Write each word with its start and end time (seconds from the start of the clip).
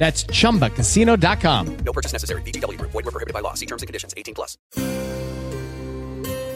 That's 0.00 0.24
chumbacasino.com. 0.24 1.76
No 1.84 1.92
purchase 1.92 2.14
necessary. 2.14 2.42
VGW 2.42 2.78
Group. 2.78 2.90
Void 2.90 3.04
were 3.04 3.12
prohibited 3.12 3.34
by 3.34 3.42
law. 3.42 3.54
See 3.54 3.66
terms 3.66 3.82
and 3.82 3.86
conditions. 3.86 4.14
18 4.16 4.34
plus. 4.34 4.56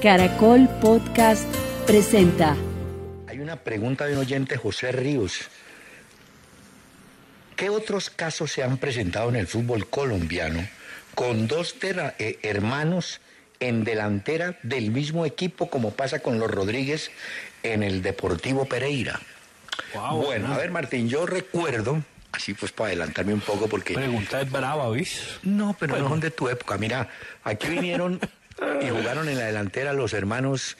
Caracol 0.00 0.68
Podcast 0.80 1.48
presenta. 1.86 2.56
Hay 3.28 3.40
una 3.40 3.56
pregunta 3.56 4.06
de 4.06 4.14
un 4.14 4.20
oyente, 4.20 4.56
José 4.56 4.92
Ríos. 4.92 5.48
¿Qué 7.56 7.70
otros 7.70 8.10
casos 8.10 8.50
se 8.50 8.62
han 8.62 8.78
presentado 8.78 9.28
en 9.28 9.36
el 9.36 9.46
fútbol 9.46 9.88
colombiano 9.88 10.66
con 11.14 11.46
dos 11.46 11.76
eh, 11.82 12.38
hermanos 12.42 13.20
en 13.60 13.84
delantera 13.84 14.58
del 14.62 14.90
mismo 14.90 15.24
equipo 15.24 15.70
como 15.70 15.92
pasa 15.92 16.18
con 16.18 16.38
los 16.38 16.50
Rodríguez 16.50 17.10
en 17.62 17.82
el 17.82 18.02
Deportivo 18.02 18.64
Pereira? 18.66 19.20
bueno, 20.12 20.52
a 20.52 20.58
ver 20.58 20.70
Martín, 20.70 21.08
yo 21.08 21.24
recuerdo, 21.24 22.02
así 22.34 22.54
pues 22.54 22.72
para 22.72 22.88
adelantarme 22.88 23.32
un 23.32 23.40
poco 23.40 23.68
porque... 23.68 23.94
Pregunta 23.94 24.40
es 24.40 24.50
brava, 24.50 24.90
¿viste? 24.90 25.20
No, 25.42 25.76
pero 25.78 25.98
no 25.98 26.08
son 26.08 26.20
de 26.20 26.30
tu 26.30 26.48
época. 26.48 26.76
Mira, 26.78 27.08
aquí 27.44 27.68
vinieron 27.68 28.20
y 28.82 28.88
jugaron 28.88 29.28
en 29.28 29.38
la 29.38 29.46
delantera 29.46 29.92
los 29.92 30.12
hermanos 30.12 30.76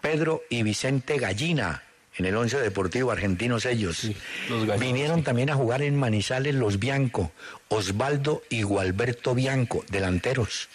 Pedro 0.00 0.42
y 0.50 0.62
Vicente 0.62 1.18
Gallina, 1.18 1.82
en 2.16 2.26
el 2.26 2.36
Once 2.36 2.58
Deportivo 2.58 3.10
Argentinos 3.10 3.64
ellos. 3.64 4.04
los 4.48 4.66
gallinos, 4.66 4.80
vinieron 4.80 5.22
también 5.22 5.50
a 5.50 5.54
jugar 5.54 5.82
en 5.82 5.96
Manizales 5.96 6.54
los 6.54 6.78
Bianco, 6.78 7.32
Osvaldo 7.68 8.42
y 8.50 8.62
Gualberto 8.62 9.34
Bianco, 9.34 9.84
delanteros. 9.88 10.68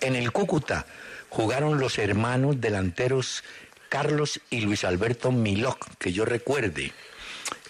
En 0.00 0.14
el 0.14 0.30
Cúcuta 0.32 0.86
jugaron 1.28 1.78
los 1.78 1.98
hermanos 1.98 2.60
delanteros 2.60 3.42
Carlos 3.88 4.40
y 4.50 4.60
Luis 4.60 4.84
Alberto 4.84 5.32
Miloc, 5.32 5.88
que 5.98 6.12
yo 6.12 6.24
recuerde. 6.24 6.92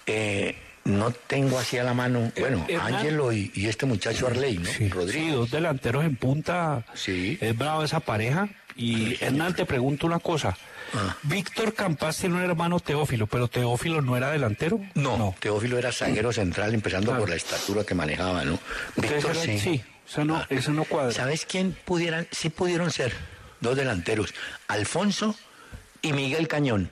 Eh, 0.06 0.56
no 0.88 1.10
tengo 1.12 1.58
así 1.58 1.78
a 1.78 1.84
la 1.84 1.94
mano, 1.94 2.32
bueno, 2.38 2.64
Hernán. 2.68 2.94
Ángelo 2.94 3.32
y, 3.32 3.52
y 3.54 3.66
este 3.66 3.86
muchacho 3.86 4.26
Arley, 4.26 4.58
¿no? 4.58 4.64
Sí, 4.70 4.88
Rodríguez. 4.88 5.26
sí, 5.26 5.30
dos 5.30 5.50
delanteros 5.50 6.04
en 6.04 6.16
punta. 6.16 6.84
Sí. 6.94 7.38
Es 7.40 7.56
brava 7.56 7.84
esa 7.84 8.00
pareja. 8.00 8.48
Y 8.76 9.22
Hernán, 9.22 9.54
te 9.54 9.64
pregunto 9.66 10.06
una 10.06 10.18
cosa. 10.20 10.56
Ah. 10.94 11.16
Víctor 11.24 11.74
Campas 11.74 12.16
tiene 12.16 12.36
un 12.36 12.42
hermano 12.42 12.80
Teófilo, 12.80 13.26
pero 13.26 13.48
Teófilo 13.48 14.00
no 14.02 14.16
era 14.16 14.30
delantero. 14.30 14.80
No, 14.94 15.34
Teófilo 15.40 15.76
era 15.78 15.92
zaguero 15.92 16.32
central, 16.32 16.72
empezando 16.74 17.08
Claro. 17.10 17.20
por 17.22 17.30
la 17.30 17.36
estatura 17.36 17.84
que 17.84 17.94
manejaba, 17.94 18.44
¿no? 18.44 18.58
Víctor 18.96 19.32
era- 19.32 19.42
sí. 19.42 19.58
sí, 19.58 19.84
eso 20.08 20.24
no, 20.24 20.42
eso 20.48 20.72
no 20.72 20.84
cuadra. 20.84 21.12
¿Sabes 21.12 21.44
quién 21.44 21.76
pudieran? 21.84 22.26
Sí 22.30 22.48
pudieron 22.50 22.90
ser 22.90 23.12
dos 23.60 23.76
delanteros, 23.76 24.32
Alfonso 24.68 25.34
y 26.00 26.12
Miguel 26.12 26.46
Cañón, 26.48 26.90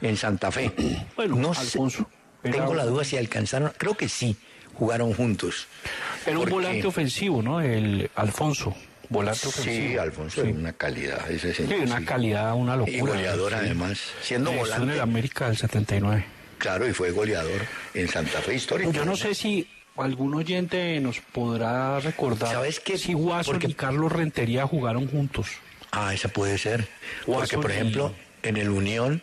en 0.00 0.16
Santa 0.16 0.50
Fe. 0.52 0.70
Bueno, 1.16 1.34
no 1.36 1.52
sé, 1.54 1.60
Alfonso 1.62 2.08
era- 2.44 2.52
tengo 2.56 2.74
la 2.74 2.84
duda 2.84 3.04
si 3.04 3.16
alcanzaron, 3.16 3.72
creo 3.76 3.94
que 3.96 4.08
sí, 4.08 4.36
jugaron 4.74 5.12
juntos. 5.14 5.66
Era 6.24 6.32
un 6.32 6.38
Porque- 6.38 6.52
volante 6.54 6.86
ofensivo, 6.86 7.42
¿no? 7.42 7.60
El 7.60 8.10
Alfonso, 8.14 8.74
volante 9.08 9.40
Sí, 9.40 9.48
ofensivo. 9.48 10.00
Alfonso, 10.02 10.42
Sí. 10.44 10.50
una 10.50 10.72
calidad, 10.72 11.30
ese 11.30 11.52
Sí, 11.54 11.62
una 11.64 11.98
sí. 11.98 12.04
calidad, 12.04 12.54
una 12.54 12.76
locura. 12.76 12.96
Y 12.96 13.00
goleador 13.00 13.52
Sí. 13.52 13.58
además, 13.60 14.00
siendo 14.22 14.50
Estuvo 14.50 14.66
en 14.66 14.72
el 14.72 14.80
volante. 14.80 15.00
América 15.02 15.46
del 15.48 15.56
79. 15.56 16.24
Claro, 16.58 16.86
y 16.88 16.92
fue 16.92 17.10
goleador 17.10 17.62
en 17.94 18.08
Santa 18.08 18.40
Fe 18.40 18.54
histórico. 18.54 18.92
Yo 18.92 19.04
no 19.04 19.16
sé 19.16 19.34
si 19.34 19.66
algún 19.96 20.34
oyente 20.34 20.98
nos 21.00 21.20
podrá 21.20 22.00
recordar 22.00 22.52
¿Sabes 22.52 22.80
qué? 22.80 22.96
si 22.98 23.14
Porque- 23.14 23.68
y 23.68 23.74
Carlos 23.74 24.12
Rentería 24.12 24.66
jugaron 24.66 25.08
juntos. 25.08 25.48
Ah, 25.92 26.14
esa 26.14 26.28
puede 26.28 26.56
ser. 26.58 26.86
Porque, 27.26 27.40
Watson 27.40 27.60
por 27.62 27.70
y- 27.70 27.74
ejemplo, 27.74 28.14
en 28.42 28.56
el 28.58 28.70
Unión 28.70 29.22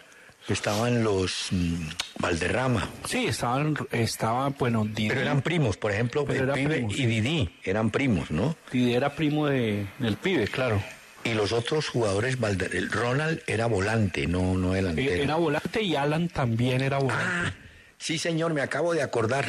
estaban 0.53 1.03
los 1.03 1.47
mm, 1.51 1.75
Valderrama. 2.19 2.89
Sí, 3.05 3.27
estaban, 3.27 3.75
estaban 3.91 4.55
bueno, 4.57 4.85
Didi, 4.85 5.09
Pero 5.09 5.21
eran 5.21 5.41
primos, 5.41 5.77
por 5.77 5.91
ejemplo, 5.91 6.25
Pero 6.25 6.53
el 6.53 6.59
pibe 6.59 6.75
primos, 6.75 6.97
y. 6.97 7.05
Didi 7.05 7.49
eran 7.63 7.89
primos, 7.89 8.31
¿no? 8.31 8.55
Didi 8.71 8.93
era 8.93 9.15
primo 9.15 9.47
de, 9.47 9.87
del 9.99 10.17
pibe, 10.17 10.47
claro. 10.47 10.81
Y 11.23 11.33
los 11.33 11.51
otros 11.51 11.89
jugadores, 11.89 12.37
el 12.71 12.89
Ronald 12.89 13.41
era 13.47 13.65
volante, 13.65 14.27
no, 14.27 14.53
no 14.53 14.71
delantero. 14.71 15.11
Eh, 15.11 15.23
Era 15.23 15.35
volante 15.35 15.81
y 15.81 15.95
Alan 15.95 16.29
también 16.29 16.81
era 16.81 16.99
volante. 16.99 17.25
Ah, 17.27 17.53
sí, 17.97 18.17
señor, 18.17 18.53
me 18.53 18.61
acabo 18.61 18.93
de 18.93 19.01
acordar. 19.01 19.45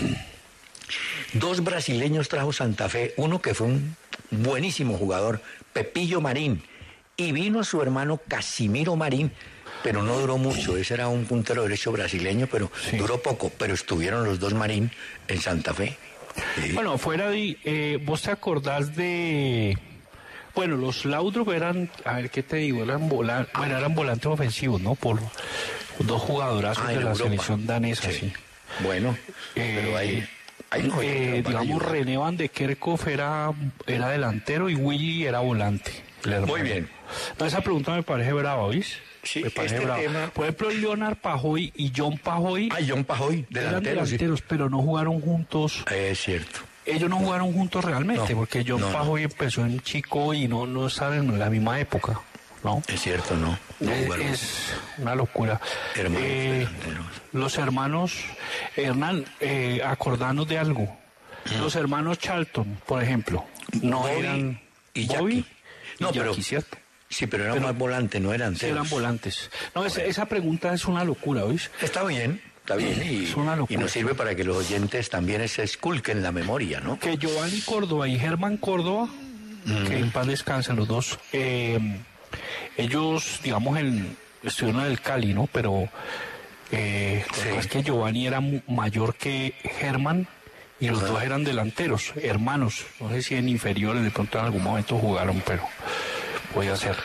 Dos 1.35 1.63
brasileños 1.63 2.29
trajo 2.29 2.53
Santa 2.53 2.89
Fe, 2.89 3.15
uno 3.17 3.41
que 3.41 3.55
fue 3.55 3.69
un 3.69 3.97
buenísimo 4.31 4.97
jugador, 4.99 5.41
Pepillo 5.73 6.21
Marín, 6.21 6.63
y 7.17 7.33
vino 7.33 7.63
su 7.63 7.81
hermano 7.81 8.21
Casimiro 8.27 8.97
Marín, 8.97 9.31
pero 9.83 10.03
no 10.03 10.19
duró 10.19 10.39
mucho, 10.39 10.77
ese 10.77 10.95
era 10.95 11.09
un 11.09 11.25
puntero 11.27 11.63
derecho 11.63 11.93
brasileño, 11.93 12.47
pero 12.51 12.71
Sí. 12.91 12.97
duró 12.97 13.23
poco, 13.23 13.51
pero 13.57 13.75
estuvieron 13.75 14.25
los 14.25 14.39
dos 14.41 14.55
Marín 14.55 14.91
en 15.29 15.41
Santa 15.41 15.75
Fe. 15.75 15.97
Sí. 16.57 16.73
Bueno, 16.73 16.99
fuera 16.99 17.31
de... 17.31 17.57
eh, 17.65 17.99
¿Vos 18.03 18.23
te 18.23 18.31
acordás 18.31 18.95
de... 18.95 19.77
Bueno, 20.55 20.77
los 20.77 21.05
Laudrup 21.05 21.51
eran, 21.51 21.89
a 22.05 22.15
ver 22.17 22.31
qué 22.31 22.43
te 22.43 22.57
digo, 22.57 22.83
eran, 22.83 23.09
volan- 23.09 23.47
bueno, 23.57 23.79
eran 23.79 23.95
volantes 23.95 24.27
ofensivos, 24.27 24.81
¿no? 24.81 24.95
Por 24.97 25.21
dos 26.01 26.23
jugadorazos 26.23 26.85
Ah, 26.85 26.89
de 26.91 26.95
la 26.97 27.01
Europa. 27.13 27.25
selección 27.25 27.67
danesa, 27.67 28.11
sí. 28.11 28.33
Bueno, 28.81 29.17
Eh, 29.55 29.81
pero 29.83 29.97
ahí, 29.97 30.29
ahí 30.71 30.83
no 30.83 31.01
Eh, 31.03 31.43
digamos. 31.47 31.83
René 31.83 32.17
Van 32.17 32.37
de 32.37 32.49
Kerkhoff 32.49 33.07
era, 33.07 33.53
era 33.87 34.09
delantero 34.09 34.69
y 34.69 34.75
Willy 34.75 35.27
era 35.27 35.41
volante. 35.41 35.93
Muy 36.47 36.63
bien. 36.63 36.89
No, 37.39 37.47
esa 37.47 37.61
pregunta 37.61 37.93
me 37.95 38.03
parece 38.03 38.33
brava, 38.33 38.63
¿oís? 38.65 38.97
Sí, 39.33 39.43
este 39.45 39.69
tema- 39.69 40.31
Por 40.33 40.45
ejemplo, 40.45 40.71
Leonard 40.71 41.17
Pajoy 41.17 41.73
y 41.77 41.93
John 41.95 42.17
Pajoy 42.19 42.69
Ah, 42.73 42.79
John 42.87 43.05
Pajoy, 43.05 43.47
eran 43.51 43.65
delantero, 43.83 44.07
sí. 44.07 44.13
delanteros, 44.13 44.43
pero 44.43 44.71
no 44.71 44.79
jugaron 44.79 45.21
juntos. 45.21 45.85
Es 45.91 46.21
cierto. 46.23 46.61
Ellos 46.87 47.11
no 47.11 47.17
jugaron 47.19 47.53
juntos 47.53 47.85
realmente, 47.85 48.31
No, 48.33 48.39
porque 48.39 48.65
John 48.67 48.81
no, 48.81 48.87
no. 48.87 48.93
Pajoy 48.93 49.25
empezó 49.25 49.67
en 49.67 49.81
chico 49.81 50.33
y 50.33 50.49
no, 50.49 50.67
no 50.67 50.87
estaban 50.87 51.19
en 51.19 51.39
la 51.39 51.51
misma 51.51 51.79
época, 51.79 52.19
¿no? 52.65 52.83
Es 52.89 53.01
cierto, 53.03 53.37
no. 53.37 53.59
No 53.81 53.93
Es- 53.93 54.73
una 54.97 55.15
locura. 55.15 55.61
Hermanos 55.95 56.23
Eh, 56.27 56.51
delanteros. 56.67 57.07
los 57.33 57.59
hermanos, 57.59 58.13
Hernán, 58.77 59.25
eh, 59.41 59.83
acordanos 59.85 60.49
de 60.49 60.59
algo. 60.59 60.97
Los 61.61 61.77
hermanos 61.77 62.19
Charlton, 62.19 62.79
por 62.87 63.03
ejemplo, 63.03 63.45
no 63.83 64.01
Bobby 64.01 64.11
eran 64.19 64.61
y 64.95 65.07
Bobby 65.07 65.35
Jackie. 65.37 65.47
No, 66.01 66.13
pero-. 66.13 66.35
Sí, 67.09 67.27
pero 67.27 67.45
eran 67.45 67.57
Pero- 67.57 67.67
más 67.69 67.79
volantes, 67.79 68.21
no 68.21 68.33
eran 68.35 68.55
Sí, 68.57 68.67
eran 68.67 68.89
volantes. 68.89 69.51
No, 69.75 69.85
esa, 69.85 70.05
esa 70.05 70.27
pregunta 70.27 70.73
es 70.75 70.85
una 70.85 71.05
locura, 71.05 71.45
¿oís? 71.45 71.71
Está 71.81 72.05
bien, 72.05 72.41
está 72.61 72.77
bien. 72.77 73.03
Y, 73.03 73.25
Es 73.25 73.35
una 73.35 73.57
locura. 73.57 73.79
y 73.79 73.83
nos 73.83 73.91
sirve 73.93 74.15
para 74.15 74.35
que 74.35 74.45
los 74.45 74.57
oyentes 74.59 75.09
también 75.09 75.47
se 75.49 75.63
esculquen 75.63 76.23
la 76.23 76.33
memoria, 76.33 76.81
¿no? 76.81 76.99
Que 76.99 77.17
Giovanni 77.17 77.61
Córdoba 77.63 78.09
y 78.09 78.19
Germán 78.19 78.59
Córdoba, 78.59 79.09
que 79.87 79.99
en 79.99 80.11
paz 80.11 80.27
descansen 80.27 80.77
los 80.77 80.87
dos, 80.89 81.19
eh, 81.33 81.79
ellos, 82.77 83.41
digamos, 83.43 83.79
en, 83.79 84.17
estuvieron 84.43 84.83
en 84.83 84.91
el 84.91 85.01
Cali, 85.01 85.33
¿no? 85.35 85.49
Pero 85.53 85.89
eh, 86.71 87.25
Sí. 87.33 87.49
es 87.59 87.67
que 87.67 87.83
Giovanni 87.83 88.27
era 88.27 88.41
mayor 88.67 89.15
que 89.15 89.55
Germán 89.79 90.29
y 90.79 90.89
los 90.89 91.01
dos 91.01 91.23
eran 91.23 91.43
delanteros, 91.43 92.13
hermanos. 92.23 92.85
No 93.01 93.09
sé 93.11 93.23
si 93.23 93.35
en 93.35 93.49
inferiores 93.49 94.03
de 94.03 94.11
pronto 94.11 94.39
en 94.39 94.45
algún 94.45 94.63
momento 94.63 94.99
jugaron, 94.99 95.43
pero 95.47 95.63
podía 96.55 96.77
ser. 96.77 96.97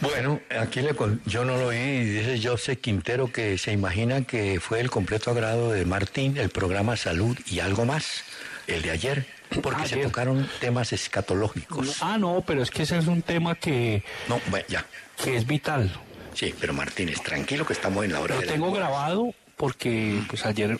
Bueno, 0.00 0.40
aquí 0.60 0.82
le 0.82 0.94
con- 0.94 1.22
yo 1.24 1.44
no 1.44 1.56
lo 1.56 1.68
oí 1.68 1.76
y 1.78 2.04
dice 2.04 2.48
José 2.48 2.76
Quintero 2.78 3.32
que 3.32 3.56
se 3.56 3.72
imagina 3.72 4.22
que 4.22 4.60
fue 4.60 4.80
el 4.80 4.90
completo 4.90 5.30
agrado 5.30 5.72
de 5.72 5.86
Martín 5.86 6.36
el 6.36 6.50
programa 6.50 6.96
Salud 6.96 7.36
y 7.46 7.60
algo 7.60 7.86
más, 7.86 8.24
el 8.66 8.82
de 8.82 8.90
ayer. 8.90 9.26
Porque 9.62 9.86
se 9.86 9.96
tocaron 9.98 10.50
temas 10.60 10.92
escatológicos. 10.92 11.98
Ah, 12.02 12.18
no, 12.18 12.42
pero 12.46 12.62
es 12.62 12.70
que 12.70 12.82
ese 12.82 12.98
es 12.98 13.06
un 13.06 13.22
tema 13.22 13.54
que, 13.54 14.02
No, 14.28 14.40
bueno, 14.50 14.66
ya. 14.68 14.84
que 15.22 15.36
es 15.36 15.46
vital. 15.46 15.90
Sí, 16.34 16.52
pero 16.60 16.74
Martínez, 16.74 17.22
tranquilo 17.22 17.64
que 17.64 17.72
estamos 17.72 18.04
en 18.04 18.12
la 18.12 18.20
hora 18.20 18.34
Lo 18.34 18.40
de 18.40 18.46
la- 18.48 18.52
tengo 18.52 18.72
grabado 18.72 19.32
porque 19.56 20.20
pues 20.28 20.44
ayer 20.44 20.78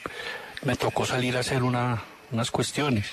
me 0.64 0.76
tocó 0.76 1.06
salir 1.06 1.36
a 1.36 1.40
hacer 1.40 1.62
una, 1.62 2.02
unas 2.32 2.50
cuestiones. 2.50 3.06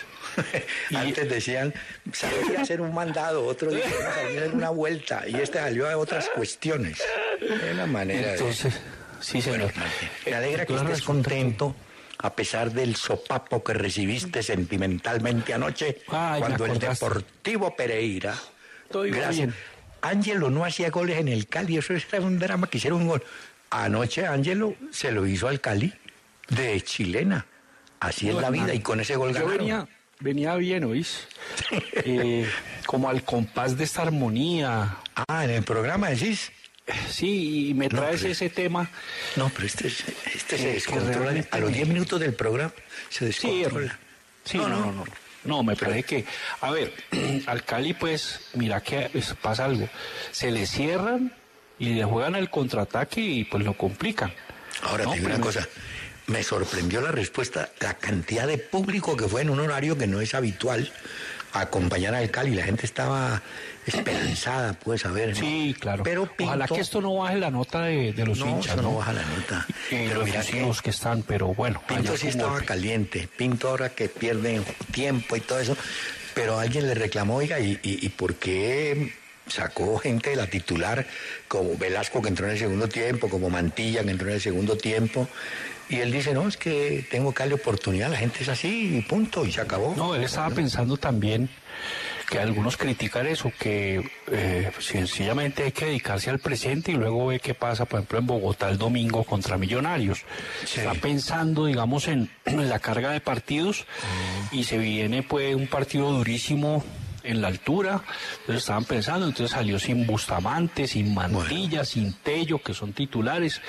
Y- 0.89 0.95
Antes 0.95 1.30
decían, 1.30 1.74
salí 2.12 2.56
a 2.57 2.62
hacer 2.62 2.81
un 2.81 2.94
mandado, 2.94 3.45
otro 3.45 3.71
día 3.71 3.83
salí 3.83 4.38
a 4.38 4.39
hacer 4.41 4.53
una 4.56 4.69
vuelta, 4.69 5.24
y 5.27 5.35
este 5.35 5.59
salió 5.59 5.89
a 5.89 5.97
otras 5.97 6.30
cuestiones. 6.30 7.01
Es 7.41 7.74
una 7.74 7.85
manera 7.85 8.27
de... 8.27 8.33
Entonces, 8.33 8.74
sí, 9.19 9.41
Bueno, 9.47 9.68
señor. 9.69 9.75
Martín, 9.77 10.09
me 10.25 10.33
alegra 10.35 10.65
que 10.65 10.75
estés 10.75 11.01
contento 11.01 11.75
a 12.19 12.33
pesar 12.35 12.71
del 12.71 12.95
sopapo 12.95 13.63
que 13.63 13.74
recibiste 13.74 14.41
sentimentalmente 14.44 15.53
anoche 15.53 16.00
Ay, 16.07 16.41
me 16.41 16.47
cuando 16.47 16.65
el. 16.68 16.79
Deportivo 16.79 17.75
Pereira. 17.75 18.33
Todo 18.89 19.06
iba 19.06 19.27
bien. 19.29 19.53
Ángelo 20.01 20.50
no 20.50 20.63
hacía 20.65 20.89
goles 20.89 21.18
en 21.18 21.27
el 21.27 21.47
Cali, 21.47 21.77
eso 21.77 21.94
era 21.94 22.21
un 22.21 22.38
drama 22.39 22.68
que 22.69 22.77
hicieron 22.77 23.01
un 23.01 23.07
gol. 23.09 23.24
Anoche 23.69 24.25
Ángelo 24.27 24.75
se 24.91 25.12
lo 25.12 25.25
hizo 25.25 25.47
al 25.47 25.59
Cali 25.59 25.94
de 26.50 26.79
chilena. 26.81 27.45
Así 28.00 28.29
es 28.29 28.36
la 28.36 28.50
vida 28.50 28.63
hermano. 28.63 28.74
y 28.74 28.79
con 28.81 29.00
ese 29.00 29.15
gol 29.15 29.29
Yo 29.29 29.36
ganaron. 29.39 29.57
venía, 29.57 29.88
venía 30.24 30.56
bien, 30.56 30.84
¿oís? 30.86 31.28
Eh, 32.06 32.50
como 32.86 33.10
al 33.10 33.24
compás 33.24 33.78
de 33.78 33.84
esta 33.84 34.02
armonía. 34.02 34.98
Ah, 35.28 35.44
en 35.46 35.52
el 35.52 35.64
programa 35.64 36.10
decís. 36.10 36.52
Sí, 37.10 37.70
y 37.70 37.74
me 37.74 37.88
traes 37.88 38.24
ese 38.24 38.50
tema. 38.50 38.90
No, 39.38 39.50
pero 39.50 39.66
este, 39.68 39.88
es- 39.88 40.04
este 40.34 40.58
se 40.58 40.64
que 40.64 40.74
descontrola. 40.74 41.46
A 41.52 41.60
los 41.60 41.70
me- 41.72 41.75
10 41.78 41.88
minutos 41.88 42.20
del 42.20 42.34
programa 42.34 42.74
se 43.10 43.25
descontrola. 43.25 43.98
Sí, 44.44 44.58
no, 44.58 44.68
no, 44.68 44.92
no. 44.92 45.06
No, 45.46 45.62
me 45.64 45.75
parece 45.75 46.04
que, 46.04 46.25
a 46.62 46.72
ver, 46.72 46.94
al 47.48 47.64
Cali 47.64 47.94
pues, 47.94 48.40
mira 48.54 48.81
que 48.81 49.10
pasa 49.42 49.66
algo. 49.66 49.88
Se 50.31 50.52
le 50.52 50.66
cierran 50.66 51.34
y 51.80 51.90
le 51.94 52.04
juegan 52.04 52.36
el 52.36 52.50
contraataque 52.50 53.22
y 53.22 53.44
pues 53.46 53.64
lo 53.64 53.75
complican. 53.78 54.34
Ahora 54.81 55.06
No, 55.06 55.12
te 55.12 55.18
digo 55.20 55.30
una 55.30 55.40
cosa. 55.40 55.68
Me 56.28 56.42
sorprendió 56.44 57.02
la 57.02 57.12
respuesta, 57.12 57.70
la 57.81 57.96
cantidad 57.96 58.48
de 58.48 58.58
público 58.58 59.18
que 59.18 59.28
fue 59.28 59.42
en 59.42 59.50
un 59.50 59.60
horario 59.60 59.98
que 59.98 60.08
no 60.08 60.22
es 60.22 60.34
habitual 60.34 60.92
a 61.52 61.62
acompañar 61.62 62.16
al 62.16 62.31
Cali. 62.31 62.56
La 62.56 62.64
gente 62.64 62.86
estaba 62.86 63.42
esperanzada, 63.86 64.74
puedes 64.74 65.02
saber. 65.02 65.30
¿no? 65.30 65.36
Sí, 65.36 65.75
claro. 65.78 66.04
Pero 66.04 66.30
Ojalá 66.40 66.68
que 66.68 66.80
esto 66.80 67.02
no 67.02 67.16
baje 67.18 67.38
la 67.38 67.52
nota 67.52 67.81
de, 67.84 68.14
de 68.14 68.25
los 68.25 68.40
No, 68.40 68.48
hinchas, 68.50 68.74
eso 68.74 68.81
¿no? 68.81 68.92
no 68.92 68.98
baja 68.98 69.14
la 69.14 69.24
nota. 69.25 69.68
Y 69.92 69.96
Pero 70.08 70.16
los 70.20 70.25
mira 70.25 70.42
que- 70.42 70.48
vecinos 70.52 70.81
que 70.81 70.90
están, 70.92 71.24
pero 71.24 71.48
bueno. 71.54 71.81
Pinto 71.88 72.16
sí 72.18 72.30
estaba 72.30 72.62
caliente. 72.62 73.28
Pinto 73.38 73.70
ahora 73.70 73.90
que 73.90 74.08
pierde 74.10 74.62
tiempo 74.92 75.36
y 75.36 75.42
todo 75.42 75.60
eso. 75.60 75.75
Pero 76.34 76.58
alguien 76.58 76.88
le 76.88 76.96
reclamó, 76.96 77.36
oiga, 77.36 77.60
¿y, 77.60 77.74
y, 77.84 78.06
y 78.06 78.10
por 78.10 78.36
qué 78.36 79.14
sacó 79.46 79.98
gente 79.98 80.30
de 80.31 80.36
la 80.38 80.48
titular 80.48 81.06
como 81.50 81.78
Velasco 81.78 82.22
que 82.22 82.30
entró 82.30 82.46
en 82.48 82.54
el 82.54 82.60
segundo 82.60 82.88
tiempo, 82.88 83.30
como 83.30 83.50
Mantilla 83.50 84.04
que 84.04 84.10
entró 84.12 84.30
en 84.30 84.36
el 84.36 84.42
segundo 84.42 84.78
tiempo? 84.78 85.28
Y 85.89 85.97
él 85.97 86.12
dice, 86.12 86.33
no, 86.33 86.47
es 86.47 86.57
que 86.57 87.06
tengo 87.09 87.33
que 87.33 87.39
darle 87.39 87.56
oportunidad, 87.56 88.09
la 88.09 88.18
gente 88.18 88.39
es 88.41 88.50
así 88.50 88.97
y 88.97 89.01
punto, 89.01 89.45
y 89.45 89.51
se 89.51 89.62
acabó. 89.62 89.94
No, 89.95 90.15
él 90.15 90.24
estaba 90.24 90.50
pensando 90.50 90.97
también 90.97 91.50
que 92.30 92.39
algunos 92.39 92.77
critican 92.77 93.27
eso, 93.27 93.51
que 93.59 94.09
eh, 94.31 94.71
sencillamente 94.80 95.63
hay 95.63 95.71
que 95.71 95.85
dedicarse 95.85 96.30
al 96.30 96.39
presente 96.39 96.91
y 96.91 96.95
luego 96.95 97.27
ve 97.27 97.39
qué 97.39 97.53
pasa, 97.53 97.85
por 97.85 98.00
ejemplo, 98.00 98.19
en 98.19 98.25
Bogotá 98.25 98.69
el 98.69 98.77
domingo 98.77 99.24
contra 99.24 99.57
Millonarios. 99.57 100.24
Sí. 100.65 100.80
Está 100.80 100.94
pensando, 100.95 101.65
digamos, 101.65 102.07
en, 102.07 102.29
en 102.45 102.69
la 102.69 102.79
carga 102.79 103.12
de 103.12 103.21
partidos 103.21 103.86
y 104.51 104.63
se 104.63 104.77
viene 104.77 105.21
pues 105.21 105.56
un 105.56 105.68
partido 105.68 106.12
durísimo 106.12 106.83
en 107.24 107.42
la 107.42 107.48
altura, 107.48 108.02
entonces 108.42 108.64
estaban 108.64 108.86
pensando, 108.86 109.25
entonces 109.28 109.52
salió 109.56 109.80
sin 109.80 110.06
Bustamante, 110.06 110.88
sin 110.88 111.14
Mantilla, 111.14 111.86
sin 111.86 112.14
Tello, 112.14 112.60
que 112.60 112.74
son 112.74 112.94
titulares, 112.94 113.62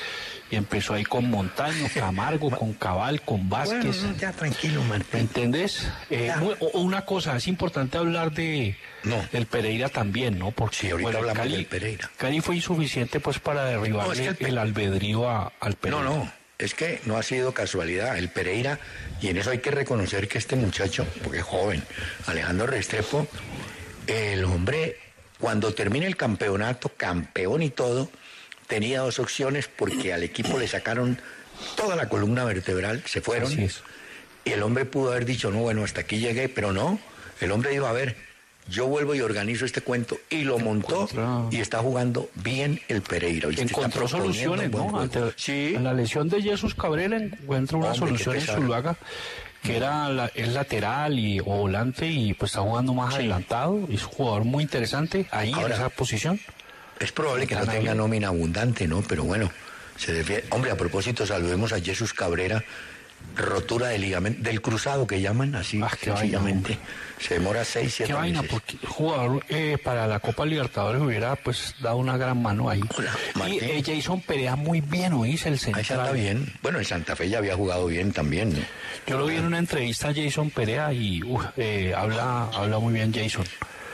y 0.51 0.57
empezó 0.57 0.95
ahí 0.95 1.05
con 1.05 1.31
Montaño, 1.31 1.87
Camargo, 1.95 2.51
con 2.51 2.73
Cabal, 2.75 3.23
con 3.23 3.49
Vázquez. 3.49 4.01
Bueno, 4.03 4.17
ya 4.19 4.33
tranquilo, 4.33 4.83
¿Me 4.83 4.89
Martín. 4.91 5.21
entendés? 5.21 5.89
Eh, 6.11 6.33
muy- 6.39 6.55
una 6.75 7.05
cosa, 7.05 7.37
es 7.37 7.47
importante 7.49 7.97
hablar 7.99 8.33
de 8.33 8.77
No. 9.05 9.17
del 9.33 9.47
Pereira 9.47 9.89
también, 9.89 10.39
¿no? 10.39 10.51
Porque 10.51 10.77
Sí, 10.77 10.91
ahorita 10.91 11.11
hablamos 11.19 11.37
Cali, 11.39 11.53
del 11.57 11.67
Pereira. 11.67 12.11
Cali 12.17 12.41
fue 12.41 12.57
insuficiente 12.57 13.21
pues 13.21 13.39
para 13.39 13.65
derribarle 13.65 14.07
No, 14.07 14.13
es 14.13 14.19
que 14.21 14.27
el 14.29 14.37
Pe- 14.37 14.49
el 14.49 14.59
albedrío 14.59 15.29
a- 15.31 15.53
al 15.61 15.75
Pereira. 15.75 16.05
No, 16.05 16.17
no, 16.17 16.33
es 16.59 16.75
que 16.75 17.01
no 17.05 17.17
ha 17.17 17.23
sido 17.23 17.53
casualidad. 17.53 18.17
El 18.17 18.29
Pereira, 18.29 18.79
y 19.21 19.29
en 19.29 19.37
eso 19.37 19.51
hay 19.51 19.59
que 19.59 19.71
reconocer 19.71 20.29
que 20.29 20.39
este 20.39 20.57
muchacho, 20.57 21.07
porque 21.23 21.39
es 21.39 21.45
joven, 21.45 21.83
Alejandro 22.27 22.67
Restrepo, 22.67 23.27
el 24.07 24.45
hombre, 24.45 24.99
cuando 25.39 25.75
termina 25.75 26.07
el 26.07 26.17
campeonato, 26.17 26.91
campeón 26.97 27.63
y 27.63 27.71
todo, 27.71 28.11
tenía 28.67 29.01
dos 29.01 29.19
opciones 29.19 29.69
porque 29.69 30.13
al 30.13 30.23
equipo 30.23 30.59
le 30.59 30.69
sacaron 30.69 31.21
toda 31.77 31.97
la 31.97 32.09
columna 32.09 32.45
vertebral, 32.45 33.03
se 33.07 33.21
fueron. 33.21 33.53
Y 34.45 34.53
el 34.53 34.63
hombre 34.63 34.85
pudo 34.85 35.13
haber 35.13 35.25
dicho, 35.25 35.51
no, 35.51 35.61
bueno, 35.61 35.85
hasta 35.85 36.03
aquí 36.03 36.19
llegué, 36.19 36.49
pero 36.49 36.73
no. 36.73 37.01
El 37.41 37.51
hombre 37.51 37.71
dijo, 37.71 37.87
a 37.87 37.93
ver, 37.93 38.17
yo 38.69 38.87
vuelvo 38.87 39.15
y 39.15 39.21
organizo 39.21 39.65
este 39.65 39.81
cuento. 39.83 40.17
Y 40.31 40.43
lo 40.43 40.59
montó 40.59 41.09
y 41.51 41.61
está 41.61 41.79
jugando 41.79 42.29
bien 42.35 42.81
el 42.89 43.03
Pereira. 43.03 43.49
Encontró 43.57 44.09
soluciones, 44.09 44.71
¿no? 44.71 44.99
Ante 44.99 45.21
Sí. 45.37 45.77
la 45.81 45.93
lesión 45.93 46.29
de 46.29 46.43
Jesús 46.43 46.75
Cabrera 46.75 47.17
encuentra 47.17 47.77
una 47.79 47.89
Hombre, 47.93 47.99
solución 48.19 48.37
en. 48.37 48.41
Zuluaga 48.43 48.97
que 49.63 49.77
era 49.79 50.11
la- 50.11 50.31
es 50.35 50.49
lateral 50.53 51.19
y 51.19 51.41
o 51.41 51.45
volante 51.45 52.07
y 52.07 52.35
pues 52.35 52.51
está 52.51 52.61
jugando 52.61 52.93
más 52.93 53.15
Sí. 53.15 53.21
adelantado. 53.21 53.87
Es 53.91 54.03
un 54.05 54.11
jugador 54.11 54.45
muy 54.45 54.63
interesante 54.63 55.27
ahí 55.31 55.53
Ahora- 55.55 55.67
en 55.69 55.73
esa 55.73 55.89
posición. 55.89 56.39
Es 57.01 57.13
probable 57.13 57.47
que 57.47 57.55
no 57.55 57.67
tenga 57.67 57.95
nómina 57.95 58.29
abundante, 58.29 58.87
¿no? 58.87 59.03
Pero 59.03 59.25
bueno, 59.25 59.51
se 59.97 60.13
defiende. 60.13 60.45
Hombre, 60.51 60.71
a 60.71 60.77
propósito, 60.77 61.25
saludemos 61.27 61.73
a 61.73 61.81
Jesús 61.81 62.13
Cabrera, 62.13 62.63
rotura 63.37 63.89
de 63.89 63.99
ligamento, 63.99 64.43
del 64.43 64.61
cruzado 64.61 65.07
que 65.07 65.21
llaman 65.21 65.55
así, 65.57 65.81
Ah, 65.83 65.89
qué 66.01 66.11
vaina, 66.11 66.21
sencillamente. 66.21 66.79
se 67.19 67.35
demora 67.35 67.65
seis, 67.65 67.95
siete 67.95 68.13
Qué 68.13 68.15
vaina, 68.15 68.43
meses. 68.43 68.53
porque 68.53 68.77
el 68.81 68.89
jugador 68.89 69.45
eh, 69.49 69.77
para 69.83 70.07
la 70.07 70.21
Copa 70.21 70.47
Libertadores 70.47 71.03
hubiera 71.03 71.35
pues 71.37 71.75
dado 71.81 71.97
una 71.97 72.17
gran 72.17 72.41
mano 72.41 72.71
ahí. 72.71 72.81
Hola, 72.97 73.49
y 73.49 73.59
eh, 73.59 73.83
Jason 73.85 74.21
Perea 74.21 74.55
muy 74.57 74.81
bien, 74.81 75.13
oíste, 75.15 75.49
el 75.49 75.55
Ahí 75.55 75.59
central. 75.59 75.85
se 75.85 75.95
anda 75.95 76.13
bien. 76.13 76.53
Bueno, 76.63 76.79
en 76.79 76.85
Santa 76.85 77.17
Fe 77.17 77.29
ya 77.29 77.39
había 77.39 77.57
jugado 77.57 77.87
bien 77.87 78.13
también, 78.13 78.53
¿no? 78.53 78.61
Yo 79.07 79.19
lo 79.19 79.27
vi 79.27 79.37
en 79.37 79.45
una 79.47 79.59
entrevista 79.59 80.09
a 80.11 80.15
Jason 80.15 80.51
Perea 80.51 80.93
y 80.93 81.23
uf, 81.25 81.45
eh, 81.57 81.93
habla, 81.97 82.49
habla 82.55 82.79
muy 82.79 82.93
bien 82.95 83.13
Jason. 83.13 83.45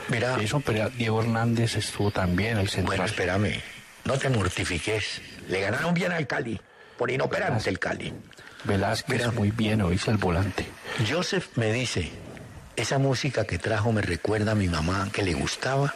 Mira, 0.09 0.35
Jason 0.39 0.61
Perea, 0.61 0.89
Diego 0.89 1.21
Hernández 1.21 1.75
estuvo 1.77 2.11
también, 2.11 2.57
el 2.57 2.67
central. 2.69 2.85
bueno, 2.97 3.05
espérame, 3.05 3.59
no 4.05 4.17
te 4.17 4.29
mortifiques. 4.29 5.21
Le 5.47 5.61
ganaron 5.61 5.93
bien 5.93 6.11
al 6.11 6.27
Cali, 6.27 6.59
por 6.97 7.09
inoperante 7.11 7.69
el 7.69 7.79
Cali. 7.79 8.13
Velázquez 8.63 9.33
muy 9.33 9.51
bien, 9.51 9.81
oíste, 9.81 10.11
el 10.11 10.17
volante. 10.17 10.65
Joseph 11.09 11.47
me 11.55 11.71
dice, 11.73 12.11
esa 12.75 12.99
música 12.99 13.45
que 13.45 13.57
trajo 13.57 13.91
me 13.91 14.01
recuerda 14.01 14.51
a 14.51 14.55
mi 14.55 14.67
mamá 14.67 15.09
que 15.11 15.23
le 15.23 15.33
gustaba 15.33 15.93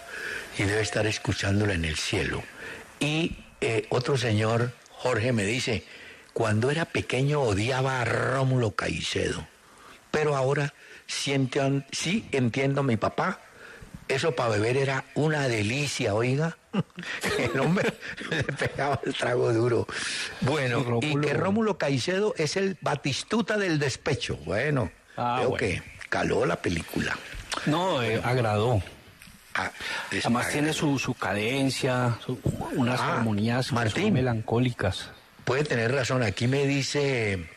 y 0.57 0.63
debe 0.63 0.81
estar 0.81 1.05
escuchándola 1.05 1.73
en 1.73 1.85
el 1.85 1.97
cielo. 1.97 2.43
Y 2.99 3.37
eh, 3.61 3.85
otro 3.89 4.17
señor, 4.17 4.71
Jorge, 4.89 5.31
me 5.31 5.43
dice, 5.43 5.85
cuando 6.33 6.71
era 6.71 6.85
pequeño 6.85 7.41
odiaba 7.41 8.01
a 8.01 8.05
Rómulo 8.05 8.71
Caicedo, 8.71 9.47
pero 10.11 10.35
ahora 10.35 10.73
siente, 11.07 11.83
sí 11.91 12.27
entiendo 12.31 12.81
a 12.81 12.83
mi 12.83 12.97
papá. 12.97 13.39
Eso 14.07 14.33
para 14.33 14.49
beber 14.49 14.77
era 14.77 15.03
una 15.15 15.47
delicia, 15.47 16.13
oiga. 16.13 16.57
El 17.39 17.59
hombre 17.59 17.93
le 18.29 18.43
pegaba 18.43 18.99
el 19.05 19.13
trago 19.15 19.51
duro. 19.51 19.87
Bueno, 20.41 20.99
y 21.01 21.19
que 21.21 21.33
Rómulo 21.33 21.77
Caicedo 21.77 22.33
es 22.37 22.55
el 22.57 22.77
batistuta 22.81 23.57
del 23.57 23.79
despecho. 23.79 24.37
Bueno, 24.37 24.91
Ah, 25.17 25.37
veo 25.39 25.49
bueno. 25.49 25.57
que 25.59 25.81
caló 26.09 26.45
la 26.45 26.57
película. 26.61 27.17
No, 27.65 28.03
eh, 28.03 28.21
agradó. 28.23 28.83
Ah, 29.55 29.71
Además 30.11 30.49
tiene 30.51 30.73
su, 30.73 30.99
su 30.99 31.13
cadencia, 31.13 32.17
su- 32.23 32.37
unas 32.75 32.99
Ah, 32.99 33.17
armonías 33.17 33.71
Martín. 33.71 34.13
melancólicas. 34.13 35.09
Puede 35.45 35.63
tener 35.63 35.93
razón. 35.93 36.21
Aquí 36.23 36.47
me 36.47 36.67
dice 36.67 37.47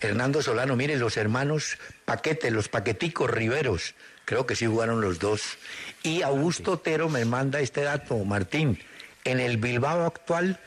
Hernando 0.00 0.40
Solano, 0.42 0.74
mire, 0.74 0.96
los 0.96 1.18
hermanos 1.18 1.76
Paquete, 2.06 2.50
los 2.50 2.68
Paqueticos 2.68 3.30
Riveros, 3.30 3.94
creo 4.24 4.46
que 4.46 4.56
sí 4.56 4.64
jugaron 4.64 5.02
los 5.02 5.18
dos. 5.18 5.42
Y 6.04 6.22
Augusto 6.22 6.72
Otero 6.72 7.08
me 7.08 7.24
manda 7.24 7.58
este 7.60 7.80
dato, 7.82 8.16
Martín. 8.24 8.78
En 9.24 9.40
el 9.40 9.56
Bilbao 9.56 10.04
actual 10.06 10.60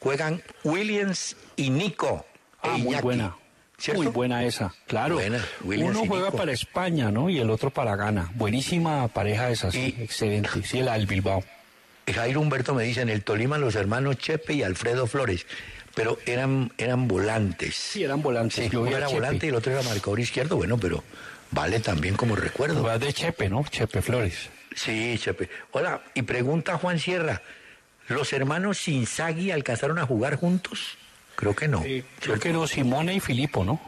juegan 0.00 0.42
Williams 0.64 1.36
y 1.56 1.70
Nico. 1.70 2.26
Ah, 2.60 2.74
e 2.76 2.82
muy 2.82 2.96
buena. 2.96 3.36
¿Cierto? 3.78 4.02
Muy 4.02 4.12
buena 4.12 4.44
esa, 4.44 4.74
claro. 4.86 5.14
Buena, 5.14 5.40
Uno 5.62 6.00
juega 6.06 6.26
Nico. 6.26 6.36
para 6.36 6.52
España, 6.52 7.10
¿no? 7.10 7.30
Y 7.30 7.38
el 7.38 7.48
otro 7.48 7.70
para 7.70 7.96
Ghana. 7.96 8.30
Buenísima 8.34 9.08
pareja 9.08 9.48
esa, 9.48 9.70
sí. 9.70 9.94
Excelente. 9.98 10.50
Sí, 10.64 10.82
la 10.82 10.94
del 10.94 11.06
Bilbao. 11.06 11.42
Jairo 12.12 12.40
Humberto 12.40 12.74
me 12.74 12.82
dice, 12.82 13.00
en 13.02 13.08
el 13.08 13.22
Tolima 13.22 13.56
los 13.56 13.76
hermanos 13.76 14.18
Chepe 14.18 14.54
y 14.54 14.62
Alfredo 14.64 15.06
Flores, 15.06 15.46
pero 15.94 16.18
eran, 16.26 16.72
eran 16.76 17.06
volantes. 17.06 17.76
Sí, 17.76 18.02
eran 18.02 18.20
volantes. 18.20 18.64
Sí, 18.64 18.70
Yo 18.70 18.80
uno 18.82 18.90
era 18.90 19.06
Chepe. 19.06 19.14
volante 19.20 19.46
y 19.46 19.48
el 19.50 19.54
otro 19.54 19.72
era 19.72 19.82
marcador 19.82 20.18
izquierdo, 20.20 20.56
bueno, 20.56 20.76
pero 20.76 21.02
vale 21.52 21.78
también 21.80 22.16
como 22.16 22.34
recuerdo. 22.36 22.82
Va 22.82 22.98
de 22.98 23.12
Chepe, 23.12 23.48
¿no? 23.48 23.64
Chepe 23.70 24.02
Flores. 24.02 24.50
Sí, 24.74 25.18
Chepe. 25.18 25.48
Hola, 25.72 26.02
y 26.14 26.22
pregunta 26.22 26.78
Juan 26.78 26.98
Sierra, 26.98 27.42
¿los 28.08 28.32
hermanos 28.32 28.78
Sinzagui 28.78 29.50
alcanzaron 29.50 29.98
a 29.98 30.06
jugar 30.06 30.36
juntos? 30.36 30.96
Creo 31.34 31.54
que 31.56 31.68
no. 31.68 31.82
Eh, 31.84 32.04
creo 32.20 32.38
que 32.38 32.52
no, 32.52 32.66
Simone 32.66 33.14
y 33.14 33.20
Filipo, 33.20 33.64
¿no? 33.64 33.80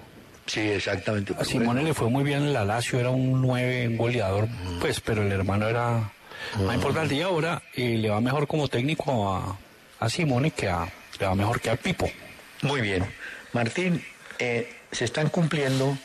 Sí, 0.46 0.60
exactamente. 0.60 1.34
A 1.38 1.44
Simone 1.44 1.82
le 1.82 1.94
fue 1.94 2.08
muy 2.10 2.24
bien 2.24 2.42
en 2.42 2.52
la 2.52 2.64
Lazio, 2.64 2.98
era 2.98 3.10
un 3.10 3.40
9, 3.40 3.88
un 3.88 3.96
goleador, 3.96 4.48
pues, 4.80 5.00
pero 5.00 5.22
el 5.22 5.30
hermano 5.30 5.68
era 5.68 6.10
más 6.58 6.74
importante. 6.74 7.14
Y 7.14 7.22
ahora 7.22 7.62
eh, 7.74 7.96
le 7.98 8.10
va 8.10 8.20
mejor 8.20 8.46
como 8.46 8.68
técnico 8.68 9.32
a, 9.32 9.56
a 10.00 10.08
Simone 10.08 10.50
que 10.50 10.68
a, 10.68 10.90
le 11.20 11.26
va 11.26 11.34
mejor 11.34 11.60
que 11.60 11.70
al 11.70 11.78
Pipo. 11.78 12.10
Muy 12.62 12.80
bien. 12.80 13.04
Martín, 13.52 14.02
eh, 14.38 14.72
se 14.90 15.04
están 15.04 15.28
cumpliendo 15.28 15.96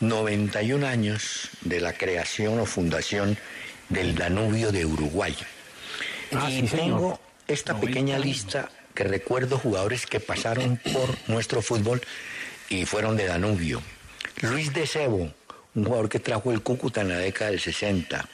91 0.00 0.86
años 0.86 1.48
de 1.62 1.80
la 1.80 1.92
creación 1.92 2.60
o 2.60 2.66
fundación 2.66 3.36
del 3.88 4.14
Danubio 4.14 4.72
de 4.72 4.84
Uruguay. 4.84 5.36
Ah, 6.34 6.48
y 6.50 6.60
sí, 6.60 6.68
señor. 6.68 6.84
tengo 6.84 7.20
esta 7.48 7.72
90 7.72 7.86
pequeña 7.86 8.18
lista 8.18 8.68
que 8.94 9.04
recuerdo 9.04 9.58
jugadores 9.58 10.06
que 10.06 10.20
pasaron 10.20 10.78
por 10.78 11.16
nuestro 11.28 11.62
fútbol 11.62 12.00
y 12.68 12.84
fueron 12.84 13.16
de 13.16 13.26
Danubio. 13.26 13.82
Luis 14.40 14.72
de 14.72 14.86
Sebo, 14.86 15.32
un 15.74 15.84
jugador 15.84 16.08
que 16.08 16.20
trajo 16.20 16.52
el 16.52 16.62
Cúcuta 16.62 17.00
en 17.00 17.08
la 17.08 17.18
década 17.18 17.50
del 17.50 17.60
60. 17.60 18.28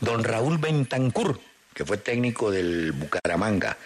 Don 0.00 0.24
Raúl 0.24 0.58
Bentancur, 0.58 1.40
que 1.74 1.84
fue 1.84 1.96
técnico 1.96 2.50
del 2.50 2.92
Bucaramanga. 2.92 3.76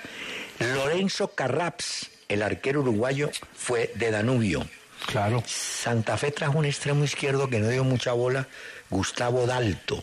Lorenzo 0.58 1.28
Carraps, 1.28 2.10
el 2.28 2.42
arquero 2.42 2.80
uruguayo, 2.80 3.30
fue 3.54 3.92
de 3.94 4.10
Danubio. 4.10 4.66
Claro. 5.06 5.42
Santa 5.46 6.16
Fe 6.16 6.32
trajo 6.32 6.58
un 6.58 6.64
extremo 6.64 7.04
izquierdo 7.04 7.48
que 7.48 7.60
no 7.60 7.68
dio 7.68 7.84
mucha 7.84 8.12
bola, 8.12 8.48
Gustavo 8.90 9.46
Dalto. 9.46 10.02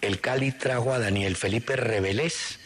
El 0.00 0.20
Cali 0.20 0.52
trajo 0.52 0.92
a 0.92 0.98
Daniel 0.98 1.36
Felipe 1.36 1.76
Revelés, 1.76 2.58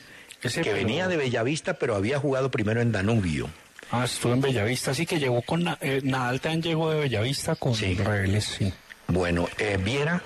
Ese, 0.42 0.62
que 0.62 0.70
pero- 0.70 0.76
venía 0.84 1.08
de 1.08 1.16
Bellavista, 1.16 1.74
pero 1.74 1.94
había 1.96 2.18
jugado 2.18 2.50
primero 2.50 2.80
en 2.80 2.92
Danubio. 2.92 3.48
Ah, 3.90 4.04
estuvo 4.04 4.32
en 4.32 4.40
Bellavista, 4.40 4.92
así 4.92 5.04
que 5.06 5.18
llegó 5.18 5.42
con... 5.42 5.66
Eh, 5.80 6.00
Nadal 6.02 6.40
llegó 6.62 6.90
de 6.90 7.00
Bellavista 7.00 7.54
con 7.56 7.74
Sí. 7.74 7.96
Sí. 8.40 8.72
Bueno, 9.08 9.48
eh, 9.58 9.78
Viera, 9.82 10.22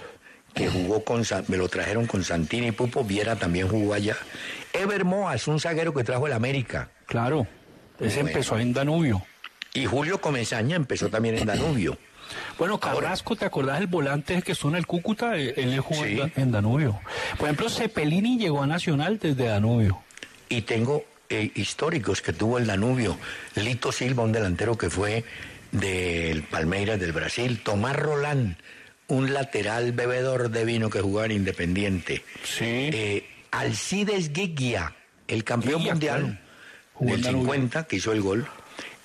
que 0.55 0.69
jugó 0.69 1.03
con, 1.05 1.23
me 1.49 1.57
lo 1.57 1.69
trajeron 1.69 2.07
con 2.07 2.23
Santini 2.25 2.69
y 2.69 2.73
Pupo, 2.73 3.05
Viera 3.05 3.37
también 3.37 3.69
jugó 3.69 3.95
allá. 3.95 4.17
Ever 4.73 5.05
Moas, 5.05 5.49
un 5.49 5.61
zaguero 5.61 5.93
que 5.93 6.05
trajo 6.05 6.27
el 6.27 6.33
América. 6.33 6.91
Claro. 7.07 7.47
Ese 7.99 8.17
Bueno. 8.23 8.29
empezó 8.29 8.59
en 8.59 8.73
Danubio. 8.73 9.27
Y 9.75 9.87
Julio 9.87 10.21
Comesaña 10.21 10.77
empezó 10.77 11.09
también 11.11 11.37
en 11.39 11.47
Danubio. 11.47 11.99
Bueno, 12.59 12.79
Carrasco, 12.79 13.37
¿te 13.37 13.45
acordás 13.45 13.79
del 13.79 13.87
volante 13.89 14.41
que 14.43 14.53
estuvo 14.53 14.71
en 14.73 14.77
el 14.79 14.87
Cúcuta? 14.87 15.37
Él 15.37 15.55
él 15.57 15.81
jugó 15.81 16.05
en 16.05 16.17
Sí. 16.17 16.33
En 16.37 16.53
Danubio. 16.53 17.01
Por 17.39 17.47
ejemplo, 17.47 17.69
Cepelini 17.69 18.39
llegó 18.39 18.63
a 18.63 18.67
Nacional 18.67 19.19
desde 19.19 19.45
Danubio. 19.47 20.03
Y 20.49 20.63
tengo 20.63 21.05
eh, 21.29 21.51
históricos 21.55 22.23
que 22.23 22.33
tuvo 22.33 22.59
el 22.59 22.67
Danubio. 22.67 23.19
Lito 23.55 23.93
Silva, 23.93 24.25
un 24.25 24.33
delantero 24.33 24.77
que 24.79 24.91
fue 24.91 25.25
del 25.73 26.43
Palmeiras 26.43 26.99
del 26.99 27.13
Brasil. 27.13 27.61
Tomás 27.63 27.97
Rolán, 27.97 28.57
un 29.09 29.33
lateral 29.35 29.93
bebedor 29.93 30.51
de 30.51 30.65
vino 30.65 30.91
que 30.91 31.01
jugaba 31.01 31.27
en 31.27 31.33
Independiente. 31.33 32.25
Sí. 32.45 32.65
Eh, 32.65 33.29
Alcides 33.51 34.33
Guiglia, 34.33 34.95
el 35.27 35.45
campeón 35.45 35.83
mundial 35.83 36.21
claro. 36.21 36.39
Del 37.01 37.15
en 37.17 37.23
Danubio. 37.23 37.53
50, 37.53 37.87
que 37.87 37.97
hizo 37.97 38.13
el 38.13 38.21
gol. 38.21 38.47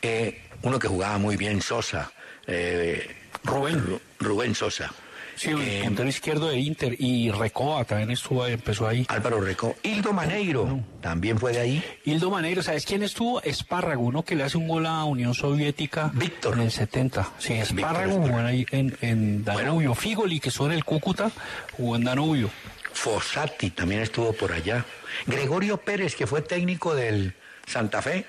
Eh, 0.02 0.42
uno 0.62 0.80
que 0.80 0.88
jugaba 0.88 1.18
muy 1.18 1.38
bien, 1.38 1.62
Sosa. 1.62 2.12
Eh, 2.48 3.16
Rubén. 3.44 3.80
Ru- 3.86 4.00
Rubén 4.20 4.56
Sosa. 4.56 4.92
Sí, 5.36 5.50
el 5.50 5.60
Eh, 5.62 5.82
puntero 5.84 6.08
izquierdo 6.08 6.48
de 6.50 6.60
Inter. 6.60 6.96
Y 7.00 7.32
Recoba 7.32 7.84
también 7.86 8.12
estuvo, 8.12 8.44
ahí, 8.44 8.54
empezó 8.54 8.88
ahí. 8.88 9.04
Álvaro 9.10 9.42
Reco. 9.42 9.76
Hildo 9.82 10.14
Maneiro, 10.14 10.80
también 11.02 11.40
fue 11.40 11.52
de 11.54 11.60
ahí. 11.60 11.84
Hildo 12.06 12.30
Maneiro, 12.30 12.62
¿sabes 12.62 12.86
quién 12.86 13.02
estuvo? 13.02 13.42
Espárrago, 13.42 14.04
uno 14.04 14.24
que 14.24 14.36
le 14.36 14.44
hace 14.44 14.58
un 14.60 14.68
gol 14.68 14.86
a 14.86 15.04
Unión 15.06 15.34
Soviética 15.34 16.12
Víctor. 16.14 16.54
en 16.54 16.62
el 16.62 16.72
70. 16.72 17.32
Sí, 17.40 17.54
Espárrago 17.54 18.22
jugó 18.22 18.38
ahí 18.38 18.64
en, 18.70 18.96
en 19.02 19.44
Danubio. 19.44 19.96
Figoli, 19.96 20.40
que 20.40 20.52
son 20.52 20.72
el 20.72 20.86
Cúcuta, 20.86 21.32
jugó 21.76 21.96
en 21.96 22.04
Danubio. 22.04 22.52
Fossati 22.94 23.72
también 23.72 24.02
estuvo 24.02 24.34
por 24.34 24.52
allá. 24.52 24.86
Gregorio 25.26 25.78
Pérez, 25.78 26.16
que 26.16 26.28
fue 26.28 26.44
técnico 26.44 26.94
del 26.94 27.34
Santa 27.66 28.04
Fe, 28.04 28.26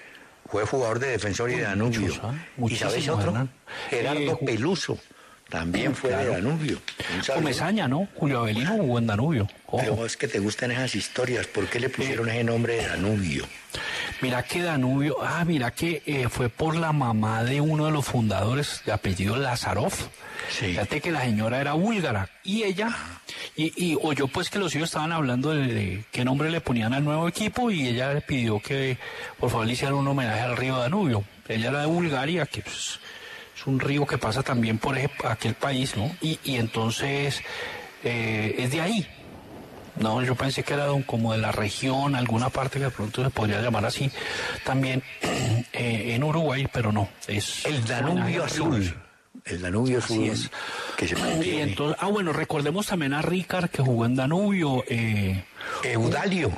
fue 0.49 0.65
jugador 0.67 0.99
de 0.99 1.09
defensor 1.09 1.51
y 1.51 1.55
de 1.57 1.63
Danubio. 1.63 2.13
¿ah? 2.23 2.33
¿Y 2.69 2.77
sabes 2.77 2.95
Muchísimos, 2.95 3.09
otro? 3.19 3.31
Hernán. 3.31 3.51
Gerardo 3.91 4.39
Eh, 4.41 4.45
Peluso, 4.47 4.99
también 5.49 5.95
fue 5.95 6.11
de 6.11 6.17
Claro. 6.17 6.33
Danubio. 6.33 6.81
Un 7.17 7.23
saludo. 7.25 7.43
Comesaña, 7.43 7.89
¿no? 7.89 8.09
Julio 8.15 8.41
Avelino 8.41 8.73
jugó 8.73 8.99
en 8.99 9.07
Danubio. 9.07 9.49
Ojo. 9.67 9.79
Pero 9.79 10.07
es 10.07 10.17
que 10.17 10.29
te 10.29 10.39
gustan 10.39 10.71
esas 10.71 10.95
historias. 10.95 11.47
¿Por 11.47 11.67
qué 11.69 11.81
le 11.81 11.89
pusieron 11.89 12.29
ese 12.29 12.45
nombre 12.45 12.77
de 12.77 12.87
Danubio? 12.89 13.47
Mira 14.25 14.43
que 14.43 14.63
Danubio, 14.63 15.17
ah, 15.23 15.45
mira 15.45 15.71
que 15.71 16.03
eh, 16.07 16.29
fue 16.31 16.49
por 16.49 16.77
la 16.77 16.93
mamá 16.93 17.45
de 17.45 17.61
uno 17.61 17.85
de 17.85 17.93
los 17.93 18.07
fundadores 18.07 18.81
de 18.87 18.93
apellido 18.93 19.37
Lazarov. 19.37 19.93
Sí. 20.49 20.67
Fíjate 20.69 21.01
que 21.03 21.11
la 21.11 21.21
señora 21.21 21.61
era 21.61 21.75
búlgara 21.75 22.31
y 22.43 22.63
ella, 22.63 22.89
y, 23.55 23.73
y 23.77 23.99
oyó 24.01 24.27
pues 24.29 24.49
que 24.49 24.59
los 24.59 24.75
hijos 24.75 24.89
estaban 24.89 25.13
hablando 25.13 25.51
de, 25.51 25.67
de 25.67 26.05
qué 26.11 26.25
nombre 26.25 26.51
le 26.51 26.63
ponían 26.63 26.95
al 26.95 27.05
nuevo 27.05 27.29
equipo 27.29 27.71
y 27.71 27.87
ella 27.87 28.15
le 28.15 28.23
pidió 28.23 28.61
que 28.61 28.97
por 29.39 29.51
favor 29.51 29.67
le 29.67 29.75
hicieran 29.75 29.95
un 29.97 30.09
homenaje 30.09 30.41
al 30.41 30.57
río 30.57 30.79
Danubio. 30.79 31.23
Ella 31.47 31.69
era 31.69 31.81
de 31.81 31.87
Bulgaria, 31.87 32.47
que 32.47 32.63
pues, 32.63 32.99
es 33.55 33.67
un 33.67 33.79
río 33.79 34.07
que 34.07 34.17
pasa 34.17 34.43
también 34.43 34.79
por 34.79 34.97
ese- 34.97 35.11
aquel 35.25 35.53
país, 35.55 35.97
¿no? 35.97 36.11
Y, 36.23 36.39
y 36.45 36.57
entonces 36.57 37.43
eh, 38.03 38.55
es 38.59 38.71
de 38.71 38.81
ahí. 38.81 39.07
No, 39.97 40.23
yo 40.23 40.35
pensé 40.35 40.63
que 40.63 40.75
era 40.75 40.87
como 41.07 41.33
de 41.33 41.39
la 41.39 41.53
región, 41.53 42.15
alguna 42.15 42.51
parte 42.51 42.79
que 42.79 42.87
de 42.87 42.91
pronto 42.91 43.23
se 43.23 43.31
podría 43.31 43.61
llamar 43.61 43.85
así, 43.87 44.11
también 44.65 45.03
eh, 45.73 46.15
en 46.15 46.25
Uruguay, 46.25 46.67
pero 46.73 46.93
no, 46.93 47.09
es 47.29 47.65
El 47.65 47.85
Danubio 47.85 48.45
Azul. 48.45 48.95
El 49.45 49.61
Danubio 49.61 49.99
Azul. 49.99 50.25
es. 50.25 50.51
Que 50.97 51.07
se 51.07 51.17
Y 51.45 51.61
entonces, 51.61 51.99
ah, 52.01 52.07
bueno, 52.09 52.33
recordemos 52.33 52.87
también 52.87 53.13
a 53.13 53.23
Ricard 53.23 53.69
que 53.69 53.83
jugó 53.83 54.07
en 54.07 54.17
Danubio, 54.17 54.85
eh, 54.89 55.45
Eudalio. 55.83 56.51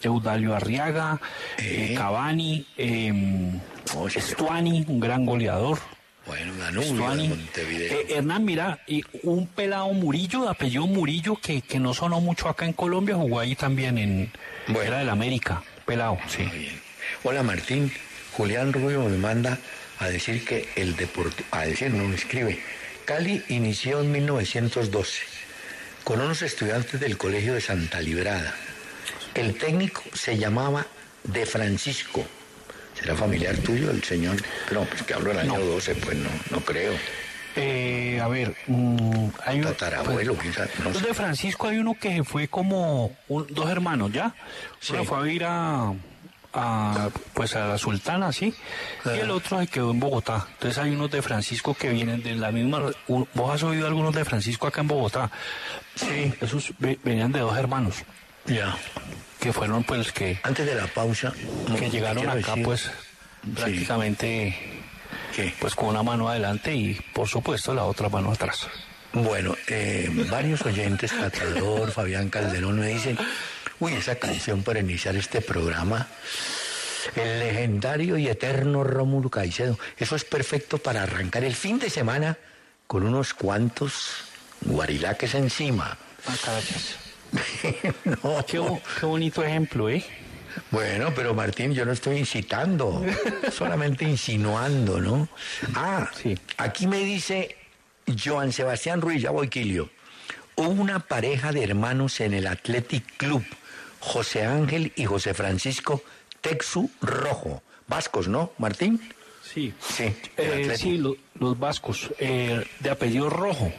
Eudalio 0.00 0.54
Arriaga, 0.54 1.20
eh, 1.58 1.90
Eh. 1.90 1.94
Cavani, 1.96 2.66
eh, 2.76 3.60
Oh, 3.96 4.08
sí, 4.08 4.20
Stuani, 4.20 4.84
un 4.88 5.00
gran 5.00 5.26
goleador. 5.26 5.78
Bueno, 6.26 6.54
de 6.54 6.84
Stuani. 6.84 7.28
Montevideo. 7.28 7.92
Eh, 7.92 8.06
Hernán, 8.10 8.44
mira, 8.44 8.80
y 8.86 9.02
un 9.22 9.46
pelado 9.46 9.92
Murillo, 9.92 10.42
de 10.42 10.50
apellido 10.50 10.86
Murillo, 10.86 11.36
que, 11.36 11.62
que 11.62 11.80
no 11.80 11.94
sonó 11.94 12.20
mucho 12.20 12.48
acá 12.48 12.64
en 12.64 12.72
Colombia, 12.72 13.16
jugó 13.16 13.40
ahí 13.40 13.56
también 13.56 13.98
en. 13.98 14.32
Bueno. 14.68 14.82
Era 14.82 14.98
del 14.98 15.08
América, 15.08 15.62
pelado, 15.84 16.18
sí. 16.28 16.42
Muy 16.44 16.58
bien. 16.58 16.80
Hola 17.24 17.42
Martín, 17.42 17.92
Julián 18.36 18.72
Rubio 18.72 19.02
me 19.04 19.18
manda 19.18 19.58
a 19.98 20.08
decir 20.08 20.44
que 20.44 20.68
el 20.76 20.96
deporte, 20.96 21.44
a 21.50 21.62
decir, 21.62 21.90
no 21.90 22.04
me 22.04 22.14
escribe, 22.14 22.60
Cali 23.04 23.42
inició 23.48 24.00
en 24.00 24.12
1912 24.12 25.22
con 26.04 26.20
unos 26.20 26.42
estudiantes 26.42 27.00
del 27.00 27.16
Colegio 27.16 27.54
de 27.54 27.60
Santa 27.60 28.00
Librada. 28.00 28.54
El 29.34 29.56
técnico 29.56 30.02
se 30.14 30.36
llamaba 30.36 30.86
De 31.24 31.46
Francisco. 31.46 32.26
¿Será 33.02 33.16
familiar 33.16 33.56
tuyo 33.58 33.90
el 33.90 34.02
señor? 34.02 34.36
No, 34.72 34.84
pues 34.84 35.02
que 35.02 35.12
hablo 35.14 35.28
del 35.30 35.40
año 35.40 35.58
No. 35.58 35.64
12, 35.64 35.94
pues 35.96 36.16
no, 36.16 36.30
no 36.50 36.60
creo. 36.60 36.92
Eh, 37.54 38.18
a 38.22 38.28
ver, 38.28 38.54
mm, 38.66 39.28
hay 39.44 39.58
un. 39.58 39.64
Tatarabuelo, 39.64 40.34
quién 40.36 40.54
sabe, 40.54 40.70
no 40.82 40.90
Pues 40.90 41.02
de 41.04 41.12
Francisco 41.12 41.68
hay 41.68 41.76
uno 41.78 41.94
que 42.00 42.24
fue 42.24 42.48
como 42.48 43.14
un- 43.28 43.46
dos 43.50 43.68
hermanos, 43.68 44.10
¿ya? 44.12 44.34
Sí. 44.80 44.94
Uno 44.94 45.04
fue 45.04 45.18
a 45.28 45.30
ir 45.32 45.44
a, 45.44 45.92
a, 46.54 47.10
pues 47.34 47.54
a 47.54 47.66
la 47.66 47.76
Sultana, 47.78 48.32
¿sí? 48.32 48.54
Y 49.04 49.18
el 49.18 49.30
otro 49.30 49.58
se 49.60 49.66
quedó 49.66 49.90
en 49.90 50.00
Bogotá. 50.00 50.46
Entonces 50.52 50.78
hay 50.78 50.92
unos 50.92 51.10
de 51.10 51.20
Francisco 51.20 51.74
que 51.74 51.90
vienen 51.90 52.22
de 52.22 52.36
la 52.36 52.52
misma... 52.52 52.84
¿Vos 53.08 53.54
has 53.54 53.62
oído 53.64 53.86
algunos 53.86 54.14
de 54.14 54.24
Francisco 54.24 54.66
acá 54.66 54.80
en 54.80 54.88
Bogotá? 54.88 55.30
Sí. 55.94 56.32
Esos 56.40 56.72
ve- 56.78 56.98
venían 57.04 57.32
de 57.32 57.40
dos 57.40 57.56
hermanos, 57.58 57.96
Ya. 58.46 58.74
Que 59.42 59.52
fueron 59.52 59.82
pues 59.82 60.12
que, 60.12 60.38
Antes 60.44 60.64
de 60.64 60.76
la 60.76 60.86
pausa, 60.86 61.32
que 61.76 61.90
llegaron 61.90 62.28
acá 62.28 62.36
decir 62.36 62.64
pues 62.64 62.88
prácticamente 63.56 64.56
que 65.34 65.52
pues 65.58 65.74
con 65.74 65.88
una 65.88 66.04
mano 66.04 66.28
adelante 66.28 66.72
y 66.72 66.94
por 67.12 67.26
supuesto 67.26 67.74
la 67.74 67.84
otra 67.84 68.08
mano 68.08 68.30
atrás. 68.30 68.68
Bueno, 69.12 69.56
eh, 69.66 70.08
varios 70.30 70.62
oyentes, 70.62 71.12
Catador, 71.12 71.90
Fabián 71.90 72.30
Calderón, 72.30 72.78
me 72.78 72.88
dicen, 72.88 73.18
uy, 73.80 73.94
esa 73.94 74.14
canción 74.14 74.62
para 74.62 74.78
iniciar 74.78 75.16
este 75.16 75.40
programa, 75.40 76.06
el 77.16 77.40
legendario 77.40 78.16
y 78.16 78.28
eterno 78.28 78.84
Rómulo 78.84 79.28
Caicedo, 79.28 79.76
eso 79.98 80.14
es 80.14 80.24
perfecto 80.24 80.78
para 80.78 81.02
arrancar 81.02 81.42
el 81.42 81.56
fin 81.56 81.80
de 81.80 81.90
semana 81.90 82.38
con 82.86 83.02
unos 83.04 83.34
cuantos 83.34 84.22
guarilaques 84.60 85.34
encima. 85.34 85.98
Ah, 86.26 86.36
carachas. 86.42 87.01
No, 88.22 88.44
Qué, 88.46 88.60
qué 89.00 89.06
bonito 89.06 89.42
ejemplo, 89.42 89.88
¿eh? 89.88 90.04
Bueno, 90.70 91.12
pero 91.14 91.32
Martín, 91.34 91.72
yo 91.72 91.84
no 91.86 91.92
estoy 91.92 92.18
incitando, 92.18 93.02
solamente 93.50 94.04
insinuando, 94.04 95.00
¿no? 95.00 95.28
Ah, 95.74 96.10
Sí. 96.14 96.36
aquí 96.58 96.86
me 96.86 96.98
dice 96.98 97.56
Joan 98.22 98.52
Sebastián 98.52 99.00
Ruiz, 99.00 99.22
ya 99.22 99.30
voy, 99.30 99.48
Quilio. 99.48 99.88
Hubo 100.56 100.68
una 100.68 100.98
pareja 101.00 101.52
de 101.52 101.64
hermanos 101.64 102.20
en 102.20 102.34
el 102.34 102.46
Athletic 102.46 103.16
Club, 103.16 103.42
José 104.00 104.44
Ángel 104.44 104.92
y 104.96 105.06
José 105.06 105.32
Francisco 105.32 106.02
Texu 106.42 106.90
Rojo. 107.00 107.62
Vascos, 107.88 108.28
¿no, 108.28 108.52
Martín? 108.58 109.00
Sí. 109.42 109.72
Sí, 109.80 110.14
Eh, 110.36 110.74
sí, 110.76 110.98
lo- 110.98 111.16
los 111.38 111.58
vascos, 111.58 112.10
eh, 112.18 112.62
de 112.80 112.90
apellido 112.90 113.30
Rojo. 113.30 113.72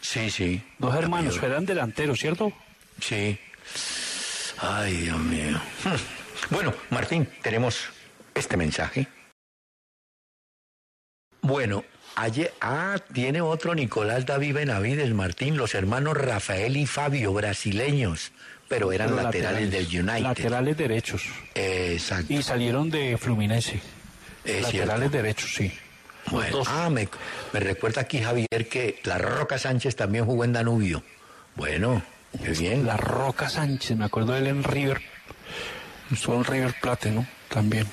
Sí, 0.00 0.30
sí. 0.30 0.62
Dos 0.78 0.94
hermanos, 0.94 1.36
Apellido- 1.38 1.46
eran 1.52 1.66
delanteros, 1.66 2.18
¿cierto? 2.20 2.52
Sí. 3.00 3.38
Ay, 4.58 4.96
Dios 4.96 5.18
mío. 5.18 5.60
Bueno, 6.50 6.74
Martín, 6.90 7.28
tenemos 7.42 7.88
este 8.34 8.56
mensaje. 8.56 9.08
Bueno, 11.40 11.84
ayer, 12.16 12.52
ah, 12.60 12.96
tiene 13.12 13.40
otro 13.40 13.74
Nicolás 13.74 14.26
David 14.26 14.54
Benavides, 14.54 15.12
Martín, 15.12 15.56
los 15.56 15.74
hermanos 15.74 16.16
Rafael 16.16 16.76
y 16.76 16.86
Fabio, 16.86 17.32
brasileños, 17.32 18.32
pero 18.68 18.92
eran 18.92 19.10
Pero 19.10 19.22
laterales, 19.22 19.70
del 19.70 19.86
United. 19.86 20.22
Laterales 20.22 20.76
derechos. 20.76 21.22
Exacto. 21.54 22.32
Y 22.32 22.42
salieron 22.42 22.90
de 22.90 23.16
Fluminense. 23.18 23.80
Es 24.44 24.62
laterales 24.62 25.10
derechos, 25.12 25.54
sí. 25.54 25.72
Bueno, 26.30 26.62
ah, 26.66 26.88
me, 26.90 27.08
me 27.52 27.60
recuerda 27.60 28.02
aquí 28.02 28.22
Javier 28.22 28.68
que 28.70 29.00
la 29.04 29.18
Roca 29.18 29.58
Sánchez 29.58 29.96
también 29.96 30.24
jugó 30.24 30.44
en 30.44 30.54
Danubio. 30.54 31.02
Bueno, 31.54 32.02
qué 32.42 32.50
bien. 32.52 32.86
La 32.86 32.96
Roca 32.96 33.48
Sánchez, 33.48 33.96
me 33.96 34.04
acuerdo 34.04 34.32
de 34.32 34.40
él 34.40 34.46
en 34.46 34.64
River. 34.64 35.00
Estuvo 36.10 36.36
en 36.36 36.44
River 36.44 36.74
Plate, 36.80 37.10
¿no? 37.10 37.26
También. 37.48 37.86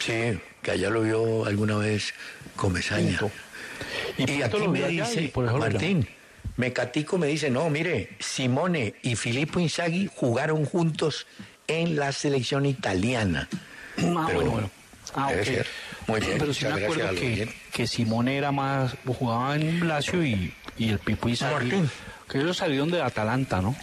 Sí, 0.00 0.38
que 0.62 0.70
allá 0.70 0.90
lo 0.90 1.02
vio 1.02 1.44
alguna 1.44 1.76
vez 1.76 2.14
Comesaña. 2.56 3.20
Y, 4.16 4.26
Pinto 4.26 4.44
aquí 4.44 4.68
me 4.68 4.88
dice, 4.88 5.22
y 5.22 5.28
por 5.28 5.44
eso 5.44 5.54
lo 5.54 5.60
Martín, 5.60 6.08
Mecatico 6.56 7.18
me 7.18 7.28
dice, 7.28 7.50
no, 7.50 7.70
mire, 7.70 8.16
Simone 8.18 8.94
y 9.02 9.14
Filippo 9.14 9.60
Inzaghi 9.60 10.10
jugaron 10.12 10.64
juntos 10.64 11.26
en 11.68 11.96
la 11.96 12.10
selección 12.10 12.66
italiana. 12.66 13.48
Ah, 13.98 14.24
Pero 14.26 14.40
bueno, 14.40 14.50
bueno. 14.50 14.70
Ah, 15.14 15.30
debe 15.30 15.44
ser. 15.44 15.66
Muy 16.06 16.20
bien, 16.20 16.38
Pero 16.38 16.54
sí 16.54 16.64
me 16.64 16.84
acuerdo 16.84 17.10
que, 17.14 17.54
que 17.72 17.86
Simone 17.86 18.36
era 18.36 18.50
más, 18.50 18.96
jugaba 19.06 19.54
en 19.54 19.86
Lazio 19.86 20.24
y, 20.24 20.52
y 20.76 20.88
el 20.88 20.98
Pipo 20.98 21.28
Inzaghi, 21.28 21.52
Martín. 21.54 21.90
Que 22.28 22.38
ellos 22.38 22.58
salieron 22.58 22.90
de 22.90 23.00
Atalanta, 23.00 23.60
¿no? 23.62 23.74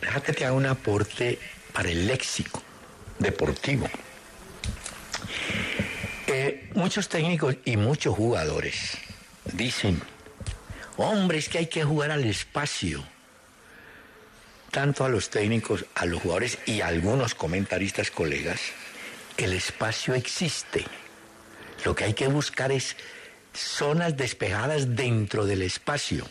Déjate 0.00 0.34
que 0.34 0.44
haga 0.44 0.54
un 0.54 0.66
aporte 0.66 1.38
para 1.72 1.90
el 1.90 2.06
léxico 2.06 2.62
deportivo. 3.18 3.88
Eh, 6.26 6.70
muchos 6.74 7.08
técnicos 7.08 7.56
y 7.64 7.76
muchos 7.76 8.14
jugadores 8.14 8.98
dicen, 9.52 10.00
hombre, 10.96 11.38
es 11.38 11.48
que 11.48 11.58
hay 11.58 11.66
que 11.66 11.84
jugar 11.84 12.10
al 12.10 12.24
espacio. 12.24 13.04
Tanto 14.70 15.04
a 15.04 15.08
los 15.08 15.30
técnicos, 15.30 15.86
a 15.94 16.04
los 16.04 16.20
jugadores 16.20 16.58
y 16.66 16.82
a 16.82 16.88
algunos 16.88 17.34
comentaristas 17.34 18.10
colegas, 18.10 18.60
el 19.38 19.54
espacio 19.54 20.14
existe. 20.14 20.84
Lo 21.84 21.94
que 21.94 22.04
hay 22.04 22.14
que 22.14 22.26
buscar 22.26 22.72
es 22.72 22.96
zonas 23.54 24.16
despejadas 24.16 24.94
dentro 24.94 25.46
del 25.46 25.62
espacio. 25.62 26.28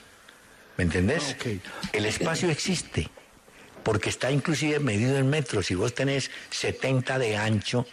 ¿Me 0.78 0.84
entendés? 0.84 1.36
Ah. 1.40 1.50
El 1.94 2.06
espacio 2.06 2.50
existe 2.50 3.10
porque 3.84 4.10
está 4.10 4.32
inclusive 4.32 4.80
medido 4.80 5.18
en 5.18 5.30
metros. 5.30 5.68
Si 5.68 5.76
vos 5.76 5.94
tenés 5.94 6.32
70 6.50 7.20
de 7.20 7.38
ancho, 7.38 7.86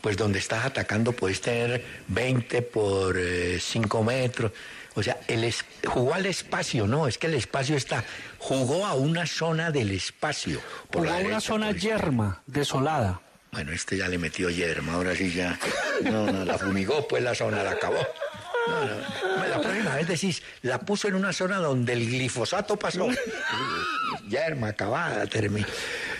pues 0.00 0.16
donde 0.16 0.38
estás 0.38 0.64
atacando 0.64 1.12
puedes 1.12 1.40
tener 1.40 1.84
20 2.08 2.62
por 2.62 3.18
5 3.60 4.02
metros. 4.04 4.52
O 4.96 5.02
sea, 5.02 5.18
el 5.28 5.44
es- 5.44 5.64
jugó 5.86 6.14
al 6.14 6.24
espacio, 6.26 6.86
no, 6.86 7.06
es 7.08 7.18
que 7.18 7.26
el 7.26 7.34
espacio 7.34 7.76
está. 7.76 8.04
Jugó 8.38 8.86
a 8.86 8.94
una 8.94 9.26
zona 9.26 9.70
del 9.70 9.90
espacio. 9.90 10.60
por 10.90 11.02
Jugó 11.06 11.14
a 11.14 11.18
una 11.20 11.40
zona 11.40 11.72
yerma, 11.72 12.42
desolada. 12.46 13.20
Bueno, 13.52 13.72
este 13.72 13.96
ya 13.96 14.08
le 14.08 14.18
metió 14.18 14.50
yerma, 14.50 14.94
ahora 14.94 15.14
sí 15.14 15.32
ya. 15.32 15.58
No, 16.02 16.26
no, 16.30 16.44
la 16.44 16.58
fumigó, 16.58 17.06
pues 17.06 17.22
la 17.22 17.34
zona 17.34 17.62
la 17.62 17.70
acabó. 17.72 18.04
No, 18.66 18.84
no. 18.84 19.46
La 19.46 19.60
próxima 19.60 19.94
vez 19.96 20.08
decís, 20.08 20.42
la 20.62 20.80
puso 20.80 21.08
en 21.08 21.14
una 21.14 21.32
zona 21.32 21.58
donde 21.58 21.92
el 21.92 22.06
glifosato 22.06 22.76
pasó. 22.76 23.08
Yerma, 24.28 24.68
acabada, 24.68 25.26
terminó. 25.26 25.66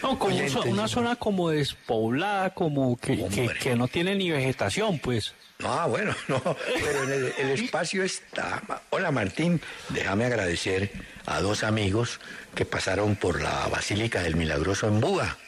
No, 0.03 0.19
como 0.19 0.37
una 0.67 0.89
zona 0.89 1.17
como 1.17 1.51
despoblada, 1.51 2.51
como 2.51 2.97
que, 2.99 3.27
que, 3.61 3.75
no 3.75 3.89
tiene 3.89 4.15
ni 4.15 4.31
vegetación, 4.31 4.99
pues. 4.99 5.35
No, 5.61 5.89
bueno, 5.89 6.15
no, 6.29 6.43
pero 6.43 7.05
en 7.05 7.13
el, 7.13 7.33
el 7.39 7.51
espacio 7.51 8.03
está. 8.03 8.63
Hola 8.91 9.11
Martín, 9.11 9.61
déjame 9.89 10.27
agradecer 10.27 10.93
a 11.27 11.41
dos 11.41 11.65
amigos 11.65 12.21
que 12.55 12.65
pasaron 12.65 13.17
por 13.17 13.41
la 13.43 13.67
Basílica 13.69 14.23
del 14.23 14.37
Milagroso 14.37 14.89
en 14.89 15.01
Buga, 15.01 15.39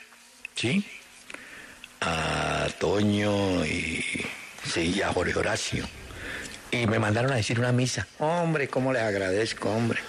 ¿sí? 0.54 0.86
A 2.00 2.66
Toño 2.78 3.64
y, 3.66 4.02
sí, 4.64 4.94
y 4.96 5.02
a 5.02 5.12
Jorge 5.12 5.38
Horacio. 5.38 5.86
Y 6.82 6.86
me 6.86 6.98
mandaron 6.98 7.32
a 7.32 7.36
decir 7.36 7.58
una 7.58 7.72
misa. 7.72 8.06
Hombre, 8.18 8.68
cómo 8.68 8.92
les 8.92 9.02
agradezco, 9.02 9.70
hombre. 9.70 10.00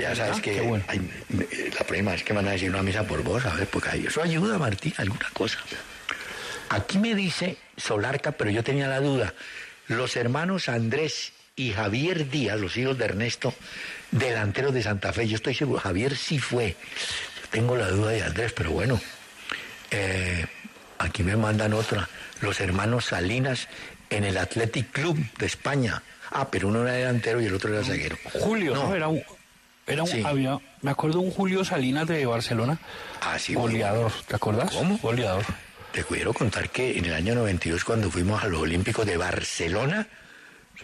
Ya 0.00 0.14
sabes 0.16 0.38
Ah, 0.38 0.42
que 0.42 0.60
bueno. 0.62 0.84
ay, 0.88 1.00
me- 1.28 1.46
la 1.78 1.84
próxima 1.86 2.12
vez 2.12 2.24
que 2.24 2.32
me 2.32 2.38
van 2.38 2.48
a 2.48 2.52
decir 2.52 2.70
una 2.70 2.82
misa 2.82 3.04
por 3.04 3.22
vos, 3.22 3.44
a 3.44 3.54
ver, 3.54 3.66
porque 3.68 3.90
ahí- 3.90 4.06
eso 4.06 4.22
ayuda, 4.22 4.58
Martín, 4.58 4.94
alguna 4.96 5.28
cosa. 5.34 5.58
Aquí 6.70 6.98
me 6.98 7.14
dice 7.14 7.58
Solarca, 7.76 8.32
pero 8.32 8.50
yo 8.50 8.64
tenía 8.64 8.88
la 8.88 9.00
duda. 9.00 9.34
Los 9.88 10.16
hermanos 10.16 10.68
Andrés 10.70 11.32
y 11.56 11.72
Javier 11.72 12.30
Díaz, 12.30 12.58
los 12.58 12.76
hijos 12.78 12.96
de 12.96 13.04
Ernesto, 13.04 13.54
delanteros 14.10 14.72
de 14.72 14.82
Santa 14.82 15.12
Fe. 15.12 15.28
Yo 15.28 15.36
estoy 15.36 15.54
seguro, 15.54 15.80
Javier 15.80 16.16
sí 16.16 16.38
fue. 16.38 16.74
Tengo 17.50 17.76
la 17.76 17.88
duda 17.90 18.10
de 18.12 18.22
Andrés, 18.22 18.52
pero 18.54 18.70
bueno. 18.70 18.98
Eh, 19.90 20.46
aquí 20.98 21.22
me 21.22 21.36
mandan 21.36 21.74
otra. 21.74 22.08
Los 22.40 22.60
hermanos 22.60 23.04
Salinas 23.06 23.68
en 24.16 24.24
el 24.24 24.36
Athletic 24.38 24.90
Club 24.92 25.18
de 25.38 25.46
España. 25.46 26.02
Ah, 26.30 26.48
pero 26.50 26.68
uno 26.68 26.82
era 26.82 26.92
delantero 26.92 27.40
y 27.40 27.46
el 27.46 27.54
otro 27.54 27.74
era 27.74 27.84
zaguero. 27.84 28.16
Julio, 28.40 28.74
¿no? 28.74 28.94
Era 28.94 29.08
un, 29.08 29.22
era 29.86 30.02
un, 30.02 30.08
Sí. 30.08 30.22
había, 30.24 30.58
me 30.80 30.90
acuerdo 30.90 31.20
un 31.20 31.30
Julio 31.30 31.64
Salinas 31.64 32.06
de 32.06 32.24
Barcelona. 32.26 32.78
Ah, 33.20 33.38
sí, 33.38 33.54
Goleador, 33.54 34.12
¿te 34.26 34.36
acuerdas? 34.36 34.70
¿Cómo? 34.70 34.98
Goleador. 34.98 35.44
Te 35.92 36.04
quiero 36.04 36.32
contar 36.32 36.70
que 36.70 36.96
en 36.98 37.04
el 37.04 37.12
año 37.12 37.34
92, 37.34 37.84
cuando 37.84 38.10
fuimos 38.10 38.42
a 38.42 38.46
los 38.48 38.62
Olímpicos 38.62 39.04
de 39.06 39.16
Barcelona, 39.16 40.06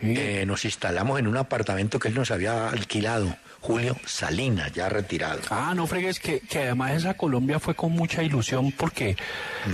Sí. 0.01 0.15
Eh, 0.17 0.45
nos 0.47 0.65
instalamos 0.65 1.19
en 1.19 1.27
un 1.27 1.37
apartamento 1.39 1.99
que 1.99 2.07
él 2.09 2.15
nos 2.15 2.31
había 2.31 2.69
alquilado, 2.69 3.35
Julio 3.61 3.97
Salinas, 4.07 4.71
ya 4.73 4.89
retirado. 4.89 5.41
Ah, 5.51 5.73
no 5.75 5.87
fregues, 5.89 6.21
que, 6.21 6.39
que 6.41 6.59
además 6.61 6.93
esa 6.93 7.15
Colombia 7.15 7.59
fue 7.59 7.75
con 7.75 7.93
mucha 7.93 8.23
ilusión 8.23 8.71
porque 8.71 9.17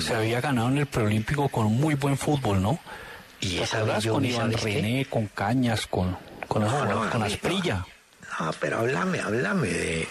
se 0.01 0.15
había 0.15 0.41
ganado 0.41 0.69
en 0.69 0.79
el 0.79 0.87
preolímpico 0.87 1.49
con 1.51 1.67
muy 1.67 1.95
buen 1.97 2.17
fútbol, 2.17 2.63
¿no? 2.63 2.79
Y 3.45 3.57
¿Te 3.57 3.65
esa 3.65 3.83
vez 3.83 4.07
con. 4.07 4.25
René, 4.25 5.05
con 5.05 5.27
Cañas, 5.29 5.87
con, 5.87 6.17
con, 6.49 6.63
No, 6.63 6.85
no, 6.87 7.11
con 7.11 7.23
Asprilla. 7.23 7.87
No, 8.41 8.51
pero 8.59 8.79
háblame, 8.79 9.21
háblame 9.21 9.69
de, 9.69 10.09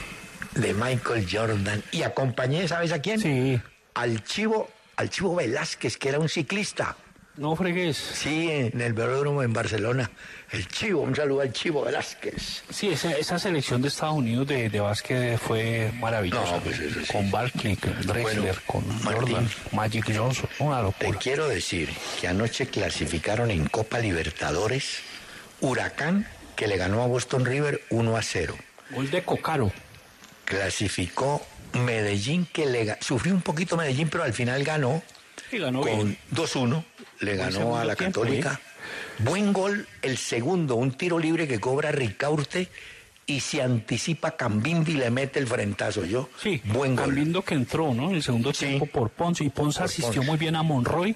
de 0.54 0.74
Michael 0.74 1.28
Jordan. 1.30 1.84
Y 1.91 2.04
acompañé, 2.04 2.67
¿sabes 2.67 2.91
a 2.91 3.00
quién? 3.00 3.19
Sí. 3.19 3.60
Al 3.96 4.24
Chivo, 4.24 4.69
al 4.98 5.10
Chivo 5.10 5.36
Velázquez, 5.36 5.98
que 5.98 6.10
era 6.10 6.19
un 6.19 6.30
ciclista. 6.30 6.96
No 7.36 7.56
fregues. 7.56 7.98
Sí, 7.98 8.48
en 8.52 8.80
el 8.80 8.93
velódromo 8.93 9.41
en 9.41 9.54
Barcelona. 9.54 10.12
El 10.52 10.67
Chivo, 10.67 11.02
un 11.02 11.15
saludo 11.15 11.41
al 11.41 11.52
Chivo 11.52 11.84
Velázquez. 11.84 12.63
Sí, 12.69 12.89
esa, 12.89 13.12
esa 13.17 13.39
selección 13.39 13.82
de 13.82 13.88
Estados 13.88 14.15
Unidos 14.17 14.48
de, 14.48 14.69
de 14.69 14.80
básquet 14.80 15.39
fue 15.39 15.91
maravillosa. 16.00 16.58
No, 16.58 16.62
pues 16.62 16.80
eso 16.80 17.00
sí. 17.00 17.12
Con 17.12 17.32
Barkley, 17.32 17.76
con 17.76 17.93
Drexler, 18.02 18.39
Bueno, 18.39 18.54
con 18.67 18.88
Martín. 19.04 19.13
Jordan, 19.34 19.50
Magic 19.72 20.15
Johnson, 20.15 20.48
una 20.60 20.78
Te 20.78 20.84
locura. 20.84 21.19
quiero 21.19 21.48
decir 21.48 21.89
que 22.22 22.28
anoche 22.28 22.67
clasificaron 22.67 23.50
en 23.50 23.65
Copa 23.67 23.98
Libertadores 23.98 25.00
Huracán, 25.60 26.28
que 26.56 26.67
le 26.67 26.78
ganó 26.78 27.02
a 27.02 27.08
Boston 27.08 27.46
River 27.46 27.82
1 27.89 28.15
a 28.15 28.22
0. 28.22 28.56
Gol 28.91 29.10
de 29.10 29.24
Cocaro. 29.24 29.72
Clasificó 30.46 31.43
Medellín, 31.74 32.46
que 32.54 32.67
le 32.67 32.96
sufrió 33.02 33.34
un 33.34 33.41
poquito 33.41 33.76
Medellín, 33.76 34.08
pero 34.10 34.24
al 34.24 34.34
final 34.34 34.63
ganó 34.63 35.02
Y 35.53 35.59
ganó 35.59 35.81
con 35.81 35.95
bien. 35.95 36.17
2-1. 36.31 36.83
Le 37.19 37.35
ganó 37.35 37.77
a 37.77 37.85
la 37.85 37.95
tiempo, 37.95 38.21
Católica. 38.21 38.59
Buen 39.19 39.53
gol, 39.53 39.87
el 40.01 40.17
segundo, 40.17 40.75
un 40.75 40.91
tiro 40.93 41.19
libre 41.19 41.47
que 41.47 41.59
cobra 41.59 41.91
Ricaurte 41.91 42.67
y 43.25 43.39
se 43.39 43.61
anticipa 43.61 44.35
Cambindi 44.35 44.93
y 44.93 44.95
le 44.95 45.09
mete 45.09 45.39
el 45.39 45.47
frentazo. 45.47 46.03
Yo, 46.03 46.29
Sí, 46.41 46.59
buen 46.65 46.95
gol. 46.95 47.05
Cambindo 47.05 47.41
que 47.43 47.53
entró, 47.53 47.93
¿no? 47.93 48.09
En 48.09 48.15
el 48.15 48.23
segundo 48.23 48.53
Sí. 48.53 48.65
tiempo 48.65 48.85
por 48.87 49.11
Ponce. 49.11 49.43
Y 49.45 49.49
Ponce 49.49 49.79
Por 49.79 49.85
asistió 49.85 50.13
Ponce. 50.15 50.27
muy 50.29 50.37
bien 50.37 50.55
a 50.55 50.63
Monroy, 50.63 51.15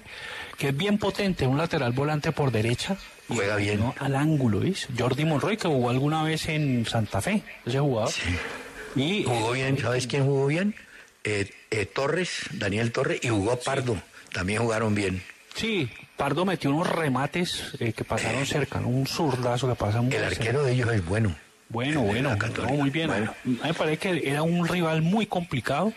que 0.56 0.68
es 0.68 0.76
bien 0.76 0.96
potente, 0.98 1.46
un 1.46 1.58
lateral 1.58 1.92
volante 1.92 2.32
por 2.32 2.50
derecha. 2.50 2.96
Juega 3.28 3.56
bien. 3.56 3.80
¿no? 3.80 3.94
Al 3.98 4.16
ángulo, 4.16 4.60
¿ves? 4.60 4.88
Jordi 4.96 5.24
Monroy, 5.26 5.58
que 5.58 5.68
jugó 5.68 5.90
alguna 5.90 6.22
vez 6.22 6.48
en 6.48 6.86
Santa 6.86 7.20
Fe, 7.20 7.42
ese 7.66 7.78
jugador. 7.80 8.10
Y 8.96 9.24
Jugó 9.24 9.54
eh, 9.54 9.58
bien, 9.58 9.78
¿sabes 9.78 10.06
quién 10.06 10.24
jugó 10.24 10.46
bien? 10.46 10.74
Eh, 11.24 11.50
eh, 11.70 11.84
Torres, 11.84 12.44
Daniel 12.52 12.90
Torres, 12.90 13.20
y 13.22 13.28
jugó 13.28 13.58
Pardo. 13.60 14.00
También 14.32 14.60
jugaron 14.62 14.94
bien. 14.94 15.22
Sí, 15.54 15.88
Pardo 16.16 16.44
metió 16.44 16.70
unos 16.70 16.88
remates 16.88 17.72
eh, 17.80 17.92
que 17.92 18.04
pasaron 18.04 18.46
cerca, 18.46 18.80
¿no? 18.80 18.88
un 18.88 19.06
zurdazo 19.06 19.68
que 19.68 19.74
pasa 19.74 20.00
muy 20.00 20.14
El 20.14 20.20
cerca. 20.22 20.36
arquero 20.36 20.62
de 20.62 20.72
ellos 20.72 20.92
es 20.92 21.04
bueno. 21.04 21.34
Bueno, 21.70 22.00
bueno, 22.02 22.34
no, 22.34 22.68
muy 22.68 22.90
bien. 22.90 23.08
Bueno. 23.08 23.34
Me 23.44 23.74
parece 23.74 23.98
que 23.98 24.30
era 24.30 24.42
un 24.42 24.66
rival 24.66 25.02
muy 25.02 25.26
complicado 25.26 25.92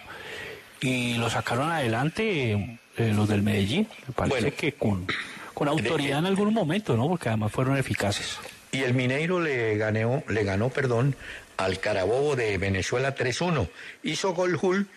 y 0.82 1.14
lo 1.16 1.30
sacaron 1.30 1.72
adelante 1.72 2.80
eh, 2.98 3.14
los 3.16 3.30
del 3.30 3.42
Medellín. 3.42 3.88
Me 4.08 4.14
parece 4.14 4.42
Bueno. 4.42 4.56
que 4.58 4.74
con, 4.74 5.08
con 5.54 5.68
autoridad 5.70 6.20
en 6.20 6.26
algún 6.26 6.54
momento, 6.54 6.98
¿no? 6.98 7.08
Porque 7.08 7.30
además 7.30 7.52
fueron 7.54 7.78
eficaces. 7.78 8.38
Y 8.74 8.80
el 8.80 8.94
Mineiro 8.94 9.40
le 9.40 9.78
ganó, 9.78 10.24
le 10.28 10.44
ganó, 10.44 10.70
perdón, 10.70 11.16
al 11.58 11.80
Carabobo 11.80 12.36
de 12.36 12.58
Venezuela 12.58 13.16
3-1. 13.16 13.70
Hizo 14.04 14.34
gol 14.34 14.58
Hull 14.62 14.88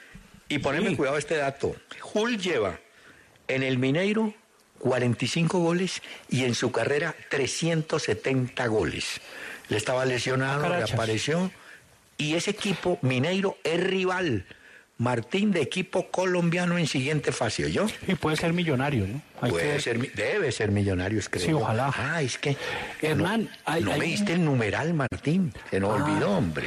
y 0.49 0.59
poneme 0.59 0.91
Sí. 0.91 0.97
cuidado 0.97 1.19
este 1.19 1.37
dato. 1.37 1.77
Hull 2.15 2.37
lleva 2.39 2.79
en 3.49 3.63
el 3.63 3.79
Mineiro 3.79 4.35
45 4.81 5.59
goles 5.59 6.03
y 6.29 6.45
en 6.45 6.55
su 6.55 6.71
carrera 6.73 7.15
370 7.31 8.67
goles. 8.67 9.21
Le 9.69 9.77
estaba 9.77 10.05
lesionado, 10.05 10.63
Carachas. 10.63 10.91
reapareció 10.91 11.51
y 12.19 12.35
ese 12.35 12.51
equipo 12.51 12.99
Mineiro 13.03 13.57
es 13.65 13.83
rival. 13.83 14.47
Martín 14.97 15.51
de 15.51 15.61
equipo 15.61 16.09
colombiano 16.13 16.79
en 16.79 16.87
siguiente 16.87 17.33
fase, 17.33 17.73
¿yo? 17.73 17.87
Y 18.07 18.15
puede 18.15 18.37
ser 18.37 18.53
millonario, 18.53 19.09
¿no? 19.09 19.21
Hay 19.41 19.51
Puede 19.51 19.73
que- 19.75 19.81
ser, 19.81 20.13
debe 20.15 20.53
ser 20.53 20.71
millonarios, 20.71 21.29
creo. 21.29 21.45
Sí, 21.45 21.53
ojalá. 21.53 21.93
Ah, 21.97 22.23
es 22.23 22.39
que. 22.39 22.57
Hernán, 23.03 23.43
no, 23.45 23.49
hay- 23.65 23.83
no 23.83 23.93
hay 23.93 23.99
me 23.99 24.07
diste 24.07 24.35
el 24.35 24.45
numeral, 24.45 24.95
Martín. 24.95 25.53
Se 25.71 25.81
nos 25.81 25.99
Ah. 26.01 26.05
olvidó, 26.05 26.31
hombre. 26.37 26.67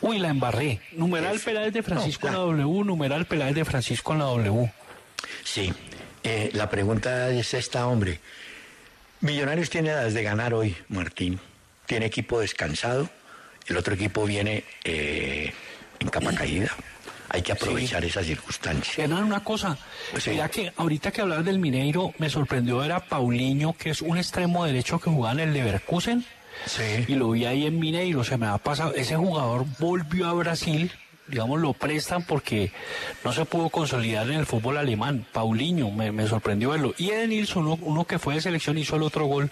Uy, 0.00 0.20
la 0.20 0.28
embarré. 0.28 0.80
Numeral 0.92 1.36
Eso. 1.36 1.44
Peláez 1.46 1.72
de 1.72 1.82
Francisco 1.82 2.30
No, 2.30 2.50
en 2.52 2.58
la 2.58 2.62
W, 2.64 2.84
numeral 2.84 3.24
Peláez 3.26 3.54
de 3.56 3.64
Francisco 3.64 4.12
en 4.12 4.18
la 4.20 4.24
W. 4.26 4.72
Sí. 5.42 5.72
Eh, 6.26 6.50
la 6.54 6.68
pregunta 6.68 7.30
es 7.30 7.54
esta, 7.54 7.86
hombre. 7.86 8.18
Millonarios 9.20 9.70
tiene 9.70 9.92
las 9.92 10.12
de 10.12 10.24
ganar 10.24 10.54
hoy, 10.54 10.76
Martín. 10.88 11.38
Tiene 11.86 12.06
equipo 12.06 12.40
descansado. 12.40 13.08
El 13.68 13.76
otro 13.76 13.94
equipo 13.94 14.24
viene 14.24 14.64
eh, 14.82 15.52
en 16.00 16.08
capa 16.08 16.32
caída. 16.34 16.68
Hay 17.28 17.42
que 17.42 17.52
aprovechar 17.52 18.04
esa 18.04 18.24
circunstancia. 18.24 19.04
Hernán, 19.04 19.22
una 19.22 19.44
cosa. 19.44 19.78
Sí. 20.18 20.30
Mira 20.30 20.48
que 20.48 20.72
ahorita 20.76 21.12
que 21.12 21.20
hablabas 21.20 21.44
del 21.44 21.60
Mineiro, 21.60 22.12
me 22.18 22.28
sorprendió 22.28 22.78
ver 22.78 22.92
a 22.92 23.00
Paulinho, 23.00 23.74
que 23.74 23.90
es 23.90 24.02
un 24.02 24.18
extremo 24.18 24.64
derecho 24.64 24.98
que 24.98 25.10
jugaba 25.10 25.34
en 25.34 25.48
el 25.48 25.54
Leverkusen. 25.54 26.24
Sí. 26.66 27.04
Y 27.06 27.14
lo 27.14 27.30
vi 27.30 27.44
ahí 27.44 27.66
en 27.66 27.78
Mineiro, 27.78 28.24
se 28.24 28.36
me 28.36 28.46
ha 28.46 28.58
pasado. 28.58 28.94
Ese 28.94 29.16
jugador 29.16 29.64
volvió 29.78 30.26
a 30.26 30.32
Brasil, 30.32 30.90
digamos, 31.28 31.60
lo 31.60 31.72
prestan 31.72 32.24
porque 32.24 32.72
no 33.24 33.32
se 33.32 33.44
pudo 33.44 33.68
consolidar 33.68 34.26
en 34.28 34.34
el 34.38 34.46
fútbol 34.46 34.76
alemán. 34.76 35.26
Paulinho, 35.32 35.90
me, 35.90 36.12
me 36.12 36.26
sorprendió 36.26 36.70
verlo. 36.70 36.94
Y 36.98 37.10
Edenilson, 37.10 37.66
uno, 37.66 37.78
uno 37.82 38.04
que 38.04 38.18
fue 38.18 38.34
de 38.34 38.40
selección, 38.40 38.78
hizo 38.78 38.96
el 38.96 39.02
otro 39.02 39.26
gol, 39.26 39.50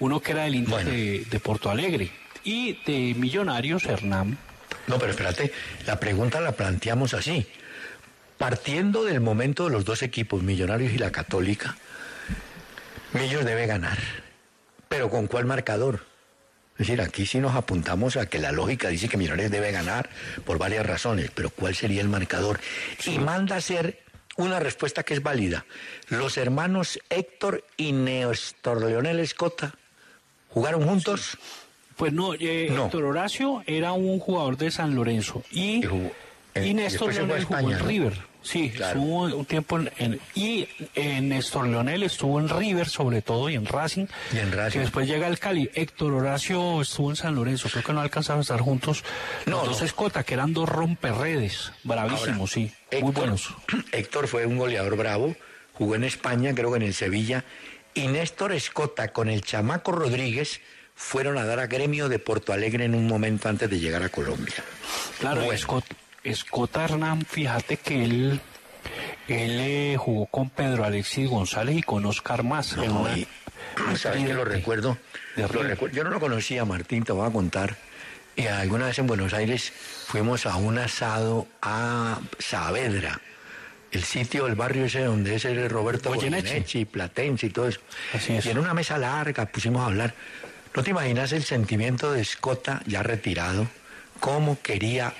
uno 0.00 0.20
que 0.20 0.32
era 0.32 0.44
del 0.44 0.56
Inter 0.56 0.74
Bueno. 0.74 0.90
de, 0.90 1.24
de 1.30 1.40
Porto 1.40 1.70
Alegre. 1.70 2.10
Y 2.42 2.78
de 2.84 3.14
Millonarios, 3.14 3.84
Hernán. 3.86 4.36
No, 4.86 4.98
pero 4.98 5.12
espérate, 5.12 5.52
la 5.86 5.98
pregunta 5.98 6.40
la 6.40 6.52
planteamos 6.52 7.14
así. 7.14 7.46
Partiendo 8.36 9.04
del 9.04 9.20
momento 9.20 9.64
de 9.64 9.70
los 9.70 9.84
dos 9.84 10.02
equipos, 10.02 10.42
Millonarios 10.42 10.92
y 10.92 10.98
la 10.98 11.10
Católica, 11.12 11.76
Millos 13.12 13.44
debe 13.44 13.66
ganar. 13.66 13.98
Pero 14.88 15.08
¿con 15.08 15.26
cuál 15.28 15.44
marcador? 15.46 16.04
Es 16.74 16.78
decir, 16.88 17.00
aquí 17.00 17.24
sí 17.24 17.38
nos 17.38 17.54
apuntamos 17.54 18.16
a 18.16 18.26
que 18.26 18.38
la 18.38 18.50
lógica 18.50 18.88
dice 18.88 19.08
que 19.08 19.16
Millonarios 19.16 19.50
debe 19.52 19.70
ganar 19.70 20.10
por 20.44 20.58
varias 20.58 20.84
razones, 20.84 21.30
pero 21.32 21.50
¿cuál 21.50 21.74
sería 21.74 22.00
el 22.00 22.08
marcador? 22.08 22.58
Y 23.06 23.18
manda 23.18 23.54
a 23.54 23.58
hacer 23.58 24.02
una 24.36 24.58
respuesta 24.58 25.04
que 25.04 25.14
es 25.14 25.22
válida. 25.22 25.64
Los 26.08 26.36
hermanos 26.36 26.98
Héctor 27.10 27.64
y 27.76 27.92
Néstor 27.92 28.84
Leonel 28.84 29.20
Escota 29.20 29.72
jugaron 30.48 30.84
juntos. 30.86 31.38
Pues 31.96 32.12
no, 32.12 32.34
eh, 32.34 32.68
No. 32.72 32.86
Héctor 32.86 33.04
Horacio 33.04 33.62
era 33.66 33.92
un 33.92 34.18
jugador 34.18 34.56
de 34.56 34.72
San 34.72 34.96
Lorenzo 34.96 35.44
y, 35.52 35.76
Y 35.76 35.82
jugó- 35.84 36.12
eh, 36.54 36.66
y 36.66 36.70
y 36.70 36.74
Néstor 36.74 37.14
Leonel 37.14 37.44
jugó 37.44 37.70
en. 37.70 37.78
River. 37.86 38.33
Sí, 38.44 38.70
Claro. 38.70 39.00
estuvo 39.00 39.22
un 39.38 39.44
tiempo 39.46 39.78
en, 39.80 39.90
en- 39.98 40.20
y 40.34 40.68
eh, 40.94 41.20
Néstor 41.20 41.66
Leonel 41.66 42.02
estuvo 42.04 42.38
en 42.38 42.48
River 42.48 42.88
sobre 42.88 43.22
todo 43.22 43.48
y 43.48 43.54
en 43.54 43.66
Racing. 43.66 44.06
Y 44.32 44.38
en 44.38 44.52
Racing. 44.52 44.72
Que 44.78 44.80
después 44.84 45.08
llega 45.08 45.26
al 45.26 45.38
Cali. 45.38 45.70
Héctor 45.74 46.12
Horacio 46.12 46.82
estuvo 46.82 47.10
en 47.10 47.16
San 47.16 47.34
Lorenzo. 47.34 47.68
Creo 47.70 47.82
que 47.82 47.92
no 47.94 48.00
alcanzaron 48.02 48.40
a 48.40 48.42
estar 48.42 48.60
juntos. 48.60 49.02
No, 49.46 49.56
Los 49.58 49.68
dos 49.68 49.80
no. 49.80 49.86
Escota, 49.86 50.22
que 50.24 50.34
eran 50.34 50.52
dos 50.52 50.68
romperredes. 50.68 51.72
Bravísimos, 51.84 52.28
Ahora, 52.38 52.46
sí. 52.52 52.70
Héctor, 52.90 53.02
Muy 53.02 53.12
buenos. 53.12 53.54
Héctor 53.92 54.28
fue 54.28 54.46
un 54.46 54.58
goleador 54.58 54.96
bravo, 54.96 55.34
jugó 55.72 55.94
en 55.96 56.04
España, 56.04 56.54
creo 56.54 56.70
que 56.70 56.76
en 56.76 56.82
el 56.82 56.94
Sevilla, 56.94 57.44
y 57.94 58.08
Néstor 58.08 58.52
Escota 58.52 59.08
con 59.12 59.28
el 59.28 59.40
chamaco 59.42 59.90
Rodríguez 59.92 60.60
fueron 60.94 61.38
a 61.38 61.44
dar 61.44 61.58
a 61.60 61.66
gremio 61.66 62.08
de 62.08 62.18
Porto 62.18 62.52
Alegre 62.52 62.84
en 62.84 62.94
un 62.94 63.06
momento 63.08 63.48
antes 63.48 63.68
de 63.70 63.80
llegar 63.80 64.02
a 64.02 64.10
Colombia. 64.10 64.54
Claro, 65.18 65.44
Bueno. 65.44 65.52
Escot- 65.58 65.84
Escota 66.24 66.84
Hernán, 66.84 67.24
fíjate 67.24 67.76
que 67.76 68.04
él, 68.04 68.40
él 69.28 69.60
eh, 69.60 69.96
jugó 69.98 70.26
con 70.26 70.50
Pedro 70.50 70.84
Alexis 70.84 71.28
González 71.28 71.76
y 71.76 71.82
con 71.82 72.04
Oscar 72.06 72.42
Más. 72.42 72.72
en 72.72 72.86
No, 72.86 73.00
una- 73.02 73.16
y- 73.16 73.26
¿Sabes 73.96 74.24
que 74.24 74.34
lo 74.34 74.44
recuerdo? 74.44 74.96
de 75.36 75.42
Lo. 75.48 75.88
Yo 75.88 76.04
no 76.04 76.10
lo 76.10 76.20
conocía, 76.20 76.64
Martín, 76.64 77.02
te 77.04 77.12
voy 77.12 77.26
a 77.28 77.30
contar. 77.32 77.76
Y 78.36 78.46
alguna 78.46 78.86
vez 78.86 78.98
en 78.98 79.06
Buenos 79.06 79.32
Aires 79.34 79.72
fuimos 80.06 80.46
a 80.46 80.56
un 80.56 80.78
asado 80.78 81.46
a 81.62 82.20
Saavedra, 82.38 83.20
el 83.92 84.02
sitio, 84.04 84.46
el 84.46 84.54
barrio 84.54 84.84
ese 84.86 85.04
donde 85.04 85.36
es 85.36 85.44
el 85.44 85.68
Roberto 85.70 86.10
Goyeneche. 86.10 86.48
Goyeneche, 86.48 86.86
Platense 86.86 87.46
y 87.46 87.50
todo 87.50 87.68
eso. 87.68 87.80
Así 88.12 88.32
es. 88.36 88.46
Y 88.46 88.50
en 88.50 88.58
una 88.58 88.74
mesa 88.74 88.96
larga 88.98 89.46
pusimos 89.46 89.82
a 89.82 89.86
hablar. 89.86 90.14
¿No 90.74 90.82
te 90.82 90.90
imaginas 90.90 91.32
el 91.32 91.44
sentimiento 91.44 92.12
de 92.12 92.22
Escota, 92.22 92.82
ya 92.86 93.02
retirado, 93.04 93.68
cómo 94.20 94.58
quería 94.62 95.12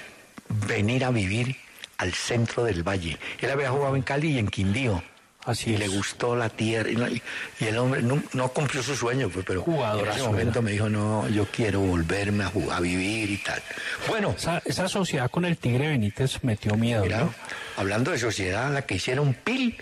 venir 0.66 1.04
a 1.04 1.10
vivir 1.10 1.56
al 1.98 2.12
centro 2.14 2.64
del 2.64 2.82
valle? 2.82 3.18
Él 3.40 3.50
había 3.50 3.70
jugado 3.70 3.96
en 3.96 4.02
Cali 4.02 4.32
y 4.32 4.38
en 4.38 4.48
Quindío. 4.48 5.02
Así 5.46 5.72
y 5.72 5.74
es. 5.74 5.80
le 5.80 5.88
gustó 5.88 6.34
la 6.34 6.48
tierra. 6.48 6.88
Y, 6.90 7.20
el 7.64 7.76
hombre 7.76 8.00
no, 8.02 8.22
no 8.32 8.48
cumplió 8.48 8.82
su 8.82 8.96
sueño, 8.96 9.28
pues, 9.28 9.44
pero 9.46 9.60
Jugadorazo, 9.60 10.10
en 10.10 10.16
ese 10.16 10.26
momento 10.26 10.62
me 10.62 10.70
dijo, 10.72 10.88
no, 10.88 11.28
yo 11.28 11.46
quiero 11.52 11.80
volverme 11.80 12.44
a 12.44 12.46
jugar, 12.46 12.78
a 12.78 12.80
vivir 12.80 13.28
y 13.30 13.36
tal. 13.36 13.62
Bueno, 14.08 14.34
Esa, 14.38 14.62
esa 14.64 14.88
sociedad 14.88 15.30
con 15.30 15.44
el 15.44 15.58
Tigre 15.58 15.88
Benítez 15.88 16.42
metió 16.44 16.76
miedo, 16.76 17.02
mira, 17.02 17.20
¿no? 17.20 17.34
hablando 17.76 18.10
de 18.10 18.18
sociedad, 18.18 18.72
la 18.72 18.82
que 18.86 18.94
hicieron 18.94 19.34
Pil 19.34 19.76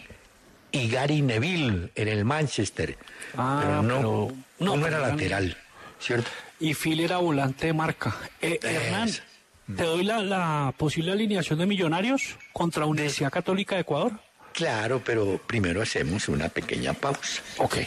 y 0.72 0.88
Gary 0.88 1.22
Neville 1.22 1.90
en 1.94 2.08
el 2.08 2.24
Manchester. 2.24 2.98
Ah, 3.36 3.60
pero 3.62 3.82
no, 3.82 3.96
pero- 3.96 4.32
no, 4.58 4.74
pero 4.82 4.86
era 4.96 4.98
lateral, 5.10 5.56
¿cierto? 6.00 6.28
Y 6.58 6.74
Phil 6.74 6.98
era 7.00 7.18
volante 7.18 7.66
de 7.68 7.72
marca. 7.72 8.16
Eh, 8.40 8.58
Hernán. 8.62 9.10
Mm. 9.66 9.76
te 9.76 9.84
doy 9.84 10.04
la, 10.04 10.20
la 10.22 10.74
posible 10.76 11.12
alineación 11.12 11.58
de 11.58 11.66
Millonarios 11.66 12.36
contra 12.52 12.86
Universidad 12.86 13.30
Católica 13.30 13.76
de 13.76 13.82
Ecuador. 13.82 14.12
Claro, 14.52 15.00
pero 15.04 15.38
primero 15.46 15.80
hacemos 15.80 16.28
una 16.28 16.48
pequeña 16.48 16.92
pausa. 16.92 17.42
Ok. 17.58 17.78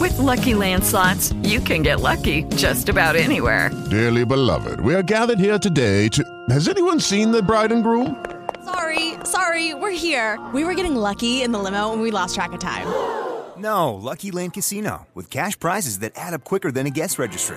With 0.00 0.18
Lucky 0.18 0.54
Land 0.54 0.82
slots, 0.84 1.32
you 1.42 1.60
can 1.60 1.82
get 1.82 2.00
lucky 2.00 2.44
just 2.56 2.88
about 2.88 3.16
anywhere. 3.16 3.70
Dearly 3.90 4.24
beloved, 4.24 4.80
we 4.80 4.94
are 4.94 5.02
gathered 5.02 5.38
here 5.38 5.58
today 5.58 6.08
to. 6.08 6.22
Has 6.50 6.68
anyone 6.68 7.00
seen 7.00 7.30
the 7.32 7.42
bride 7.42 7.72
and 7.72 7.82
groom? 7.82 8.16
Sorry, 8.64 9.14
sorry, 9.24 9.74
we're 9.74 9.90
here. 9.90 10.38
We 10.52 10.64
were 10.64 10.74
getting 10.74 10.96
lucky 10.96 11.42
in 11.42 11.52
the 11.52 11.58
limo 11.58 11.92
and 11.92 12.02
we 12.02 12.10
lost 12.10 12.34
track 12.34 12.52
of 12.52 12.60
time. 12.60 12.86
No, 13.56 13.94
Lucky 13.94 14.30
Land 14.32 14.54
Casino, 14.54 15.06
with 15.14 15.30
cash 15.30 15.58
prizes 15.58 16.00
that 16.00 16.12
add 16.16 16.34
up 16.34 16.44
quicker 16.44 16.72
than 16.72 16.86
a 16.86 16.90
guest 16.90 17.18
registry. 17.18 17.56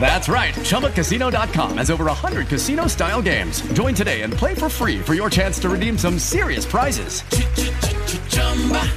That's 0.00 0.28
right. 0.28 0.54
ChumbaCasino.com 0.54 1.76
has 1.76 1.90
over 1.90 2.06
100 2.06 2.48
casino 2.48 2.86
style 2.86 3.20
games. 3.20 3.60
Join 3.74 3.94
today 3.94 4.22
and 4.22 4.32
play 4.32 4.54
for 4.54 4.70
free 4.70 5.00
for 5.00 5.14
your 5.14 5.28
chance 5.28 5.58
to 5.60 5.68
redeem 5.68 5.98
some 5.98 6.18
serious 6.18 6.64
prizes. 6.64 7.22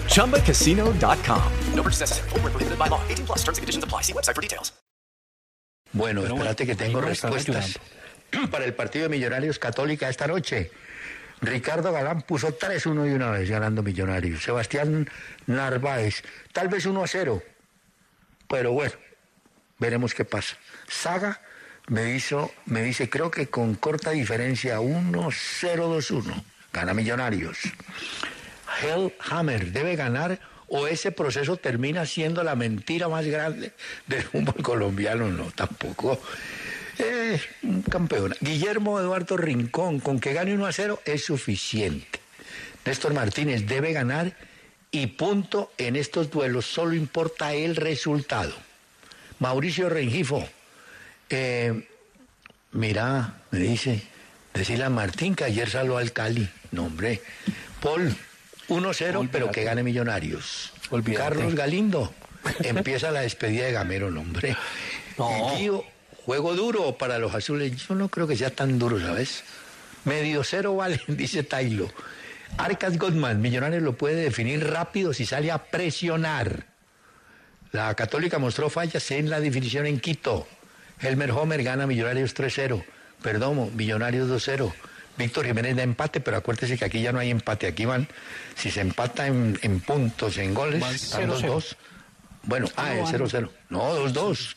ChumbaCasino.com. 0.08 1.52
No 1.76 1.84
purchase 1.84 2.00
necessary. 2.00 2.30
Void 2.30 2.44
where 2.44 2.52
prohibited 2.52 2.80
by 2.80 2.88
law. 2.88 3.02
18 3.10 3.26
plus 3.26 3.40
terms 3.44 3.58
and 3.58 3.64
conditions 3.64 3.84
apply. 3.84 4.02
See 4.02 4.14
website 4.14 4.36
for 4.36 4.42
details. 4.42 4.72
Bueno, 5.94 6.22
Pero 6.22 6.36
espérate 6.36 6.66
bueno, 6.66 6.78
que 6.78 6.86
tengo 6.86 7.02
respuestas 7.02 7.80
para 8.52 8.66
el 8.66 8.74
partido 8.74 9.04
de 9.04 9.10
Millonarios 9.10 9.60
Católica 9.60 10.10
esta 10.10 10.26
noche. 10.26 10.72
Ricardo 11.42 11.92
Galán 11.92 12.22
puso 12.22 12.58
3-1 12.58 13.04
de 13.04 13.16
una 13.16 13.32
vez 13.32 13.50
ganando 13.50 13.84
Millonarios. 13.84 14.44
Sebastián 14.44 15.08
Narváez, 15.46 16.24
tal 16.52 16.70
vez 16.70 16.88
1-0. 16.88 17.44
Pero 18.48 18.72
bueno, 18.72 18.94
veremos 19.84 20.14
qué 20.14 20.24
pasa. 20.24 20.56
Saga 20.88 21.42
me 21.88 22.16
hizo, 22.16 22.54
me 22.66 22.82
dice, 22.82 23.10
creo 23.10 23.30
que 23.30 23.48
con 23.48 23.76
corta 23.76 24.12
diferencia 24.12 24.80
1-0-2-1. 24.80 26.42
Gana 26.72 26.94
Millonarios. 26.94 27.58
Hellhammer 28.82 29.74
debe 29.74 29.98
ganar 29.98 30.40
o 30.68 30.88
ese 30.88 31.12
proceso 31.12 31.58
termina 31.58 32.06
siendo 32.06 32.44
la 32.44 32.56
mentira 32.56 33.10
más 33.10 33.26
grande 33.26 33.74
del 34.08 34.24
fútbol 34.24 34.64
colombiano. 34.64 35.28
No, 35.28 35.52
tampoco. 35.52 36.18
Eh, 36.98 37.42
un 37.64 37.82
campeón. 37.82 38.34
Guillermo 38.40 39.02
Eduardo 39.02 39.36
Rincón, 39.36 40.00
con 40.00 40.22
que 40.22 40.32
gane 40.32 40.54
1 40.54 40.66
a 40.66 40.72
0 40.72 41.02
es 41.04 41.26
suficiente. 41.26 42.22
Néstor 42.86 43.14
Martínez 43.14 43.68
debe 43.68 43.92
ganar 43.92 44.34
y 44.92 45.08
punto 45.08 45.74
en 45.78 45.98
estos 45.98 46.32
duelos, 46.32 46.66
solo 46.66 46.94
importa 46.94 47.54
el 47.54 47.76
resultado. 47.76 48.54
Mauricio 49.44 49.90
Rengifo, 49.90 50.48
eh, 51.30 51.86
mira, 52.72 53.42
me 53.52 53.60
dice, 53.60 54.02
decirle 54.54 54.86
a 54.86 54.90
Martín 54.90 55.36
que 55.36 55.44
ayer 55.44 55.70
salió 55.70 55.98
al 55.98 56.14
Cali. 56.14 56.50
No, 56.72 56.86
hombre. 56.86 57.22
Paul, 57.82 58.16
1-0, 58.70 59.28
pero 59.30 59.52
que 59.52 59.66
gane 59.66 59.84
Millonarios. 59.84 60.72
Carlos 61.18 61.56
Galindo, 61.56 62.14
empieza 62.64 63.12
la 63.12 63.20
despedida 63.20 63.66
de 63.66 63.74
Gamero, 63.74 64.10
no, 64.12 64.22
hombre. 64.22 64.56
No. 65.18 65.84
Juego 66.26 66.56
duro 66.56 66.98
para 66.98 67.18
los 67.18 67.36
azules. 67.36 67.76
Yo 67.86 67.96
no 67.96 68.08
creo 68.08 68.26
que 68.26 68.38
sea 68.38 68.50
tan 68.50 68.80
duro, 68.80 68.98
¿sabes? 68.98 69.44
Medio 70.06 70.46
cero 70.46 70.78
vale, 70.78 71.02
dice 71.10 71.44
Tailo. 71.44 71.92
Arcas 72.58 72.98
Goldman, 72.98 73.42
Millonarios 73.42 73.84
lo 73.84 73.98
puede 73.98 74.16
definir 74.16 74.66
rápido 74.66 75.14
si 75.14 75.26
sale 75.26 75.52
a 75.52 75.58
presionar. 75.66 76.73
La 77.74 77.96
Católica 77.96 78.38
mostró 78.38 78.70
fallas 78.70 79.10
en 79.10 79.32
la 79.32 79.40
definición 79.40 79.88
en 79.88 80.00
Quito. 80.00 80.48
Helmer 81.02 81.32
Homer 81.32 81.64
gana 81.64 81.88
Millonarios 81.88 82.36
3-0. 82.36 82.86
Perdomo, 83.24 83.72
Millonarios 83.72 84.30
2-0. 84.30 84.72
Víctor 85.18 85.48
Jiménez 85.48 85.76
da 85.76 85.82
empate, 85.82 86.22
pero 86.22 86.38
acuérdese 86.38 86.78
que 86.78 86.86
aquí 86.86 87.02
ya 87.02 87.12
no 87.12 87.18
hay 87.18 87.32
empate. 87.32 87.66
Aquí 87.66 87.86
van, 87.86 88.08
si 88.56 88.70
se 88.70 88.82
empata 88.82 89.26
en, 89.26 89.58
en 89.64 89.80
puntos, 89.80 90.38
en 90.38 90.54
goles, 90.54 90.82
Van 90.82 90.94
están 90.94 91.28
0-0. 91.28 91.48
2-2. 91.48 91.76
Bueno, 92.44 92.68
ah, 92.76 92.94
es 92.94 93.10
0-0. 93.10 93.50
No, 93.70 94.08
2-2. 94.08 94.56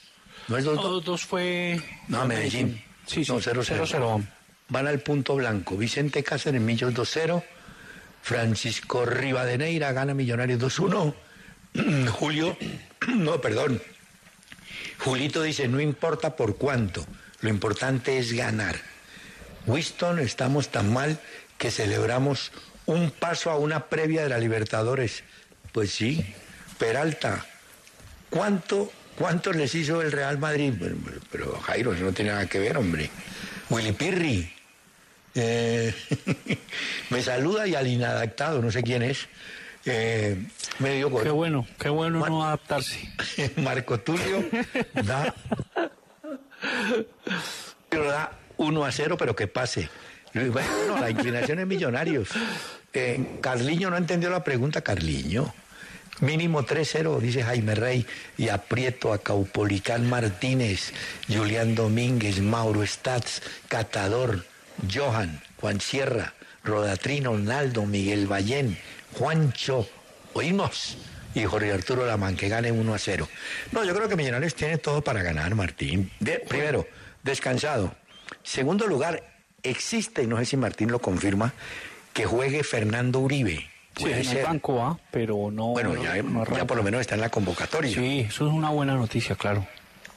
No 0.49 0.57
es 0.59 0.67
2-2. 0.67 0.75
No, 0.75 1.01
dos 1.01 1.25
fue. 1.25 1.81
No, 2.09 2.27
Medellín. 2.27 2.83
Sí, 3.07 3.25
sí. 3.25 3.33
No, 3.33 3.41
0-0. 3.41 3.65
0-0. 3.65 4.27
Van 4.69 4.87
al 4.87 5.01
punto 5.01 5.37
blanco. 5.37 5.79
Vicente 5.79 6.23
Cáceres, 6.23 6.61
Millos 6.61 6.93
2-0. 6.93 7.43
Francisco 8.21 9.07
Rivadeneira 9.07 9.93
gana 9.93 10.13
Millonarios 10.13 10.61
2-1. 10.61 11.15
Julio, 12.11 12.57
no, 13.15 13.41
perdón. 13.41 13.83
Julito 14.99 15.43
dice, 15.43 15.69
no 15.69 15.81
importa 15.81 16.37
por 16.37 16.57
cuánto, 16.57 17.07
lo 17.41 17.49
importante 17.49 18.19
es 18.19 18.33
ganar. 18.33 18.77
Winston, 19.67 20.21
estamos 20.21 20.69
tan 20.69 20.93
mal 20.93 21.19
que 21.59 21.71
celebramos 21.71 22.53
un 22.87 23.11
paso 23.11 23.51
a 23.51 23.59
una 23.59 23.87
previa 23.87 24.23
de 24.23 24.29
la 24.29 24.39
Libertadores. 24.39 25.25
Pues 25.73 25.91
sí, 25.91 26.25
Peralta, 26.79 27.45
¿cuánto, 28.31 28.91
les 29.53 29.75
hizo 29.75 30.03
el 30.03 30.13
Real 30.13 30.39
Madrid? 30.39 30.75
Pero, 31.31 31.59
Jairo, 31.61 31.93
eso 31.93 32.05
no 32.05 32.13
tiene 32.13 32.31
nada 32.31 32.47
que 32.47 32.59
ver, 32.59 32.77
hombre. 32.77 33.11
Willy 33.71 33.93
Pirri, 33.93 34.53
eh, 35.35 35.95
me 37.11 37.23
saluda 37.23 37.67
y 37.67 37.75
al 37.75 37.87
inadaptado, 37.87 38.63
no 38.63 38.71
sé 38.71 38.83
quién 38.83 39.03
es, 39.03 39.27
eh, 39.87 40.37
me 40.79 40.95
dio 40.95 41.15
Qué 41.17 41.31
bueno, 41.31 41.67
qué 41.79 41.89
bueno 41.89 42.27
no 42.27 42.45
adaptarse. 42.45 43.09
Marco 43.57 44.01
Tulio 44.01 44.45
da, 44.95 45.35
da 47.91 48.33
1 48.57 48.85
a 48.85 48.93
0, 48.93 49.17
pero 49.17 49.35
que 49.37 49.47
pase. 49.47 49.89
Bueno, 50.35 50.69
no, 50.89 50.99
la 50.99 51.11
inclinación 51.11 51.61
es 51.61 51.67
millonarios. 51.67 52.29
Eh, 52.93 53.39
Carliño 53.41 53.91
no 53.91 53.97
entendió 53.97 54.29
la 54.29 54.45
pregunta, 54.45 54.83
Carliño. 54.83 55.55
Mínimo 56.21 56.63
3-0, 56.63 57.21
dice 57.21 57.43
Jaime 57.43 57.75
Rey, 57.75 58.07
y 58.39 58.49
aprieto 58.49 59.13
a 59.13 59.19
Caupolicán 59.19 60.09
Martínez, 60.09 60.93
Julián 61.29 61.75
Domínguez, 61.75 62.41
Mauro 62.41 62.87
Stats, 62.87 63.43
Catador, 63.69 64.47
Johan, 64.93 65.43
Juan 65.61 65.81
Sierra, 65.81 66.33
Rodatrino, 66.65 67.37
Naldo, 67.37 67.85
Miguel 67.85 68.27
Ballén, 68.27 68.79
Juancho, 69.19 69.87
oímos, 70.35 70.97
y 71.35 71.45
Jorge 71.45 71.73
Arturo 71.73 72.07
Lamán, 72.07 72.37
que 72.37 72.49
gane 72.49 72.71
1 72.73 72.95
a 72.95 72.99
0. 72.99 73.29
No, 73.73 73.85
yo 73.85 73.95
creo 73.95 74.09
que 74.09 74.17
Millonarios 74.17 74.55
tiene 74.55 74.79
todo 74.79 75.03
para 75.03 75.23
ganar, 75.23 75.55
Martín. 75.55 76.11
De- 76.21 76.39
primero, 76.41 76.87
descansado. 77.23 77.95
Segundo 78.43 78.87
lugar, 78.87 79.23
existe, 79.63 80.23
y 80.23 80.27
no 80.27 80.37
sé 80.39 80.45
si 80.47 80.57
Martín 80.57 80.91
lo 80.91 81.01
confirma, 81.01 81.53
que 82.13 82.25
juegue 82.27 82.63
Fernando 82.65 83.21
Uribe. 83.21 83.67
Sí, 83.97 84.05
en 84.13 84.27
el 84.37 84.45
banco 84.45 84.75
va, 84.77 84.99
pero 85.11 85.51
no. 85.51 85.69
Bueno, 85.69 85.95
no- 85.95 86.03
ya, 86.03 86.23
no 86.23 86.35
ya 86.37 86.43
arranca. 86.43 86.67
por 86.67 86.77
lo 86.77 86.83
menos 86.83 87.01
está 87.01 87.15
en 87.15 87.23
la 87.23 87.31
convocatoria. 87.31 87.95
Sí, 87.95 88.27
eso 88.29 88.47
es 88.47 88.53
una 88.53 88.69
buena 88.69 88.95
noticia, 88.95 89.37
claro. 89.37 89.67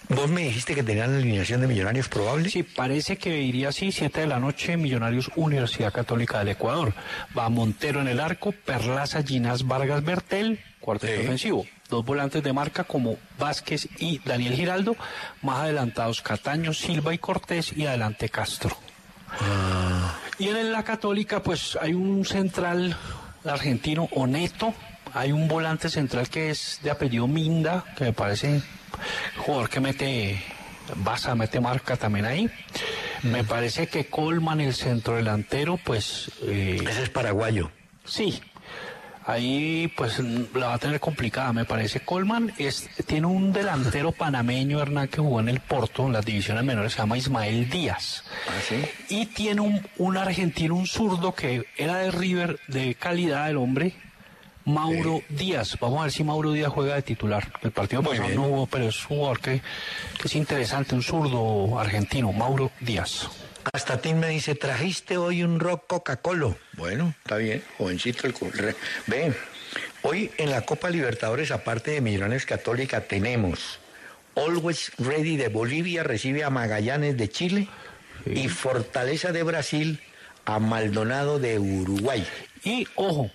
Vos 0.10 0.28
me 0.28 0.42
dijiste 0.42 0.74
que 0.74 0.82
tenían 0.82 1.12
la 1.12 1.18
alineación 1.20 1.62
de 1.62 1.68
Millonarios 1.68 2.10
probable. 2.10 2.50
Sí, 2.50 2.64
parece 2.64 3.18
que 3.18 3.42
iría 3.42 3.70
así, 3.70 3.92
7 3.92 4.22
de 4.22 4.28
la 4.28 4.40
noche, 4.40 4.76
Millonarios 4.76 5.30
Universidad 5.36 5.94
Católica 5.94 6.40
del 6.40 6.50
Ecuador. 6.50 6.94
Va 7.38 7.48
Montero 7.50 8.02
en 8.02 8.08
el 8.08 8.20
arco, 8.20 8.52
Perlaza, 8.52 9.22
Ginás, 9.22 9.68
Vargas, 9.68 10.04
Bertel, 10.04 10.60
cuarteto 10.80 11.14
Sí. 11.22 11.28
ofensivo. 11.28 11.66
Dos 11.90 12.04
volantes 12.04 12.42
de 12.42 12.54
marca 12.54 12.84
como 12.86 13.18
Vázquez 13.38 13.88
y 14.00 14.20
Daniel 14.26 14.56
Giraldo, 14.56 14.96
más 15.44 15.60
adelantados 15.60 16.22
Cataño, 16.22 16.74
Silva 16.74 17.14
y 17.14 17.20
Cortés 17.20 17.74
y 17.78 17.86
adelante 17.86 18.30
Castro. 18.30 18.76
Y 20.40 20.48
en 20.48 20.72
la 20.72 20.84
Católica, 20.84 21.44
pues 21.44 21.78
hay 21.80 21.94
un 21.94 22.26
central 22.26 22.96
argentino, 23.46 24.10
Oneto, 24.12 24.74
hay 25.14 25.32
un 25.32 25.48
volante 25.48 25.88
central 25.90 26.30
que 26.30 26.50
es 26.50 26.80
de 26.82 26.90
apellido 26.90 27.28
Minda, 27.28 27.84
que 27.96 28.06
me 28.06 28.14
parece 28.14 28.62
jugador 29.38 29.70
que 29.70 29.80
mete 29.80 30.44
Baza, 30.96 31.36
mete 31.36 31.60
marca 31.60 31.98
también 31.98 32.26
ahí. 32.26 32.50
Me 33.24 33.44
parece 33.44 33.88
que 33.88 34.06
Colman, 34.08 34.62
el 34.62 34.74
centro 34.74 35.16
delantero, 35.18 35.78
pues... 35.78 36.32
eh, 36.44 36.80
Ese 36.88 37.04
es 37.04 37.10
paraguayo. 37.10 37.70
Sí, 38.06 38.42
ahí 39.26 39.92
pues 39.96 40.20
la 40.20 40.68
va 40.68 40.74
a 40.76 40.78
tener 40.80 41.00
complicada, 41.00 41.54
me 41.54 41.66
parece. 41.66 42.00
Colman 42.00 42.52
es, 42.58 42.90
tiene 43.06 43.28
un 43.28 43.54
delantero 43.54 44.12
panameño, 44.12 44.82
Hernán, 44.82 45.10
que 45.10 45.18
jugó 45.22 45.40
en 45.42 45.50
el 45.50 45.60
Porto, 45.60 46.08
en 46.08 46.14
las 46.14 46.26
divisiones 46.26 46.64
menores, 46.64 46.94
se 46.94 47.00
llama 47.00 47.18
Ismael 47.18 47.70
Díaz. 47.70 48.24
Y 49.10 49.28
tiene 49.28 49.62
un, 49.62 49.86
un 49.98 50.18
argentino, 50.18 50.76
un 50.76 50.88
zurdo 50.88 51.36
que 51.36 51.66
era 51.78 51.98
de 51.98 52.10
River, 52.12 52.60
de 52.68 52.96
calidad 52.96 53.46
del 53.48 53.58
hombre, 53.58 53.94
Mauro 54.70 55.22
Díaz. 55.30 55.78
Vamos 55.80 56.00
a 56.00 56.04
ver 56.04 56.12
si 56.12 56.24
Mauro 56.24 56.52
Díaz 56.52 56.72
juega 56.72 56.96
de 56.96 57.02
titular. 57.02 57.52
El 57.62 57.72
partido 57.72 58.02
Muy 58.02 58.12
pasado 58.12 58.28
bien. 58.28 58.40
no 58.40 58.48
hubo, 58.48 58.68
pero 58.68 58.88
es 58.88 59.02
un 59.10 59.18
jugador 59.18 59.40
que, 59.40 59.62
que 60.22 60.28
es 60.28 60.36
interesante, 60.36 60.96
un 60.96 61.04
zurdo 61.04 61.80
argentino, 61.80 62.32
Mauro 62.32 62.72
Díaz. 62.80 63.28
Hasta 63.74 64.00
Tim 64.00 64.18
me 64.18 64.30
dice, 64.30 64.56
trajiste 64.56 65.18
hoy 65.18 65.44
un 65.44 65.60
rock 65.60 65.86
Coca-Cola. 65.88 66.56
Bueno, 66.74 67.14
está 67.24 67.38
bien, 67.38 67.64
jovencito 67.78 68.28
el 68.28 68.34
Ve, 69.08 69.34
hoy 70.04 70.32
en 70.38 70.50
la 70.52 70.62
Copa 70.62 70.90
Libertadores, 70.90 71.52
aparte 71.52 71.92
de 71.92 72.02
Millonarios 72.02 72.46
Católica, 72.46 73.02
tenemos 73.02 73.80
Always 74.36 74.92
Ready 74.98 75.36
de 75.36 75.50
Bolivia, 75.50 76.04
recibe 76.04 76.44
a 76.44 76.50
Magallanes 76.50 77.18
de 77.18 77.30
Chile 77.30 77.68
y 78.26 78.48
Fortaleza 78.48 79.32
de 79.32 79.44
Brasil 79.44 80.00
a 80.46 80.60
Maldonado 80.60 81.38
de 81.40 81.60
Uruguay. 81.60 82.26
Y 82.64 82.88
ojo, 82.96 83.30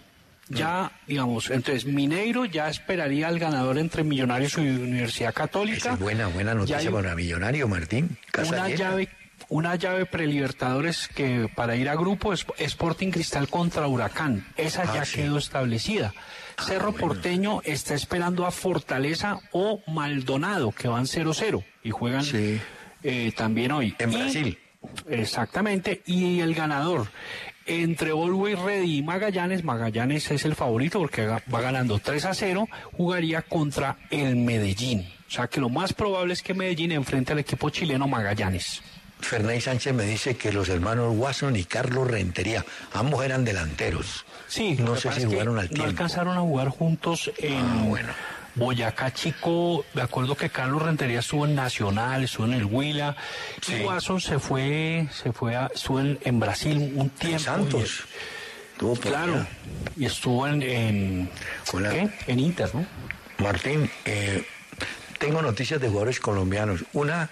ya, 0.49 0.93
digamos, 1.07 1.51
entonces 1.51 1.87
Mineiro 1.87 2.45
ya 2.45 2.69
esperaría 2.69 3.29
al 3.29 3.39
ganador 3.39 3.79
entre 3.79 4.05
Millonarios 4.05 4.57
y 4.59 4.61
Universidad 4.61 5.33
Católica. 5.35 5.77
Esa 5.79 5.93
es 5.95 5.99
buena, 5.99 6.27
buena 6.29 6.55
noticia 6.55 6.91
para 6.91 7.15
Millonario, 7.15 7.67
Martín. 7.69 8.17
Casa 8.31 8.51
una 8.55 8.69
llena. 8.69 8.79
llave, 8.79 9.09
una 9.49 9.75
llave 9.77 10.07
prelibertadores 10.07 11.09
que 11.09 11.49
para 11.55 11.77
ir 11.77 11.89
a 11.89 11.95
grupo 11.95 12.33
es 12.33 12.47
Sporting 12.59 13.11
Cristal 13.11 13.49
contra 13.49 13.87
Huracán. 13.87 14.47
Esa 14.57 14.83
Ah, 14.83 14.95
ya 14.97 15.05
sí. 15.05 15.17
quedó 15.17 15.39
establecida. 15.39 16.13
Cerro 16.65 16.93
Porteño 16.93 17.61
está 17.65 17.95
esperando 17.95 18.47
a 18.47 18.51
Fortaleza 18.53 19.41
o 19.51 19.83
Maldonado, 19.89 20.71
que 20.71 20.87
van 20.89 21.07
0-0 21.07 21.65
y 21.83 21.91
juegan 21.91 22.25
Sí. 22.25 22.61
eh, 23.03 23.33
también 23.37 23.73
hoy. 23.73 23.95
En 23.99 24.13
Y- 24.13 24.17
Brasil. 24.17 24.59
Exactamente, 25.09 26.03
y 26.07 26.41
el 26.41 26.55
ganador 26.55 27.09
entre 27.67 28.11
Always 28.11 28.59
Ready 28.59 28.99
y 28.99 29.03
Magallanes, 29.03 29.65
Magallanes 29.65 30.31
es 30.31 30.45
el 30.45 30.55
favorito 30.55 30.99
porque 30.99 31.27
va 31.27 31.43
ganando 31.61 31.99
3 31.99 32.25
a 32.27 32.35
0, 32.35 32.69
jugaría 32.93 33.43
contra 33.43 33.97
el 34.11 34.37
Medellín. 34.37 35.09
O 35.27 35.31
sea 35.31 35.47
que 35.49 35.61
lo 35.61 35.69
más 35.69 35.93
probable 35.93 36.33
es 36.35 36.43
que 36.43 36.55
Medellín 36.55 36.93
enfrente 36.93 37.33
al 37.33 37.39
equipo 37.41 37.71
chileno 37.71 38.07
Magallanes. 38.07 38.83
Ferney 39.21 39.61
Sánchez 39.61 39.95
me 39.95 40.05
dice 40.05 40.37
que 40.37 40.53
los 40.53 40.69
hermanos 40.69 41.15
Watson 41.17 41.57
y 41.57 41.65
Carlos 41.65 42.09
Rentería, 42.11 42.65
ambos 42.93 43.25
eran 43.25 43.45
delanteros. 43.45 44.27
Sí, 44.49 44.77
no 44.79 44.97
sé 44.97 45.11
si 45.13 45.25
jugaron 45.25 45.59
al 45.59 45.65
no 45.65 45.71
tiempo. 45.71 45.89
alcanzaron 45.89 46.37
a 46.37 46.41
jugar 46.41 46.69
juntos 46.69 47.33
en, 47.39 47.57
Ah, 47.59 47.85
bueno. 47.87 48.09
Boyacá 48.57 49.13
Chico, 49.13 49.85
me 49.95 50.03
acuerdo 50.03 50.37
que 50.37 50.49
Carlos 50.51 50.83
Rentería 50.83 51.21
estuvo 51.21 51.45
en 51.45 51.55
Nacional, 51.55 52.23
estuvo 52.25 52.47
en 52.47 52.53
el 52.55 52.65
Huila, 52.65 53.17
y 53.69 53.83
Watson 53.83 54.21
se 54.21 54.39
fue, 54.39 55.09
se 55.13 55.33
fue 55.33 55.57
a, 55.57 55.71
estuvo 55.75 56.01
en, 56.01 56.19
en 56.23 56.39
Brasil 56.41 56.93
un 56.95 57.11
tiempo. 57.11 57.39
Santos. 57.41 58.05
Por 58.79 58.99
Claro, 58.99 59.35
allá. 59.35 59.47
y 59.97 60.05
estuvo 60.05 60.47
en, 60.49 60.63
en. 60.63 61.31
¿qué? 61.73 62.11
en 62.27 62.41
Inter, 62.41 62.75
¿no? 62.75 62.85
Martín, 63.39 63.91
eh, 64.05 64.45
tengo 65.19 65.43
noticias 65.43 65.81
de 65.81 65.89
jugadores 65.89 66.21
colombianos. 66.21 66.85
Una 66.93 67.31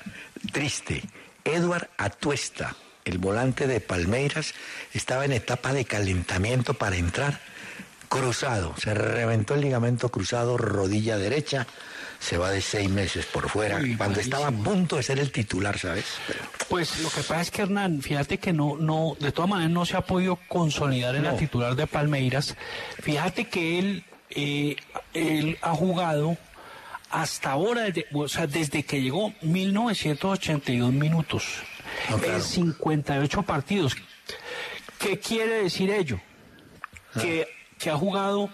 triste. 0.52 1.02
Edward 1.44 1.88
Atuesta, 1.98 2.76
el 3.04 3.18
volante 3.18 3.66
de 3.66 3.80
Palmeiras, 3.80 4.54
estaba 4.94 5.24
en 5.24 5.32
etapa 5.32 5.72
de 5.72 5.84
calentamiento 5.84 6.74
para 6.74 6.96
entrar. 6.96 7.40
Cruzado, 8.20 8.74
se 8.78 8.94
reventó 8.94 9.54
el 9.54 9.62
ligamento 9.62 10.08
cruzado, 10.10 10.56
rodilla 10.58 11.16
derecha, 11.18 11.66
se 12.20 12.36
va 12.38 12.50
de 12.50 12.60
seis 12.60 12.88
meses 12.88 13.26
por 13.26 13.48
fuera, 13.48 13.78
Uy, 13.78 13.96
cuando 13.96 14.20
estaba 14.20 14.48
a 14.48 14.52
punto 14.52 14.96
de 14.96 15.02
ser 15.02 15.18
el 15.18 15.32
titular, 15.32 15.78
¿sabes? 15.78 16.04
Pero- 16.26 16.40
Pues 16.68 17.00
lo 17.00 17.08
que 17.10 17.22
pasa 17.22 17.40
es 17.40 17.50
que 17.50 17.62
Hernán, 17.62 18.00
fíjate 18.02 18.38
que 18.38 18.52
no, 18.52 18.76
no, 18.76 19.16
de 19.18 19.32
todas 19.32 19.50
maneras 19.50 19.72
no 19.72 19.84
se 19.86 19.96
ha 19.96 20.02
podido 20.02 20.38
consolidar 20.48 21.16
en 21.16 21.24
la 21.24 21.36
titular 21.36 21.74
de 21.74 21.86
Palmeiras. 21.86 22.54
Fíjate 23.00 23.46
que 23.48 23.78
él, 23.78 24.04
eh, 24.30 24.76
él 25.14 25.58
ha 25.62 25.70
jugado 25.74 26.36
hasta 27.10 27.50
ahora, 27.50 27.82
desde, 27.82 28.06
o 28.12 28.28
sea, 28.28 28.46
desde 28.46 28.84
que 28.84 29.02
llegó 29.02 29.34
1982 29.42 30.92
minutos, 30.92 31.44
No, 32.08 32.18
claro. 32.18 32.34
en 32.36 32.42
58 32.42 33.42
partidos. 33.42 33.96
¿Qué 34.98 35.18
quiere 35.18 35.64
decir 35.64 35.90
ello? 35.90 36.20
Que, 37.20 37.46
que 37.82 37.90
ha 37.90 37.96
jugado 37.96 38.48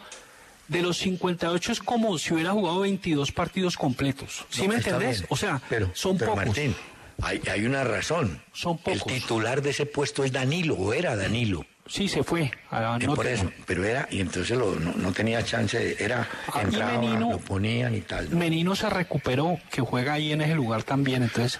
de 0.68 0.82
los 0.82 0.98
58 0.98 1.72
es 1.72 1.80
como 1.80 2.18
si 2.18 2.34
hubiera 2.34 2.52
jugado 2.52 2.80
22 2.80 3.32
partidos 3.32 3.76
completos. 3.76 4.44
¿Sí 4.50 4.62
No, 4.62 4.68
me 4.68 4.74
entendés? 4.76 5.18
bien. 5.20 5.26
O 5.30 5.36
sea, 5.36 5.60
pero, 5.68 5.90
son 5.94 6.18
pero, 6.18 6.32
pocos. 6.32 6.46
Martín, 6.46 6.74
hay, 7.22 7.40
hay 7.50 7.64
una 7.64 7.84
razón. 7.84 8.42
Son 8.52 8.78
El 8.84 8.98
pocos. 8.98 9.12
titular 9.12 9.62
de 9.62 9.70
ese 9.70 9.86
puesto 9.86 10.24
es 10.24 10.32
Danilo, 10.32 10.74
o 10.74 10.92
era 10.92 11.16
Danilo. 11.16 11.64
Sí, 11.88 12.06
se 12.08 12.22
fue. 12.22 12.50
a 12.70 12.98
Eh, 13.00 13.06
por 13.06 13.26
eso, 13.26 13.50
pero 13.66 13.82
era, 13.84 14.06
y 14.10 14.20
entonces 14.20 14.56
lo- 14.56 14.76
no, 14.76 14.92
no 14.92 15.12
tenía 15.12 15.42
chance, 15.42 15.78
de- 15.78 15.96
era, 15.98 16.28
y 16.54 16.58
entraba, 16.60 16.92
Menino- 17.00 17.30
lo 17.32 17.38
ponían 17.38 17.94
y 17.94 18.02
tal. 18.02 18.30
¿no? 18.30 18.36
Menino 18.36 18.76
se 18.76 18.90
recuperó, 18.90 19.58
que 19.70 19.80
juega 19.80 20.12
ahí 20.12 20.32
en 20.32 20.42
ese 20.42 20.54
lugar 20.54 20.82
también. 20.82 21.22
Entonces, 21.22 21.58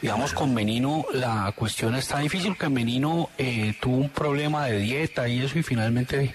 digamos, 0.00 0.32
con 0.32 0.54
Menino 0.54 1.04
la 1.12 1.52
cuestión 1.54 1.94
está 1.96 2.18
difícil, 2.20 2.56
que 2.56 2.68
Menino 2.70 3.28
eh, 3.36 3.74
tuvo 3.80 3.96
un 3.98 4.08
problema 4.08 4.64
de 4.66 4.78
dieta 4.78 5.28
y 5.28 5.42
eso, 5.42 5.58
y 5.58 5.62
finalmente 5.62 6.34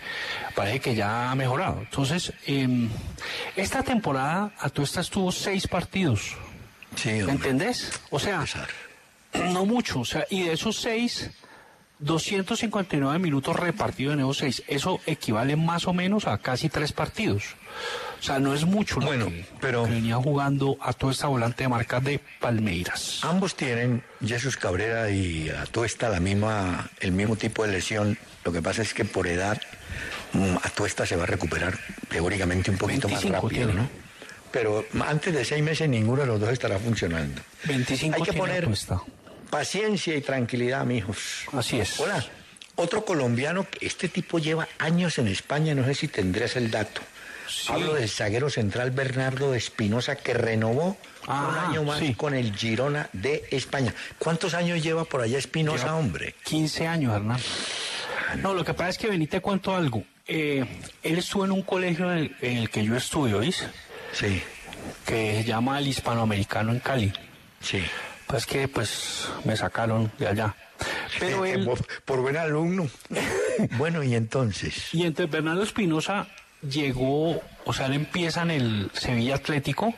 parece 0.56 0.80
que 0.80 0.93
ya 0.96 1.32
ha 1.32 1.36
mejorado. 1.36 1.80
Entonces, 1.80 2.32
em, 2.46 2.88
esta 3.56 3.82
temporada 3.82 4.52
Atuesta 4.60 5.02
estuvo 5.02 5.32
seis 5.32 5.67
partidos. 5.67 6.36
Sí, 6.96 7.10
¿Me 7.10 7.22
hombre. 7.24 7.34
entendés? 7.50 8.00
O 8.12 8.19
sea, 8.19 8.46
no 9.52 9.65
mucho. 9.65 10.02
O 10.02 10.06
sea, 10.06 10.26
y 10.30 10.43
de 10.43 10.54
esos 10.54 10.76
seis, 10.80 11.32
259 11.99 13.19
minutos 13.19 13.56
repartidos 13.56 14.13
en 14.13 14.19
esos 14.21 14.38
seis. 14.38 14.63
Eso 14.67 14.99
equivale 15.06 15.56
más 15.56 15.88
o 15.88 15.93
menos 15.93 16.27
a 16.27 16.38
casi 16.38 16.69
tres 16.69 16.91
partidos. 16.91 17.43
O 18.19 18.23
sea, 18.23 18.39
no 18.39 18.53
es 18.53 18.65
mucho 18.65 18.99
lo 18.99 19.08
Bueno, 19.08 19.25
que, 19.27 19.45
pero- 19.60 19.86
que 19.86 19.91
venía 19.91 20.15
jugando 20.15 20.77
a 20.82 20.93
toda 20.93 21.12
esta 21.12 21.27
volante 21.27 21.63
de 21.63 21.69
marcas 21.69 22.03
de 22.03 22.19
Palmeiras. 22.39 23.19
Ambos 23.23 23.56
tienen, 23.56 24.03
Jesús 24.25 24.56
Cabrera 24.58 25.10
y 25.12 25.49
Atuesta, 25.49 26.10
la 26.10 26.19
misma, 26.19 26.89
el 26.99 27.12
mismo 27.12 27.36
tipo 27.36 27.65
de 27.65 27.71
lesión. 27.73 28.17
Lo 28.45 28.51
que 28.51 28.62
pasa 28.62 28.82
es 28.82 28.93
que 28.93 29.06
por 29.06 29.27
edad, 29.27 29.62
mm, 30.34 30.58
Atuesta 30.63 31.06
se 31.06 31.15
va 31.15 31.23
a 31.23 31.27
recuperar 31.27 31.77
teóricamente 32.10 32.71
un 32.71 32.77
poquito 32.77 33.08
25 33.08 33.34
más 33.34 33.43
rápido, 33.43 33.67
tiene. 33.67 33.82
¿no? 33.82 33.89
Pero 34.51 34.86
antes 35.08 35.34
de 35.34 35.43
seis 35.43 35.63
meses 35.63 35.89
ninguno 35.89 36.21
de 36.21 36.27
los 36.27 36.39
dos 36.39 36.49
estará 36.49 36.77
funcionando. 36.79 37.41
25 37.65 38.15
Hay 38.17 38.21
que 38.21 38.34
poner 38.34 38.63
Atuesta. 38.63 39.01
Paciencia 39.58 40.16
y 40.16 40.22
tranquilidad, 40.22 40.84
mijos. 40.84 41.46
Así 41.54 41.80
es. 41.80 42.00
Hola, 42.00 42.26
otro 42.76 43.06
colombiano, 43.06 43.68
este 43.82 44.10
tipo 44.10 44.39
lleva 44.39 44.68
años 44.80 45.20
en 45.20 45.28
España, 45.28 45.76
no 45.76 45.86
sé 45.86 45.94
si 45.94 46.08
tendrías 46.08 46.56
el 46.56 46.72
dato. 46.72 47.02
Hablo 47.70 47.94
del 47.94 48.10
zaguero 48.10 48.50
central 48.50 48.89
Bernardo 48.89 49.52
de 49.52 49.60
Espinosa 49.60 50.16
que 50.16 50.34
renovó 50.34 50.98
Ah, 51.28 51.50
un 51.68 51.72
año 51.72 51.84
más 51.84 52.00
sí. 52.00 52.16
con 52.16 52.34
el 52.34 52.56
Girona 52.56 53.10
de 53.13 53.48
España. 53.52 53.94
¿Cuántos 54.18 54.56
años 54.56 54.82
lleva 54.82 55.06
por 55.06 55.22
allá 55.22 55.38
Espinosa, 55.38 55.96
hombre? 55.96 56.34
15 56.46 56.88
años, 56.88 57.16
Hernán. 57.16 57.39
No, 58.42 58.56
lo 58.56 58.66
que 58.66 58.74
pasa 58.74 58.89
es 58.89 58.98
que 58.98 59.08
Benítez 59.08 59.39
cuento 59.42 59.76
algo. 59.76 60.04
Eh, 60.28 60.66
él 61.04 61.18
estuvo 61.20 61.46
en 61.46 61.52
un 61.52 61.62
colegio 61.62 62.12
en 62.12 62.18
el, 62.18 62.36
en 62.42 62.58
el 62.58 62.70
que 62.72 62.84
yo 62.84 62.96
estudio, 62.98 63.38
¿oís? 63.38 63.63
Sí, 64.13 64.42
Que 65.06 65.36
se 65.38 65.44
llama 65.44 65.78
el 65.78 65.88
Hispanoamericano 65.88 66.72
en 66.72 66.80
Cali. 66.80 67.13
sí. 67.62 67.84
Pues 68.34 68.48
que 68.48 68.67
pues 68.67 69.30
me 69.43 69.56
sacaron 69.56 70.12
de 70.17 70.28
allá. 70.28 70.56
Pero 71.19 71.46
él, 71.46 71.65
por, 71.65 71.86
por 72.04 72.22
buen 72.22 72.36
alumno. 72.36 72.89
bueno, 73.78 74.02
y 74.02 74.15
entonces. 74.15 74.91
y 74.91 75.04
entonces 75.04 75.32
Bernardo 75.32 75.62
Espinosa 75.62 76.26
llegó, 76.67 77.39
o 77.63 77.74
sea, 77.74 77.86
él 77.86 77.93
empieza 77.93 78.41
en 78.41 78.50
el 78.50 78.91
Sevilla 78.93 79.36
Atlético. 79.36 79.93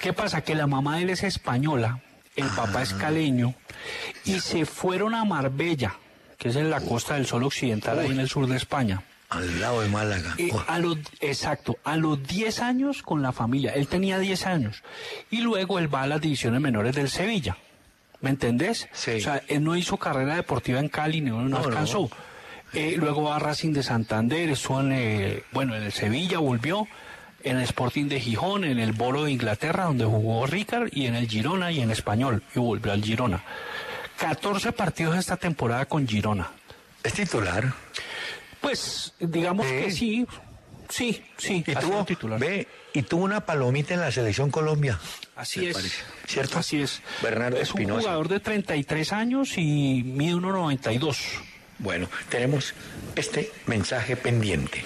¿Qué 0.00 0.12
pasa? 0.12 0.40
Que 0.40 0.56
la 0.56 0.66
mamá 0.66 0.96
de 0.96 1.02
él 1.04 1.10
es 1.10 1.22
española, 1.22 2.00
el 2.34 2.48
papá 2.48 2.82
es 2.82 2.94
caleño, 2.94 3.54
y 4.24 4.40
se 4.40 4.66
fueron 4.66 5.14
a 5.14 5.24
Marbella, 5.24 5.94
que 6.38 6.48
es 6.48 6.56
en 6.56 6.68
la 6.68 6.80
costa 6.80 7.14
del 7.14 7.26
sol 7.26 7.44
occidental, 7.44 7.96
ahí 8.00 8.10
en 8.10 8.18
el 8.18 8.28
sur 8.28 8.48
de 8.48 8.56
España. 8.56 9.04
Al 9.32 9.60
lado 9.60 9.80
de 9.80 9.88
Málaga. 9.88 10.34
Eh, 10.36 10.50
Oh, 10.52 10.62
a 10.66 10.78
los, 10.78 10.98
exacto, 11.20 11.78
a 11.84 11.96
los 11.96 12.22
10 12.22 12.60
años 12.60 13.02
con 13.02 13.22
la 13.22 13.32
familia. 13.32 13.72
Él 13.72 13.88
tenía 13.88 14.18
10 14.18 14.46
años. 14.46 14.82
Y 15.30 15.40
luego 15.40 15.78
él 15.78 15.92
va 15.92 16.02
a 16.02 16.06
las 16.06 16.20
divisiones 16.20 16.60
menores 16.60 16.94
del 16.94 17.08
Sevilla. 17.08 17.56
¿Me 18.20 18.30
entendés? 18.30 18.88
Sí. 18.92 19.12
O 19.12 19.20
sea, 19.20 19.42
él 19.48 19.64
no 19.64 19.74
hizo 19.74 19.96
carrera 19.96 20.36
deportiva 20.36 20.78
en 20.78 20.88
Cali, 20.88 21.20
no, 21.20 21.40
no, 21.42 21.56
alcanzó. 21.56 22.10
Eh, 22.74 22.94
luego 22.96 23.24
va 23.24 23.36
a 23.36 23.38
Racing 23.38 23.72
de 23.72 23.82
Santander, 23.82 24.48
estuvo 24.50 24.80
en, 24.80 24.92
eh, 24.92 25.42
bueno, 25.52 25.74
en 25.74 25.82
el 25.82 25.92
Sevilla, 25.92 26.38
volvió, 26.38 26.86
en 27.42 27.56
el 27.56 27.64
Sporting 27.64 28.06
de 28.08 28.20
Gijón, 28.20 28.64
en 28.64 28.78
el 28.78 28.92
Boro 28.92 29.24
de 29.24 29.32
Inglaterra, 29.32 29.84
donde 29.84 30.04
jugó 30.04 30.46
Ricard, 30.46 30.88
y 30.92 31.06
en 31.06 31.14
el 31.14 31.28
Girona 31.28 31.72
y 31.72 31.80
en 31.80 31.90
Español, 31.90 32.42
y 32.54 32.60
volvió 32.60 32.92
al 32.92 33.02
Girona. 33.02 33.42
14 34.18 34.72
partidos 34.72 35.16
esta 35.16 35.36
temporada 35.36 35.84
con 35.86 36.06
Girona. 36.06 36.48
es 37.02 37.12
titular. 37.14 37.74
Pues, 38.62 39.12
digamos 39.20 39.66
que 39.66 39.90
sí, 39.90 40.26
sí, 40.88 41.22
sí, 41.36 41.64
Y 41.66 41.74
tuvo, 41.74 42.04
titular. 42.04 42.38
ve, 42.40 42.66
y 42.94 43.02
tuvo 43.02 43.24
una 43.24 43.44
palomita 43.44 43.92
en 43.94 44.00
la 44.00 44.10
selección 44.12 44.50
Colombia. 44.50 44.98
Así 45.36 45.66
es. 45.66 45.74
parece. 45.74 46.02
¿Cierto? 46.26 46.58
Así 46.58 46.80
es. 46.80 47.02
Bernardo 47.22 47.56
es 47.58 47.72
un 47.72 47.80
Espinosa. 47.80 48.00
jugador 48.02 48.28
de 48.28 48.40
33 48.40 49.12
años 49.12 49.58
y 49.58 50.02
mide 50.04 50.34
1.92. 50.34 51.16
Bueno, 51.78 52.08
tenemos 52.28 52.74
este 53.16 53.50
mensaje 53.66 54.16
pendiente. 54.16 54.84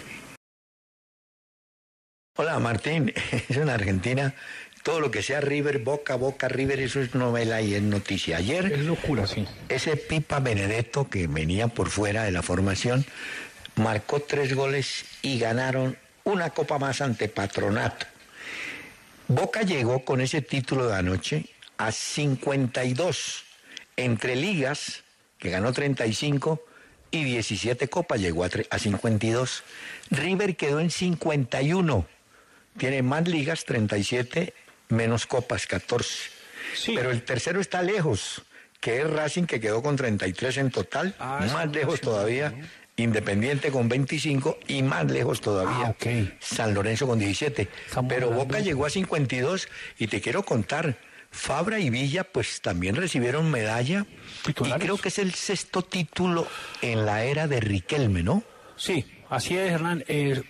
Hola 2.39 2.59
Martín, 2.59 3.12
es 3.49 3.57
en 3.57 3.69
Argentina. 3.71 4.35
Todo 4.83 5.01
lo 5.01 5.11
que 5.11 5.21
sea 5.23 5.41
River, 5.41 5.81
Boca, 5.81 6.15
Boca, 6.15 6.47
River, 6.49 6.79
eso 6.79 7.01
es 7.01 7.15
novela 7.15 7.61
y 7.61 7.75
es 7.75 7.83
noticia. 7.83 8.37
Ayer 8.37 8.73
Es 8.73 8.79
locura, 8.85 9.27
sí. 9.27 9.45
ese 9.69 9.97
Pipa 9.97 10.39
Benedetto 10.39 11.09
que 11.11 11.27
venía 11.27 11.67
por 11.67 11.91
fuera 11.91 12.23
de 12.23 12.31
la 12.31 12.43
formación 12.43 13.05
marcó 13.77 14.21
tres 14.21 14.55
goles 14.55 15.05
y 15.23 15.39
ganaron 15.39 15.97
una 16.25 16.51
copa 16.51 16.79
más 16.79 17.01
ante 17.01 17.29
Patronato. 17.29 18.07
Boca 19.29 19.62
llegó 19.62 20.05
con 20.05 20.21
ese 20.21 20.43
título 20.43 20.89
de 20.89 20.97
anoche 20.97 21.47
a 21.79 21.93
52 21.93 23.45
entre 23.97 24.37
ligas, 24.37 25.03
que 25.39 25.51
ganó 25.51 25.73
35, 25.73 26.62
y 27.11 27.25
17 27.25 27.89
copas, 27.89 28.21
llegó 28.21 28.45
a, 28.45 28.51
tre- 28.51 28.67
a 28.71 28.79
52. 28.79 29.62
River 30.11 30.57
quedó 30.57 30.81
en 30.81 30.91
51, 30.91 32.07
tiene 32.79 33.03
más 33.03 33.27
ligas, 33.29 33.65
37, 33.65 34.53
menos 34.89 35.27
copas, 35.27 35.67
14. 35.67 36.15
Sí. 36.75 36.93
Pero 36.95 37.11
el 37.11 37.23
tercero 37.23 37.61
está 37.61 37.83
lejos, 37.83 38.43
que 38.81 39.01
es 39.01 39.09
Racing, 39.11 39.44
que 39.44 39.61
quedó 39.61 39.83
con 39.83 39.96
33 39.96 40.57
en 40.59 40.71
total, 40.71 41.15
Ah, 41.19 41.46
más 41.53 41.71
lejos 41.73 42.00
todavía. 42.00 42.53
Independiente 42.99 43.71
con 43.71 43.88
25 43.90 44.59
y 44.69 44.83
más 44.83 45.11
lejos 45.11 45.42
todavía 45.42 45.94
Ah. 46.01 46.37
San 46.40 46.73
Lorenzo 46.73 47.07
con 47.07 47.19
17. 47.19 47.69
Estamos 47.87 48.09
Pero 48.13 48.31
Boca 48.31 48.61
llegó 48.61 48.87
a 48.87 48.90
52 48.90 49.69
y 49.99 50.07
te 50.07 50.23
quiero 50.23 50.42
contar, 50.44 50.97
Fabra 51.31 51.79
y 51.79 51.90
Villa 51.90 52.25
pues 52.25 52.63
también 52.63 52.97
recibieron 52.97 53.51
medalla 53.51 54.07
Titulares. 54.47 54.79
y 54.83 54.87
creo 54.87 54.97
que 54.97 55.09
es 55.09 55.19
el 55.19 55.35
sexto 55.35 55.83
título 55.83 56.47
en 56.81 57.05
la 57.05 57.25
era 57.25 57.47
de 57.47 57.61
Riquelme, 57.61 58.23
¿no? 58.23 58.42
Sí, 58.77 59.05
así 59.29 59.57
es, 59.59 59.73
Hernán. 59.73 60.03
Eh, 60.09 60.42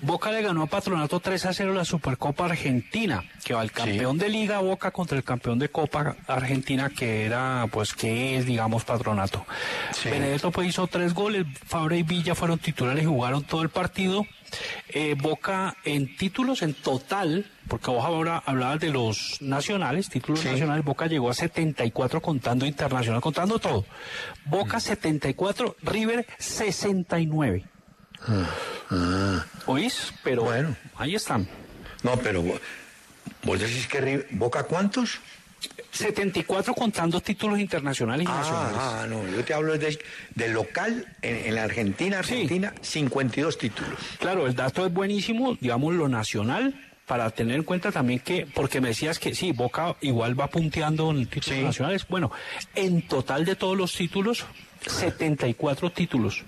Boca 0.00 0.30
le 0.30 0.42
ganó 0.42 0.62
a 0.62 0.66
Patronato 0.66 1.18
3 1.20 1.46
a 1.46 1.52
0 1.52 1.74
la 1.74 1.84
Supercopa 1.84 2.44
Argentina, 2.44 3.24
que 3.44 3.54
va 3.54 3.62
el 3.62 3.72
campeón 3.72 4.16
de 4.18 4.28
Liga 4.28 4.60
Boca 4.60 4.90
contra 4.90 5.16
el 5.16 5.24
campeón 5.24 5.58
de 5.58 5.68
Copa 5.70 6.16
Argentina, 6.26 6.88
que 6.90 7.24
era, 7.26 7.66
pues, 7.70 7.94
que 7.94 8.36
es, 8.36 8.46
digamos, 8.46 8.84
Patronato. 8.84 9.44
Sí. 9.92 10.08
Benedetto 10.08 10.50
pues 10.52 10.68
hizo 10.68 10.86
tres 10.86 11.14
goles, 11.14 11.46
Fabra 11.66 11.96
y 11.96 12.02
Villa 12.04 12.34
fueron 12.34 12.58
titulares 12.58 13.02
y 13.02 13.06
jugaron 13.06 13.42
todo 13.44 13.62
el 13.62 13.70
partido, 13.70 14.26
Eh, 14.88 15.14
Boca 15.20 15.76
en 15.84 16.16
títulos 16.16 16.62
en 16.62 16.72
total, 16.72 17.44
porque 17.68 17.90
vos 17.90 18.02
ahora 18.02 18.42
hablabas 18.46 18.80
de 18.80 18.88
los 18.88 19.36
nacionales, 19.42 20.08
títulos 20.08 20.42
nacionales, 20.42 20.82
Boca 20.86 21.06
llegó 21.06 21.28
a 21.28 21.34
74 21.34 22.22
contando 22.22 22.64
internacional, 22.64 23.20
contando 23.20 23.58
todo. 23.58 23.84
Boca 24.46 24.80
74, 24.80 25.76
River 25.82 26.26
69. 26.38 27.64
Ah, 28.90 29.44
¿Oís? 29.66 30.12
Pero 30.24 30.44
Bueno. 30.44 30.76
ahí 30.96 31.14
están. 31.14 31.48
No, 32.02 32.16
pero 32.16 32.42
vo- 32.42 32.60
vos 33.44 33.60
decís 33.60 33.86
que 33.86 34.26
Boca 34.32 34.62
cuántos? 34.64 35.18
74 35.90 36.74
contando 36.74 37.20
títulos 37.20 37.58
internacionales 37.58 38.24
y 38.24 38.30
nacionales. 38.30 38.76
Ah, 38.78 39.00
ah, 39.02 39.06
no, 39.08 39.26
yo 39.26 39.42
te 39.44 39.54
hablo 39.54 39.76
de, 39.76 39.98
de 40.34 40.48
local 40.50 41.06
en, 41.22 41.46
en 41.46 41.54
la 41.54 41.64
Argentina, 41.64 42.18
Argentina, 42.20 42.72
52 42.80 43.58
títulos. 43.58 43.98
Claro, 44.20 44.46
el 44.46 44.54
dato 44.54 44.86
es 44.86 44.92
buenísimo, 44.92 45.56
digamos 45.60 45.94
lo 45.94 46.08
nacional, 46.08 46.74
para 47.06 47.30
tener 47.30 47.56
en 47.56 47.62
cuenta 47.64 47.90
también 47.90 48.20
que, 48.20 48.46
porque 48.54 48.80
me 48.80 48.88
decías 48.88 49.18
que 49.18 49.34
sí, 49.34 49.52
Boca 49.52 49.96
igual 50.02 50.38
va 50.38 50.46
punteando 50.48 51.10
en 51.10 51.26
títulos 51.26 51.58
nacionales. 51.64 52.06
Bueno, 52.06 52.30
en 52.74 53.02
total 53.08 53.44
de 53.44 53.56
todos 53.56 53.76
los 53.76 53.92
títulos, 53.94 54.44
74 54.86 55.90
títulos 55.90 56.44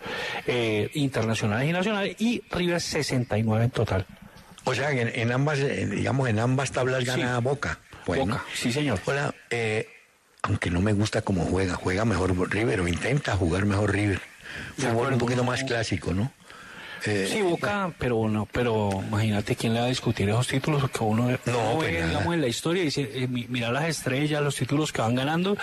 eh, 0.47 0.91
internacionales 0.95 1.69
y 1.69 1.73
nacionales 1.73 2.17
y 2.21 2.43
River 2.51 2.81
69 2.81 3.65
en 3.65 3.71
total. 3.71 4.07
O 4.65 4.75
sea, 4.75 4.91
en, 4.91 5.09
en 5.15 5.33
ambas, 5.33 5.59
eh, 5.59 5.87
digamos, 5.87 6.29
en 6.29 6.39
ambas 6.39 6.71
tablas 6.73 7.05
gana 7.05 7.37
Sí. 7.37 7.43
Boca. 7.43 7.79
Bueno. 8.07 8.35
Boca, 8.37 8.45
sí 8.55 8.73
señor. 8.73 9.01
Hola, 9.07 9.35
eh, 9.51 9.89
aunque 10.43 10.71
no 10.71 10.81
me 10.81 10.93
gusta 10.93 11.23
cómo 11.23 11.45
juega, 11.45 11.75
juega 11.75 12.05
mejor 12.05 12.35
River 12.51 12.81
o 12.81 12.89
intenta 12.89 13.37
jugar 13.37 13.65
mejor 13.67 13.93
River. 13.93 14.21
Fútbol 14.77 15.13
un 15.13 15.19
poquito 15.19 15.43
no. 15.43 15.51
más 15.51 15.63
clásico, 15.65 16.13
¿no? 16.13 16.33
Eh, 17.07 17.29
Sí, 17.33 17.41
Boca, 17.41 17.91
pero 17.99 18.29
no, 18.29 18.47
pero 18.53 18.91
imagínate 19.09 19.57
quién 19.57 19.73
le 19.73 19.81
va 19.81 19.87
a 19.87 19.89
discutir 19.89 20.29
esos 20.29 20.47
títulos 20.49 20.91
que 20.91 21.03
uno, 21.03 21.29
uno 21.29 21.73
pues 21.77 21.93
ve, 21.95 22.07
digamos, 22.07 22.35
en 22.35 22.41
la 22.43 22.47
historia 22.47 22.83
y 22.83 22.87
dice, 22.87 23.11
eh, 23.15 23.27
mi- 23.27 23.47
mira 23.49 23.73
las 23.73 23.85
estrellas, 23.85 24.43
los 24.43 24.55
títulos 24.57 24.93
que 24.93 25.01
van 25.01 25.15
ganando, 25.15 25.57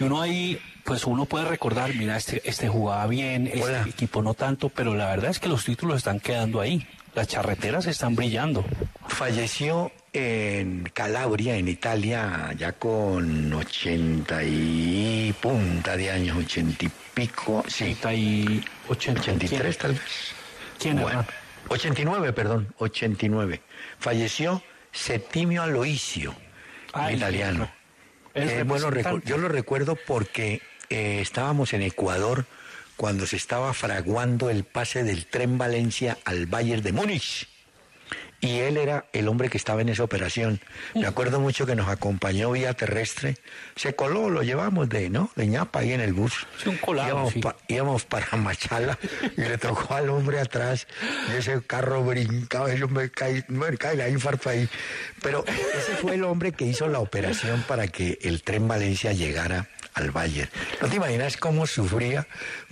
y 0.00 0.02
uno 0.02 0.20
ahí, 0.20 0.58
pues 0.84 1.04
uno 1.04 1.24
puede 1.26 1.44
recordar, 1.46 1.94
mira, 1.94 2.16
este, 2.16 2.42
este 2.48 2.68
jugaba 2.68 3.06
bien, 3.06 3.46
este 3.46 3.62
Hola. 3.62 3.84
equipo 3.88 4.22
no 4.22 4.34
tanto, 4.34 4.68
pero 4.68 4.94
la 4.94 5.06
verdad 5.06 5.30
es 5.30 5.38
que 5.38 5.48
los 5.48 5.64
títulos 5.64 5.98
están 5.98 6.20
quedando 6.20 6.60
ahí, 6.60 6.86
las 7.14 7.28
charreteras 7.28 7.86
están 7.86 8.14
brillando. 8.16 8.64
Falleció 9.08 9.92
en 10.12 10.90
Calabria, 10.94 11.56
en 11.56 11.68
Italia, 11.68 12.52
ya 12.56 12.72
con 12.72 13.52
80 13.52 14.42
y 14.44 15.34
punta 15.40 15.96
de 15.96 16.10
años, 16.10 16.36
80 16.38 16.84
y 16.84 16.90
pico, 17.14 17.64
sí. 17.68 17.84
80 17.92 18.14
y 18.14 18.64
80, 18.88 19.20
83 19.20 19.60
¿quién? 19.60 19.74
tal 19.82 19.92
vez. 19.92 20.34
¿Quién 20.78 21.00
Bueno, 21.00 21.20
era? 21.20 21.28
89, 21.68 22.32
perdón, 22.32 22.74
89. 22.78 23.60
Falleció 23.98 24.62
Septimio 24.92 25.62
Aloisio, 25.62 26.34
Ay, 26.92 27.16
italiano. 27.16 27.70
el 28.34 28.48
Eh, 28.48 28.62
bueno, 28.64 28.90
yo 29.24 29.38
lo 29.38 29.48
recuerdo 29.48 29.96
porque 30.06 30.62
eh, 30.90 31.20
estábamos 31.20 31.72
en 31.72 31.82
Ecuador 31.82 32.46
cuando 32.96 33.26
se 33.26 33.36
estaba 33.36 33.72
fraguando 33.72 34.50
el 34.50 34.64
pase 34.64 35.04
del 35.04 35.24
tren 35.24 35.56
Valencia 35.56 36.18
al 36.24 36.46
Bayern 36.46 36.82
de 36.82 36.92
Múnich. 36.92 37.48
Y 38.42 38.60
él 38.60 38.78
era 38.78 39.04
el 39.12 39.28
hombre 39.28 39.50
que 39.50 39.58
estaba 39.58 39.82
en 39.82 39.90
esa 39.90 40.02
operación. 40.02 40.60
Me 40.94 41.06
acuerdo 41.06 41.40
mucho 41.40 41.66
que 41.66 41.74
nos 41.76 41.88
acompañó 41.88 42.50
vía 42.52 42.72
terrestre. 42.72 43.36
Se 43.76 43.94
coló, 43.94 44.30
lo 44.30 44.42
llevamos 44.42 44.88
de, 44.88 45.10
¿no? 45.10 45.30
De 45.36 45.46
ñapa 45.46 45.80
ahí 45.80 45.92
en 45.92 46.00
el 46.00 46.14
bus. 46.14 46.46
Sí, 46.62 46.70
un 46.70 46.78
colado, 46.78 47.08
íbamos, 47.10 47.32
sí. 47.34 47.40
pa- 47.40 47.56
íbamos 47.68 48.04
para 48.06 48.34
Machala 48.38 48.98
y 49.36 49.42
le 49.42 49.58
tocó 49.58 49.92
al 49.94 50.08
hombre 50.08 50.40
atrás. 50.40 50.86
Y 51.30 51.36
ese 51.36 51.60
carro 51.66 52.02
brincaba, 52.02 52.72
yo 52.74 52.88
me 52.88 53.10
caí, 53.10 53.44
me 53.48 53.76
caí 53.76 53.98
la 53.98 54.08
infarto 54.08 54.48
ahí. 54.48 54.66
Pero 55.22 55.44
ese 55.46 55.96
fue 56.00 56.14
el 56.14 56.24
hombre 56.24 56.52
que 56.52 56.64
hizo 56.64 56.88
la 56.88 57.00
operación 57.00 57.62
para 57.68 57.88
que 57.88 58.18
el 58.22 58.42
tren 58.42 58.66
Valencia 58.66 59.12
llegara 59.12 59.68
al 59.92 60.12
Bayern. 60.12 60.48
No 60.80 60.88
te 60.88 60.96
imaginas 60.96 61.36
cómo 61.36 61.66
sufría 61.66 62.26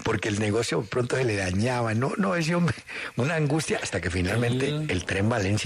porque 0.04 0.28
el 0.28 0.38
negocio 0.38 0.82
pronto 0.82 1.16
se 1.16 1.24
le 1.24 1.36
dañaba. 1.36 1.92
No, 1.92 2.12
no, 2.16 2.36
ese 2.36 2.54
hombre, 2.54 2.76
una 3.16 3.34
angustia 3.34 3.80
hasta 3.82 4.00
que 4.00 4.08
finalmente 4.08 4.68
el 4.68 5.04
tren 5.04 5.28
Valencia. 5.28 5.57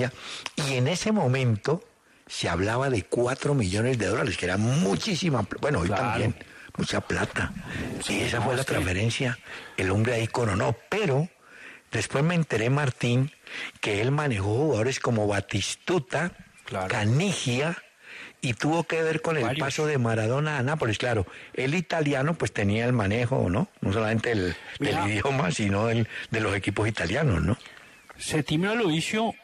Y 0.56 0.74
en 0.74 0.88
ese 0.88 1.12
momento 1.12 1.82
se 2.26 2.48
hablaba 2.48 2.88
de 2.90 3.02
cuatro 3.04 3.54
millones 3.54 3.98
de 3.98 4.06
dólares, 4.06 4.36
que 4.36 4.46
era 4.46 4.56
muchísima, 4.56 5.46
bueno, 5.60 5.80
hoy 5.80 5.88
Claro. 5.88 6.02
también, 6.02 6.34
mucha 6.76 7.00
plata. 7.00 7.52
Sí, 8.04 8.18
y 8.18 8.22
esa 8.22 8.38
no, 8.38 8.44
fue 8.44 8.56
la 8.56 8.64
transferencia. 8.64 9.38
El 9.76 9.90
hombre 9.90 10.14
ahí 10.14 10.26
coronó. 10.28 10.76
Pero 10.88 11.28
después 11.90 12.24
me 12.24 12.34
enteré, 12.34 12.70
Martín, 12.70 13.30
que 13.80 14.00
él 14.00 14.10
manejó 14.12 14.44
jugadores 14.54 15.00
como 15.00 15.26
Batistuta, 15.26 16.32
Claro. 16.64 16.88
Canigia, 16.88 17.76
y 18.40 18.54
tuvo 18.54 18.84
que 18.84 19.02
ver 19.02 19.20
con 19.20 19.36
el 19.36 19.44
Varios. 19.44 19.66
paso 19.66 19.86
de 19.86 19.98
Maradona 19.98 20.58
a 20.58 20.62
Nápoles. 20.62 20.96
Claro, 20.98 21.26
el 21.54 21.74
italiano 21.74 22.34
pues 22.34 22.52
tenía 22.52 22.86
el 22.86 22.92
manejo, 22.92 23.48
¿no? 23.50 23.68
No 23.80 23.92
solamente 23.92 24.32
el, 24.32 24.56
del 24.80 24.96
idioma, 25.08 25.50
sino 25.52 25.90
el, 25.90 26.08
de 26.30 26.40
los 26.40 26.54
equipos 26.56 26.88
italianos, 26.88 27.42
¿no? 27.42 27.58
Septimio 28.16 28.70
Aloisio 28.70 29.34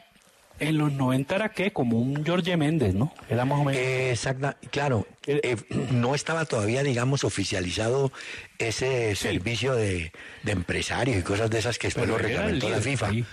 en 0.59 0.77
los 0.77 0.91
90 0.91 1.35
era 1.35 1.49
que 1.49 1.71
como 1.71 1.97
un 1.99 2.25
Jorge 2.25 2.57
Méndez, 2.57 2.93
¿no? 2.93 3.13
Era 3.29 3.45
más 3.45 3.59
o 3.59 3.63
menos. 3.63 3.81
Exacta, 3.81 4.57
claro, 4.71 5.07
eh, 5.27 5.55
no 5.91 6.15
estaba 6.15 6.45
todavía, 6.45 6.83
digamos, 6.83 7.23
oficializado 7.23 8.11
ese 8.57 9.15
servicio 9.15 9.75
de, 9.75 10.11
de 10.43 10.51
empresarios 10.51 11.17
y 11.17 11.21
cosas 11.21 11.49
de 11.49 11.59
esas 11.59 11.77
que 11.77 11.87
después 11.87 12.05
Pero 12.05 12.17
lo 12.17 12.23
reglamentó 12.23 12.69
la 12.69 12.79
FIFA. 12.81 13.09
sí. 13.11 13.25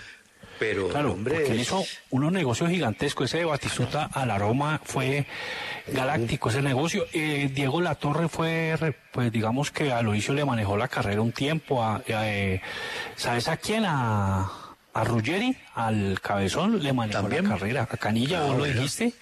Pero, 0.59 0.87
Claro, 0.89 1.13
hombre, 1.13 1.35
porque 1.35 1.51
él 1.51 1.59
hizo 1.59 1.85
unos 2.09 2.31
negocios 2.31 2.71
gigantescos. 2.71 3.25
Ese 3.29 3.37
de 3.37 3.45
Batistuta 3.45 4.05
a 4.11 4.25
la 4.25 4.39
Roma 4.39 4.81
fue 4.83 5.27
galáctico 5.85 6.49
ese 6.49 6.63
negocio. 6.63 7.05
Eh, 7.13 7.51
Diego 7.53 7.79
Latorre 7.79 8.27
fue, 8.27 8.75
pues 9.11 9.31
digamos 9.31 9.69
que 9.69 9.91
a 9.91 10.01
Loisio 10.01 10.33
le 10.33 10.45
manejó 10.45 10.75
la 10.75 10.87
carrera 10.87 11.21
un 11.21 11.31
tiempo. 11.31 11.83
A, 11.83 11.97
a, 11.97 12.03
eh, 12.33 12.61
¿Sabes 13.15 13.47
a 13.49 13.57
quién? 13.57 13.83
A, 13.85 14.51
a 14.99 15.03
Ruggeri, 15.03 15.55
al 15.75 16.19
Cabezón, 16.21 16.81
le 16.81 16.91
manejó 16.93 17.21
También. 17.21 17.43
la 17.43 17.49
carrera. 17.51 17.87
A 17.89 17.97
Canilla, 17.97 18.41
vos 18.41 18.57
lo 18.57 18.63
dijiste. 18.65 19.13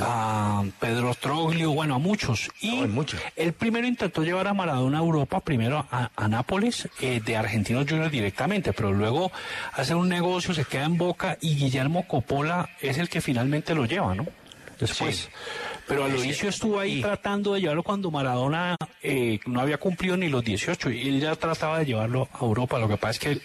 A 0.00 0.64
Pedro 0.80 1.14
Troglio, 1.14 1.72
bueno, 1.72 1.96
a 1.96 1.98
muchos. 1.98 2.48
Y 2.60 2.80
No, 2.80 2.88
muchos. 2.88 3.20
él 3.36 3.52
primero 3.52 3.86
intentó 3.86 4.22
llevar 4.22 4.46
a 4.48 4.54
Maradona 4.54 4.98
a 4.98 5.02
Europa, 5.02 5.40
primero 5.40 5.86
a, 5.90 6.10
a 6.16 6.28
Nápoles, 6.28 6.88
eh, 7.00 7.20
de 7.24 7.36
Argentinos 7.36 7.86
Juniors 7.88 8.10
directamente, 8.10 8.72
pero 8.72 8.92
luego 8.92 9.30
hace 9.74 9.94
un 9.94 10.08
negocio, 10.08 10.54
se 10.54 10.64
queda 10.64 10.84
en 10.84 10.96
Boca 10.96 11.36
y 11.40 11.54
Guillermo 11.56 12.06
Coppola 12.08 12.68
es 12.80 12.96
el 12.98 13.08
que 13.10 13.20
finalmente 13.20 13.74
lo 13.74 13.84
lleva, 13.84 14.14
¿no? 14.14 14.26
Después. 14.80 15.16
Sí. 15.16 15.28
Pero 15.86 16.04
Aloysio 16.04 16.48
estuvo 16.48 16.80
ahí 16.80 17.02
tratando 17.02 17.54
de 17.54 17.60
llevarlo 17.60 17.82
cuando 17.82 18.10
Maradona 18.10 18.76
eh, 19.02 19.38
no 19.46 19.60
había 19.60 19.76
cumplido 19.76 20.16
ni 20.16 20.28
los 20.28 20.42
18 20.42 20.90
y 20.90 21.08
él 21.08 21.20
ya 21.20 21.36
trataba 21.36 21.78
de 21.80 21.84
llevarlo 21.86 22.28
a 22.32 22.38
Europa. 22.44 22.78
Lo 22.78 22.88
que 22.88 22.96
pasa 22.96 23.10
es 23.12 23.18
que 23.18 23.40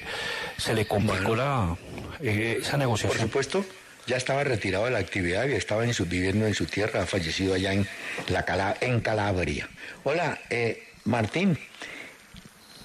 se 0.57 0.73
le 0.73 0.85
complicó 0.87 1.35
la, 1.35 1.75
eh, 2.21 2.57
esa 2.61 2.71
Por 2.71 2.79
negociación. 2.79 3.21
supuesto, 3.23 3.65
ya 4.07 4.15
estaba 4.15 4.43
retirado 4.45 4.85
de 4.85 4.91
la 4.91 4.99
actividad 4.99 5.47
y 5.49 5.53
estaba 5.53 5.83
en 5.83 5.93
su, 5.93 6.05
viviendo 6.05 6.47
en 6.47 6.53
su 6.53 6.65
tierra, 6.65 7.03
ha 7.03 7.05
fallecido 7.05 7.53
allá 7.55 7.73
en, 7.73 7.85
la 8.29 8.45
Cala- 8.45 8.77
en 8.79 9.01
Calabria. 9.01 9.67
Hola, 10.05 10.39
eh, 10.49 10.87
Martín, 11.03 11.57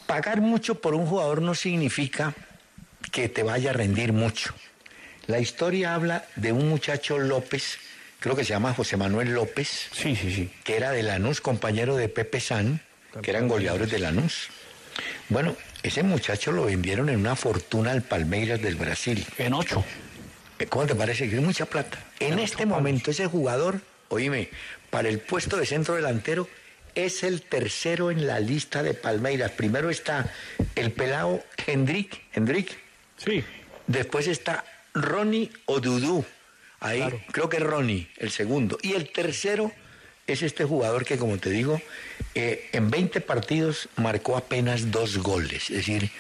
pagar 0.07 0.40
mucho 0.40 0.80
por 0.80 0.94
un 0.94 1.07
jugador 1.07 1.42
no 1.42 1.55
significa 1.55 2.34
que 3.12 3.28
te 3.28 3.42
vaya 3.42 3.70
a 3.70 3.72
rendir 3.72 4.12
mucho. 4.12 4.52
La 5.26 5.38
historia 5.38 5.94
habla 5.94 6.24
de 6.36 6.52
un 6.52 6.68
muchacho 6.68 7.18
López, 7.18 7.78
creo 8.25 8.35
que 8.37 8.45
se 8.45 8.55
llama 8.55 8.72
José 8.72 8.97
Manuel 8.97 9.35
López, 9.35 9.89
Sí, 9.93 10.16
sí, 10.16 10.35
sí. 10.35 10.51
que 10.64 10.77
era 10.79 10.93
de 10.93 11.03
Lanús, 11.03 11.43
compañero 11.43 11.95
de 11.95 12.09
Pepe 12.09 12.41
San, 12.41 12.81
que 13.20 13.31
eran 13.31 13.49
goleadores 13.49 13.91
de 13.91 13.99
Lanús. 13.99 14.49
Bueno, 15.29 15.55
ese 15.83 16.03
muchacho 16.03 16.51
lo 16.51 16.64
vendieron 16.64 17.11
en 17.11 17.18
una 17.20 17.37
fortuna 17.37 17.91
al 17.91 18.01
Palmeiras 18.01 18.62
del 18.62 18.77
Brasil. 18.77 19.27
En 19.37 19.53
ocho. 19.53 19.85
Eh, 20.59 20.64
¿Cómo 20.66 20.87
te 20.87 20.95
parece? 20.95 21.29
Que 21.29 21.37
es 21.37 21.43
mucha 21.43 21.66
plata. 21.66 21.99
En 22.18 22.39
este 22.39 22.64
momento 22.64 23.11
ese 23.11 23.27
jugador, 23.27 23.83
oíme, 24.09 24.49
para 24.89 25.11
el 25.11 25.18
puesto 25.18 25.59
de 25.59 25.66
centro 25.66 25.95
delantero 25.95 26.49
es 26.95 27.25
el 27.25 27.43
tercero 27.43 28.11
en 28.11 28.27
la 28.27 28.41
lista 28.41 28.83
de 28.83 28.95
Palmeiras. 28.95 29.51
Primero 29.51 29.91
está 29.91 30.33
el 30.77 30.93
pelado 30.93 31.45
Hendrik, 31.66 32.22
Hendrik. 32.33 32.70
Sí. 33.18 33.45
Después 33.87 34.29
está 34.29 34.64
Ronnie 34.95 35.51
Odudú. 35.66 36.25
Ahí 36.85 36.99
Claro. 36.99 37.20
creo 37.32 37.49
que 37.49 37.57
es 37.57 37.62
Ronnie, 37.62 38.09
el 38.18 38.30
segundo. 38.30 38.78
Y 38.82 38.93
el 38.93 39.11
tercero 39.11 39.72
es 40.26 40.43
este 40.43 40.64
jugador 40.64 41.05
que, 41.05 41.16
como 41.18 41.39
te 41.39 41.51
digo, 41.51 41.80
eh, 42.35 42.68
en 42.72 42.91
20 42.91 43.20
partidos 43.20 43.89
marcó 43.97 44.37
apenas 44.37 44.91
dos 44.91 45.18
goles. 45.18 45.70
Es 45.70 45.76
decir, 45.78 46.11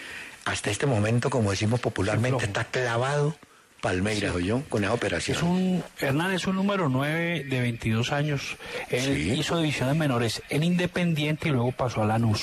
hasta 0.44 0.70
este 0.70 0.86
momento, 0.86 1.28
como 1.30 1.50
decimos 1.50 1.80
popularmente, 1.80 2.44
está 2.46 2.64
clavado 2.64 3.36
Palmeiras, 3.80 4.34
yo 4.42 4.62
con 4.70 4.82
esa 4.84 4.94
operación. 4.94 5.36
Es 5.36 5.42
un, 5.42 5.84
Hernán 6.00 6.32
es 6.32 6.46
un 6.46 6.56
número 6.56 6.88
9 6.88 7.44
de 7.44 7.60
22 7.60 8.12
años. 8.12 8.56
Él 8.88 9.14
Sí. 9.14 9.32
hizo 9.38 9.58
divisiones 9.58 9.94
menores 9.96 10.42
en 10.48 10.62
Independiente 10.62 11.48
y 11.48 11.52
luego 11.52 11.72
pasó 11.72 12.02
a 12.02 12.06
Lanús. 12.06 12.40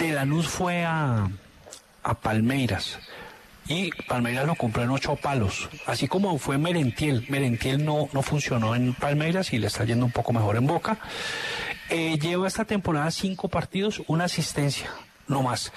De 0.00 0.10
Lanús 0.12 0.48
fue 0.48 0.82
a, 0.84 1.28
a 2.02 2.20
Palmeiras. 2.20 2.98
Y 3.70 3.92
Palmeiras 4.08 4.46
lo 4.46 4.56
compró 4.56 4.82
en 4.82 4.90
ocho 4.90 5.14
palos, 5.14 5.68
así 5.86 6.08
como 6.08 6.36
fue 6.38 6.58
Merentiel. 6.58 7.24
Merentiel 7.28 7.84
no, 7.84 8.08
no 8.12 8.20
funcionó 8.20 8.74
en 8.74 8.94
Palmeiras 8.94 9.52
y 9.52 9.58
le 9.60 9.68
está 9.68 9.84
yendo 9.84 10.04
un 10.04 10.10
poco 10.10 10.32
mejor 10.32 10.56
en 10.56 10.66
Boca. 10.66 10.98
Eh, 11.88 12.18
lleva 12.18 12.48
esta 12.48 12.64
temporada 12.64 13.08
cinco 13.12 13.48
partidos, 13.48 14.02
una 14.08 14.24
asistencia, 14.24 14.90
no 15.28 15.42
más. 15.42 15.72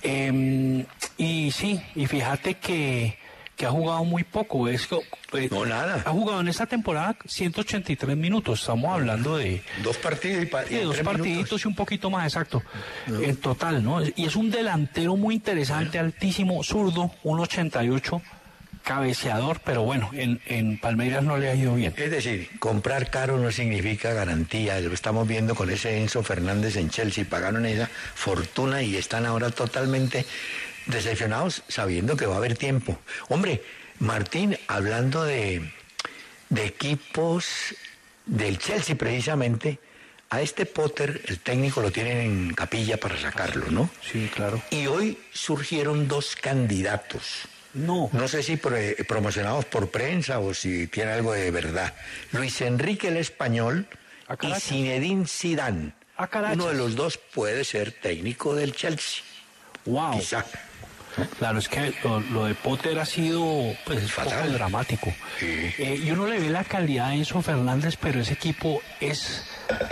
Em, 0.00 0.86
y 1.18 1.50
sí, 1.50 1.82
y 1.94 2.06
fíjate 2.06 2.54
que, 2.54 3.18
que 3.58 3.66
ha 3.66 3.70
jugado 3.70 4.04
muy 4.04 4.22
poco. 4.24 4.68
Es, 4.68 4.88
eh, 5.34 5.48
No, 5.50 5.66
nada. 5.66 6.02
Ha 6.06 6.10
jugado 6.10 6.40
en 6.40 6.48
esta 6.48 6.64
temporada 6.64 7.16
183 7.26 8.16
minutos. 8.16 8.60
Estamos 8.60 8.90
hablando 8.94 9.36
de, 9.36 9.62
Dos 9.82 9.96
partidos 9.98 10.44
y, 10.44 10.46
pa- 10.46 10.64
y 10.64 10.74
de 10.76 10.84
dos 10.84 10.96
partiditos 11.00 11.34
minutos. 11.34 11.64
y 11.64 11.68
un 11.68 11.74
poquito 11.74 12.08
más 12.08 12.24
exacto. 12.26 12.62
En 13.08 13.36
total, 13.36 13.82
¿no? 13.84 14.00
Y 14.04 14.24
es 14.24 14.36
un 14.36 14.50
delantero 14.50 15.16
muy 15.16 15.34
interesante, 15.34 15.98
altísimo, 15.98 16.62
zurdo, 16.62 17.10
1.88, 17.24 18.22
cabeceador, 18.84 19.60
pero 19.64 19.82
bueno, 19.82 20.08
en, 20.14 20.40
en 20.46 20.78
Palmeiras 20.78 21.22
no 21.22 21.36
le 21.36 21.50
ha 21.50 21.54
ido 21.54 21.74
bien. 21.74 21.92
Es 21.96 22.10
decir, 22.10 22.48
comprar 22.58 23.10
caro 23.10 23.38
no 23.38 23.50
significa 23.50 24.12
garantía. 24.14 24.78
Lo 24.80 24.94
estamos 24.94 25.26
viendo 25.28 25.54
con 25.54 25.68
ese 25.68 26.00
Enzo 26.00 26.22
Fernández 26.22 26.76
en 26.76 26.88
Chelsea. 26.90 27.24
Pagaron 27.28 27.66
esa 27.66 27.90
fortuna 28.14 28.82
y 28.82 28.96
están 28.96 29.26
ahora 29.26 29.50
totalmente 29.50 30.24
decepcionados 30.88 31.62
sabiendo 31.68 32.16
que 32.16 32.26
va 32.26 32.34
a 32.34 32.38
haber 32.38 32.56
tiempo. 32.56 32.98
Hombre, 33.28 33.62
Martín, 34.00 34.58
hablando 34.66 35.24
de, 35.24 35.72
de 36.48 36.64
equipos 36.64 37.46
del 38.26 38.58
Chelsea 38.58 38.96
precisamente, 38.96 39.78
a 40.30 40.42
este 40.42 40.66
Potter, 40.66 41.22
el 41.26 41.40
técnico 41.40 41.80
lo 41.80 41.90
tienen 41.90 42.18
en 42.18 42.54
capilla 42.54 42.98
para 42.98 43.18
sacarlo, 43.18 43.70
¿no? 43.70 43.88
Sí, 44.02 44.30
claro. 44.34 44.62
Y 44.70 44.86
hoy 44.86 45.18
surgieron 45.32 46.06
dos 46.06 46.36
candidatos. 46.36 47.48
No. 47.72 48.10
No 48.12 48.28
sé 48.28 48.42
si 48.42 48.56
promocionados 48.56 49.64
por 49.66 49.90
prensa 49.90 50.38
o 50.40 50.52
si 50.52 50.86
tiene 50.88 51.12
algo 51.12 51.32
de 51.32 51.50
verdad. 51.50 51.94
Luis 52.32 52.60
Enrique 52.60 53.08
el 53.08 53.16
español 53.16 53.86
y. 54.42 54.60
Zinedine 54.60 55.26
Zidane. 55.26 55.92
Uno 56.52 56.66
de 56.66 56.74
los 56.74 56.96
dos 56.96 57.16
puede 57.16 57.64
ser 57.64 57.92
técnico 57.92 58.54
del 58.54 58.74
Chelsea. 58.74 59.22
Wow. 59.86 60.18
Quizá. 60.18 60.44
Claro, 61.38 61.58
es 61.58 61.68
que 61.68 61.92
lo, 62.04 62.20
lo 62.20 62.44
de 62.44 62.54
Potter 62.54 62.98
ha 62.98 63.04
sido 63.06 63.44
pues, 63.84 64.10
poco 64.12 64.30
Fatal. 64.30 64.52
dramático. 64.52 65.12
Eh, 65.40 66.00
y 66.04 66.10
uno 66.10 66.26
le 66.26 66.38
ve 66.38 66.50
la 66.50 66.64
calidad 66.64 67.08
a 67.08 67.14
Enzo 67.14 67.42
Fernández, 67.42 67.96
pero 68.00 68.20
ese 68.20 68.34
equipo 68.34 68.80
es 69.00 69.44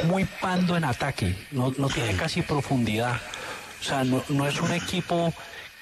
muy 0.05 0.25
pando 0.25 0.77
en 0.77 0.85
ataque, 0.85 1.35
no, 1.51 1.73
no 1.79 1.89
tiene 1.89 2.15
casi 2.17 2.43
profundidad. 2.43 3.21
O 3.81 3.85
sea, 3.85 4.05
no, 4.05 4.23
no 4.29 4.47
es 4.47 4.61
un 4.61 4.73
equipo 4.73 5.33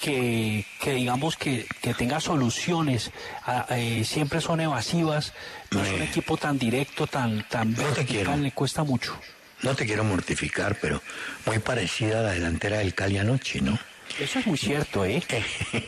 que, 0.01 0.67
que 0.81 0.93
digamos 0.95 1.37
que, 1.37 1.67
que 1.81 1.95
tenga 1.95 2.21
soluciones, 2.21 3.11
ah, 3.47 3.67
eh, 3.71 4.03
siempre 4.05 4.41
son 4.41 4.61
evasivas, 4.61 5.33
no 5.71 5.83
es 5.83 5.93
un 5.93 6.03
Eh. 6.03 6.05
equipo 6.05 6.37
tan 6.37 6.59
directo, 6.59 7.07
tan, 7.07 7.47
tan 7.49 7.73
No 7.73 7.83
te 7.93 8.05
quiero. 8.05 8.37
le 8.37 8.53
cuesta 8.53 8.83
mucho. 8.83 9.19
No 9.63 9.75
te 9.75 9.87
quiero 9.87 10.05
mortificar, 10.05 10.77
pero 10.81 11.01
muy 11.47 11.59
parecida 11.59 12.21
a 12.21 12.23
la 12.23 12.31
delantera 12.33 12.79
del 12.79 12.95
Cali 12.95 13.17
anoche, 13.19 13.61
¿no? 13.63 13.79
Eso 14.21 14.39
es 14.39 14.47
muy 14.47 14.57
cierto, 14.59 15.05
¿eh? 15.05 15.23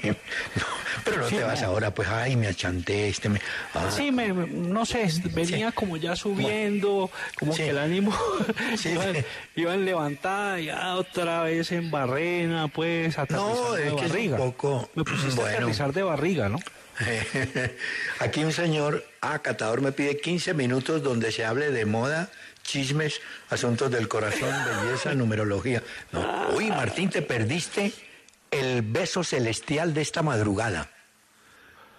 No, 0.05 0.15
pero 1.05 1.19
no 1.19 1.29
Sí, 1.29 1.37
te 1.37 1.45
vas 1.45 1.61
no. 1.63 1.69
ahora, 1.69 1.95
pues, 1.95 2.09
ay, 2.09 2.35
me 2.37 2.49
achanté, 2.49 3.09
este 3.09 3.29
me... 3.29 3.41
ah, 3.75 3.89
Sí, 3.91 4.11
me, 4.11 4.29
no 4.29 4.85
sé, 4.85 5.07
venía 5.33 5.71
como 5.73 5.97
ya 5.97 6.17
subiendo, 6.17 7.11
como 7.39 7.53
Sí. 7.53 7.63
que 7.65 7.71
el 7.71 7.79
ánimo 7.79 8.17
Sí, 8.77 8.91
iba, 8.91 9.05
sí. 9.13 9.19
iba 9.57 9.75
en 9.75 9.85
levantada, 9.85 10.59
ya 10.59 10.97
otra 10.97 11.43
vez 11.43 11.71
en 11.73 11.91
barrena, 11.91 12.69
pues, 12.69 13.17
No, 13.31 13.73
de 13.75 13.89
es 13.89 13.93
que 13.95 14.01
es 14.01 14.03
un 14.03 14.09
barriga. 14.09 14.37
poco- 14.39 14.91
Me 14.95 15.05
pusiste 15.05 15.33
a 15.41 15.43
bueno. 15.45 15.57
aterrizar 15.59 15.93
de 15.93 16.03
barriga, 16.03 16.49
¿no? 16.49 16.59
Aquí 18.21 18.43
un 18.43 18.53
señor, 18.53 19.05
ah, 19.21 19.39
catador, 19.41 19.81
me 19.83 19.93
pide 19.93 20.19
15 20.19 20.55
minutos 20.55 21.03
donde 21.03 21.31
se 21.31 21.45
hable 21.45 21.71
de 21.71 21.85
moda, 21.85 22.31
chismes, 22.63 23.21
asuntos 23.51 23.91
del 23.91 24.09
corazón, 24.09 24.51
belleza, 24.83 25.15
numerología. 25.15 25.83
No. 26.13 26.49
Uy, 26.57 26.69
Martín, 26.71 27.11
te 27.11 27.23
perdiste 27.23 27.93
el 28.61 28.83
beso 28.83 29.23
celestial 29.25 29.95
de 29.95 30.03
esta 30.03 30.23
madrugada. 30.23 30.91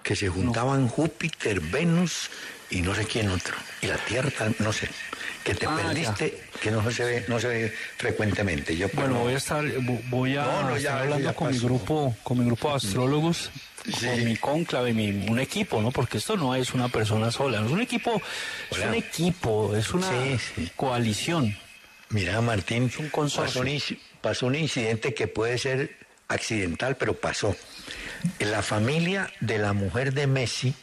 Que 0.03 0.15
se 0.15 0.29
juntaban 0.29 0.87
Júpiter, 0.87 1.59
Venus 1.59 2.29
y 2.69 2.81
no 2.81 2.95
sé 2.95 3.05
quién 3.05 3.29
otro. 3.29 3.55
Y 3.81 3.87
la 3.87 3.97
Tierra, 3.97 4.31
no 4.59 4.71
sé. 4.71 4.87
Que 5.43 5.53
te 5.55 5.65
Ah, 5.65 5.75
perdiste, 5.75 6.43
que 6.61 6.71
no 6.71 6.89
se 6.91 7.03
ve, 7.03 7.25
no 7.27 7.39
se 7.39 7.47
ve 7.47 7.73
frecuentemente. 7.97 8.75
Yo, 8.75 8.87
Bueno, 8.93 9.19
voy 9.19 9.33
a 9.33 9.37
estar, 9.37 9.63
voy 10.09 10.35
a 10.35 10.43
No, 10.43 10.75
estar 10.75 10.99
hablando 10.99 11.33
con 11.35 11.51
mi 11.51 11.59
grupo, 11.59 12.15
con 12.23 12.39
mi 12.39 12.45
grupo 12.45 12.69
de 12.69 12.75
astrólogos, 12.75 13.49
Sí. 13.85 14.05
con 14.07 14.23
mi 14.25 14.35
conclave, 14.37 14.93
mi, 14.93 15.09
un 15.29 15.39
equipo, 15.39 15.81
¿no? 15.81 15.91
Porque 15.91 16.17
esto 16.17 16.35
no 16.35 16.53
es 16.55 16.73
una 16.73 16.89
persona 16.89 17.31
sola, 17.31 17.63
es 17.65 17.71
un 17.71 17.79
equipo, 17.81 18.21
es 18.71 18.77
un 18.79 18.93
equipo, 18.93 19.73
es 19.75 19.93
una 19.93 20.09
Sí, 20.09 20.37
sí. 20.55 20.71
coalición. 20.75 21.57
Mira, 22.09 22.39
Martín, 22.41 22.91
un 22.99 23.09
consorcio. 23.09 23.61
pasó 23.61 23.93
un, 23.93 23.99
pasó 24.21 24.45
un 24.47 24.55
incidente 24.55 25.13
que 25.13 25.27
puede 25.27 25.57
ser 25.57 25.95
accidental, 26.27 26.95
pero 26.97 27.13
pasó. 27.13 27.55
La 28.39 28.61
familia 28.61 29.31
de 29.39 29.57
la 29.59 29.73
mujer 29.73 30.13
de 30.13 30.27
Messi 30.27 30.73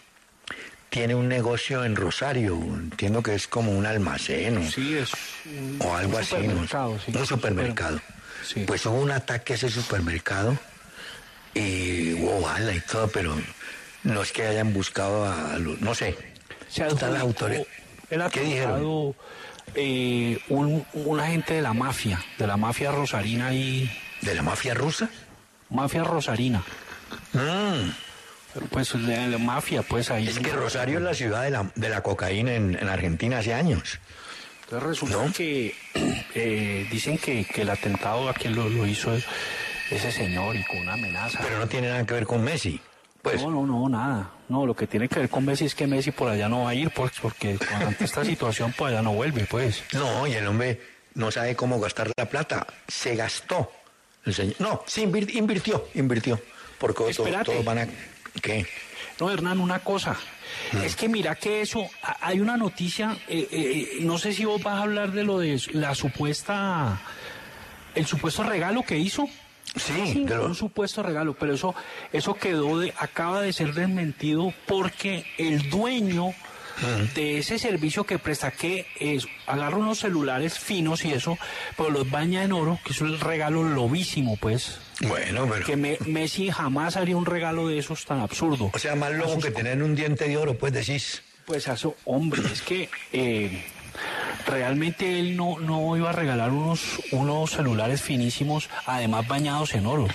tiene 0.90 1.14
un 1.14 1.28
negocio 1.28 1.84
en 1.84 1.96
Rosario, 1.96 2.54
entiendo 2.54 3.22
que 3.22 3.34
es 3.34 3.48
como 3.48 3.72
un 3.72 3.84
almacén 3.86 4.58
o, 4.58 4.70
Sí, 4.70 4.94
es 4.96 5.10
un, 5.46 5.78
o 5.80 5.96
algo 5.96 6.16
un 6.16 6.22
así. 6.22 6.36
¿no? 6.36 6.50
supermercado, 6.54 6.98
sí. 7.04 7.12
Un 7.16 7.26
supermercado. 7.26 8.00
Sí. 8.46 8.64
Pues 8.66 8.86
hubo 8.86 9.00
un 9.00 9.10
ataque 9.10 9.54
a 9.54 9.56
ese 9.56 9.70
supermercado 9.70 10.56
y 11.54 12.12
hubo 12.14 12.40
bala 12.42 12.72
y 12.74 12.80
todo, 12.80 13.08
pero 13.08 13.34
no 14.04 14.22
es 14.22 14.32
que 14.32 14.46
hayan 14.46 14.72
buscado 14.72 15.24
a 15.26 15.58
los, 15.58 15.80
no 15.80 15.94
sé. 15.94 16.16
Se 16.68 16.86
Está 16.86 17.08
la 17.08 17.18
adjudicó 17.20 17.44
autoridad. 17.44 17.66
el 18.10 18.30
¿Qué 18.30 18.40
dijeron? 18.40 19.14
eh, 19.74 20.38
un, 20.48 20.86
un 20.92 21.20
agente 21.20 21.54
de 21.54 21.62
la 21.62 21.72
mafia, 21.72 22.22
de 22.38 22.46
la 22.46 22.56
mafia 22.56 22.92
rosarina 22.92 23.52
y 23.52 23.90
¿De 24.20 24.34
la 24.34 24.42
mafia 24.42 24.72
rusa? 24.74 25.10
Mafia 25.74 26.04
rosarina. 26.04 26.62
Mm. 27.32 27.90
Pues 28.70 28.94
la 28.94 29.38
mafia, 29.38 29.82
pues 29.82 30.10
ahí. 30.10 30.28
Es 30.28 30.38
que 30.38 30.52
Rosario 30.52 30.98
es 30.98 31.04
la 31.04 31.14
ciudad 31.14 31.42
de 31.42 31.50
la, 31.50 31.70
de 31.74 31.88
la 31.88 32.02
cocaína 32.02 32.54
en, 32.54 32.78
en 32.80 32.88
Argentina 32.88 33.38
hace 33.38 33.52
años. 33.52 33.98
Entonces 34.64 34.88
resulta 34.88 35.16
¿No? 35.16 35.32
que 35.32 35.74
eh, 36.34 36.86
dicen 36.90 37.18
que, 37.18 37.44
que 37.44 37.62
el 37.62 37.70
atentado 37.70 38.28
a 38.28 38.34
quien 38.34 38.54
lo, 38.54 38.68
lo 38.68 38.86
hizo 38.86 39.12
es- 39.12 39.24
ese 39.90 40.10
señor 40.10 40.56
y 40.56 40.64
con 40.64 40.78
una 40.78 40.94
amenaza. 40.94 41.40
Pero 41.42 41.58
no 41.58 41.66
tiene 41.66 41.88
nada 41.88 42.06
que 42.06 42.14
ver 42.14 42.24
con 42.26 42.42
Messi. 42.42 42.80
Pues, 43.20 43.42
No, 43.42 43.50
no, 43.50 43.66
no, 43.66 43.88
nada. 43.88 44.30
No, 44.48 44.64
lo 44.66 44.74
que 44.74 44.86
tiene 44.86 45.08
que 45.08 45.20
ver 45.20 45.28
con 45.28 45.44
Messi 45.44 45.64
es 45.66 45.74
que 45.74 45.86
Messi 45.86 46.10
por 46.10 46.28
allá 46.30 46.48
no 46.48 46.62
va 46.64 46.70
a 46.70 46.74
ir, 46.74 46.90
pues, 46.90 47.12
porque 47.20 47.58
ante 47.82 48.04
esta 48.04 48.24
situación 48.24 48.72
por 48.72 48.88
allá 48.90 49.02
no 49.02 49.12
vuelve, 49.12 49.46
pues. 49.46 49.82
no, 49.92 50.26
y 50.26 50.32
el 50.34 50.46
hombre 50.46 50.80
no 51.14 51.30
sabe 51.30 51.54
cómo 51.56 51.78
gastar 51.80 52.10
la 52.16 52.26
plata. 52.26 52.66
Se 52.88 53.14
gastó. 53.16 53.70
El 54.26 54.34
señor, 54.34 54.54
no, 54.58 54.82
invir- 54.96 55.34
invirtió, 55.34 55.88
invirtió. 55.94 56.40
Porque 56.78 57.04
todos, 57.14 57.64
van 57.64 57.78
a... 57.78 57.88
¿Qué? 58.42 58.66
No, 59.20 59.30
Hernán, 59.30 59.60
una 59.60 59.78
cosa. 59.78 60.16
Es 60.82 60.96
que 60.96 61.08
mira 61.08 61.34
que 61.36 61.60
eso, 61.60 61.86
hay 62.20 62.40
una 62.40 62.56
noticia, 62.56 63.16
eh, 63.28 63.46
eh, 63.50 63.88
no 64.00 64.18
sé 64.18 64.32
si 64.32 64.44
vos 64.44 64.62
vas 64.62 64.74
a 64.76 64.82
hablar 64.82 65.12
de 65.12 65.24
lo 65.24 65.38
de 65.38 65.60
la 65.72 65.94
supuesta, 65.94 67.00
el 67.94 68.06
supuesto 68.06 68.42
regalo 68.42 68.82
que 68.82 68.98
hizo. 68.98 69.28
Sí, 69.76 70.24
de 70.24 70.34
lo- 70.36 70.46
un 70.46 70.54
supuesto 70.54 71.02
regalo, 71.02 71.34
pero 71.34 71.54
eso, 71.54 71.74
eso 72.12 72.34
quedó 72.34 72.78
de, 72.78 72.92
acaba 72.98 73.40
de 73.40 73.52
ser 73.52 73.74
desmentido 73.74 74.52
porque 74.66 75.24
el 75.38 75.68
dueño 75.70 76.32
de 77.14 77.38
ese 77.38 77.58
servicio 77.58 78.04
que 78.04 78.18
presta, 78.18 78.50
que 78.50 78.86
es, 78.98 79.26
agarra 79.46 79.76
unos 79.76 79.98
celulares 80.00 80.58
finos 80.58 81.04
y 81.04 81.12
eso, 81.12 81.38
pero 81.76 81.90
los 81.90 82.10
baña 82.10 82.42
en 82.42 82.52
oro, 82.52 82.78
que 82.84 82.92
es 82.92 83.00
el 83.00 83.20
regalo 83.20 83.62
lobísimo, 83.62 84.36
pues. 84.36 84.78
Bueno, 85.00 85.48
pero... 85.50 85.64
Que 85.66 85.76
Me- 85.76 85.98
Messi 86.06 86.50
jamás 86.50 86.96
haría 86.96 87.16
un 87.16 87.26
regalo 87.26 87.68
de 87.68 87.78
esos 87.78 88.04
tan 88.04 88.20
absurdo. 88.20 88.70
O 88.72 88.78
sea, 88.78 88.94
más 88.94 89.12
loco 89.12 89.38
que 89.38 89.50
tener 89.50 89.82
un 89.82 89.94
diente 89.94 90.28
de 90.28 90.36
oro, 90.36 90.56
pues 90.58 90.72
decís. 90.72 91.22
Pues 91.46 91.68
eso, 91.68 91.94
hombre, 92.04 92.40
es 92.52 92.62
que 92.62 92.88
eh, 93.12 93.62
realmente 94.46 95.18
él 95.20 95.36
no, 95.36 95.58
no 95.58 95.96
iba 95.96 96.10
a 96.10 96.12
regalar 96.12 96.50
unos, 96.50 96.80
unos 97.12 97.50
celulares 97.50 98.00
finísimos, 98.02 98.68
además 98.86 99.26
bañados 99.28 99.74
en 99.74 99.86
oro. 99.86 100.08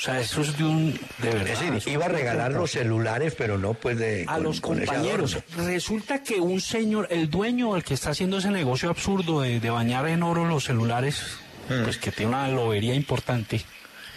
O 0.00 0.02
sea, 0.02 0.18
eso 0.18 0.40
es 0.40 0.56
de 0.56 0.64
un... 0.64 0.92
De 1.18 1.28
verdad. 1.28 1.48
Es 1.48 1.60
decir, 1.60 1.92
iba 1.92 2.06
a 2.06 2.08
regalar 2.08 2.52
los 2.52 2.70
celulares, 2.70 3.34
pero 3.36 3.58
no 3.58 3.74
pues 3.74 3.98
de... 3.98 4.24
a 4.26 4.34
con- 4.34 4.42
los 4.44 4.60
compañeros. 4.62 5.36
Resulta 5.58 6.22
que 6.22 6.40
un 6.40 6.62
señor, 6.62 7.06
el 7.10 7.28
dueño, 7.28 7.76
el 7.76 7.84
que 7.84 7.92
está 7.92 8.10
haciendo 8.10 8.38
ese 8.38 8.50
negocio 8.50 8.88
absurdo 8.88 9.42
de, 9.42 9.60
de 9.60 9.68
bañar 9.70 10.08
en 10.08 10.22
oro 10.22 10.46
los 10.46 10.64
celulares, 10.64 11.22
Mm. 11.68 11.84
pues 11.84 11.98
que 11.98 12.10
tiene 12.10 12.30
una 12.32 12.48
lobería 12.48 12.94
importante. 12.94 13.60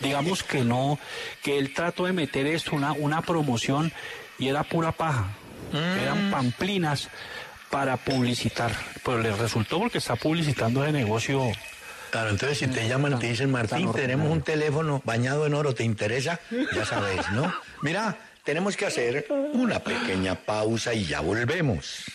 Digamos 0.01 0.41
que 0.41 0.63
no, 0.63 0.97
que 1.43 1.59
él 1.59 1.71
trató 1.71 2.05
de 2.05 2.13
meter 2.13 2.47
esto, 2.47 2.75
una, 2.75 2.93
una 2.93 3.21
promoción, 3.21 3.91
y 4.39 4.47
era 4.47 4.63
pura 4.63 4.91
paja. 4.93 5.27
Mm. 5.71 5.99
Eran 5.99 6.31
pamplinas 6.31 7.09
para 7.69 7.97
publicitar. 7.97 8.71
Pero 9.05 9.19
le 9.21 9.31
resultó 9.35 9.77
porque 9.79 9.99
está 9.99 10.15
publicitando 10.15 10.81
ese 10.83 10.93
negocio 10.93 11.43
Claro, 12.13 12.29
entonces 12.29 12.59
si 12.59 12.67
te 12.67 12.87
llaman 12.87 13.13
y 13.13 13.15
te 13.15 13.27
dicen, 13.29 13.49
Martín, 13.49 13.91
tenemos 13.91 14.31
un 14.31 14.43
teléfono 14.43 15.01
bañado 15.03 15.47
en 15.47 15.55
oro, 15.55 15.73
¿te 15.73 15.83
interesa? 15.83 16.39
Ya 16.75 16.85
sabes, 16.85 17.27
¿no? 17.31 17.51
Mira, 17.81 18.15
tenemos 18.43 18.77
que 18.77 18.85
hacer 18.85 19.25
una 19.31 19.79
pequeña 19.79 20.35
pausa 20.35 20.93
y 20.93 21.05
ya 21.05 21.21
volvemos. 21.21 22.05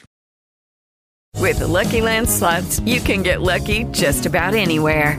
With 1.35 1.59
the 1.59 1.67
Lucky 1.67 2.01
Land 2.01 2.29
slots, 2.29 2.79
you 2.87 3.01
can 3.01 3.25
get 3.25 3.43
lucky 3.43 3.87
just 3.91 4.25
about 4.25 4.55
anywhere. 4.55 5.19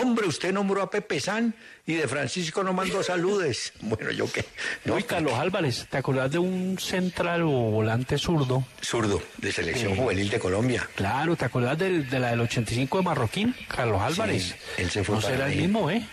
hombre, 0.00 0.26
usted 0.26 0.52
nombró 0.52 0.82
a 0.82 0.90
Pepe 0.90 1.20
San 1.20 1.54
y 1.86 1.94
de 1.94 2.08
Francisco 2.08 2.62
no 2.62 2.72
mandó 2.72 3.02
saludes. 3.02 3.72
Bueno, 3.80 4.10
yo 4.10 4.30
qué. 4.32 4.44
No, 4.84 4.96
Carlos 5.06 5.34
Álvarez, 5.34 5.86
¿te 5.90 5.98
acordás 5.98 6.30
de 6.30 6.38
un 6.38 6.78
central 6.78 7.42
o 7.42 7.48
volante 7.50 8.18
zurdo? 8.18 8.64
Zurdo, 8.82 9.22
de 9.38 9.52
selección 9.52 9.94
juvenil 9.96 10.28
de 10.30 10.38
Colombia. 10.38 10.88
Claro, 10.94 11.36
¿te 11.36 11.44
acordás 11.44 11.78
del- 11.78 12.08
de, 12.08 12.18
la 12.18 12.30
del 12.30 12.40
85 12.40 12.98
de 12.98 13.04
Marroquín? 13.04 13.54
Carlos 13.68 14.00
Álvarez. 14.02 14.42
Sí, 14.44 14.54
él 14.82 14.90
se 14.90 15.04
fue 15.04 15.16
No 15.16 15.20
para 15.22 15.34
será 15.34 15.52
el 15.52 15.58
mismo, 15.58 15.90
¿eh? 15.90 16.06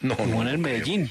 No, 0.00 0.14
Jugó 0.16 0.34
no, 0.36 0.42
en 0.42 0.48
el 0.48 0.58
no 0.58 0.62
Medellín. 0.64 1.10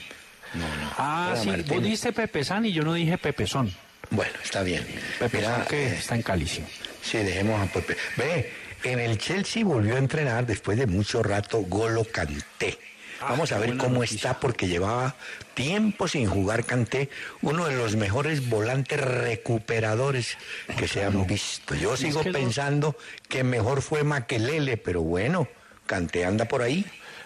No, 0.53 0.61
no. 0.67 0.93
Ah, 0.97 1.33
sí, 1.41 1.49
Martín. 1.49 1.67
vos 1.67 1.83
dijiste 1.83 2.13
Pepe 2.13 2.43
San 2.43 2.65
y 2.65 2.71
yo 2.73 2.83
no 2.83 2.93
dije 2.93 3.17
Pepe 3.17 3.47
Son. 3.47 3.73
Bueno, 4.11 4.33
está 4.43 4.61
bien. 4.61 4.85
Pepe 5.17 5.37
Mira, 5.37 5.55
Son 5.57 5.65
que 5.65 5.87
eh, 5.87 5.95
está 5.97 6.13
en 6.15 6.21
Cali. 6.21 6.45
Sí, 6.47 7.17
dejemos 7.17 7.59
a 7.59 7.65
Pepe. 7.73 7.97
Ve, 8.17 8.53
en 8.83 8.99
el 8.99 9.17
Chelsea 9.17 9.63
volvió 9.63 9.95
a 9.95 9.99
entrenar 9.99 10.45
después 10.45 10.77
de 10.77 10.87
mucho 10.87 11.23
rato 11.23 11.59
Golo 11.61 12.05
Canté. 12.05 12.77
Vamos 13.21 13.53
a 13.53 13.57
ver 13.57 13.77
cómo 13.77 14.03
está 14.03 14.39
porque 14.39 14.67
llevaba 14.67 15.15
tiempo 15.53 16.09
sin 16.09 16.27
jugar 16.27 16.65
Canté, 16.65 17.09
uno 17.41 17.65
de 17.67 17.75
los 17.77 17.95
mejores 17.95 18.49
volantes 18.49 18.99
recuperadores 18.99 20.37
que 20.77 20.87
se 20.89 21.05
han 21.05 21.25
visto. 21.25 21.73
Yo 21.75 21.95
sigo 21.95 22.21
pensando 22.23 22.97
que 23.29 23.43
mejor 23.45 23.81
fue 23.81 24.03
Maquelele, 24.03 24.75
pero 24.77 25.01
bueno, 25.01 25.47
Canté 25.85 26.25
anda 26.25 26.45
por 26.45 26.61
ahí. 26.61 26.85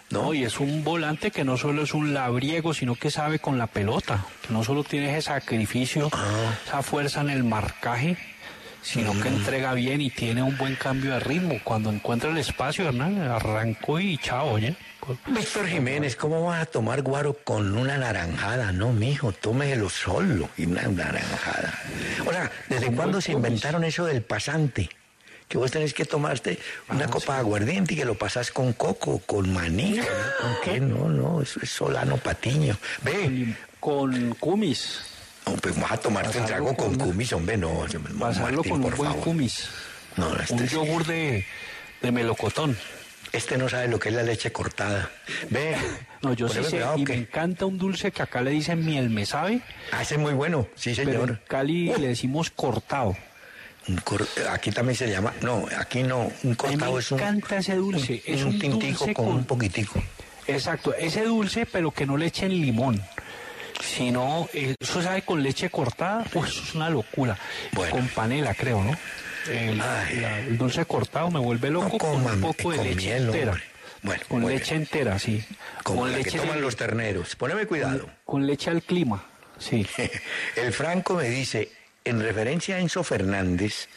No, 0.10 0.34
y 0.34 0.44
es 0.46 0.60
un 0.60 0.84
volante 0.84 1.32
que 1.32 1.44
no 1.44 1.58
solo 1.58 1.82
es 1.82 1.94
un 1.94 2.14
labriego, 2.14 2.74
sino 2.74 2.96
que 2.96 3.12
sabe 3.12 3.40
con 3.40 3.58
la 3.58 3.68
pelota. 3.68 4.26
Que 4.46 4.54
no 4.54 4.64
solo 4.64 4.84
tiene 4.84 5.10
ese 5.18 5.24
sacrificio, 5.30 6.10
Ah. 6.14 6.58
esa 6.66 6.82
fuerza 6.82 7.22
en 7.22 7.30
el 7.30 7.44
marcaje, 7.44 8.18
sino 8.82 9.20
que 9.22 9.28
entrega 9.28 9.74
bien 9.74 10.02
y 10.02 10.10
tiene 10.10 10.42
un 10.42 10.58
buen 10.58 10.76
cambio 10.76 11.14
de 11.14 11.20
ritmo. 11.20 11.60
Cuando 11.64 11.92
encuentra 11.92 12.30
el 12.30 12.38
espacio, 12.38 12.88
Hernán, 12.88 13.22
arrancó 13.22 14.00
y 14.00 14.18
chao. 14.18 14.58
Víctor 15.28 15.68
Jiménez, 15.68 16.16
¿cómo 16.16 16.44
vas 16.44 16.62
a 16.62 16.66
tomar 16.66 17.02
guaro 17.02 17.34
con 17.44 17.78
una 17.78 17.98
naranjada? 17.98 18.72
No, 18.72 18.92
mijo, 18.92 19.32
tómelo 19.32 19.90
solo 19.90 20.50
y 20.58 20.66
una 20.66 20.84
naranjada. 20.84 21.74
O 22.26 22.32
sea, 22.32 22.52
¿desde 22.68 22.92
cuándo 22.92 23.22
se 23.22 23.32
inventaron 23.32 23.84
eso 23.84 24.06
del 24.06 24.22
pasante? 24.22 24.90
Que 25.48 25.58
vos 25.58 25.72
tenés 25.72 25.94
que 25.94 26.04
tomarte 26.04 26.60
una 26.90 27.08
copa 27.08 27.36
de 27.36 27.40
aguardiente 27.40 27.94
y 27.94 27.98
que 27.98 28.04
lo 28.04 28.16
pasás 28.16 28.52
con 28.52 28.74
coco, 28.74 29.20
con 29.26 29.54
maní. 29.54 29.98
¿Con 29.98 30.56
qué? 30.64 30.80
No, 30.82 31.08
no, 31.08 31.42
eso 31.42 31.62
es 31.64 31.70
solano 31.70 32.18
patiño. 32.18 32.78
Ve, 33.04 33.56
Con 33.80 34.34
cumis. 34.36 35.17
No, 35.50 35.56
pues 35.56 35.80
vas 35.80 35.92
a 35.92 35.98
tomarte 35.98 36.40
un 36.40 36.46
trago 36.46 36.76
con 36.76 36.96
con- 36.96 37.10
cumis, 37.10 37.34
hombre, 37.34 37.58
no. 37.58 37.86
Pasarlo 38.20 38.58
Martín, 38.58 38.72
con 38.72 38.84
un 38.86 38.98
buen 38.98 39.10
favor. 39.12 39.24
cumis. 39.24 39.68
No, 40.16 40.36
este, 40.40 40.54
Un 40.56 40.68
yogur 40.68 41.06
de, 41.06 41.46
de 42.02 42.12
melocotón. 42.12 42.78
este 43.32 43.58
no 43.58 43.70
sabe 43.70 43.88
lo 43.88 44.00
que 44.00 44.10
es 44.10 44.16
la 44.16 44.24
leche 44.24 44.52
cortada. 44.52 45.10
Ve, 45.50 45.76
No, 46.24 46.34
yo 46.34 46.50
sí 46.50 46.64
sé, 46.64 46.82
y 46.96 47.04
me 47.06 47.14
encanta 47.14 47.66
un 47.68 47.78
dulce 47.78 48.12
que 48.12 48.24
acá 48.24 48.42
le 48.42 48.50
dicen 48.52 48.84
miel, 48.84 49.10
¿me 49.12 49.26
sabe? 49.28 49.62
Ah, 49.92 50.02
ese 50.02 50.16
es 50.16 50.20
muy 50.20 50.34
bueno, 50.34 50.68
sí, 50.76 50.94
Pero 50.96 51.12
señor. 51.12 51.30
en 51.30 51.40
Cali 51.48 51.94
le 51.96 52.08
decimos 52.08 52.50
cortado. 52.50 53.16
Un 53.88 53.98
cor- 53.98 54.28
aquí 54.50 54.72
también 54.72 54.96
se 54.98 55.08
llama, 55.10 55.32
no, 55.42 55.66
aquí 55.80 56.02
no, 56.04 56.32
un 56.44 56.56
cortado 56.56 56.94
me 56.94 57.00
es 57.00 57.12
un, 57.12 57.20
encanta 57.20 57.58
ese 57.58 57.76
dulce, 57.76 58.22
un, 58.28 58.34
es 58.34 58.42
un 58.42 58.48
un 58.54 58.60
tintico 58.60 58.98
dulce 58.98 59.14
con, 59.14 59.26
con- 59.26 59.36
un 59.36 59.46
poquitico. 59.46 60.04
Exacto, 60.48 60.94
ese 60.96 61.24
dulce, 61.24 61.66
pero 61.68 61.92
que 61.92 62.06
no 62.06 62.18
le 62.18 62.26
echen 62.26 62.50
limón. 62.52 63.02
Si 63.82 64.12
no, 64.12 64.50
eh, 64.54 64.76
eso 64.80 65.02
sabe 65.02 65.22
con 65.22 65.42
leche 65.44 65.70
cortada, 65.70 66.24
pues 66.32 66.52
eso 66.52 66.64
es 66.64 66.76
una 66.76 66.90
locura. 66.90 67.38
Bueno. 67.72 67.92
Con 67.96 68.08
panela, 68.10 68.54
creo, 68.54 68.84
¿no? 68.84 68.96
El, 69.50 69.80
Ay. 69.82 70.18
la- 70.20 70.40
el 70.40 70.58
dulce 70.58 70.86
cortado 70.86 71.32
me 71.32 71.40
vuelve 71.40 71.70
loco 71.70 71.90
No 71.94 71.98
con 71.98 72.26
un 72.26 72.42
poco 72.42 72.72
de 72.72 72.78
con 72.78 72.86
leche 72.88 72.96
miel, 73.08 73.26
entera. 73.26 73.52
hombre. 73.52 73.64
Bueno, 74.04 74.24
con 74.28 74.46
leche 74.48 74.72
bien. 74.72 74.82
entera, 74.84 75.20
sí. 75.20 75.44
Como 75.84 76.02
con 76.02 76.12
la 76.12 76.18
que 76.18 76.24
leche 76.26 76.38
toman 76.40 76.56
de- 76.58 76.62
los 76.62 76.76
terneros. 76.76 77.36
Poneme 77.36 77.66
cuidado. 77.66 78.10
con 78.26 78.46
leche 78.46 78.70
al 78.70 78.82
clima, 78.84 79.24
sí. 79.58 79.88
El 80.56 80.74
Franco 80.74 81.16
me 81.16 81.30
dice, 81.30 81.72
en 82.04 82.22
referencia 82.22 82.76
a 82.76 82.80
Enzo 82.80 83.04
Fernández, 83.04 83.88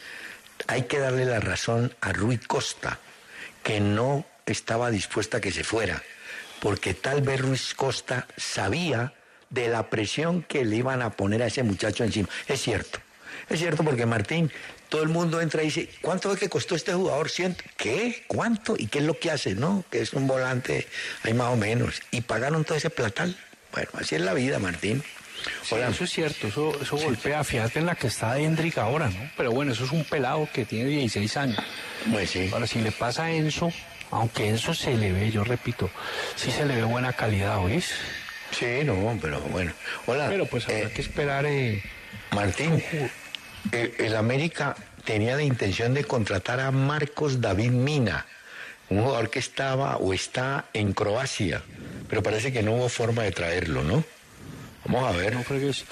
hay 0.67 0.83
que 0.83 0.99
darle 0.99 1.25
la 1.25 1.39
razón 1.39 1.93
a 2.01 2.13
Rui 2.13 2.37
Costa, 2.37 2.99
que 3.63 3.79
no 3.79 4.25
estaba 4.45 4.89
dispuesta 4.89 5.37
a 5.37 5.41
que 5.41 5.51
se 5.51 5.63
fuera, 5.63 6.01
porque 6.59 6.93
tal 6.93 7.21
vez 7.21 7.41
Ruiz 7.41 7.73
Costa 7.73 8.27
sabía 8.37 9.13
de 9.51 9.67
la 9.67 9.89
presión 9.89 10.41
que 10.41 10.65
le 10.65 10.77
iban 10.77 11.01
a 11.01 11.11
poner 11.11 11.43
a 11.43 11.47
ese 11.47 11.61
muchacho 11.61 12.03
encima. 12.03 12.27
Es 12.47 12.61
cierto, 12.61 12.99
es 13.49 13.59
cierto 13.59 13.83
porque 13.83 14.05
Martín, 14.05 14.51
todo 14.89 15.03
el 15.03 15.09
mundo 15.09 15.39
entra 15.39 15.61
y 15.61 15.65
dice, 15.65 15.89
¿cuánto 16.01 16.29
fue 16.29 16.37
que 16.37 16.49
costó 16.49 16.75
este 16.75 16.93
jugador? 16.93 17.29
Ciento. 17.29 17.63
¿Qué? 17.77 18.23
¿Cuánto? 18.27 18.75
¿Y 18.77 18.87
qué 18.87 18.99
es 18.99 19.05
lo 19.05 19.19
que 19.19 19.31
hace? 19.31 19.55
No, 19.55 19.85
que 19.91 20.01
es 20.01 20.13
un 20.13 20.27
volante, 20.27 20.87
hay 21.23 21.33
más 21.33 21.53
o 21.53 21.55
menos. 21.55 22.01
Y 22.11 22.21
pagaron 22.21 22.65
todo 22.65 22.77
ese 22.77 22.89
platal. 22.89 23.37
Bueno, 23.71 23.89
así 23.93 24.15
es 24.15 24.21
la 24.21 24.33
vida, 24.33 24.59
Martín. 24.59 25.03
Sí, 25.63 25.75
Hola. 25.75 25.89
eso 25.89 26.03
es 26.03 26.11
cierto, 26.11 26.47
eso, 26.47 26.77
eso 26.81 26.97
golpea. 26.97 27.43
Fíjate 27.43 27.79
en 27.79 27.85
la 27.85 27.95
que 27.95 28.07
está 28.07 28.37
Hendrik 28.37 28.77
ahora, 28.77 29.09
¿no? 29.09 29.31
Pero 29.37 29.51
bueno, 29.51 29.71
eso 29.71 29.85
es 29.85 29.91
un 29.91 30.03
pelado 30.03 30.47
que 30.53 30.65
tiene 30.65 30.89
16 30.89 31.37
años. 31.37 31.57
Pues 32.11 32.29
sí. 32.29 32.49
Ahora, 32.53 32.67
si 32.67 32.79
le 32.81 32.91
pasa 32.91 33.23
a 33.23 33.31
Enzo, 33.31 33.71
aunque 34.11 34.49
Enzo 34.49 34.73
se 34.73 34.95
le 34.95 35.11
ve, 35.11 35.31
yo 35.31 35.43
repito, 35.43 35.89
sí 36.35 36.51
se 36.51 36.65
le 36.65 36.75
ve 36.75 36.83
buena 36.83 37.13
calidad, 37.13 37.57
¿oís? 37.57 37.91
Sí, 38.51 38.83
no, 38.83 39.17
pero 39.21 39.39
bueno. 39.41 39.71
Hola. 40.05 40.27
Pero 40.29 40.45
pues 40.45 40.65
habrá 40.65 40.79
eh, 40.79 40.91
que 40.93 41.01
esperar. 41.01 41.45
eh, 41.45 41.81
Martín, 42.31 42.83
el, 43.71 43.93
el 43.97 44.15
América 44.15 44.75
tenía 45.05 45.35
la 45.35 45.43
intención 45.43 45.93
de 45.93 46.03
contratar 46.03 46.59
a 46.59 46.71
Marcos 46.71 47.41
David 47.41 47.71
Mina, 47.71 48.25
un 48.89 49.03
jugador 49.03 49.29
que 49.29 49.39
estaba 49.39 49.97
o 49.97 50.13
está 50.13 50.65
en 50.73 50.93
Croacia, 50.93 51.61
pero 52.09 52.21
parece 52.21 52.51
que 52.51 52.61
no 52.63 52.73
hubo 52.73 52.89
forma 52.89 53.23
de 53.23 53.31
traerlo, 53.31 53.83
¿no? 53.83 54.03
Vamos 54.85 55.13
a 55.13 55.17
ver. 55.17 55.33
no 55.33 55.43
fregues. 55.43 55.85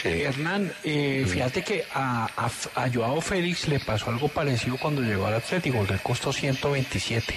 Sí. 0.00 0.08
Eh, 0.08 0.22
Hernán, 0.24 0.72
eh, 0.84 1.26
fíjate 1.28 1.62
que 1.64 1.84
a, 1.92 2.26
a, 2.36 2.82
a 2.84 2.90
Joao 2.92 3.20
Félix 3.20 3.66
le 3.68 3.80
pasó 3.80 4.08
algo 4.10 4.28
parecido 4.28 4.76
cuando 4.78 5.02
llegó 5.02 5.26
al 5.26 5.34
Atlético, 5.34 5.84
que 5.86 5.96
costó 5.98 6.32
127. 6.32 7.34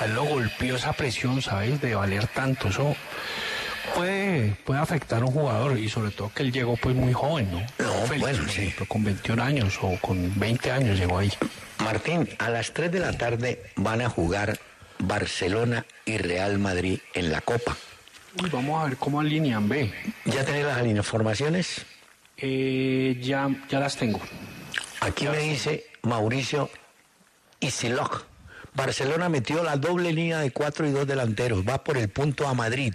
A 0.00 0.06
él 0.06 0.14
lo 0.14 0.24
golpeó 0.24 0.76
esa 0.76 0.92
presión, 0.92 1.40
¿sabes? 1.42 1.80
De 1.80 1.94
valer 1.94 2.26
tanto. 2.28 2.68
Eso 2.68 2.96
puede, 3.94 4.56
puede 4.64 4.80
afectar 4.80 5.22
a 5.22 5.24
un 5.26 5.32
jugador 5.32 5.78
y 5.78 5.88
sobre 5.88 6.10
todo 6.10 6.32
que 6.34 6.42
él 6.42 6.52
llegó 6.52 6.76
pues 6.76 6.94
muy 6.96 7.12
joven, 7.12 7.50
¿no? 7.50 7.60
No, 7.78 7.92
Félix, 8.06 8.20
bueno, 8.20 8.38
por 8.38 8.50
sí. 8.50 8.62
ejemplo, 8.62 8.86
con 8.86 9.04
21 9.04 9.42
años 9.42 9.78
o 9.82 9.98
con 10.00 10.38
20 10.38 10.70
años 10.72 10.98
llegó 10.98 11.18
ahí. 11.18 11.32
Martín, 11.78 12.28
a 12.38 12.50
las 12.50 12.72
3 12.72 12.90
de 12.90 13.00
la 13.00 13.12
tarde 13.12 13.62
van 13.76 14.00
a 14.02 14.08
jugar 14.08 14.58
Barcelona 14.98 15.84
y 16.04 16.18
Real 16.18 16.58
Madrid 16.58 16.98
en 17.14 17.30
la 17.30 17.40
Copa. 17.40 17.76
Uy, 18.42 18.50
vamos 18.50 18.82
a 18.82 18.88
ver 18.88 18.96
cómo 18.96 19.20
alinean, 19.20 19.68
ve. 19.68 19.92
¿Ya 20.24 20.44
tenés 20.44 20.64
las 20.64 20.84
informaciones? 20.84 21.84
Eh, 22.36 23.16
ya, 23.20 23.48
ya 23.68 23.78
las 23.78 23.96
tengo. 23.96 24.20
Aquí 25.00 25.28
me 25.28 25.38
dice 25.38 25.86
Mauricio 26.02 26.68
Isilog. 27.60 28.24
Barcelona 28.74 29.28
metió 29.28 29.62
la 29.62 29.76
doble 29.76 30.12
línea 30.12 30.38
de 30.40 30.50
cuatro 30.50 30.86
y 30.86 30.90
dos 30.90 31.06
delanteros. 31.06 31.64
Va 31.66 31.82
por 31.84 31.96
el 31.96 32.08
punto 32.08 32.46
a 32.48 32.54
Madrid. 32.54 32.94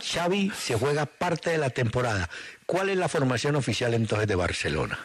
Xavi 0.00 0.50
se 0.58 0.74
juega 0.76 1.06
parte 1.06 1.50
de 1.50 1.58
la 1.58 1.70
temporada. 1.70 2.28
¿Cuál 2.66 2.88
es 2.88 2.96
la 2.96 3.08
formación 3.08 3.54
oficial 3.56 3.94
entonces 3.94 4.26
de 4.26 4.34
Barcelona? 4.34 4.98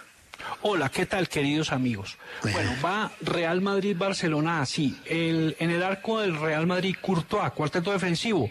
Hola, 0.61 0.89
¿qué 0.89 1.05
tal, 1.05 1.29
queridos 1.29 1.71
amigos? 1.71 2.17
Bueno, 2.41 2.71
va 2.83 3.11
Real 3.21 3.61
Madrid-Barcelona 3.61 4.61
así. 4.61 4.97
El, 5.05 5.55
en 5.59 5.69
el 5.69 5.83
arco 5.83 6.19
del 6.21 6.39
Real 6.39 6.65
Madrid, 6.67 6.95
Courtois, 6.99 7.51
cuarteto 7.51 7.91
defensivo. 7.91 8.49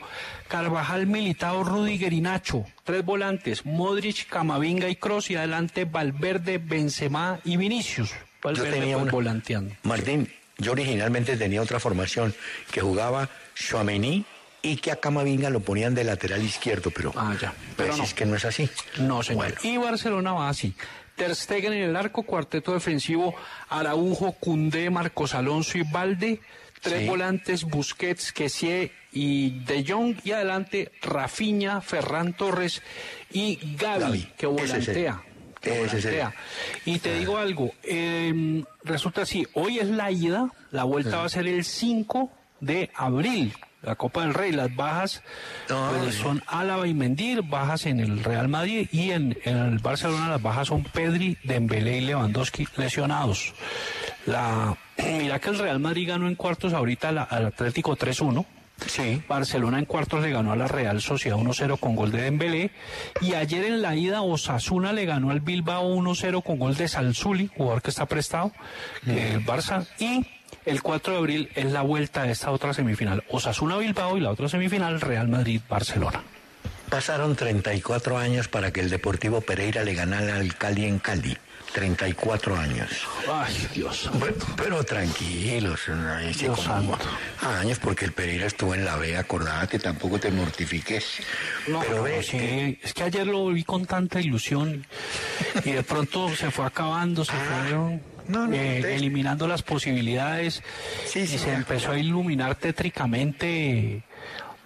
Carvajal, 0.49 1.07
Militao, 1.07 1.64
Rudiger 1.64 2.12
y 2.12 2.20
Nacho. 2.20 2.64
Tres 2.84 3.05
volantes, 3.05 3.64
Modric, 3.66 4.26
Camavinga 4.28 4.88
y 4.88 4.97
Kroos. 4.97 5.30
Y 5.30 5.36
adelante 5.36 5.84
Valverde, 5.84 6.59
Benzema 6.59 7.40
y 7.45 7.57
Vinicius. 7.57 8.11
Yo 8.11 8.16
Valverde 8.43 8.70
tenía 8.70 8.95
pues, 8.95 9.03
una- 9.05 9.12
volanteando. 9.12 9.74
Martín, 9.82 10.30
Yo 10.62 10.72
originalmente 10.72 11.36
tenía 11.36 11.60
otra 11.60 11.78
formación 11.80 12.34
que 12.70 12.80
jugaba 12.80 13.28
Chouameni 13.54 14.24
y 14.62 14.76
que 14.76 14.92
a 14.92 14.96
Camavinga 14.96 15.50
lo 15.50 15.60
ponían 15.60 15.94
de 15.94 16.04
lateral 16.04 16.42
izquierdo, 16.42 16.90
pero, 16.90 17.12
Ah, 17.16 17.34
ya. 17.40 17.52
Pero 17.76 17.88
pues 17.88 17.98
no. 17.98 18.04
es 18.04 18.14
que 18.14 18.24
no 18.24 18.36
es 18.36 18.44
así. 18.44 18.70
No, 18.98 19.22
señor. 19.22 19.54
Y 19.62 19.76
Barcelona 19.76 20.32
va 20.32 20.48
así. 20.48 20.74
Ter 21.16 21.34
Stegen 21.34 21.72
en 21.74 21.82
el 21.82 21.96
arco, 21.96 22.22
cuarteto 22.22 22.72
defensivo, 22.72 23.34
Araujo, 23.68 24.32
Cundé, 24.32 24.88
Marcos 24.88 25.34
Alonso 25.34 25.76
y 25.78 25.82
Valde. 25.82 26.40
Tres 26.80 27.00
Sí. 27.02 27.06
volantes, 27.06 27.64
Busquets, 27.64 28.32
Kessie 28.32 28.90
y 29.12 29.60
De 29.64 29.84
Jong. 29.86 30.16
Y 30.24 30.32
adelante, 30.32 30.90
Rafinha, 31.02 31.80
Ferran 31.80 32.32
Torres 32.32 32.82
y 33.32 33.56
Gaby, 33.76 34.00
Gavi. 34.00 34.28
que 34.36 34.46
volantea. 34.46 35.22
Es. 35.62 36.06
Y 36.84 36.98
te 36.98 37.18
digo 37.18 37.38
algo, 37.38 37.72
eh, 37.82 38.64
resulta 38.84 39.22
así, 39.22 39.46
hoy 39.54 39.78
es 39.78 39.88
la 39.88 40.10
ida, 40.10 40.50
la 40.70 40.84
vuelta 40.84 41.18
va 41.18 41.24
a 41.24 41.28
ser 41.28 41.46
el 41.46 41.64
5 41.64 42.30
de 42.60 42.90
abril. 42.94 43.54
La 43.82 43.96
Copa 43.96 44.22
del 44.22 44.32
Rey, 44.32 44.52
las 44.52 44.74
bajas 44.76 45.22
pues, 45.66 46.14
son 46.14 46.40
Álava 46.46 46.86
y 46.86 46.94
Mendir, 46.94 47.42
bajas 47.42 47.86
en 47.86 47.98
el 47.98 48.22
Real 48.22 48.46
Madrid 48.46 48.88
y 48.92 49.10
en, 49.10 49.36
en 49.44 49.56
el 49.56 49.78
Barcelona 49.80 50.28
las 50.28 50.40
bajas 50.40 50.68
son 50.68 50.84
Pedri, 50.84 51.36
Dembélé 51.42 51.98
y 51.98 52.00
Lewandowski 52.02 52.68
lesionados. 52.76 53.52
La, 54.26 54.76
mira 54.98 55.40
que 55.40 55.50
el 55.50 55.58
Real 55.58 55.80
Madrid 55.80 56.08
ganó 56.08 56.28
en 56.28 56.36
cuartos 56.36 56.72
ahorita 56.72 57.08
al 57.08 57.46
Atlético 57.46 57.96
3-1. 57.96 58.46
Sí. 58.86 59.22
Barcelona 59.28 59.78
en 59.78 59.84
cuartos 59.84 60.22
le 60.22 60.30
ganó 60.30 60.52
a 60.52 60.56
la 60.56 60.66
Real 60.66 61.00
Sociedad 61.00 61.36
1-0 61.36 61.78
con 61.78 61.94
gol 61.94 62.10
de 62.10 62.22
Dembélé 62.22 62.70
y 63.20 63.34
ayer 63.34 63.64
en 63.64 63.80
la 63.82 63.94
ida 63.94 64.22
Osasuna 64.22 64.92
le 64.92 65.04
ganó 65.04 65.30
al 65.30 65.40
Bilbao 65.40 65.94
1-0 65.94 66.42
con 66.42 66.58
gol 66.58 66.76
de 66.76 66.88
Salzuli, 66.88 67.50
jugador 67.56 67.82
que 67.82 67.90
está 67.90 68.06
prestado, 68.06 68.52
que 69.04 69.34
el 69.34 69.46
Barça 69.46 69.86
y 69.98 70.26
el 70.64 70.82
4 70.82 71.12
de 71.12 71.18
abril 71.18 71.50
es 71.54 71.72
la 71.72 71.82
vuelta 71.82 72.24
de 72.24 72.32
esta 72.32 72.50
otra 72.50 72.74
semifinal, 72.74 73.24
Osasuna 73.30 73.76
Bilbao 73.76 74.16
y 74.16 74.20
la 74.20 74.30
otra 74.30 74.48
semifinal 74.48 75.00
Real 75.00 75.28
Madrid 75.28 75.60
Barcelona. 75.68 76.22
Pasaron 76.90 77.36
34 77.36 78.18
años 78.18 78.48
para 78.48 78.70
que 78.70 78.80
el 78.80 78.90
Deportivo 78.90 79.40
Pereira 79.40 79.82
le 79.82 79.94
ganara 79.94 80.36
al 80.36 80.54
Cali 80.56 80.84
en 80.84 80.98
Cali. 80.98 81.38
34 81.72 82.56
años. 82.56 83.06
Ay, 83.32 83.66
Dios. 83.74 84.10
Pero, 84.20 84.34
pero 84.56 84.84
tranquilos, 84.84 85.80
no, 85.88 86.18
Dios 86.20 86.60
como- 86.60 86.98
años 87.40 87.78
porque 87.78 88.04
el 88.04 88.12
Pereira 88.12 88.46
estuvo 88.46 88.74
en 88.74 88.84
la 88.84 88.96
B, 88.96 89.16
acordate, 89.16 89.78
tampoco 89.78 90.18
te 90.20 90.30
mortifiques. 90.30 91.22
No, 91.68 91.80
pero 91.80 92.22
sí, 92.22 92.36
eh, 92.38 92.78
es 92.82 92.92
que 92.94 93.02
ayer 93.04 93.26
lo 93.26 93.46
vi 93.48 93.64
con 93.64 93.86
tanta 93.86 94.20
ilusión 94.20 94.86
y 95.64 95.70
de 95.72 95.82
pronto 95.82 96.34
se 96.36 96.50
fue 96.50 96.66
acabando, 96.66 97.24
se 97.24 97.32
fueron 97.32 98.00
Ah, 98.04 98.24
no, 98.28 98.46
no, 98.46 98.54
eh, 98.54 98.78
te- 98.80 98.94
eliminando 98.94 99.48
las 99.48 99.62
posibilidades 99.62 100.62
Sí, 101.06 101.20
y 101.20 101.26
sí, 101.26 101.38
se 101.38 101.48
me 101.48 101.54
empezó 101.56 101.90
a 101.90 101.98
iluminar 101.98 102.54
tétricamente 102.54 104.02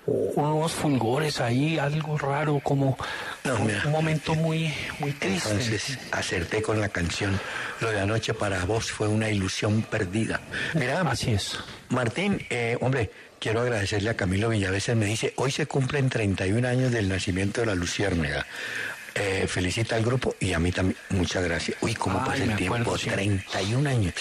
unos 0.06 0.72
fulgores 0.72 1.40
ahí, 1.40 1.78
algo 1.78 2.16
raro, 2.18 2.60
como 2.62 2.96
No, 3.44 3.56
un, 3.56 3.66
mira. 3.66 3.82
un 3.86 3.92
momento 3.92 4.34
muy, 4.34 4.72
muy 5.00 5.12
triste. 5.12 5.48
Entonces 5.50 5.98
acerté 6.12 6.62
con 6.62 6.80
la 6.80 6.88
canción. 6.88 7.38
Lo 7.80 7.90
de 7.90 8.00
anoche 8.00 8.32
para 8.34 8.64
vos 8.64 8.90
fue 8.90 9.08
una 9.08 9.28
ilusión 9.30 9.82
perdida. 9.82 10.40
Mira, 10.74 11.00
Así 11.02 11.32
es. 11.32 11.58
Martín, 11.88 12.44
eh, 12.50 12.76
hombre, 12.80 13.10
quiero 13.38 13.60
agradecerle 13.60 14.10
a 14.10 14.14
Camilo 14.14 14.48
Villaveses. 14.48 14.96
Me 14.96 15.06
dice, 15.06 15.32
hoy 15.36 15.50
se 15.50 15.66
cumplen 15.66 16.08
31 16.08 16.66
años 16.66 16.92
del 16.92 17.08
nacimiento 17.08 17.60
de 17.60 17.66
la 17.66 17.74
Luciérnaga. 17.74 18.46
Eh, 19.18 19.46
felicita 19.48 19.96
al 19.96 20.04
grupo 20.04 20.34
y 20.40 20.52
a 20.52 20.58
mí 20.58 20.70
también. 20.72 20.98
Muchas 21.08 21.42
gracias. 21.42 21.78
Uy, 21.80 21.94
cómo 21.94 22.18
Ay, 22.20 22.26
pasa 22.26 22.44
el 22.44 22.56
tiempo. 22.56 22.74
acuerdo, 22.76 22.98
sí. 22.98 23.08
31 23.08 23.88
años. 23.88 24.12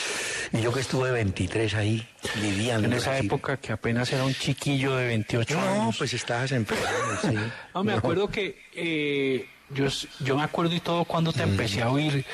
Y 0.54 0.62
yo 0.62 0.72
que 0.72 0.80
estuve 0.80 1.12
23 1.12 1.74
ahí, 1.74 2.08
lidiando. 2.40 2.88
En 2.88 2.94
esa 2.94 3.16
así. 3.18 3.26
época 3.26 3.58
que 3.58 3.74
apenas 3.74 4.10
era 4.14 4.24
un 4.24 4.34
chiquillo 4.34 4.96
de 4.96 5.08
28 5.08 5.54
No, 5.54 5.62
años. 5.84 5.98
pues 5.98 6.14
estabas 6.14 6.52
en 6.54 6.64
pleno, 6.64 6.84
sí. 7.22 7.36
No, 7.74 7.84
me 7.84 7.92
acuerdo 7.94 8.30
que 8.30 8.58
eh, 8.74 9.50
yo, 9.72 9.88
yo 10.22 10.38
me 10.38 10.44
acuerdo 10.44 10.74
y 10.74 10.80
todo 10.80 11.04
cuando 11.04 11.34
te 11.34 11.44
empecé 11.44 11.82
a 11.82 11.90
oír 11.90 12.26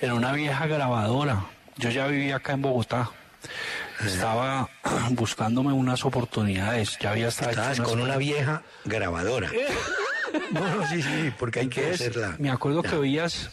en 0.00 0.12
una 0.12 0.32
vieja 0.32 0.66
grabadora. 0.66 1.44
Yo 1.76 1.90
ya 1.90 2.06
vivía 2.06 2.36
acá 2.36 2.54
en 2.54 2.62
Bogotá. 2.62 3.10
Estaba 4.04 4.70
buscándome 5.10 5.74
unas 5.74 6.02
oportunidades. 6.06 6.96
Ya 6.98 7.10
había 7.10 7.28
estado 7.28 7.50
Estabas 7.50 7.80
con 7.80 8.00
una 8.00 8.16
vieja 8.16 8.62
grabadora. 8.86 9.50
No, 10.52 10.76
no, 10.76 10.88
sí, 10.88 11.02
sí, 11.02 11.32
porque 11.38 11.60
hay 11.60 11.68
que 11.68 11.90
hacerla. 11.90 12.36
Me 12.38 12.50
acuerdo 12.50 12.82
que 12.82 12.94
oías 12.96 13.50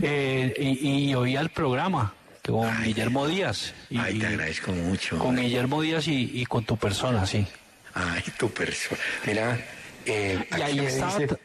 eh, 0.00 0.54
y, 0.58 1.10
y 1.10 1.14
oía 1.14 1.40
el 1.40 1.50
programa 1.50 2.12
con 2.46 2.66
Ay, 2.68 2.86
Guillermo 2.88 3.26
Díaz. 3.28 3.74
Y, 3.90 3.98
Ay, 3.98 4.18
te 4.18 4.26
agradezco 4.26 4.72
mucho. 4.72 5.18
Con 5.18 5.36
Guillermo 5.36 5.82
Díaz 5.82 6.08
y, 6.08 6.30
y 6.40 6.46
con 6.46 6.64
tu 6.64 6.76
persona, 6.76 7.26
sí. 7.26 7.46
Ay, 7.94 8.22
tu 8.38 8.50
persona. 8.50 9.00
Mira, 9.26 9.58
eh, 10.06 10.44
Y 10.56 10.62
ahí 10.62 10.78
estaba. 10.80 11.18
dice- 11.18 11.36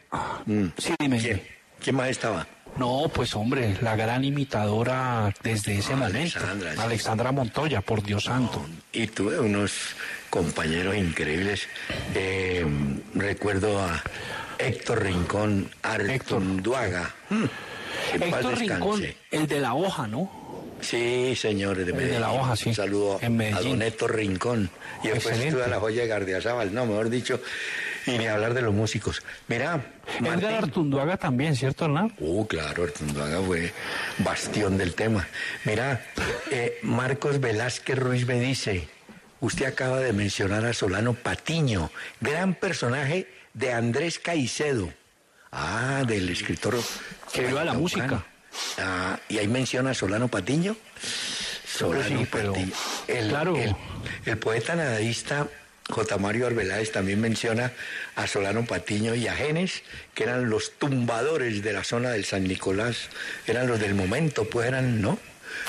Mm. 0.46 0.66
Sí, 0.78 0.94
dime. 0.98 1.18
¿Quién? 1.18 1.42
¿Quién 1.82 1.96
más 1.96 2.08
estaba? 2.08 2.46
No, 2.78 3.10
pues 3.12 3.34
hombre, 3.34 3.76
la 3.80 3.96
gran 3.96 4.24
imitadora 4.24 5.32
desde 5.42 5.78
ese 5.78 5.94
momento. 5.96 6.38
Alexandra, 6.38 6.72
sí. 6.74 6.80
Alexandra 6.80 7.32
Montoya, 7.32 7.80
por 7.80 8.02
Dios 8.02 8.24
santo. 8.24 8.64
Y 8.92 9.06
tuve 9.08 9.38
unos 9.40 9.72
compañeros 10.30 10.94
increíbles. 10.96 11.68
Eh, 12.14 12.66
recuerdo 13.14 13.80
a 13.80 14.02
Héctor 14.58 15.02
Rincón 15.02 15.70
Artunduaga. 15.82 17.14
Mm, 17.30 17.44
que 18.18 18.24
en 18.24 18.30
paz 18.30 18.40
Héctor 18.40 18.58
Rincón, 18.58 19.02
el 19.30 19.46
de 19.46 19.60
la 19.60 19.74
hoja, 19.74 20.06
¿no? 20.06 20.46
Sí, 20.80 21.34
señores 21.36 21.86
de 21.86 21.92
El 21.92 21.96
de 21.98 22.02
Medellín. 22.04 22.20
la 22.20 22.32
hoja, 22.32 22.56
sí. 22.56 22.68
Un 22.68 22.74
saludo 22.74 23.18
a 23.22 23.28
Medellín. 23.28 23.70
don 23.78 23.82
Héctor 23.82 24.14
Rincón. 24.14 24.70
Y 25.02 25.08
después 25.08 25.38
estuve 25.38 25.64
a 25.64 25.68
la 25.68 25.80
joya 25.80 26.02
de 26.02 26.08
Gardiazabal. 26.08 26.74
No, 26.74 26.84
mejor 26.86 27.08
dicho, 27.08 27.40
y 28.06 28.18
ni 28.18 28.26
hablar 28.26 28.54
de 28.54 28.62
los 28.62 28.74
músicos. 28.74 29.22
Mira, 29.48 29.80
Edgar. 30.20 30.64
Artunduaga 30.64 31.16
también, 31.16 31.56
¿cierto, 31.56 31.86
Hernán? 31.86 32.12
Uh, 32.18 32.46
claro, 32.46 32.84
Artunduaga 32.84 33.40
fue 33.40 33.72
bastión 34.18 34.76
del 34.76 34.94
tema. 34.94 35.26
Mira, 35.64 36.04
eh, 36.50 36.78
Marcos 36.82 37.40
Velázquez 37.40 37.98
Ruiz 37.98 38.26
me 38.26 38.38
dice, 38.38 38.86
usted 39.40 39.66
acaba 39.66 39.98
de 40.00 40.12
mencionar 40.12 40.64
a 40.66 40.72
Solano 40.72 41.14
Patiño, 41.14 41.90
gran 42.20 42.54
personaje 42.54 43.26
de 43.56 43.72
Andrés 43.72 44.18
Caicedo. 44.18 44.92
Ah, 45.50 46.04
del 46.06 46.28
escritor 46.28 46.76
Que 47.32 47.46
viva 47.46 47.64
la 47.64 47.72
música. 47.72 48.22
Ah, 48.78 49.18
y 49.28 49.38
ahí 49.38 49.48
menciona 49.48 49.90
a 49.90 49.94
Solano 49.94 50.28
Patiño. 50.28 50.76
Solano 51.66 52.20
sí, 52.20 52.26
pero- 52.30 52.52
Patiño. 52.52 52.72
El, 53.08 53.28
claro. 53.28 53.56
el- 53.56 53.74
el 54.26 54.38
poeta 54.38 54.76
nadadista 54.76 55.48
J. 55.88 56.18
Mario 56.18 56.46
Arbeláez 56.48 56.90
también 56.92 57.20
menciona 57.20 57.72
a 58.16 58.26
Solano 58.26 58.64
Patiño 58.66 59.14
y 59.14 59.28
a 59.28 59.34
Genes, 59.34 59.82
que 60.14 60.24
eran 60.24 60.50
los 60.50 60.72
tumbadores 60.78 61.62
de 61.62 61.72
la 61.72 61.84
zona 61.84 62.10
del 62.10 62.24
San 62.24 62.44
Nicolás, 62.44 63.08
eran 63.46 63.66
los 63.68 63.78
del 63.80 63.94
momento, 63.94 64.44
pues 64.50 64.66
eran, 64.68 65.00
¿no? 65.00 65.18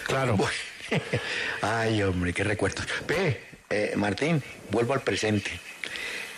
Claro. 0.06 0.36
Bueno, 0.90 1.04
Ay, 1.62 2.02
hombre, 2.02 2.34
qué 2.34 2.44
recuerdos. 2.46 2.86
Ve, 3.08 3.42
eh, 3.70 3.94
Martín, 3.98 4.42
vuelvo 4.72 4.94
al 4.94 5.02
presente. 5.02 5.52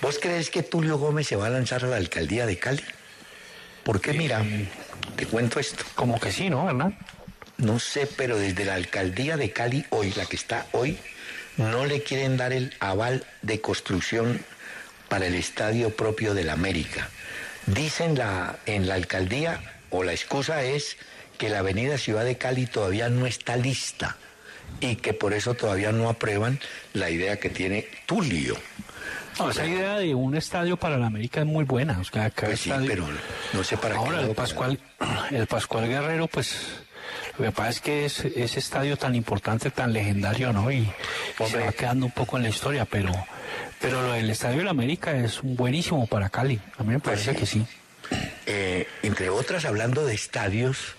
¿Vos 0.01 0.17
crees 0.19 0.49
que 0.49 0.63
Tulio 0.63 0.97
Gómez 0.97 1.27
se 1.27 1.35
va 1.35 1.47
a 1.47 1.49
lanzar 1.49 1.83
a 1.83 1.87
la 1.87 1.97
alcaldía 1.97 2.45
de 2.45 2.57
Cali? 2.57 2.83
Porque 3.83 4.13
mira, 4.13 4.45
te 5.17 5.25
cuento 5.25 5.59
esto. 5.59 5.83
Como 5.95 6.19
que 6.19 6.31
sí, 6.31 6.49
¿no, 6.49 6.69
Hernán? 6.69 6.97
No 7.57 7.79
sé, 7.79 8.07
pero 8.07 8.37
desde 8.37 8.63
la 8.63 8.75
alcaldía 8.75 9.35
de 9.35 9.51
Cali 9.51 9.85
hoy, 9.89 10.13
la 10.15 10.25
que 10.25 10.37
está 10.37 10.65
hoy, 10.71 10.97
no 11.57 11.85
le 11.85 12.01
quieren 12.01 12.37
dar 12.37 12.53
el 12.53 12.73
aval 12.79 13.25
de 13.41 13.59
construcción 13.59 14.39
para 15.09 15.27
el 15.27 15.35
estadio 15.35 15.93
propio 15.93 16.33
del 16.33 16.49
América. 16.49 17.09
Dicen 17.65 18.17
la, 18.17 18.57
en 18.65 18.87
la 18.87 18.95
alcaldía, 18.95 19.59
o 19.89 20.03
la 20.03 20.13
excusa 20.13 20.63
es 20.63 20.95
que 21.37 21.49
la 21.49 21.59
avenida 21.59 21.97
Ciudad 21.97 22.23
de 22.23 22.37
Cali 22.37 22.67
todavía 22.67 23.09
no 23.09 23.25
está 23.25 23.57
lista 23.57 24.17
y 24.79 24.95
que 24.95 25.13
por 25.13 25.33
eso 25.33 25.55
todavía 25.55 25.91
no 25.91 26.09
aprueban 26.09 26.59
la 26.93 27.09
idea 27.09 27.37
que 27.37 27.49
tiene 27.49 27.87
Tulio. 28.05 28.55
No, 29.39 29.49
esa 29.51 29.65
idea 29.65 29.97
de 29.97 30.13
un 30.15 30.35
estadio 30.35 30.77
para 30.77 30.97
la 30.97 31.07
América 31.07 31.39
es 31.41 31.45
muy 31.45 31.63
buena. 31.65 31.99
O 31.99 32.03
sea, 32.03 32.29
Pues 32.29 32.59
sí, 32.59 32.69
estadio- 32.69 32.87
pero 32.89 33.07
no 33.53 33.63
sé 33.63 33.77
para 33.77 33.93
qué 33.95 33.99
Ahora, 33.99 34.17
lado 34.17 34.29
el 34.29 34.35
Pascual, 34.35 34.79
el 35.31 35.47
Pascual 35.47 35.87
Guerrero, 35.87 36.27
pues, 36.27 36.65
lo 37.37 37.45
que 37.45 37.51
pasa 37.51 37.69
es 37.69 37.81
que 37.81 38.05
es 38.05 38.19
ese 38.25 38.59
estadio 38.59 38.97
tan 38.97 39.15
importante, 39.15 39.71
tan 39.71 39.93
legendario, 39.93 40.51
¿no? 40.53 40.71
Y, 40.71 40.89
se 41.47 41.57
va 41.59 41.71
quedando 41.71 42.05
un 42.05 42.11
poco 42.11 42.37
en 42.37 42.43
la 42.43 42.49
historia, 42.49 42.85
pero, 42.85 43.11
pero 43.79 44.01
lo 44.01 44.13
del 44.13 44.29
Estadio 44.29 44.57
de 44.59 44.63
la 44.65 44.71
América 44.71 45.11
es 45.17 45.41
un 45.41 45.55
buenísimo 45.55 46.05
para 46.07 46.29
Cali. 46.29 46.59
A 46.77 46.83
mí 46.83 46.89
me 46.93 46.99
Pues 46.99 47.21
parece 47.21 47.39
que 47.39 47.45
sí. 47.45 47.65
Eh, 48.45 48.87
entre 49.03 49.29
otras, 49.29 49.65
hablando 49.65 50.05
de 50.05 50.15
estadios, 50.15 50.95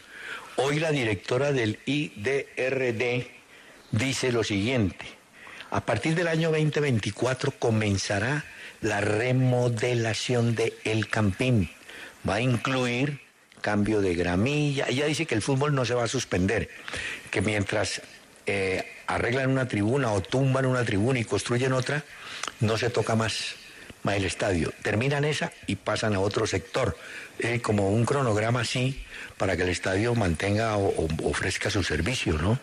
hoy 0.57 0.81
la 0.81 0.91
directora 0.93 1.53
del 1.53 1.79
IDRD 1.85 3.27
dice 3.93 4.33
lo 4.33 4.45
siguiente. 4.45 5.05
A 5.71 5.81
partir 5.87 6.17
del 6.17 6.27
año 6.27 6.51
2024 6.51 7.53
comenzará 7.53 8.45
la 8.81 9.01
remodelación 9.01 10.57
de 10.57 10.77
El 10.85 11.09
Campín. 11.09 11.71
Va 12.29 12.37
a 12.37 12.41
incluir 12.41 13.21
cambio 13.61 14.01
de 14.01 14.15
gramilla. 14.15 14.87
Ella 14.89 15.07
dice 15.07 15.27
que 15.27 15.35
el 15.37 15.43
fútbol 15.43 15.75
no 15.75 15.85
se 15.85 15.95
va 15.95 16.05
a 16.05 16.09
suspender, 16.09 16.69
que 17.31 17.41
mientras 17.41 18.03
eh, 18.47 18.85
arreglan 19.07 19.51
una 19.51 19.69
tribuna 19.69 20.13
o 20.13 20.21
tumban 20.23 20.67
una 20.67 20.85
tribuna 20.85 21.21
y 21.21 21.25
construyen 21.25 21.73
otra, 21.73 22.03
no 22.59 22.77
se 22.77 22.91
toca 22.91 23.15
más, 23.15 23.55
más 24.03 24.17
el 24.17 24.25
estadio. 24.25 24.73
Terminan 24.83 25.25
esa 25.25 25.53
y 25.67 25.77
pasan 25.77 26.15
a 26.15 26.21
otro 26.21 26.47
sector, 26.47 26.97
como 27.63 27.91
un 27.91 28.05
cronograma 28.05 28.61
así, 28.61 29.05
para 29.37 29.57
que 29.57 29.63
el 29.63 29.71
estadio 29.71 30.15
mantenga 30.15 30.77
o, 30.77 31.09
ofrezca 31.25 31.71
su 31.71 31.83
servicio, 31.83 32.35
¿no? 32.35 32.59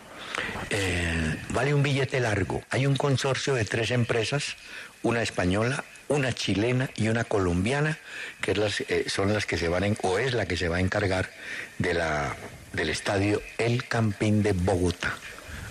Eh, 0.70 1.36
vale 1.50 1.74
un 1.74 1.82
billete 1.82 2.20
largo. 2.20 2.62
Hay 2.70 2.86
un 2.86 2.96
consorcio 2.96 3.54
de 3.54 3.64
tres 3.64 3.90
empresas, 3.90 4.56
una 5.02 5.22
española, 5.22 5.84
una 6.08 6.32
chilena 6.32 6.90
y 6.96 7.08
una 7.08 7.24
colombiana, 7.24 7.98
que 8.40 8.52
es 8.52 8.58
las, 8.58 8.80
eh, 8.82 9.04
son 9.08 9.32
las 9.32 9.46
que 9.46 9.58
se 9.58 9.68
van, 9.68 9.96
o 10.02 10.18
es 10.18 10.34
la 10.34 10.46
que 10.46 10.56
se 10.56 10.68
va 10.68 10.76
a 10.76 10.80
encargar 10.80 11.30
de 11.78 11.94
la, 11.94 12.36
del 12.72 12.90
estadio 12.90 13.42
El 13.58 13.86
Campín 13.86 14.42
de 14.42 14.52
Bogotá. 14.52 15.14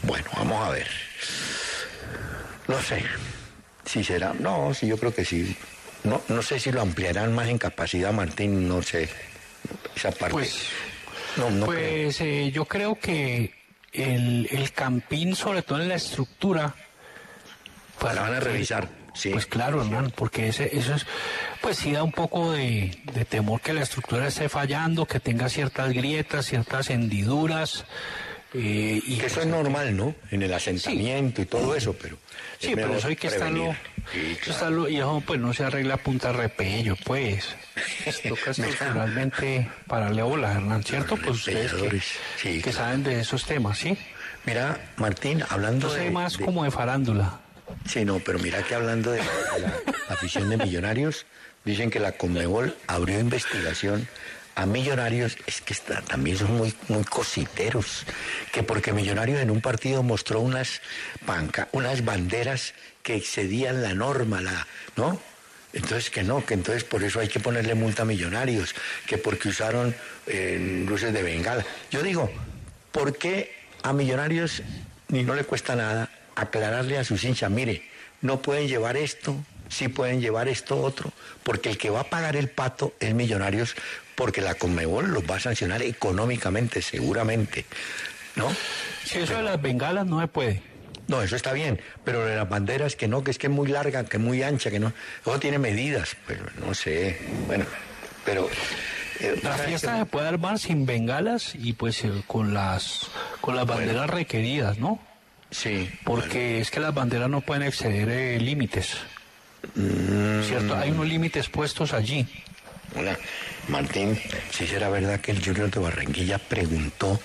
Bueno, 0.04 0.30
vamos 0.36 0.68
a 0.68 0.72
ver. 0.72 0.88
No 2.68 2.82
sé 2.82 3.04
si 3.88 4.04
será, 4.04 4.34
no, 4.34 4.74
sí, 4.74 4.88
yo 4.88 4.98
creo 4.98 5.14
que 5.14 5.26
sí. 5.26 5.56
No, 6.04 6.22
no 6.28 6.42
sé 6.42 6.60
si 6.60 6.72
lo 6.72 6.82
ampliarán 6.82 7.34
más 7.34 7.48
en 7.48 7.58
capacidad, 7.58 8.14
Martín, 8.14 8.68
no 8.68 8.82
sé. 8.82 9.10
Esa 9.96 10.12
parte. 10.12 10.34
Pues, 10.34 10.68
no, 11.38 11.50
no 11.50 11.66
creo. 11.66 12.04
pues 12.04 12.22
eh, 12.22 12.52
yo 12.52 12.66
creo 12.66 12.96
que 13.00 13.54
el, 13.94 14.48
el 14.52 14.72
campín, 14.72 15.36
sobre 15.36 15.64
todo 15.64 15.82
en 15.82 15.90
la 15.90 15.96
estructura, 15.96 16.76
pues, 18.00 18.14
La 18.14 18.22
van 18.22 18.36
a 18.36 18.40
revisar, 18.40 18.90
sí. 19.14 19.30
Pues 19.30 19.48
claro, 19.48 19.82
hermano, 19.82 20.12
porque 20.16 20.50
ese, 20.50 20.78
eso 20.78 20.94
es, 20.94 21.06
pues 21.62 21.78
sí 21.78 21.92
da 21.92 22.04
un 22.04 22.12
poco 22.12 22.52
de, 22.52 22.96
de 23.14 23.26
temor 23.26 23.60
que 23.62 23.74
la 23.74 23.82
estructura 23.82 24.28
esté 24.28 24.50
fallando, 24.50 25.06
que 25.06 25.20
tenga 25.20 25.50
ciertas 25.50 25.92
grietas, 25.94 26.46
ciertas 26.46 26.90
hendiduras. 26.90 27.86
Eh, 28.58 29.02
y 29.06 29.18
Que 29.18 29.28
eso 29.28 29.42
es 29.42 29.48
normal, 29.48 29.96
¿no? 29.96 30.16
En 30.32 30.42
el 30.44 30.54
asentamiento 30.54 31.42
y 31.42 31.46
todo 31.46 31.76
eso, 31.76 31.94
pero. 31.94 32.18
Sí, 32.60 32.70
es 32.70 32.76
pero 32.76 32.96
eso 32.96 33.08
hay 33.08 33.16
que 33.16 33.28
estarlo. 33.28 33.76
prevenir. 33.76 33.78
Sí, 34.12 34.20
eso 34.32 34.40
claro. 34.42 34.54
estarlo- 34.86 34.90
y 34.92 34.98
eso 34.98 35.24
pues 35.26 35.40
no 35.40 35.54
se 35.54 35.64
arregla 35.64 35.96
a 35.96 35.98
punta 35.98 36.32
repello, 36.32 36.96
pues. 37.06 37.46
Toca 38.28 38.52
estructuralmente 38.52 39.70
pararle 39.88 40.22
bola, 40.24 40.54
Hernán, 40.54 40.84
¿cierto? 40.84 41.16
Pues 41.18 41.38
ustedes 41.38 41.72
que, 41.74 42.00
sí, 42.00 42.56
que 42.56 42.62
claro. 42.62 42.78
saben 42.78 43.04
de 43.04 43.20
esos 43.20 43.46
temas, 43.46 43.78
¿sí? 43.80 43.98
Mira, 44.46 44.80
Martín, 44.98 45.44
hablando 45.50 45.94
de. 45.94 46.10
más 46.10 46.38
de- 46.38 46.46
como 46.46 46.64
de 46.64 46.72
farándula. 46.72 47.40
Sí, 47.86 48.06
no, 48.06 48.20
pero 48.20 48.40
mira 48.40 48.64
que 48.64 48.76
hablando 48.76 49.12
de, 49.12 49.20
de 49.20 49.26
la 50.08 50.14
afición 50.16 50.50
de 50.50 50.58
millonarios, 50.58 51.26
dicen 51.66 51.90
que 51.90 52.00
la 52.00 52.14
Conmebol 52.14 52.76
abrió 52.88 53.20
investigación 53.20 54.08
a 54.58 54.66
millonarios, 54.66 55.38
es 55.46 55.62
que 55.62 55.76
también 55.76 56.36
son 56.36 56.58
muy, 56.58 56.74
muy 56.88 57.04
cositeros, 57.04 58.08
que 58.52 58.64
porque 58.64 58.92
Millonarios 58.92 59.40
en 59.40 59.52
un 59.52 59.62
partido 59.62 60.02
mostró 60.02 60.40
unas, 60.40 60.82
panca, 61.28 61.68
unas 61.74 62.04
banderas 62.04 62.74
que 63.04 63.16
excedían 63.16 63.84
la 63.84 63.94
norma, 63.94 64.42
la, 64.42 64.66
¿no? 64.96 65.22
Entonces 65.74 66.10
que 66.10 66.24
no, 66.24 66.44
que 66.44 66.56
entonces 66.56 66.84
por 66.84 67.04
eso 67.04 67.20
hay 67.20 67.28
que 67.28 67.40
ponerle 67.40 67.76
multa 67.76 68.02
a 68.02 68.06
millonarios, 68.06 68.74
que 69.06 69.20
porque 69.20 69.50
usaron 69.50 69.96
eh, 70.26 70.84
luces 70.88 71.14
de 71.14 71.22
bengala. 71.22 71.64
Yo 71.92 72.02
digo, 72.02 72.32
¿por 72.92 73.16
qué 73.16 73.54
a 73.84 73.94
millonarios 73.94 74.64
ni 75.10 75.22
no 75.22 75.36
le 75.36 75.44
cuesta 75.44 75.76
nada 75.76 76.10
aclararle 76.34 76.98
a 76.98 77.04
sus 77.04 77.24
hinchas, 77.24 77.52
mire, 77.52 77.88
no 78.22 78.42
pueden 78.42 78.68
llevar 78.68 78.98
esto, 78.98 79.36
sí 79.70 79.88
pueden 79.88 80.20
llevar 80.20 80.48
esto 80.48 80.82
otro, 80.82 81.14
porque 81.44 81.70
el 81.70 81.78
que 81.78 81.92
va 81.92 82.00
a 82.00 82.10
pagar 82.10 82.36
el 82.36 82.50
pato 82.50 82.96
es 83.00 83.14
millonarios, 83.14 83.76
porque 84.18 84.42
la 84.42 84.56
Conmebol 84.56 85.10
los 85.14 85.24
va 85.30 85.36
a 85.36 85.40
sancionar 85.40 85.84
económicamente, 85.84 86.82
seguramente, 86.82 87.66
¿no? 88.36 88.52
Si 89.06 89.20
eso 89.20 89.38
de 89.38 89.44
las 89.44 89.62
bengalas 89.62 90.08
no 90.08 90.20
se 90.20 90.28
puede. 90.28 90.64
No, 91.08 91.22
eso 91.22 91.36
está 91.36 91.54
bien, 91.54 91.80
pero 92.04 92.26
de 92.26 92.36
las 92.36 92.50
banderas 92.50 92.96
que 92.96 93.08
no, 93.08 93.24
que 93.24 93.30
es 93.30 93.38
que 93.38 93.46
es 93.46 93.54
muy 93.54 93.68
larga, 93.68 94.04
que 94.06 94.18
es 94.18 94.24
muy 94.24 94.42
ancha, 94.42 94.72
que 94.72 94.80
no, 94.80 94.92
eso 95.22 95.40
tiene 95.40 95.60
medidas, 95.60 96.18
pero 96.26 96.46
no 96.66 96.74
sé, 96.74 97.20
bueno, 97.46 97.66
pero... 98.26 98.50
eh, 99.20 99.40
La 99.44 99.52
¿sabes 99.52 99.68
fiesta 99.68 100.00
se 100.00 100.06
puede 100.08 100.28
armar 100.28 100.58
sin 100.58 100.88
bengalas 100.88 101.54
y 101.54 101.74
pues 101.74 102.04
eh, 102.04 102.12
con 102.26 102.56
las 102.56 103.08
con 103.40 103.56
las 103.56 103.68
banderas 103.68 104.10
requeridas, 104.10 104.80
¿no? 104.80 105.00
Sí. 105.52 105.90
Porque 106.04 106.60
es 106.60 106.72
que 106.72 106.80
las 106.80 106.94
banderas 106.94 107.30
no 107.30 107.42
pueden 107.42 107.64
exceder 107.64 108.10
eh, 108.10 108.40
límites. 108.40 108.98
Mm. 109.76 110.42
¿Cierto? 110.42 110.76
Hay 110.76 110.90
unos 110.90 111.08
límites 111.08 111.50
puestos 111.50 111.94
allí. 111.94 112.28
Hola, 112.96 113.18
Martín, 113.68 114.20
si 114.52 114.66
será 114.66 114.90
verdad 114.90 115.20
que 115.20 115.32
el 115.32 115.44
Junior 115.44 115.70
de 115.70 115.80
Barranquilla 115.80 116.38
preguntó 116.38 117.20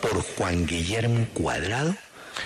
por 0.00 0.22
Juan 0.22 0.66
Guillermo 0.66 1.26
Cuadrado. 1.32 1.94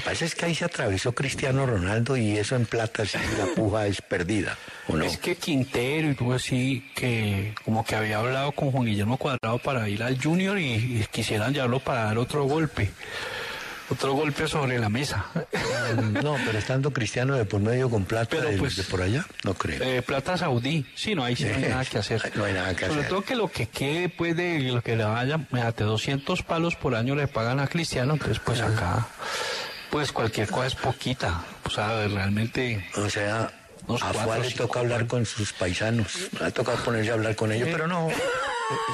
Parece 0.05 0.25
es 0.25 0.35
que 0.35 0.47
ahí 0.47 0.55
se 0.55 0.65
atravesó 0.65 1.13
Cristiano 1.13 1.67
Ronaldo 1.67 2.17
y 2.17 2.39
eso 2.39 2.57
en 2.57 2.65
plata 2.65 3.05
sí 3.05 3.19
la 3.37 3.47
puja 3.55 3.87
es 3.87 4.01
perdida, 4.01 4.57
¿o 4.89 4.97
no? 4.97 5.05
Es 5.05 5.19
que 5.19 5.37
Quintero 5.37 6.11
y 6.11 6.15
tú 6.15 6.33
así 6.33 6.91
que 6.95 7.55
como 7.65 7.85
que 7.85 7.95
había 7.97 8.19
hablado 8.19 8.53
con 8.53 8.71
Juan 8.71 8.87
Guillermo 8.87 9.19
Cuadrado 9.19 9.59
para 9.59 9.89
ir 9.89 10.03
al 10.03 10.23
Junior 10.23 10.59
y, 10.59 10.73
y 10.73 11.07
quisieran 11.11 11.53
llevarlo 11.53 11.81
para 11.81 12.05
dar 12.05 12.19
otro 12.19 12.45
golpe. 12.45 12.91
Otro 13.93 14.15
golpe 14.15 14.49
sobre 14.49 14.79
la 14.79 14.89
mesa. 14.89 15.25
No, 16.23 16.37
pero 16.47 16.59
estando 16.59 16.91
Cristiano 16.91 17.35
de 17.37 17.45
por 17.45 17.61
medio 17.61 17.91
con 17.91 18.05
plata 18.05 18.41
de, 18.41 18.57
pues- 18.57 18.77
de 18.77 18.85
por 18.85 19.03
allá, 19.03 19.27
no 19.45 19.53
creo. 19.55 19.83
Eh, 19.83 20.01
plata 20.01 20.39
saudí. 20.39 20.87
Sí, 20.95 21.15
no, 21.15 21.23
ahí 21.25 21.37
sí 21.37 21.45
no 21.45 21.55
hay 21.57 21.63
nada 21.63 21.85
que 21.85 21.99
hacer. 21.99 22.33
No 22.35 22.45
hay 22.45 22.55
nada 22.55 22.75
que 22.75 22.87
Sobre 22.87 23.01
hacer. 23.01 23.09
todo 23.11 23.23
que 23.23 23.35
lo 23.35 23.49
que 23.49 23.67
quede 23.69 24.01
después 24.03 24.35
de 24.37 24.61
lo 24.61 24.81
que 24.81 24.97
le 24.97 25.05
vaya, 25.05 25.39
fíjate, 25.39 25.85
200 25.85 26.43
palos 26.45 26.77
por 26.77 26.95
año 26.95 27.15
le 27.15 27.27
pagan 27.29 27.61
a 27.61 27.67
Cristiano, 27.67 28.15
entonces 28.15 28.39
pues 28.43 28.61
acá, 28.61 29.07
pues 29.91 30.13
cualquier 30.13 30.49
cosa 30.49 30.69
es 30.69 30.75
poquita. 30.77 31.45
O 31.67 31.71
sea, 31.71 32.07
realmente... 32.09 32.89
O 32.97 33.11
sea, 33.11 33.51
a 34.01 34.13
Fuad 34.15 34.41
le 34.43 34.51
toca 34.53 34.81
hablar 34.81 35.07
con 35.07 35.27
sus 35.27 35.53
paisanos. 35.53 36.29
Le 36.41 36.47
ha 36.47 36.51
tocado 36.53 36.79
ponerse 36.85 37.11
a 37.11 37.15
hablar 37.15 37.37
con 37.37 37.53
ellos, 37.53 37.69
pero 37.71 37.87
no. 37.87 38.09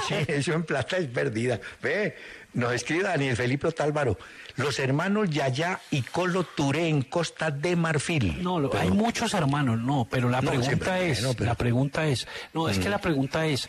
Sí, 0.07 0.15
eso 0.29 0.53
en 0.53 0.63
plata 0.65 0.97
es 0.99 1.07
perdida. 1.07 1.61
Ve, 1.83 2.17
nos 2.55 2.73
escribe 2.73 3.05
Daniel 3.05 3.37
Felipe 3.37 3.67
Otálvaro. 3.69 4.19
Los 4.57 4.79
hermanos 4.81 5.31
Yaya 5.31 5.81
y 5.91 6.03
Colo 6.03 6.43
Touré 6.45 6.89
en 6.89 7.03
Costa 7.03 7.51
de 7.53 7.77
Marfil. 7.77 8.43
No, 8.43 8.59
lo- 8.59 8.71
Pero- 8.71 8.83
hay 8.83 8.91
muchos 8.91 9.33
hermanos, 9.35 9.79
no, 9.81 10.07
pero 10.11 10.29
la 10.29 10.41
No, 10.41 10.51
pregunta 10.51 10.99
es, 11.01 11.21
pero- 11.37 11.45
la 11.47 11.55
pregunta 11.55 12.07
es, 12.09 12.27
no, 12.55 12.69
es 12.69 12.79
que 12.79 12.89
la 12.89 12.99
pregunta 12.99 13.47
es, 13.47 13.69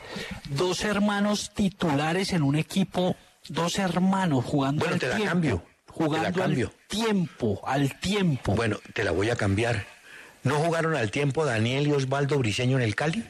dos 0.49 0.83
hermanos 0.83 1.51
titulares 1.53 2.33
en 2.33 2.41
un 2.41 2.55
equipo, 2.55 3.15
dos 3.49 3.77
hermanos 3.77 4.43
jugando 4.45 4.79
Bueno, 4.79 4.95
al 4.95 4.99
te 4.99 5.07
la 5.09 5.15
tiempo, 5.17 5.29
cambio, 5.31 5.63
te 5.85 5.91
jugando 5.93 6.29
la 6.29 6.33
cambio. 6.33 6.67
al 6.67 6.87
tiempo, 6.87 7.61
al 7.67 7.99
tiempo. 7.99 8.55
Bueno, 8.55 8.79
te 8.93 9.03
la 9.03 9.11
voy 9.11 9.29
a 9.29 9.35
cambiar. 9.35 9.85
¿No 10.41 10.55
jugaron 10.55 10.95
al 10.95 11.11
tiempo 11.11 11.45
Daniel 11.45 11.87
y 11.87 11.91
Osvaldo 11.91 12.37
Briseño 12.39 12.77
en 12.77 12.83
el 12.83 12.95
Cali? 12.95 13.23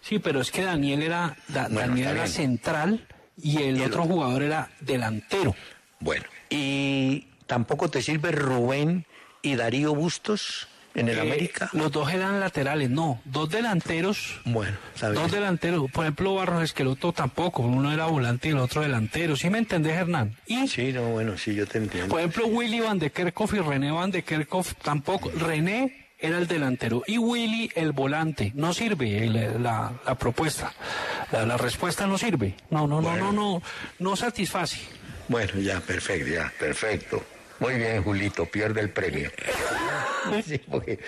Sí, 0.00 0.18
pero 0.18 0.40
es 0.40 0.50
que 0.50 0.62
Daniel 0.62 1.02
era, 1.02 1.36
Da- 1.48 1.68
Bueno, 1.70 1.88
Daniel 1.88 2.08
era 2.08 2.26
central 2.26 3.06
y 3.40 3.58
el 3.62 3.80
otro. 3.82 4.04
jugador 4.04 4.42
era 4.42 4.70
delantero. 4.80 5.54
Bueno, 6.00 6.24
¿y 6.48 7.26
tampoco 7.46 7.90
te 7.90 8.02
sirve 8.02 8.32
Rubén 8.32 9.06
y 9.42 9.54
Darío 9.56 9.94
Bustos 9.94 10.68
en 10.94 11.08
el 11.08 11.18
Eh, 11.18 11.20
América? 11.20 11.68
Los 11.74 11.92
dos 11.92 12.10
eran 12.12 12.40
laterales, 12.40 12.88
no, 12.90 13.20
dos 13.26 13.50
delanteros. 13.50 14.40
Bueno, 14.46 14.76
¿sabes? 14.94 15.18
Dos 15.18 15.30
delanteros, 15.30 15.90
por 15.90 16.04
ejemplo, 16.06 16.34
Barros 16.34 16.62
Esqueloto 16.62 17.12
tampoco, 17.12 17.62
uno 17.62 17.92
era 17.92 18.06
volante 18.06 18.48
y 18.48 18.52
el 18.52 18.58
otro 18.58 18.80
delantero, 18.82 19.36
¿sí 19.36 19.50
me 19.50 19.58
entendés, 19.58 19.92
Hernán? 19.98 20.34
Y, 20.46 20.66
Sí, 20.68 20.92
no, 20.92 21.02
bueno, 21.10 21.36
sí, 21.36 21.54
yo 21.54 21.66
te 21.66 21.78
entiendo. 21.78 22.08
por 22.08 22.20
ejemplo, 22.20 22.46
Willy 22.46 22.80
Van 22.80 22.98
de 22.98 23.10
Kerkhoff 23.12 23.52
y 23.54 23.58
René 23.60 23.90
Van 23.92 24.10
de 24.10 24.22
Kerkhoff 24.22 24.74
tampoco. 24.82 25.30
René 25.36 25.99
era 26.20 26.38
el 26.38 26.46
delantero 26.46 27.02
y 27.06 27.18
Willy 27.18 27.70
el 27.74 27.92
volante. 27.92 28.52
No 28.54 28.72
sirve 28.74 29.24
el- 29.24 29.62
la, 29.62 29.92
la 30.06 30.14
propuesta, 30.14 30.72
la, 31.32 31.46
la 31.46 31.56
respuesta 31.56 32.06
no 32.06 32.18
sirve. 32.18 32.54
No, 32.70 32.86
no, 32.86 33.00
no, 33.00 33.08
Bueno. 33.10 33.32
no, 33.32 33.54
no, 33.58 33.62
no 33.98 34.16
satisface. 34.16 34.78
Bueno, 35.28 35.60
ya, 35.60 35.80
perfecto, 35.80 36.28
ya, 36.28 36.52
perfecto. 36.58 37.24
Muy 37.60 37.74
bien, 37.74 38.02
Julito, 38.02 38.46
pierde 38.46 38.80
el 38.80 38.90
premio. 38.90 39.30
Sí, 40.46 40.58
porque- 40.58 40.98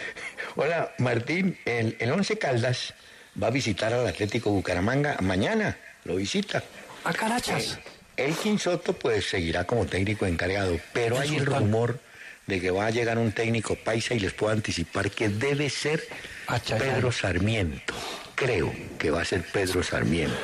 Hola, 0.57 0.93
Martín, 0.99 1.59
el, 1.67 1.97
el 2.01 2.11
Once 2.13 2.39
Caldas 2.39 2.95
va 3.41 3.49
a 3.49 3.51
visitar 3.51 3.93
al 3.93 4.07
Atlético 4.07 4.51
Bucaramanga 4.51 5.17
mañana, 5.21 5.77
lo 6.05 6.17
visita. 6.17 6.63
A 7.05 7.13
carachas. 7.13 7.79
Elkin 8.17 8.59
Soto 8.59 8.93
pues 8.95 9.29
seguirá 9.29 9.65
como 9.65 9.87
técnico 9.87 10.27
encargado, 10.27 10.79
pero 10.93 11.19
hay 11.19 11.37
el 11.37 11.47
rumor 11.47 11.99
de 12.47 12.61
que 12.61 12.71
va 12.71 12.87
a 12.87 12.91
llegar 12.91 13.19
un 13.19 13.33
técnico 13.33 13.77
paisa 13.77 14.15
y 14.15 14.21
les 14.21 14.33
puedo 14.33 14.53
anticipar 14.53 15.11
que 15.11 15.29
debe 15.29 15.71
ser 15.71 16.03
Achayán. 16.47 16.95
Pedro 16.97 17.13
Sarmiento. 17.13 17.95
Creo 18.35 18.73
que 18.99 19.11
va 19.11 19.23
a 19.23 19.25
ser 19.25 19.43
Pedro 19.45 19.83
Sarmiento. 19.83 20.37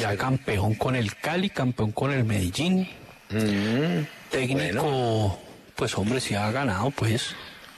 Ya 0.00 0.16
campeón 0.16 0.74
con 0.74 0.96
el 0.96 1.14
Cali, 1.16 1.48
campeón 1.50 1.92
con 1.92 2.12
el 2.12 2.24
Medellín. 2.24 2.88
Mm, 3.30 4.04
Técnico, 4.30 4.82
bueno. 4.82 5.38
pues 5.76 5.96
hombre, 5.96 6.20
si 6.20 6.34
ha 6.34 6.50
ganado, 6.50 6.90
pues. 6.90 7.34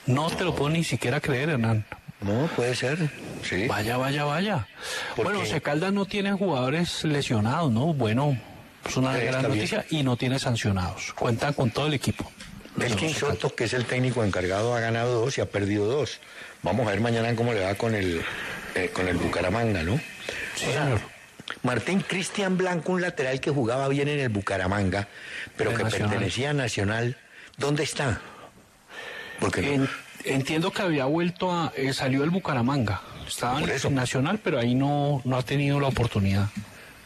No 0.07 0.29
te 0.31 0.45
lo 0.45 0.55
puedo 0.55 0.71
ni 0.71 0.83
siquiera 0.85 1.21
creer, 1.21 1.51
Hernán. 1.51 1.87
No, 2.21 2.47
puede 2.57 2.75
ser, 2.75 3.11
sí. 3.43 3.67
Vaya, 3.69 3.97
vaya, 3.97 4.25
vaya. 4.25 4.67
¿Por 5.15 5.27
Bueno? 5.27 5.45
Secaldas 5.45 5.93
no 5.93 6.07
tiene 6.07 6.33
jugadores 6.33 7.05
lesionados, 7.05 7.71
¿no? 7.71 7.93
Bueno, 7.93 8.39
es 8.87 8.97
una 8.97 9.17
gran 9.17 9.43
bien. 9.43 9.55
noticia 9.55 9.85
y 9.91 10.03
no 10.03 10.17
tiene 10.17 10.39
sancionados. 10.39 11.13
Cuentan 11.13 11.53
con 11.53 11.71
todo 11.71 11.87
el 11.87 11.95
equipo. 11.95 12.31
Elkin 12.81 13.11
Soto, 13.15 13.55
que 13.55 13.65
es 13.65 13.73
el 13.73 13.85
técnico 13.85 14.25
encargado, 14.25 14.75
ha 14.75 14.81
ganado 14.81 15.21
dos 15.21 15.39
y 15.39 15.41
ha 15.41 15.47
perdido 15.47 15.87
dos. 15.87 16.21
Vamos 16.63 16.87
a 16.87 16.91
ver 16.91 17.01
mañana 17.01 17.35
cómo 17.37 17.53
le 17.53 17.61
va 17.61 17.75
con 17.75 17.95
el, 17.95 18.23
eh, 18.75 18.91
con 18.93 19.07
el 19.09 19.17
Bucaramanga, 19.17 19.83
¿no? 19.83 19.97
Sí, 20.57 20.67
señor. 20.67 21.01
Martín 21.63 22.01
Cristian 22.01 22.57
Blanco, 22.57 22.93
un 22.93 23.03
lateral 23.03 23.41
que 23.41 23.51
jugaba 23.51 23.87
bien 23.89 24.09
en 24.09 24.19
el 24.19 24.29
Bucaramanga, 24.31 25.09
pero 25.57 25.75
que 25.75 25.85
Nacional. 25.85 26.09
pertenecía 26.11 26.51
a 26.51 26.55
Nacional. 26.55 27.17
¿Dónde 27.59 27.83
está? 27.85 28.21
Porque 29.41 29.63
no- 29.63 29.69
En- 29.69 29.91
entiendo 30.25 30.71
que 30.73 30.83
había 30.83 31.05
vuelto 31.05 31.53
a... 31.53 31.73
eh, 31.77 31.93
salió 31.93 32.23
del 32.23 32.31
Bucaramanga. 32.31 33.03
Estaba 33.29 33.61
en 33.63 33.95
Nacional, 33.95 34.41
pero 34.43 34.59
ahí 34.59 34.75
no, 34.75 35.23
no 35.25 35.37
ha 35.37 35.43
tenido 35.43 35.81
la 35.81 35.89
oportunidad. 35.89 36.49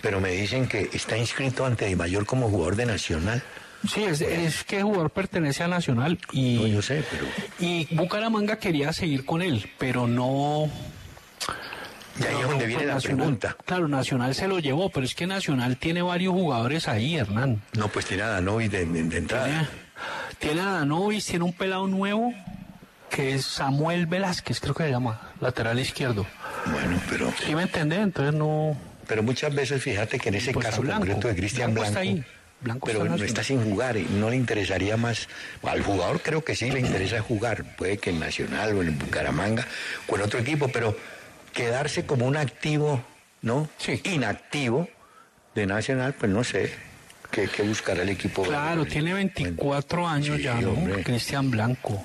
pero 0.01 0.21
me 0.21 0.31
dicen 0.31 0.66
que 0.69 0.89
está 0.93 1.16
inscrito 1.16 1.64
ante 1.66 1.95
Mayor 1.97 2.25
como 2.27 2.49
jugador 2.49 2.77
de 2.77 2.87
Nacional. 2.87 3.43
Sí, 3.87 4.03
es, 4.05 4.20
es 4.20 4.64
que 4.64 4.79
el 4.79 4.83
jugador 4.85 5.11
pertenece 5.11 5.62
a 5.62 5.68
Nacional 5.68 6.18
y... 6.33 6.57
No, 6.57 6.66
yo 6.66 6.83
sé, 6.83 7.05
pero... 7.11 7.24
Y 7.61 7.87
Bucaramanga 7.95 8.57
quería 8.59 8.93
seguir 8.93 9.24
con 9.24 9.41
él, 9.43 9.70
pero 9.79 10.07
no... 10.07 10.68
Y 12.20 12.24
ahí 12.24 12.35
es 12.43 12.49
donde 12.49 12.66
viene 12.66 12.85
la 12.87 12.95
Nacional- 12.95 13.16
pregunta. 13.18 13.57
Claro, 13.64 13.87
Nacional 13.87 14.35
se 14.35 14.49
lo 14.49 14.59
llevó, 14.59 14.91
pero 14.91 15.07
es 15.07 15.14
que 15.14 15.26
Nacional 15.29 15.76
tiene 15.76 16.03
varios 16.03 16.33
jugadores 16.33 16.89
ahí, 16.89 17.16
Hernán. 17.16 17.62
No, 17.74 17.87
pues 17.89 18.07
tiene 18.07 18.24
a 18.24 18.29
Danovi 18.29 18.66
de, 18.68 18.85
de- 18.87 19.03
de 19.05 19.16
entrada. 19.18 19.45
Tiene, 19.47 19.68
tiene 20.41 20.61
a 20.62 20.72
Danovis, 20.72 21.24
tiene 21.26 21.45
un 21.45 21.53
pelado 21.53 21.87
nuevo 21.87 22.33
que 23.11 23.35
es 23.35 23.45
Samuel 23.45 24.07
Velázquez, 24.07 24.59
creo 24.61 24.74
que 24.74 24.83
se 24.85 24.91
llama, 24.91 25.20
lateral 25.41 25.79
izquierdo. 25.79 26.26
Bueno, 26.66 27.01
pero... 27.09 27.33
¿Sí 27.47 27.55
me 27.55 27.62
entendés? 27.62 28.01
Entonces 28.01 28.35
no... 28.35 28.76
Pero 29.07 29.22
muchas 29.22 29.55
veces 29.55 29.81
fíjate 29.83 30.18
que 30.18 30.29
en 30.31 30.35
ese 30.35 30.53
Pues 30.53 30.66
caso 30.66 30.83
concreto 30.83 31.29
de 31.29 31.37
Cristian 31.37 31.72
Blanco 31.72 31.93
Blanco, 31.93 32.01
está 32.01 32.01
ahí. 32.01 32.24
Blanco 32.61 32.87
pero 32.87 33.05
no 33.05 33.15
está 33.17 33.45
sin 33.45 33.63
jugar 33.63 33.97
y 33.97 34.05
no 34.05 34.31
le 34.31 34.37
interesaría 34.37 34.97
más. 34.97 35.29
Al 35.63 35.83
jugador 35.83 36.21
creo 36.21 36.45
que 36.45 36.57
sí 36.57 36.71
le 36.71 36.81
interesa 36.81 37.21
jugar, 37.21 37.77
puede 37.77 37.99
que 37.99 38.11
en 38.11 38.19
Nacional 38.19 38.77
o 38.77 38.83
en 38.83 38.99
Bucaramanga 38.99 39.67
o 40.09 40.17
en 40.17 40.23
otro 40.23 40.41
equipo, 40.41 40.69
pero 40.69 40.97
quedarse 41.53 42.05
como 42.05 42.27
un 42.27 42.37
activo, 42.37 43.03
¿no? 43.43 43.69
Inactivo 44.05 44.89
de 45.55 45.67
Nacional, 45.67 46.15
pues 46.15 46.31
no 46.33 46.43
sé. 46.45 46.73
¿Qué, 47.31 47.49
qué 47.49 47.63
buscará 47.63 48.03
el 48.03 48.09
equipo? 48.09 48.43
Claro, 48.43 48.87
tiene 48.87 49.13
24 49.13 50.09
años 50.09 50.37
Sí, 50.37 50.43
ya, 50.43 50.55
¿no? 50.61 50.75
Cristian 51.05 51.51
Blanco, 51.51 52.03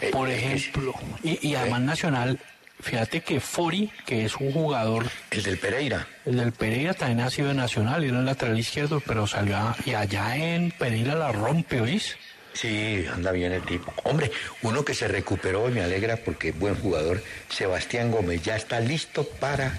Eh, 0.00 0.10
por 0.10 0.28
eh, 0.28 0.36
ejemplo. 0.36 0.92
Y, 1.22 1.48
y 1.48 1.54
además 1.54 1.82
Nacional, 1.82 2.38
fíjate 2.82 3.20
que 3.22 3.40
Fori, 3.40 3.90
que 4.06 4.24
es 4.24 4.36
un 4.36 4.52
jugador... 4.52 5.06
El 5.30 5.42
del 5.42 5.58
Pereira. 5.58 6.06
El 6.26 6.36
del 6.36 6.52
Pereira 6.52 6.94
también 6.94 7.20
ha 7.20 7.30
sido 7.30 7.52
Nacional, 7.54 8.04
era 8.04 8.18
el 8.18 8.24
lateral 8.24 8.58
izquierdo, 8.58 9.00
pero 9.06 9.26
salió 9.26 9.56
a- 9.56 9.76
y 9.84 9.94
allá 9.94 10.36
en 10.36 10.70
Pereira 10.72 11.14
la 11.14 11.32
rompe, 11.32 11.80
¿oís? 11.80 12.16
Sí, 12.52 13.04
anda 13.14 13.30
bien 13.32 13.52
el 13.52 13.62
tipo. 13.62 13.92
Hombre, 14.04 14.30
uno 14.62 14.84
que 14.84 14.92
se 14.94 15.06
recuperó 15.06 15.68
y 15.68 15.72
me 15.72 15.82
alegra 15.82 16.16
porque 16.16 16.48
es 16.48 16.58
buen 16.58 16.74
jugador, 16.74 17.22
Sebastián 17.48 18.10
Gómez, 18.10 18.42
ya 18.42 18.56
está 18.56 18.80
listo 18.80 19.24
para 19.24 19.78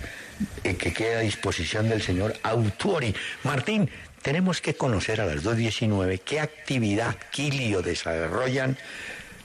eh, 0.63 0.75
que 0.75 0.93
quede 0.93 1.15
a 1.15 1.19
disposición 1.19 1.89
del 1.89 2.01
señor 2.01 2.33
Autuori. 2.43 3.13
Martín, 3.43 3.89
tenemos 4.21 4.61
que 4.61 4.75
conocer 4.75 5.19
a 5.19 5.25
las 5.25 5.43
2.19 5.43 6.21
qué 6.23 6.39
actividad 6.39 7.17
Quilio 7.31 7.81
desarrollan 7.81 8.77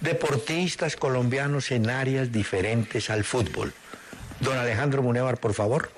deportistas 0.00 0.96
colombianos 0.96 1.70
en 1.70 1.90
áreas 1.90 2.32
diferentes 2.32 3.10
al 3.10 3.24
fútbol. 3.24 3.72
Don 4.40 4.56
Alejandro 4.56 5.02
Munevar, 5.02 5.38
por 5.38 5.54
favor. 5.54 5.90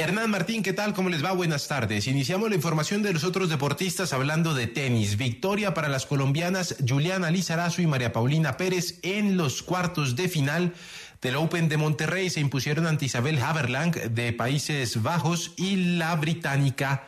Hernán 0.00 0.30
Martín, 0.30 0.62
¿qué 0.62 0.72
tal? 0.72 0.94
¿Cómo 0.94 1.10
les 1.10 1.22
va? 1.22 1.32
Buenas 1.32 1.68
tardes. 1.68 2.06
Iniciamos 2.06 2.48
la 2.48 2.54
información 2.54 3.02
de 3.02 3.12
los 3.12 3.22
otros 3.22 3.50
deportistas 3.50 4.14
hablando 4.14 4.54
de 4.54 4.66
tenis. 4.66 5.18
Victoria 5.18 5.74
para 5.74 5.90
las 5.90 6.06
colombianas 6.06 6.76
Juliana 6.88 7.30
Lizarazo 7.30 7.82
y 7.82 7.86
María 7.86 8.10
Paulina 8.10 8.56
Pérez 8.56 8.98
en 9.02 9.36
los 9.36 9.62
cuartos 9.62 10.16
de 10.16 10.30
final 10.30 10.72
del 11.20 11.36
Open 11.36 11.68
de 11.68 11.76
Monterrey. 11.76 12.30
Se 12.30 12.40
impusieron 12.40 12.86
ante 12.86 13.04
Isabel 13.04 13.42
Haverlang 13.42 13.90
de 13.90 14.32
Países 14.32 15.02
Bajos 15.02 15.52
y 15.58 15.96
la 15.98 16.16
británica 16.16 17.04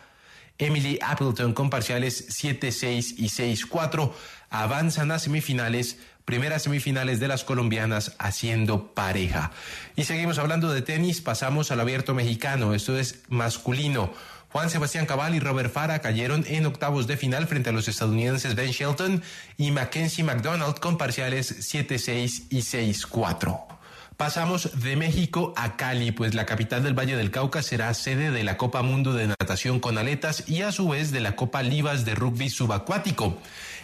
Emily 0.58 0.98
Appleton 1.00 1.54
con 1.54 1.70
parciales 1.70 2.28
7-6 2.28 3.14
y 3.16 3.28
6-4 3.28 4.12
avanzan 4.52 5.10
a 5.10 5.18
semifinales, 5.18 5.96
primeras 6.24 6.62
semifinales 6.62 7.18
de 7.18 7.26
las 7.26 7.42
colombianas 7.42 8.14
haciendo 8.18 8.94
pareja. 8.94 9.50
Y 9.96 10.04
seguimos 10.04 10.38
hablando 10.38 10.72
de 10.72 10.82
tenis, 10.82 11.20
pasamos 11.20 11.72
al 11.72 11.80
abierto 11.80 12.14
mexicano, 12.14 12.74
esto 12.74 12.96
es 12.96 13.22
masculino. 13.28 14.12
Juan 14.50 14.68
Sebastián 14.68 15.06
Cabal 15.06 15.34
y 15.34 15.40
Robert 15.40 15.72
Farah 15.72 16.00
cayeron 16.00 16.44
en 16.46 16.66
octavos 16.66 17.06
de 17.06 17.16
final 17.16 17.46
frente 17.46 17.70
a 17.70 17.72
los 17.72 17.88
estadounidenses 17.88 18.54
Ben 18.54 18.70
Shelton 18.70 19.22
y 19.56 19.70
Mackenzie 19.70 20.22
McDonald 20.22 20.78
con 20.78 20.98
parciales 20.98 21.72
7-6 21.72 22.48
y 22.50 22.58
6-4. 22.58 23.72
Pasamos 24.18 24.82
de 24.82 24.94
México 24.94 25.54
a 25.56 25.76
Cali, 25.76 26.12
pues 26.12 26.34
la 26.34 26.44
capital 26.44 26.82
del 26.82 26.96
Valle 26.96 27.16
del 27.16 27.30
Cauca 27.30 27.62
será 27.62 27.92
sede 27.94 28.30
de 28.30 28.44
la 28.44 28.58
Copa 28.58 28.82
Mundo 28.82 29.14
de 29.14 29.26
Natación 29.26 29.80
con 29.80 29.96
Aletas 29.96 30.44
y 30.46 30.62
a 30.62 30.70
su 30.70 30.90
vez 30.90 31.12
de 31.12 31.20
la 31.20 31.34
Copa 31.34 31.62
Livas 31.62 32.04
de 32.04 32.14
Rugby 32.14 32.50
Subacuático. 32.50 33.38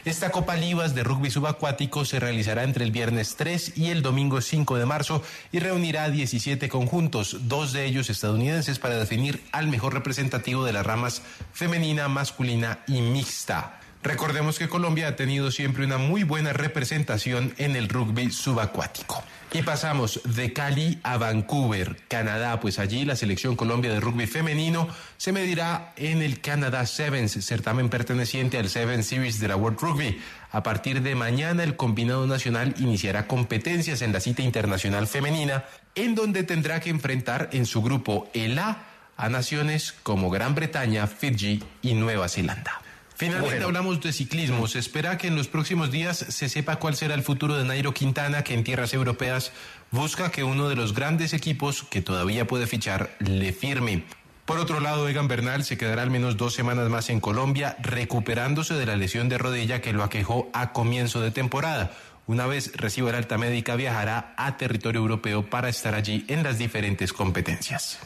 Esta 0.04 0.30
Copa 0.30 0.54
Livas 0.54 0.94
de 0.94 1.02
Rugby 1.02 1.30
Subacuático 1.30 2.04
se 2.04 2.20
realizará 2.20 2.62
entre 2.62 2.84
el 2.84 2.92
viernes 2.92 3.34
3 3.36 3.76
y 3.76 3.90
el 3.90 4.00
domingo 4.00 4.40
5 4.40 4.78
de 4.78 4.86
marzo 4.86 5.22
y 5.50 5.58
reunirá 5.58 6.08
17 6.08 6.68
conjuntos, 6.68 7.48
dos 7.48 7.72
de 7.72 7.84
ellos 7.84 8.08
estadounidenses, 8.08 8.78
para 8.78 8.96
definir 8.96 9.42
al 9.50 9.66
mejor 9.66 9.94
representativo 9.94 10.64
de 10.64 10.72
las 10.72 10.86
ramas 10.86 11.22
femenina, 11.52 12.08
masculina 12.08 12.78
y 12.86 13.00
mixta. 13.00 13.80
Recordemos 14.02 14.58
que 14.58 14.68
Colombia 14.68 15.08
ha 15.08 15.16
tenido 15.16 15.50
siempre 15.50 15.84
una 15.84 15.98
muy 15.98 16.22
buena 16.22 16.52
representación 16.52 17.52
en 17.58 17.74
el 17.74 17.88
rugby 17.88 18.30
subacuático. 18.30 19.22
Y 19.50 19.62
pasamos 19.62 20.20
de 20.24 20.52
Cali 20.52 21.00
a 21.02 21.16
Vancouver, 21.16 21.96
Canadá, 22.08 22.60
pues 22.60 22.78
allí 22.78 23.06
la 23.06 23.16
selección 23.16 23.56
Colombia 23.56 23.90
de 23.90 23.98
rugby 23.98 24.26
femenino 24.26 24.88
se 25.16 25.32
medirá 25.32 25.94
en 25.96 26.20
el 26.20 26.40
Canada 26.40 26.84
Sevens, 26.84 27.32
certamen 27.44 27.88
perteneciente 27.88 28.58
al 28.58 28.68
Seven 28.68 29.02
Series 29.02 29.40
de 29.40 29.48
la 29.48 29.56
World 29.56 29.80
Rugby. 29.80 30.20
A 30.52 30.62
partir 30.62 31.00
de 31.00 31.14
mañana 31.14 31.64
el 31.64 31.76
combinado 31.76 32.26
nacional 32.26 32.74
iniciará 32.78 33.26
competencias 33.26 34.02
en 34.02 34.12
la 34.12 34.20
cita 34.20 34.42
internacional 34.42 35.06
femenina, 35.06 35.64
en 35.94 36.14
donde 36.14 36.42
tendrá 36.42 36.80
que 36.80 36.90
enfrentar 36.90 37.48
en 37.52 37.64
su 37.64 37.82
grupo 37.82 38.28
el 38.34 38.58
A 38.58 38.84
a 39.16 39.28
naciones 39.30 39.94
como 40.02 40.30
Gran 40.30 40.54
Bretaña, 40.54 41.06
Fiji 41.06 41.62
y 41.82 41.94
Nueva 41.94 42.28
Zelanda. 42.28 42.82
Finalmente 43.18 43.54
Bueno. 43.56 43.66
hablamos 43.66 44.00
de 44.00 44.12
ciclismo. 44.12 44.68
Se 44.68 44.78
espera 44.78 45.18
que 45.18 45.26
en 45.26 45.34
los 45.34 45.48
próximos 45.48 45.90
días 45.90 46.18
se 46.18 46.48
sepa 46.48 46.76
cuál 46.76 46.94
será 46.94 47.14
el 47.14 47.24
futuro 47.24 47.56
de 47.56 47.64
Nairo 47.64 47.92
Quintana, 47.92 48.44
que 48.44 48.54
en 48.54 48.62
tierras 48.62 48.94
europeas 48.94 49.50
busca 49.90 50.30
que 50.30 50.44
uno 50.44 50.68
de 50.68 50.76
los 50.76 50.94
grandes 50.94 51.32
equipos 51.32 51.82
que 51.82 52.00
todavía 52.00 52.46
puede 52.46 52.68
fichar 52.68 53.10
le 53.18 53.52
firme. 53.52 54.04
Por 54.44 54.58
otro 54.60 54.78
lado, 54.78 55.08
Egan 55.08 55.26
Bernal 55.26 55.64
se 55.64 55.76
quedará 55.76 56.02
al 56.02 56.12
menos 56.12 56.36
dos 56.36 56.54
semanas 56.54 56.88
más 56.90 57.10
en 57.10 57.18
Colombia, 57.18 57.76
recuperándose 57.80 58.74
de 58.74 58.86
la 58.86 58.94
lesión 58.94 59.28
de 59.28 59.36
rodilla 59.36 59.80
que 59.80 59.92
lo 59.92 60.04
aquejó 60.04 60.48
a 60.52 60.72
comienzo 60.72 61.20
de 61.20 61.32
temporada. 61.32 61.90
Una 62.28 62.46
vez 62.46 62.70
reciba 62.76 63.10
la 63.10 63.18
alta 63.18 63.36
médica, 63.36 63.74
viajará 63.74 64.32
a 64.36 64.56
territorio 64.56 65.00
europeo 65.00 65.50
para 65.50 65.68
estar 65.68 65.96
allí 65.96 66.24
en 66.28 66.44
las 66.44 66.56
diferentes 66.56 67.12
competencias. 67.12 67.98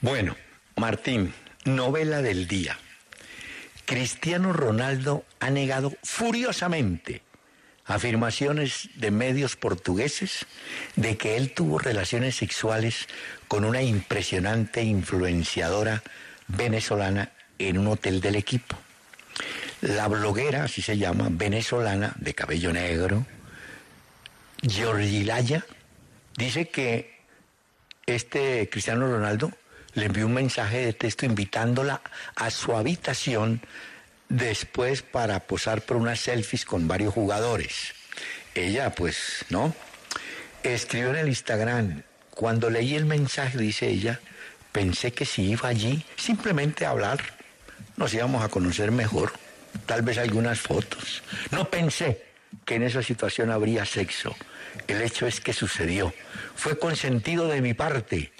Bueno, 0.00 0.34
Martín, 0.82 1.32
novela 1.64 2.22
del 2.22 2.48
día. 2.48 2.76
Cristiano 3.84 4.52
Ronaldo 4.52 5.24
ha 5.38 5.48
negado 5.48 5.92
furiosamente 6.02 7.22
afirmaciones 7.84 8.90
de 8.96 9.12
medios 9.12 9.54
portugueses 9.54 10.44
de 10.96 11.16
que 11.16 11.36
él 11.36 11.54
tuvo 11.54 11.78
relaciones 11.78 12.34
sexuales 12.34 13.06
con 13.46 13.64
una 13.64 13.80
impresionante 13.80 14.82
influenciadora 14.82 16.02
venezolana 16.48 17.30
en 17.60 17.78
un 17.78 17.86
hotel 17.86 18.20
del 18.20 18.34
equipo. 18.34 18.76
La 19.82 20.08
bloguera, 20.08 20.64
así 20.64 20.82
se 20.82 20.98
llama, 20.98 21.28
venezolana, 21.30 22.12
de 22.16 22.34
cabello 22.34 22.72
negro, 22.72 23.24
Georgilaya, 24.62 25.64
dice 26.36 26.70
que 26.70 27.20
este 28.04 28.68
Cristiano 28.68 29.06
Ronaldo 29.06 29.52
le 29.94 30.06
envió 30.06 30.26
un 30.26 30.34
mensaje 30.34 30.86
de 30.86 30.92
texto 30.92 31.26
invitándola 31.26 32.00
a 32.34 32.50
su 32.50 32.74
habitación 32.76 33.60
después 34.28 35.02
para 35.02 35.40
posar 35.40 35.82
por 35.82 35.96
unas 35.96 36.20
selfies 36.20 36.64
con 36.64 36.88
varios 36.88 37.12
jugadores. 37.12 37.92
Ella, 38.54 38.94
pues, 38.94 39.44
¿no? 39.50 39.74
Escribió 40.62 41.10
en 41.10 41.16
el 41.16 41.28
Instagram, 41.28 42.02
cuando 42.30 42.70
leí 42.70 42.94
el 42.94 43.04
mensaje, 43.04 43.58
dice 43.58 43.88
ella, 43.88 44.20
pensé 44.72 45.12
que 45.12 45.26
si 45.26 45.50
iba 45.50 45.68
allí 45.68 46.04
simplemente 46.16 46.86
a 46.86 46.90
hablar, 46.90 47.20
nos 47.96 48.14
íbamos 48.14 48.42
a 48.42 48.48
conocer 48.48 48.90
mejor, 48.90 49.32
tal 49.86 50.02
vez 50.02 50.18
algunas 50.18 50.60
fotos. 50.60 51.22
No 51.50 51.68
pensé 51.68 52.24
que 52.64 52.76
en 52.76 52.84
esa 52.84 53.02
situación 53.02 53.50
habría 53.50 53.84
sexo. 53.84 54.34
El 54.86 55.02
hecho 55.02 55.26
es 55.26 55.40
que 55.40 55.52
sucedió. 55.52 56.14
Fue 56.54 56.78
consentido 56.78 57.48
de 57.48 57.60
mi 57.60 57.74
parte, 57.74 58.32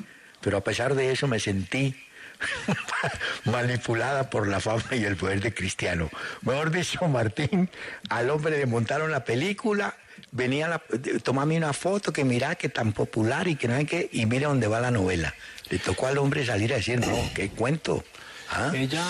pero 0.43 0.59
a 0.59 0.65
pesar 0.65 0.95
de 0.95 1.13
eso 1.13 1.27
me 1.27 1.41
sentí 1.41 1.95
manipulada 3.45 4.29
por 4.29 4.49
la 4.49 4.61
fama 4.61 4.85
y 4.93 5.05
el 5.05 5.17
poder 5.17 5.41
de 5.41 5.55
Cristiano. 5.55 6.11
Mejor 6.43 6.71
dicho, 6.71 7.07
Martín, 7.09 7.71
al 8.11 8.31
hombre 8.31 8.59
le 8.59 8.67
montaron 8.67 9.11
la 9.11 9.25
película, 9.25 9.97
venía 10.31 10.69
la, 10.69 10.83
tomame 11.23 11.57
una 11.57 11.73
foto 11.73 12.13
que 12.13 12.25
mira 12.25 12.55
que 12.55 12.69
tan 12.69 12.93
popular 12.93 13.49
y 13.49 13.57
que 13.57 13.69
no 13.69 13.75
hay 13.75 13.87
que, 13.87 14.09
y 14.13 14.27
mire 14.27 14.47
dónde 14.47 14.67
va 14.67 14.81
la 14.81 14.91
novela. 14.91 15.35
Le 15.71 15.79
tocó 15.79 16.07
al 16.07 16.19
hombre 16.19 16.45
salir 16.45 16.73
a 16.73 16.77
decir, 16.77 17.01
no, 17.01 17.31
qué 17.35 17.51
cuento. 17.51 18.05
¿Ah? 18.51 18.71
Ella 18.75 19.05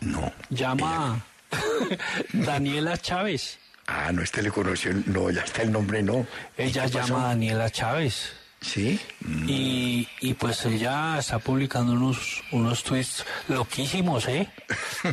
no, 0.00 0.32
llama 0.48 1.22
Daniela 2.32 2.96
Chávez. 2.96 3.58
Ah, 3.86 4.12
no, 4.12 4.22
este 4.22 4.42
le 4.42 4.50
conoció, 4.50 4.92
no, 5.06 5.30
ya 5.30 5.42
está 5.42 5.62
el 5.62 5.72
nombre, 5.72 6.02
no. 6.02 6.26
Ella 6.56 6.86
llama 6.86 7.28
Daniela 7.28 7.70
Chávez. 7.70 8.32
¿Sí? 8.60 8.98
Y, 9.46 10.08
y 10.20 10.34
pues 10.34 10.66
ella 10.66 11.16
está 11.18 11.38
publicando 11.38 11.92
unos, 11.92 12.42
unos 12.50 12.82
tweets 12.82 13.24
loquísimos, 13.46 14.26
¿eh? 14.26 14.48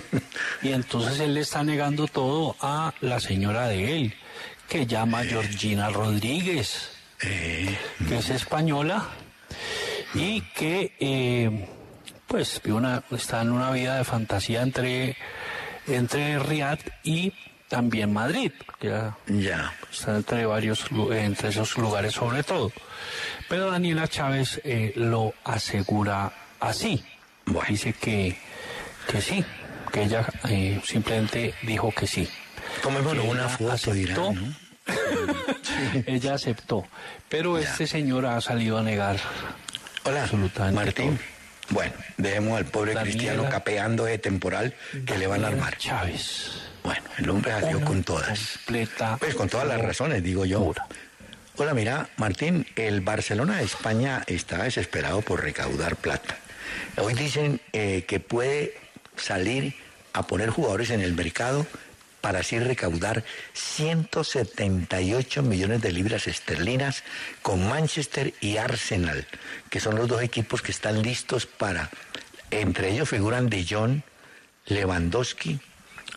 y 0.64 0.72
entonces 0.72 1.20
él 1.20 1.36
le 1.36 1.42
está 1.42 1.64
negando 1.64 2.08
todo 2.08 2.56
a 2.60 2.94
la 3.02 3.20
señora 3.20 3.68
de 3.68 3.98
él, 3.98 4.16
que 4.68 4.88
llama 4.88 5.24
Georgina 5.24 5.90
Rodríguez, 5.90 6.90
que 7.20 8.18
es 8.18 8.30
española 8.30 9.10
y 10.16 10.42
que 10.42 10.96
eh, 11.00 11.68
pues 12.28 12.62
una, 12.66 13.04
está 13.12 13.42
en 13.42 13.52
una 13.52 13.72
vida 13.72 13.98
de 13.98 14.04
fantasía 14.04 14.62
entre, 14.62 15.18
entre 15.88 16.40
Riad 16.40 16.80
y 17.04 17.34
también 17.70 18.14
Madrid, 18.14 18.52
ya 18.82 19.74
está 19.92 20.16
entre 20.18 20.46
varios 20.46 20.86
entre 21.12 21.50
esos 21.50 21.78
lugares 21.78 22.14
sobre 22.14 22.44
todo. 22.44 22.72
Pero 23.50 23.70
Daniela 23.72 24.08
Chávez 24.08 24.62
eh, 24.64 24.94
lo 24.96 25.34
asegura 25.44 26.32
así. 26.60 27.04
Dice 27.70 27.94
que, 27.94 28.38
que 29.08 29.22
sí, 29.22 29.44
que 29.92 30.04
ella 30.04 30.26
eh, 30.50 30.82
simplemente 30.84 31.54
dijo 31.64 31.92
que 31.92 32.08
sí. 32.08 32.28
Tomémonos 32.82 33.24
Que 33.24 33.30
una 33.30 33.42
ella 33.46 33.50
foto, 33.50 33.72
aceptó. 33.72 33.94
dirán, 33.94 34.36
¿no? 34.36 34.56
ella 36.08 36.34
aceptó. 36.34 36.86
Pero 37.30 37.58
este 37.58 37.86
señor 37.88 38.26
ha 38.26 38.42
salido 38.42 38.78
a 38.78 38.84
negar 38.84 39.18
Hola, 40.04 40.24
absolutamente 40.24 40.86
Martín. 40.86 41.18
todo. 41.18 41.26
Bueno, 41.70 41.94
dejemos 42.18 42.58
al 42.58 42.66
pobre 42.66 42.94
Daniela- 42.94 43.04
Cristiano 43.04 43.50
capeando 43.50 44.06
de 44.06 44.18
temporal 44.20 44.74
que 45.06 45.18
le 45.18 45.28
van 45.28 45.44
a 45.46 45.48
armar. 45.48 45.78
Chávez. 45.78 46.62
Bueno, 46.86 47.02
el 47.18 47.30
hombre 47.32 47.52
salió 47.52 47.78
Una 47.78 47.86
con 47.88 48.04
todas. 48.04 48.58
Completa. 48.58 49.18
Pues 49.18 49.34
con 49.34 49.50
todas 49.50 49.68
las 49.68 49.82
razones, 49.82 50.22
digo 50.22 50.46
yo. 50.46 50.72
Hola, 51.58 51.74
mira, 51.74 52.10
Martín, 52.18 52.68
el 52.76 53.02
Barcelona 53.02 53.58
de 53.58 53.64
España 53.64 54.24
está 54.28 54.62
desesperado 54.62 55.24
por 55.24 55.42
recaudar 55.42 55.96
plata. 55.96 56.38
Hoy 56.98 57.16
dicen 57.16 57.60
eh, 57.74 58.06
que 58.08 58.20
puede 58.20 58.76
salir 59.18 59.74
a 60.14 60.28
poner 60.28 60.52
jugadores 60.52 60.92
en 60.92 61.02
el 61.02 61.16
mercado 61.16 61.66
para 62.22 62.40
así 62.40 62.60
recaudar 62.60 63.24
178 63.54 65.42
millones 65.42 65.82
de 65.82 65.92
libras 65.92 66.28
esterlinas 66.28 67.04
con 67.42 67.68
Manchester 67.68 68.36
y 68.42 68.58
Arsenal, 68.58 69.26
que 69.72 69.80
son 69.80 69.96
los 69.96 70.08
dos 70.08 70.22
equipos 70.22 70.62
que 70.62 70.72
están 70.72 71.02
listos 71.02 71.48
para, 71.48 71.90
entre 72.52 72.92
ellos 72.92 73.10
figuran 73.10 73.50
De 73.50 73.66
Jong, 73.68 74.02
Lewandowski, 74.68 75.60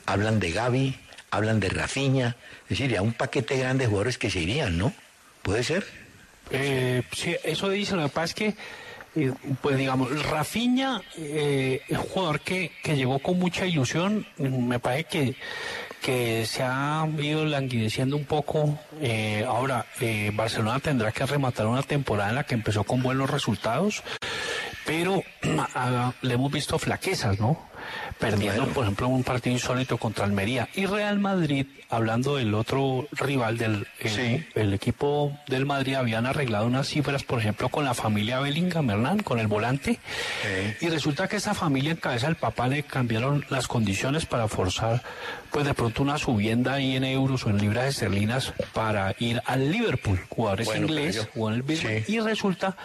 hablan 0.08 0.40
de 0.40 0.50
Gaby, 0.50 0.98
hablan 1.30 1.60
de 1.60 1.68
Rafinha, 1.68 2.36
es 2.64 2.70
decir, 2.70 2.90
ya 2.90 3.02
un 3.02 3.12
paquete 3.12 3.58
grande 3.58 3.84
de 3.84 3.88
jugadores 3.88 4.18
que 4.18 4.30
se 4.30 4.40
irían, 4.40 4.78
¿no? 4.78 4.92
¿Puede 5.42 5.62
ser? 5.62 5.86
Eh, 6.50 7.02
sí, 7.12 7.36
eso 7.44 7.68
dice, 7.68 7.94
lo 7.94 8.04
que 8.04 8.08
pasa 8.08 8.24
es 8.24 8.34
que, 8.34 8.54
eh, 9.16 9.32
pues 9.60 9.76
digamos, 9.76 10.26
Rafinha 10.26 11.02
eh, 11.18 11.82
es 11.86 11.98
un 11.98 12.04
jugador 12.04 12.40
que, 12.40 12.72
que 12.82 12.96
llegó 12.96 13.18
con 13.18 13.38
mucha 13.38 13.66
ilusión, 13.66 14.26
me 14.38 14.78
parece 14.78 15.04
que, 15.04 15.36
que 16.00 16.46
se 16.46 16.62
ha 16.62 17.06
ido 17.18 17.44
languideciendo 17.44 18.16
un 18.16 18.24
poco. 18.24 18.78
Eh, 19.00 19.44
ahora, 19.46 19.86
eh, 20.00 20.30
Barcelona 20.32 20.80
tendrá 20.80 21.12
que 21.12 21.26
rematar 21.26 21.66
una 21.66 21.82
temporada 21.82 22.30
en 22.30 22.36
la 22.36 22.44
que 22.44 22.54
empezó 22.54 22.84
con 22.84 23.02
buenos 23.02 23.28
resultados, 23.28 24.02
pero 24.86 25.22
le 26.22 26.34
hemos 26.34 26.52
visto 26.52 26.78
flaquezas, 26.78 27.38
¿no? 27.38 27.68
Perdiendo, 28.18 28.66
por 28.66 28.84
ejemplo, 28.84 29.08
un 29.08 29.22
partido 29.24 29.54
insólito 29.54 29.98
contra 29.98 30.24
Almería. 30.24 30.68
Y 30.74 30.86
Real 30.86 31.18
Madrid, 31.18 31.66
hablando 31.88 32.36
del 32.36 32.54
otro 32.54 33.06
rival 33.12 33.58
del 33.58 33.86
el, 34.00 34.46
el 34.54 34.74
equipo 34.74 35.32
del 35.46 35.66
Madrid, 35.66 35.94
habían 35.94 36.26
arreglado 36.26 36.66
unas 36.66 36.88
cifras, 36.88 37.22
por 37.22 37.38
ejemplo, 37.38 37.68
con 37.68 37.84
la 37.84 37.94
familia 37.94 38.40
Bellingham, 38.40 38.90
Hernán, 38.90 39.20
con 39.20 39.38
el 39.38 39.46
volante. 39.46 39.98
Y 40.80 40.88
resulta 40.88 41.28
que 41.28 41.36
esa 41.36 41.54
familia 41.54 41.92
en 41.92 41.98
cabeza 41.98 42.26
del 42.26 42.36
papá 42.36 42.68
le 42.68 42.82
cambiaron 42.82 43.44
las 43.50 43.68
condiciones 43.68 44.26
para 44.26 44.48
forzar, 44.48 45.02
pues 45.50 45.66
de 45.66 45.74
pronto 45.74 46.02
una 46.02 46.18
subienda 46.18 46.74
ahí 46.74 46.96
en 46.96 47.04
euros 47.04 47.46
o 47.46 47.50
en 47.50 47.58
libras 47.58 47.86
esterlinas 47.88 48.52
para 48.72 49.14
ir 49.18 49.42
al 49.46 49.70
Liverpool. 49.70 50.20
Jugadores 50.28 50.66
Bueno, 50.66 50.88
Liverpool. 50.88 51.64
Y 52.06 52.20
resulta 52.20 52.76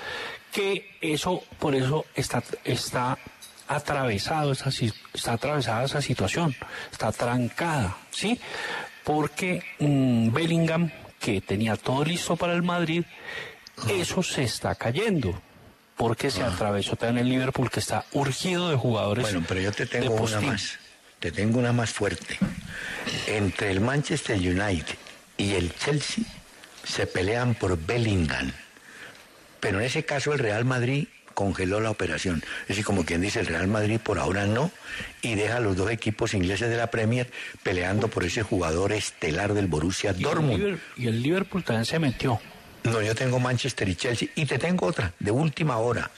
que 0.51 0.91
eso, 1.01 1.43
por 1.59 1.75
eso 1.75 2.05
está, 2.15 2.43
está 2.63 3.17
atravesado 3.67 4.51
esa, 4.51 4.69
está 5.13 5.33
atravesada 5.33 5.85
esa 5.85 6.01
situación, 6.01 6.55
está 6.91 7.11
trancada, 7.11 7.97
¿sí? 8.11 8.39
Porque 9.03 9.63
mm, 9.79 10.31
Bellingham, 10.31 10.91
que 11.19 11.41
tenía 11.41 11.75
todo 11.75 12.03
listo 12.05 12.35
para 12.35 12.53
el 12.53 12.63
Madrid, 12.63 13.03
eso 13.89 14.23
se 14.23 14.43
está 14.43 14.75
cayendo. 14.75 15.41
Porque 15.95 16.31
se 16.31 16.41
atravesó 16.41 16.95
también 16.95 17.27
el 17.27 17.29
Liverpool, 17.29 17.69
que 17.69 17.79
está 17.79 18.05
urgido 18.13 18.69
de 18.69 18.75
jugadores. 18.75 19.23
Bueno, 19.23 19.45
pero 19.47 19.61
yo 19.61 19.71
te 19.71 19.85
tengo 19.85 20.15
una 20.15 20.41
más. 20.41 20.79
Te 21.19 21.31
tengo 21.31 21.59
una 21.59 21.71
más 21.71 21.91
fuerte. 21.91 22.39
Entre 23.27 23.71
el 23.71 23.79
Manchester 23.79 24.37
United 24.37 24.95
y 25.37 25.53
el 25.53 25.73
Chelsea 25.75 26.25
se 26.83 27.05
pelean 27.05 27.53
por 27.55 27.77
Bellingham. 27.77 28.51
Pero 29.59 29.79
en 29.79 29.85
ese 29.85 30.03
caso 30.03 30.33
el 30.33 30.39
Real 30.39 30.65
Madrid 30.65 31.07
congeló 31.33 31.79
la 31.79 31.89
operación. 31.89 32.43
Es 32.63 32.69
decir, 32.69 32.85
como 32.85 33.05
quien 33.05 33.21
dice, 33.21 33.39
el 33.39 33.47
Real 33.47 33.67
Madrid 33.67 33.99
por 34.01 34.19
ahora 34.19 34.45
no, 34.45 34.71
y 35.21 35.35
deja 35.35 35.57
a 35.57 35.59
los 35.59 35.75
dos 35.75 35.91
equipos 35.91 36.33
ingleses 36.33 36.69
de 36.69 36.77
la 36.77 36.87
Premier 36.87 37.29
peleando 37.63 38.07
por 38.07 38.23
ese 38.23 38.43
jugador 38.43 38.91
estelar 38.91 39.53
del 39.53 39.67
Borussia 39.67 40.11
Y 40.11 40.15
el 40.15 40.21
Dortmund. 40.23 40.79
Y 40.97 41.07
el 41.07 41.21
Liverpool 41.21 41.63
también 41.63 41.85
se 41.85 41.99
metió. 41.99 42.39
No, 42.83 43.01
yo 43.01 43.15
tengo 43.15 43.39
Manchester 43.39 43.87
y 43.87 43.95
Chelsea. 43.95 44.29
Y 44.35 44.45
te 44.45 44.59
tengo 44.59 44.87
otra, 44.87 45.13
de 45.19 45.31
última 45.31 45.77
hora. 45.77 46.11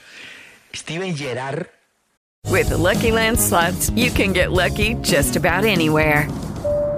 Steven 0.74 1.16
Gerrard 1.16 1.68
With 2.50 2.70
the 2.70 2.78
Lucky 2.78 3.12
Land 3.12 3.40
slots, 3.40 3.90
you 3.90 4.12
can 4.12 4.32
get 4.32 4.52
lucky 4.52 4.94
just 5.02 5.36
about 5.36 5.66
anywhere. 5.66 6.28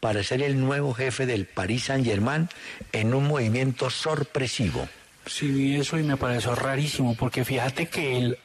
para 0.00 0.22
ser 0.22 0.42
el 0.42 0.58
nuevo 0.58 0.94
jefe 0.94 1.26
del 1.26 1.46
Paris 1.46 1.84
Saint-Germain 1.84 2.48
en 2.92 3.14
un 3.14 3.28
movimiento 3.28 3.90
sorpresivo. 3.90 4.88
Sí, 5.26 5.48
vi 5.48 5.76
eso 5.76 5.98
y 5.98 6.02
me 6.02 6.16
pareció 6.16 6.54
rarísimo, 6.54 7.14
porque 7.14 7.44
fíjate 7.44 7.88
que 7.88 8.16
él, 8.16 8.38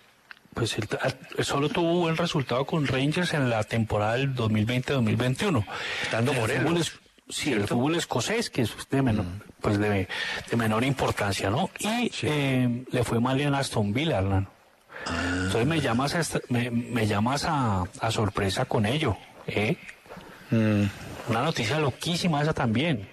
pues 0.53 0.77
él, 0.77 0.88
solo 1.40 1.69
tuvo 1.69 2.02
buen 2.02 2.18
resultado 2.18 2.65
con 2.65 2.86
Rangers 2.86 3.34
en 3.34 3.49
la 3.49 3.64
temporada 3.64 4.18
del 4.18 4.36
2020-2021. 4.36 5.65
Estando 6.03 6.34
El 6.34 6.40
Morelos, 6.40 6.99
Sí, 7.27 7.52
el 7.52 7.68
fútbol 7.68 7.95
escocés, 7.95 8.52
que 8.52 8.61
es 8.61 8.72
de 8.91 9.02
menor, 9.02 9.26
pues 9.60 9.80
de, 9.80 10.07
de 10.49 10.57
menor 10.57 10.84
importancia, 10.84 11.49
¿no? 11.49 11.72
Y 11.80 12.11
eh, 12.22 12.86
le 12.91 13.03
fue 13.03 13.19
mal 13.19 13.41
en 13.41 13.56
Aston 13.56 13.94
Villa, 13.94 14.19
Hernán. 14.19 14.48
Entonces 15.07 15.65
me 15.65 15.82
llamas 15.82 16.14
a, 16.14 16.40
me, 16.49 16.69
me 16.69 17.07
llamas 17.07 17.45
a, 17.45 17.84
a 17.99 18.11
sorpresa 18.11 18.65
con 18.65 18.86
ello, 18.86 19.18
¿eh? 19.48 19.76
Una 21.27 21.41
noticia 21.41 21.80
loquísima 21.80 22.41
esa 22.41 22.53
también. 22.53 23.07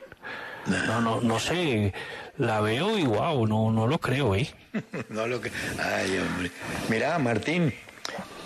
No, 0.67 1.01
no, 1.01 1.21
no 1.21 1.41
sé, 1.41 1.93
la 2.39 2.61
veo 2.61 2.99
y 2.99 3.05
wow, 3.05 3.47
no, 3.47 3.73
no 3.73 3.87
lo 3.87 3.99
creo, 3.99 4.35
¿eh? 4.35 4.49
no 5.09 5.27
lo 5.27 5.41
que. 5.41 5.51
Ay, 5.79 6.19
hombre. 6.19 6.51
Mira, 6.89 7.19
Martín, 7.19 7.75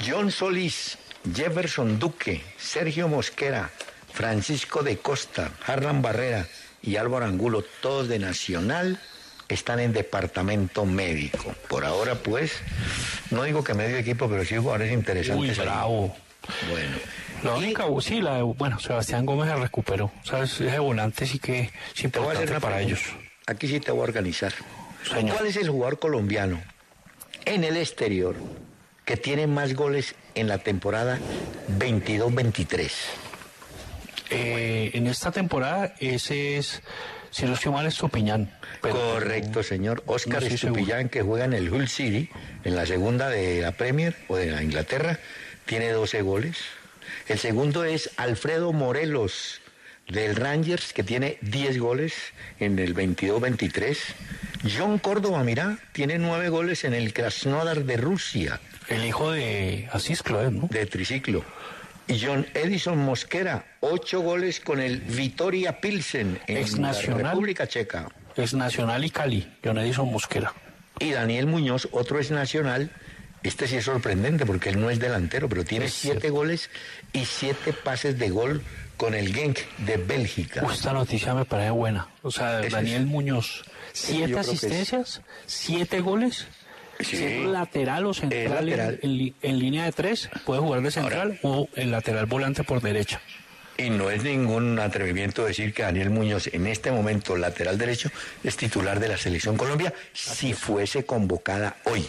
John 0.07 0.31
Solís, 0.31 0.99
Jefferson 1.35 1.99
Duque, 1.99 2.43
Sergio 2.57 3.09
Mosquera, 3.09 3.71
Francisco 4.13 4.83
de 4.83 4.99
Costa, 4.99 5.51
Harlan 5.67 6.01
Barrera 6.01 6.47
y 6.83 6.97
Álvaro 6.97 7.27
Angulo, 7.27 7.65
todos 7.83 8.09
de 8.09 8.19
Nacional, 8.19 9.01
están 9.49 9.81
en 9.81 9.93
departamento 9.93 10.85
médico. 10.87 11.55
Por 11.69 11.85
ahora, 11.85 12.15
pues, 12.15 12.53
no 13.31 13.43
digo 13.43 13.63
que 13.63 13.75
medio 13.75 13.97
equipo, 13.97 14.29
pero 14.29 14.45
sí 14.45 14.57
jugadores 14.57 14.93
interesantes. 14.93 15.51
Uy, 15.51 15.51
ahí. 15.51 15.67
bravo. 15.67 16.17
Bueno, 16.71 16.97
La 17.43 17.55
única, 17.55 17.85
sí, 18.01 18.21
la 18.21 18.37
de, 18.37 18.43
bueno, 18.43 18.79
Sebastián 18.79 19.27
Gómez 19.27 19.51
se 19.51 19.57
recuperó. 19.57 20.11
¿Sabes? 20.25 20.61
Ese 20.61 20.79
volante 20.79 21.27
sí 21.27 21.39
que 21.39 21.61
es 21.61 21.71
hacer 21.93 22.07
importante 22.07 22.51
una 22.51 22.61
para 22.61 22.81
ellos. 22.81 23.01
Aquí 23.47 23.69
sí 23.69 23.81
te 23.81 23.93
voy 23.93 24.01
a 24.01 24.05
organizar. 24.05 24.53
Señor. 25.09 25.37
¿Cuál 25.37 25.49
es 25.49 25.57
el 25.57 25.69
jugador 25.69 25.99
colombiano 25.99 26.61
en 27.45 27.65
el 27.65 27.77
exterior 27.77 28.35
que 29.05 29.17
tiene 29.17 29.47
más 29.47 29.75
goles 29.75 30.17
en 30.35 30.49
la 30.49 30.59
temporada 30.59 31.19
22-23? 31.79 32.91
Eh, 34.31 34.91
en 34.95 35.07
esta 35.07 35.31
temporada, 35.31 35.95
ese 36.01 36.57
es, 36.57 36.83
si 37.31 37.47
no 37.47 37.55
estoy 37.55 37.73
mal, 37.73 37.87
es 37.87 37.95
Sopiñán. 37.95 38.51
Correcto, 38.81 39.63
señor. 39.63 40.03
Oscar 40.07 40.43
no 40.43 41.09
que 41.09 41.23
juega 41.23 41.45
en 41.45 41.53
el 41.53 41.73
Hull 41.73 41.89
City, 41.89 42.29
en 42.65 42.75
la 42.75 42.87
segunda 42.87 43.29
de 43.29 43.61
la 43.61 43.73
Premier 43.73 44.17
o 44.29 44.37
de 44.37 44.51
la 44.51 44.63
Inglaterra, 44.63 45.19
tiene 45.65 45.91
12 45.91 46.23
goles. 46.23 46.57
El 47.29 47.39
segundo 47.39 47.85
es 47.85 48.11
Alfredo 48.17 48.73
Morelos, 48.73 49.61
del 50.09 50.37
Rangers, 50.37 50.93
que 50.93 51.03
tiene 51.03 51.39
10 51.43 51.79
goles 51.79 52.15
en 52.61 52.79
el 52.79 52.95
22-23. 52.95 53.97
John 54.77 54.99
Córdoba, 54.99 55.43
mira, 55.45 55.79
tiene 55.93 56.19
9 56.19 56.49
goles 56.49 56.85
en 56.85 56.95
el 56.95 57.13
Krasnodar 57.13 57.85
de 57.85 57.97
Rusia. 57.97 58.61
El 58.89 59.05
hijo 59.05 59.33
de 59.33 59.89
Asís 59.93 60.23
Cloet, 60.23 60.51
¿no? 60.51 60.69
De 60.69 60.87
triciclo. 60.87 61.45
Y 62.09 62.21
John 62.25 62.47
Edison 62.55 62.99
Mosquera, 62.99 63.65
8 63.81 64.21
goles 64.21 64.61
con 64.61 64.81
el 64.81 65.01
Vitoria 65.01 65.81
Pilsen 65.81 66.39
en 66.47 66.57
Ex 66.57 66.79
la. 66.79 66.93
República 66.93 67.67
Checa. 67.67 68.09
Es 68.37 68.55
Nacional 68.55 69.05
y 69.05 69.11
Cali, 69.11 69.51
John 69.65 69.79
Edison 69.79 70.11
Mosquera. 70.13 70.53
Y 71.01 71.11
Daniel 71.11 71.47
Muñoz, 71.47 71.89
otro 71.91 72.21
es 72.21 72.31
nacional. 72.31 72.91
Este 73.47 73.67
sí 73.69 73.77
es 73.77 73.85
sorprendente 73.85 74.45
porque 74.47 74.71
él 74.71 74.81
no 74.81 74.91
es 74.91 74.99
delantero, 74.99 75.49
pero 75.49 75.65
tiene 75.65 75.87
Es 75.87 75.95
siete 75.95 76.31
goles 76.31 76.71
y 77.13 77.25
siete 77.25 77.73
pases 77.73 78.19
de 78.19 78.31
gol 78.31 78.63
con 78.97 79.15
el 79.15 79.35
Genk 79.35 79.59
de 79.79 79.97
Bélgica. 79.99 80.63
Uy, 80.65 80.73
esta 80.75 80.93
noticia 80.93 81.35
me 81.35 81.45
parece 81.45 81.71
buena. 81.71 82.09
O 82.23 82.31
sea, 82.31 82.61
Daniel 82.63 83.03
es- 83.03 83.07
Muñoz, 83.09 83.63
siete 83.93 84.33
es- 84.33 84.39
asistencias, 84.49 85.23
siete 85.47 86.01
goles. 86.01 86.47
Sí. 86.99 87.19
Siendo 87.19 87.53
lateral 87.53 88.07
o 88.07 88.15
central, 88.15 88.65
lateral. 88.67 88.99
En 89.03 89.59
línea 89.59 89.85
de 89.85 89.93
tres, 89.93 90.31
puede 90.47 90.61
jugar 90.63 90.81
de 90.81 90.91
central 90.91 91.39
o 91.43 91.69
el 91.75 91.91
lateral 91.91 92.25
volante 92.25 92.65
por 92.65 92.81
derecha. 92.81 93.21
Y 93.77 93.91
no 93.91 94.11
es 94.11 94.23
ningún 94.25 94.79
atrevimiento 94.79 95.45
decir 95.45 95.75
que 95.75 95.83
Daniel 95.83 96.09
Muñoz, 96.09 96.47
en 96.47 96.67
este 96.67 96.91
momento 96.91 97.37
lateral 97.37 97.77
derecho, 97.77 98.11
es 98.43 98.57
titular 98.57 98.99
de 98.99 99.09
la 99.09 99.19
selección 99.19 99.59
Colombia 99.59 99.93
si 100.15 100.55
fuese 100.55 101.05
convocada 101.05 101.77
hoy. 101.85 102.09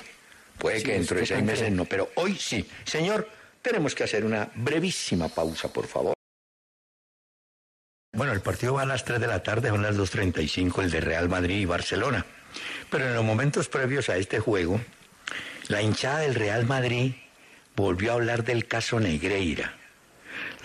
Puede 0.57 0.79
Sí, 0.79 0.85
que 0.85 0.93
dentro 0.93 1.17
de 1.17 1.25
seis 1.25 1.43
meses 1.43 1.71
no, 1.71 1.85
pero 1.85 2.09
hoy 2.15 2.35
sí. 2.35 2.67
Señor, 2.83 3.29
tenemos 3.61 3.93
que 3.93 4.03
hacer 4.03 4.25
una 4.25 4.49
brevísima 4.55 5.29
pausa, 5.29 5.71
por 5.71 5.87
favor. 5.87 6.13
Bueno, 8.13 8.33
el 8.33 8.41
partido 8.41 8.73
va 8.73 8.81
a 8.81 8.85
las 8.85 9.05
3 9.05 9.19
de 9.19 9.27
la 9.27 9.43
tarde, 9.43 9.69
son 9.69 9.83
las 9.83 9.95
2.35, 9.95 10.81
el 10.81 10.89
de 10.89 11.01
Real 11.01 11.29
Madrid 11.29 11.59
y 11.59 11.65
Barcelona. 11.65 12.25
Pero 12.89 13.05
en 13.05 13.13
los 13.13 13.23
momentos 13.23 13.69
previos 13.69 14.09
a 14.09 14.17
este 14.17 14.39
juego, 14.39 14.81
la 15.67 15.81
hinchada 15.81 16.19
del 16.19 16.33
Real 16.33 16.65
Madrid 16.65 17.13
volvió 17.75 18.11
a 18.11 18.15
hablar 18.15 18.43
del 18.43 18.67
caso 18.67 18.99
Negreira. 18.99 19.75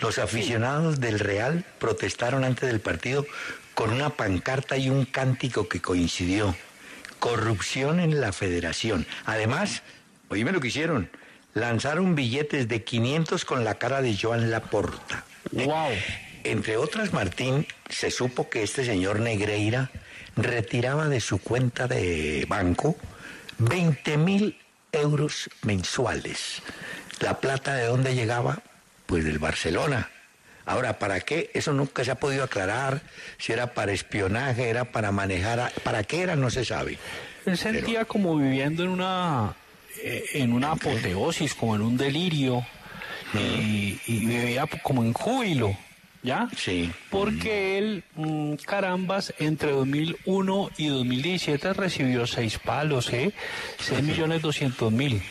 Los 0.01 0.17
aficionados 0.17 0.99
del 0.99 1.19
Real 1.19 1.63
protestaron 1.79 2.43
antes 2.43 2.69
del 2.69 2.79
partido 2.79 3.25
con 3.73 3.91
una 3.91 4.09
pancarta 4.09 4.77
y 4.77 4.89
un 4.89 5.05
cántico 5.05 5.67
que 5.67 5.81
coincidió. 5.81 6.55
Corrupción 7.23 8.01
en 8.01 8.19
la 8.19 8.33
federación. 8.33 9.07
Además, 9.23 9.81
oíme 10.27 10.51
lo 10.51 10.59
que 10.59 10.67
hicieron. 10.67 11.09
Lanzaron 11.53 12.15
billetes 12.15 12.67
de 12.67 12.83
500 12.83 13.45
con 13.45 13.63
la 13.63 13.75
cara 13.75 14.01
de 14.01 14.17
Joan 14.17 14.51
Laporta. 14.51 15.23
¡Wow! 15.53 15.91
Entre 16.43 16.75
otras, 16.75 17.13
Martín, 17.13 17.65
se 17.87 18.11
supo 18.11 18.49
que 18.49 18.61
este 18.61 18.83
señor 18.83 19.21
Negreira 19.21 19.89
retiraba 20.35 21.07
de 21.07 21.21
su 21.21 21.37
cuenta 21.37 21.87
de 21.87 22.45
banco 22.49 22.97
20 23.59 24.17
mil 24.17 24.59
euros 24.91 25.49
mensuales. 25.61 26.61
¿La 27.21 27.39
plata 27.39 27.75
de 27.75 27.85
dónde 27.85 28.15
llegaba? 28.15 28.61
Pues 29.05 29.23
del 29.23 29.39
Barcelona. 29.39 30.09
Ahora, 30.65 30.97
¿para 30.99 31.19
qué? 31.19 31.49
Eso 31.53 31.73
nunca 31.73 32.03
se 32.05 32.11
ha 32.11 32.15
podido 32.15 32.43
aclarar. 32.43 33.01
Si 33.37 33.51
era 33.51 33.73
para 33.73 33.91
espionaje, 33.91 34.69
era 34.69 34.85
para 34.85 35.11
manejar... 35.11 35.59
a- 35.59 35.71
¿Para 35.83 36.03
qué 36.03 36.21
era? 36.21 36.35
No 36.35 36.49
se 36.49 36.63
sabe. 36.65 36.97
Él 37.45 37.57
sentía 37.57 38.05
como 38.05 38.37
viviendo 38.37 38.83
en 38.83 38.89
una 38.89 39.55
eh, 40.01 40.23
en 40.35 40.53
una 40.53 40.71
apoteosis, 40.71 41.53
como 41.53 41.75
en 41.75 41.81
un 41.81 41.97
delirio, 41.97 42.65
y, 43.33 43.99
y 44.07 44.25
vivía 44.25 44.65
como 44.81 45.03
en 45.03 45.11
júbilo, 45.13 45.75
¿ya? 46.23 46.47
Sí. 46.57 46.91
Porque 47.09 47.77
él, 47.77 48.03
mm, 48.15 48.55
carambas, 48.65 49.33
entre 49.39 49.71
2001 49.71 50.69
y 50.77 50.87
2017 50.87 51.73
recibió 51.73 52.25
seis 52.27 52.59
palos, 52.59 53.11
¿eh? 53.13 53.33
6 53.79 54.01
millones 54.03 54.41
200 54.41 54.91
mil 54.91 55.21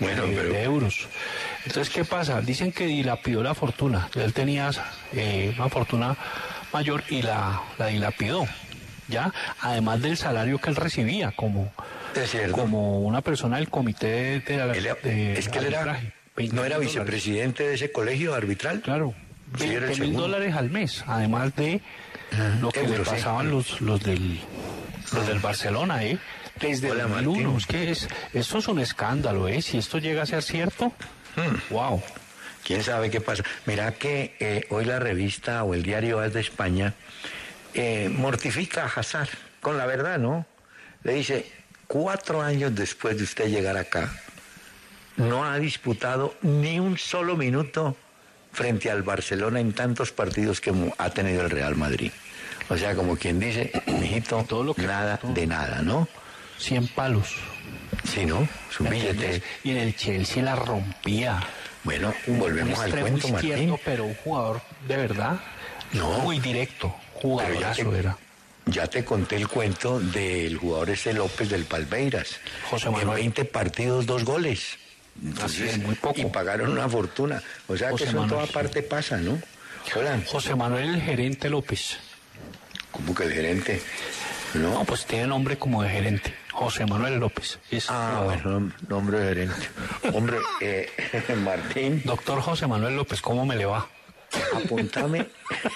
Bueno, 0.00 0.22
de, 0.26 0.34
pero- 0.34 0.48
de 0.52 0.62
euros. 0.62 1.08
Entonces, 1.66 1.92
¿qué 1.92 2.04
pasa? 2.04 2.40
Dicen 2.40 2.72
que 2.72 2.86
dilapidó 2.86 3.42
la 3.42 3.54
fortuna. 3.54 4.08
Él 4.14 4.32
tenía 4.32 4.70
eh, 5.12 5.52
una 5.58 5.68
fortuna 5.68 6.16
mayor 6.72 7.02
y 7.10 7.22
la, 7.22 7.60
la 7.78 7.86
dilapidó, 7.86 8.46
¿ya? 9.08 9.32
Además 9.60 10.00
del 10.00 10.16
salario 10.16 10.58
que 10.58 10.70
él 10.70 10.76
recibía 10.76 11.32
como, 11.32 11.72
como 12.52 13.00
una 13.00 13.20
persona 13.22 13.56
del 13.56 13.68
comité 13.68 14.40
de, 14.40 14.40
de- 14.40 14.78
Él- 14.78 14.96
de 15.02 15.38
es 15.38 15.48
que 15.48 15.58
él 15.58 15.66
era, 15.66 15.80
arbitraje. 15.80 16.12
20 16.36 16.54
no 16.56 16.64
era 16.64 16.76
dólares. 16.76 16.94
vicepresidente 16.94 17.68
de 17.68 17.74
ese 17.74 17.90
colegio 17.92 18.34
arbitral. 18.34 18.80
Claro, 18.80 19.14
Sí, 19.58 19.64
era 19.64 19.86
el 19.90 19.98
20 19.98 20.00
mil 20.06 20.14
dólares 20.16 20.54
al 20.54 20.70
mes, 20.70 21.02
además 21.06 21.56
de 21.56 21.80
lo 22.60 22.70
que 22.70 22.82
le 22.82 22.88
euros, 22.88 23.08
pasaban 23.08 23.50
los, 23.50 23.80
los, 23.80 24.00
del, 24.02 24.38
los 25.12 25.26
del 25.26 25.38
Barcelona, 25.38 26.04
¿eh? 26.04 26.18
Desde 26.60 26.90
Hola, 26.90 27.04
2001, 27.04 27.52
Martín. 27.52 27.56
es 27.58 27.66
que 27.66 27.90
es, 27.90 28.08
esto 28.34 28.58
es 28.58 28.68
un 28.68 28.78
escándalo, 28.80 29.48
¿eh? 29.48 29.62
Si 29.62 29.78
esto 29.78 29.98
llega 29.98 30.22
a 30.22 30.26
ser 30.26 30.42
cierto, 30.42 30.92
Hmm. 31.36 31.56
wow. 31.70 32.02
¿Quién 32.64 32.82
sabe 32.82 33.10
qué 33.10 33.20
pasa? 33.20 33.44
Mira 33.66 33.92
que 33.92 34.36
eh, 34.40 34.66
hoy 34.70 34.84
la 34.84 34.98
revista 34.98 35.62
o 35.64 35.72
el 35.74 35.82
diario 35.82 36.18
AS 36.20 36.32
de 36.34 36.40
España 36.40 36.94
eh, 37.74 38.10
mortifica 38.12 38.84
a 38.84 38.86
Hazard, 39.00 39.28
con 39.60 39.78
la 39.78 39.86
verdad, 39.86 40.18
¿no? 40.18 40.46
Le 41.04 41.14
dice, 41.14 41.50
cuatro 41.86 42.42
años 42.42 42.74
después 42.74 43.16
de 43.16 43.24
usted 43.24 43.48
llegar 43.48 43.76
acá, 43.76 44.10
no 45.16 45.44
ha 45.44 45.58
disputado 45.58 46.34
ni 46.42 46.78
un 46.80 46.98
solo 46.98 47.36
minuto 47.36 47.96
frente 48.52 48.90
al 48.90 49.02
Barcelona 49.02 49.60
en 49.60 49.72
tantos 49.72 50.10
partidos 50.12 50.60
que 50.60 50.72
ha 50.98 51.10
tenido 51.10 51.42
el 51.42 51.50
Real 51.50 51.76
Madrid. 51.76 52.10
O 52.68 52.76
sea, 52.76 52.94
como 52.94 53.16
quien 53.16 53.38
dice, 53.38 53.70
mijito, 53.86 54.44
Todo 54.48 54.64
lo 54.64 54.74
que- 54.74 54.82
nada 54.82 55.16
todo. 55.18 55.32
de 55.32 55.46
nada, 55.46 55.80
¿no? 55.82 56.08
100 56.58 56.88
palos. 56.88 57.34
Sí, 58.04 58.26
¿no? 58.26 58.48
Su 58.70 58.84
¿me 58.84 58.90
billete. 58.90 59.42
Y 59.64 59.70
en 59.70 59.78
el 59.78 59.96
Chelsea 59.96 60.42
la 60.42 60.56
rompía. 60.56 61.40
Bueno, 61.84 62.12
Un 62.26 62.38
volvemos 62.38 62.78
al 62.78 62.90
cuento, 62.90 63.28
izquierdo, 63.28 63.62
Martín. 63.68 63.80
pero 63.84 64.04
un 64.04 64.14
jugador 64.16 64.60
de 64.86 64.96
verdad 64.96 65.40
No. 65.92 66.18
muy 66.18 66.38
directo. 66.40 66.94
Jugadorazo 67.14 67.94
era. 67.94 68.16
ya 68.66 68.86
te 68.86 69.04
conté 69.04 69.36
el 69.36 69.48
cuento 69.48 69.98
del 69.98 70.56
jugador 70.58 70.90
ese 70.90 71.12
López 71.14 71.48
del 71.48 71.64
Palmeiras. 71.64 72.38
José 72.70 72.86
En 72.88 72.92
Manuel. 72.92 73.16
20 73.16 73.44
partidos, 73.46 74.06
dos 74.06 74.24
goles. 74.24 74.76
Así 75.42 75.64
es, 75.64 75.78
muy 75.78 75.94
poco. 75.96 76.20
Y 76.20 76.26
pagaron 76.26 76.70
una 76.70 76.88
fortuna. 76.88 77.42
O 77.66 77.76
sea 77.76 77.90
José 77.90 78.04
que 78.04 78.10
eso 78.10 78.22
en 78.22 78.28
toda 78.28 78.46
parte 78.46 78.82
pasa, 78.82 79.16
¿no? 79.16 79.40
Hola. 79.96 80.20
José 80.26 80.54
Manuel 80.54 80.94
el 80.94 81.00
gerente 81.02 81.48
López. 81.48 81.96
¿Cómo 82.92 83.14
que 83.14 83.24
el 83.24 83.32
gerente? 83.32 83.82
¿No? 84.54 84.70
No, 84.74 84.84
pues 84.84 85.06
tiene 85.06 85.26
nombre 85.26 85.56
como 85.58 85.82
de 85.82 85.88
gerente. 85.90 86.34
José 86.58 86.86
Manuel 86.86 87.18
López. 87.20 87.58
Es 87.70 87.86
Ah, 87.88 88.22
bueno, 88.24 88.72
nombre 88.88 89.18
gerente. 89.20 89.68
Hombre, 90.12 90.38
eh, 90.60 90.88
Martín, 91.44 92.02
Doctor 92.04 92.40
José 92.40 92.66
Manuel 92.66 92.96
López, 92.96 93.20
¿cómo 93.20 93.46
me 93.46 93.56
le 93.56 93.64
va? 93.66 93.86
apuntame, 94.54 95.26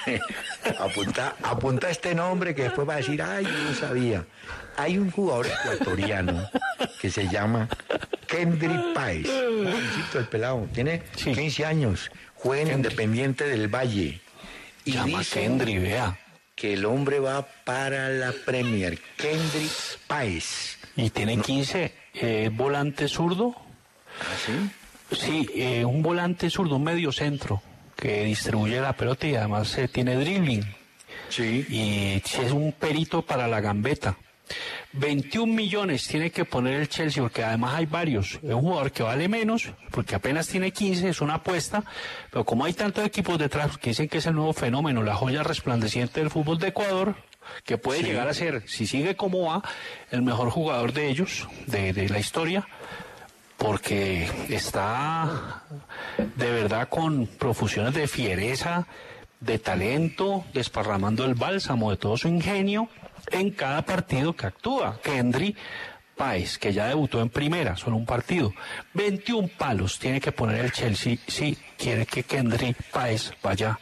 apunta, 0.78 1.34
apunta 1.42 1.88
este 1.88 2.14
nombre 2.14 2.54
que 2.54 2.64
después 2.64 2.86
va 2.86 2.94
a 2.94 2.96
decir, 2.98 3.22
ay, 3.22 3.44
yo 3.46 3.50
no 3.50 3.74
sabía. 3.74 4.24
Hay 4.76 4.98
un 4.98 5.10
jugador 5.10 5.46
ecuatoriano 5.46 6.48
que 7.00 7.10
se 7.10 7.28
llama 7.28 7.68
Kendry 8.26 8.92
Páez. 8.94 9.26
Jovencito, 9.26 10.18
el 10.18 10.26
pelado, 10.26 10.68
tiene 10.74 11.02
Sí. 11.16 11.32
15 11.32 11.64
años, 11.64 12.10
juega 12.34 12.70
en. 12.72 12.78
Independiente 12.78 13.44
del 13.44 13.68
Valle. 13.74 14.20
Y 14.84 14.92
Llama 14.92 15.20
dicen 15.20 15.59
Kendry, 15.59 15.78
vea. 15.78 16.18
Que 16.62 16.74
el 16.74 16.84
hombre 16.84 17.18
va 17.18 17.44
para 17.64 18.09
la 18.09 18.32
Premier. 18.47 18.97
Kendry 19.16 19.68
Páez. 20.06 20.78
Y 20.94 21.10
tiene 21.10 21.39
15. 21.39 21.93
eh, 22.14 22.51
volante 22.52 23.09
zurdo. 23.09 23.56
¿Ah, 24.20 24.36
sí? 24.47 25.16
Sí, 25.16 25.51
eh, 25.56 25.84
un 25.84 26.05
volante 26.05 26.48
zurdo, 26.51 26.76
un 26.76 26.84
medio 26.84 27.10
centro, 27.10 27.60
que 27.97 28.22
distribuye 28.22 28.80
la 28.80 28.93
pelota 28.93 29.26
y 29.26 29.34
además 29.34 29.76
eh, 29.76 29.89
tiene 29.89 30.14
dribbling. 30.14 30.62
Sí. 31.30 31.66
Y 31.68 32.22
es 32.22 32.52
un 32.52 32.70
perito 32.70 33.22
para 33.22 33.48
la 33.48 33.60
gambeta. 33.60 34.16
21 34.93 35.52
millones 35.52 36.06
tiene 36.06 36.31
que 36.31 36.44
poner 36.44 36.81
el 36.81 36.89
Chelsea, 36.89 37.23
porque 37.23 37.43
además 37.43 37.74
hay 37.77 37.86
varios. 37.86 38.35
Es 38.43 38.52
un 38.52 38.60
jugador 38.60 38.93
que 38.93 39.02
vale 39.02 39.28
menos, 39.28 39.70
porque 39.90 40.14
apenas 40.14 40.48
tiene 40.48 40.70
15, 40.70 41.09
es 41.09 41.20
una 41.20 41.35
apuesta. 41.35 41.82
Pero 42.31 42.44
como 42.44 42.64
hay 42.64 42.74
tantos 42.74 43.05
equipos 43.05 43.39
detrás 43.39 43.78
que 43.78 43.90
dicen 43.90 44.09
que 44.09 44.19
es 44.19 44.27
el 44.27 44.35
nuevo 44.35 44.52
fenómeno, 44.52 45.02
la 45.02 45.14
joya 45.14 45.43
resplandeciente 45.43 46.20
del 46.20 46.31
fútbol 46.31 46.59
de 46.59 46.69
Ecuador, 46.69 47.14
que 47.64 47.78
puede 47.78 48.02
llegar 48.02 48.28
a 48.28 48.35
ser, 48.35 48.69
si 48.69 48.86
sigue 48.86 49.16
como 49.16 49.47
va, 49.47 49.62
el 50.10 50.23
mejor 50.23 50.51
jugador 50.51 50.93
de 50.93 51.09
ellos, 51.09 51.48
de, 51.66 51.93
de 51.93 52.09
la 52.09 52.19
historia, 52.19 52.69
porque 53.56 54.28
está 54.48 55.62
de 56.36 56.51
verdad 56.51 56.89
con 56.89 57.27
profusiones 57.27 57.94
de 57.94 58.09
fiereza, 58.09 58.86
de 59.40 59.59
talento, 59.59 60.44
desparramando 60.52 61.24
el 61.24 61.35
bálsamo 61.35 61.90
de 61.90 61.97
todo 61.97 62.16
su 62.16 62.28
ingenio 62.28 62.89
en 63.31 63.51
cada 63.51 63.82
partido 63.82 64.35
que 64.35 64.47
actúa. 64.47 64.99
Kendry 65.03 65.57
Páez, 66.16 66.59
que 66.59 66.73
ya 66.73 66.86
debutó 66.86 67.20
en 67.20 67.31
primera, 67.31 67.77
solo 67.77 67.97
un 67.97 68.07
partido. 68.07 68.53
21 68.94 69.49
palos 69.59 69.99
tiene 69.99 70.20
que 70.20 70.32
poner 70.32 70.65
el 70.65 70.73
Chelsea 70.73 71.16
si 71.27 71.57
quiere 71.78 72.07
que 72.07 72.23
Kendry 72.23 72.77
Páez 72.93 73.32
vaya 73.43 73.78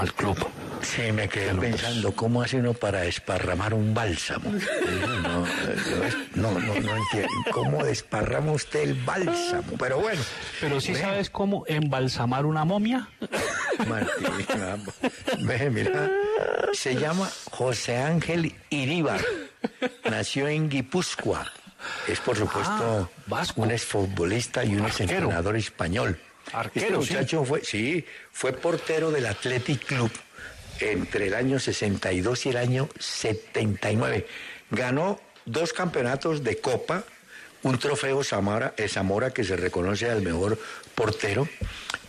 al 0.00 0.12
club. 0.14 0.36
Sí, 0.80 1.12
me 1.12 1.28
quedé 1.28 1.54
pensando, 1.54 2.12
¿cómo 2.12 2.42
hace 2.42 2.56
uno 2.58 2.72
para 2.72 3.02
desparramar 3.02 3.74
un 3.74 3.92
bálsamo? 3.94 4.50
No, 4.50 5.44
no, 6.34 6.58
no, 6.58 6.60
no 6.60 6.96
entiendo. 6.96 7.28
¿Cómo 7.52 7.84
desparrama 7.84 8.52
usted 8.52 8.80
el 8.80 8.94
bálsamo? 8.94 9.76
Pero 9.78 10.00
bueno. 10.00 10.22
Pero 10.60 10.80
si 10.80 10.94
sabes 10.94 11.30
cómo 11.30 11.64
embalsamar 11.66 12.46
una 12.46 12.64
momia. 12.64 13.08
Martín. 13.86 15.46
Ve, 15.46 15.70
mira. 15.70 16.10
Se 16.72 16.94
llama 16.94 17.30
José 17.50 17.96
Ángel 17.96 18.54
Iríbar. 18.70 19.20
Nació 20.10 20.48
en 20.48 20.68
Guipúzcoa. 20.68 21.50
Es, 22.06 22.20
por 22.20 22.36
supuesto, 22.36 23.10
un 23.56 23.70
exfutbolista 23.70 24.64
y 24.64 24.76
un 24.76 24.86
entrenador 24.86 25.56
español. 25.56 26.18
Arquero, 26.52 27.00
este 27.00 27.14
muchacho 27.14 27.44
fue, 27.44 27.64
sí, 27.64 28.04
fue 28.32 28.52
portero 28.52 29.10
del 29.10 29.26
Athletic 29.26 29.84
Club 29.86 30.10
entre 30.80 31.28
el 31.28 31.34
año 31.34 31.58
62 31.58 32.46
y 32.46 32.48
el 32.50 32.56
año 32.56 32.88
79. 32.98 34.26
Ganó 34.70 35.20
dos 35.44 35.72
campeonatos 35.72 36.42
de 36.42 36.58
Copa, 36.58 37.04
un 37.62 37.78
trofeo 37.78 38.24
Zamora, 38.24 38.74
Zamora 38.88 39.30
que 39.30 39.44
se 39.44 39.56
reconoce 39.56 40.10
al 40.10 40.22
mejor 40.22 40.58
portero 40.94 41.48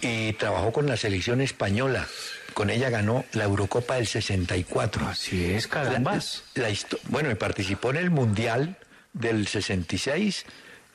y 0.01 0.33
trabajó 0.33 0.71
con 0.71 0.87
la 0.87 0.97
selección 0.97 1.41
española. 1.41 2.07
Con 2.53 2.69
ella 2.69 2.89
ganó 2.89 3.25
la 3.33 3.45
Eurocopa 3.45 3.95
del 3.95 4.07
64. 4.07 5.07
Así 5.07 5.53
es, 5.53 5.67
carambas. 5.67 6.43
La, 6.53 6.69
la 6.69 6.75
bueno, 7.07 7.31
y 7.31 7.35
participó 7.35 7.89
en 7.91 7.97
el 7.97 8.09
Mundial 8.11 8.77
del 9.13 9.47
66, 9.47 10.45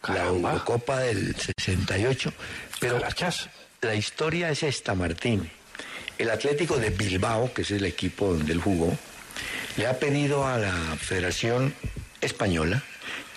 la 0.09 0.27
Eurocopa 0.27 1.01
del 1.01 1.35
68. 1.35 2.33
Pero 2.81 3.01
la 3.81 3.95
historia 3.95 4.51
es 4.51 4.63
esta, 4.63 4.95
Martín. 4.95 5.51
El 6.19 6.31
Atlético 6.31 6.77
de 6.79 6.91
Bilbao, 6.91 7.53
que 7.53 7.63
es 7.63 7.71
el 7.71 7.85
equipo 7.85 8.35
donde 8.35 8.53
él 8.53 8.61
jugó, 8.61 8.97
le 9.77 9.87
ha 9.87 9.99
pedido 9.99 10.47
a 10.47 10.59
la 10.59 10.73
Federación 10.97 11.75
Española 12.21 12.83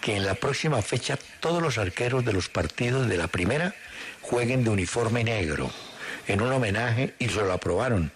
que 0.01 0.15
en 0.15 0.25
la 0.25 0.33
próxima 0.33 0.81
fecha 0.81 1.17
todos 1.39 1.61
los 1.61 1.77
arqueros 1.77 2.25
de 2.25 2.33
los 2.33 2.49
partidos 2.49 3.07
de 3.07 3.17
la 3.17 3.27
primera 3.27 3.75
jueguen 4.21 4.63
de 4.63 4.71
uniforme 4.71 5.23
negro, 5.23 5.71
en 6.27 6.41
un 6.41 6.51
homenaje, 6.51 7.13
y 7.19 7.29
se 7.29 7.41
lo 7.41 7.53
aprobaron, 7.53 8.11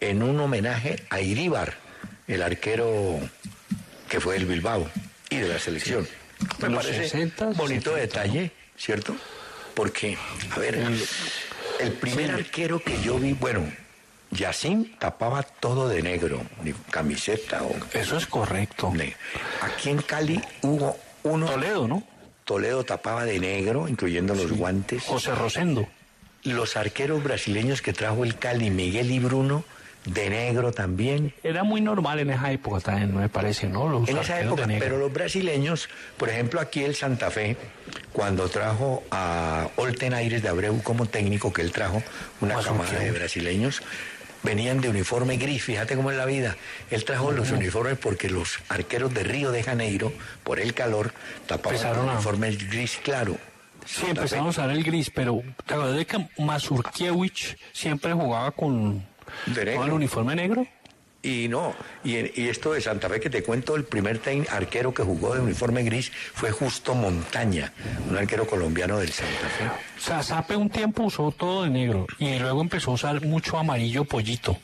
en 0.00 0.22
un 0.22 0.38
homenaje 0.40 1.04
a 1.10 1.20
Iríbar, 1.20 1.74
el 2.26 2.42
arquero 2.42 3.20
que 4.08 4.20
fue 4.20 4.34
del 4.34 4.46
Bilbao 4.46 4.88
y 5.28 5.36
de 5.36 5.48
la 5.48 5.58
selección. 5.58 6.06
Me 6.60 6.68
los 6.68 6.84
parece 6.84 7.04
60, 7.04 7.46
bonito 7.50 7.94
70, 7.94 8.00
detalle, 8.00 8.50
¿cierto? 8.76 9.14
Porque, 9.74 10.16
a 10.50 10.58
ver, 10.58 10.78
el 11.80 11.92
primer 11.92 12.30
arquero 12.32 12.80
que 12.80 13.00
yo 13.02 13.18
vi, 13.18 13.34
bueno, 13.34 13.70
Yacine 14.30 14.96
tapaba 14.98 15.42
todo 15.42 15.88
de 15.88 16.02
negro, 16.02 16.42
ni 16.62 16.72
camiseta 16.72 17.62
o... 17.62 17.74
Eso 17.92 18.16
es 18.16 18.26
correcto. 18.26 18.92
Aquí 19.60 19.90
en 19.90 20.02
Cali 20.02 20.40
hubo 20.62 20.96
uno... 21.24 21.46
Toledo, 21.46 21.88
¿no? 21.88 22.02
Toledo 22.44 22.84
tapaba 22.84 23.24
de 23.24 23.38
negro, 23.38 23.88
incluyendo 23.88 24.34
los 24.34 24.52
guantes. 24.52 25.04
José 25.04 25.34
Rosendo. 25.34 25.88
Los 26.44 26.76
arqueros 26.76 27.22
brasileños 27.22 27.82
que 27.82 27.92
trajo 27.92 28.24
el 28.24 28.36
Cali, 28.38 28.70
Miguel 28.70 29.10
y 29.10 29.18
Bruno, 29.18 29.64
de 30.06 30.30
negro 30.30 30.72
también. 30.72 31.34
Era 31.42 31.62
muy 31.62 31.82
normal 31.82 32.20
en 32.20 32.30
esa 32.30 32.50
época 32.50 32.80
también, 32.80 33.14
me 33.14 33.28
parece, 33.28 33.66
¿no? 33.68 33.86
Los 33.88 34.08
en 34.08 34.16
esa 34.16 34.40
época, 34.40 34.66
pero 34.78 34.96
los 34.96 35.12
brasileños, 35.12 35.90
por 36.16 36.30
ejemplo 36.30 36.58
aquí 36.58 36.82
el 36.82 36.94
Santa 36.94 37.30
Fe, 37.30 37.58
cuando 38.12 38.48
trajo 38.48 39.02
a 39.10 39.68
Olten 39.76 40.14
Aires 40.14 40.42
de 40.42 40.48
Abreu 40.48 40.82
como 40.82 41.04
técnico, 41.04 41.52
que 41.52 41.60
él 41.60 41.72
trajo 41.72 42.02
una 42.40 42.54
camada 42.62 42.98
de 42.98 43.10
brasileños, 43.10 43.82
venían 44.42 44.80
de 44.80 44.88
uniforme 44.88 45.36
gris, 45.36 45.62
fíjate 45.64 45.96
cómo 45.96 46.10
es 46.10 46.16
la 46.16 46.24
vida. 46.24 46.56
Él 46.90 47.04
trajo 47.04 47.30
los 47.32 47.50
uniformes 47.50 47.98
porque 47.98 48.30
los 48.30 48.58
arqueros 48.70 49.12
de 49.12 49.22
Río 49.22 49.50
de 49.52 49.62
Janeiro, 49.62 50.14
por 50.44 50.60
el 50.60 50.72
calor, 50.72 51.12
tapaban 51.46 51.84
a- 52.08 52.12
uniformes 52.14 52.70
gris 52.70 52.98
claro. 53.02 53.36
Sí, 53.86 54.06
empezaron 54.08 54.46
a 54.46 54.50
usar 54.50 54.70
el 54.70 54.82
gris, 54.84 55.10
pero 55.10 55.42
¿te 55.66 55.74
acuerdas 55.74 55.96
de 55.96 56.06
que 56.06 56.28
Mazurkiewicz 56.38 57.56
siempre 57.72 58.12
jugaba 58.12 58.50
con, 58.52 59.04
con 59.54 59.86
el 59.86 59.92
uniforme 59.92 60.34
negro? 60.34 60.66
Y 61.22 61.48
no, 61.48 61.74
y, 62.02 62.12
y 62.40 62.48
esto 62.48 62.72
de 62.72 62.80
Santa 62.80 63.08
Fe 63.10 63.20
que 63.20 63.28
te 63.28 63.42
cuento, 63.42 63.76
el 63.76 63.84
primer 63.84 64.20
arquero 64.50 64.94
que 64.94 65.02
jugó 65.02 65.34
de 65.34 65.40
uniforme 65.42 65.82
gris 65.82 66.10
fue 66.32 66.50
Justo 66.50 66.94
Montaña, 66.94 67.72
un 68.08 68.16
arquero 68.16 68.46
colombiano 68.46 68.98
del 68.98 69.10
Santa 69.12 69.48
Fe. 69.58 69.64
O 69.98 70.00
sea, 70.00 70.22
Sape 70.22 70.56
un 70.56 70.70
tiempo 70.70 71.02
usó 71.02 71.30
todo 71.30 71.64
de 71.64 71.70
negro 71.70 72.06
y 72.18 72.38
luego 72.38 72.62
empezó 72.62 72.92
a 72.92 72.94
usar 72.94 73.22
mucho 73.26 73.58
amarillo 73.58 74.04
pollito. 74.04 74.56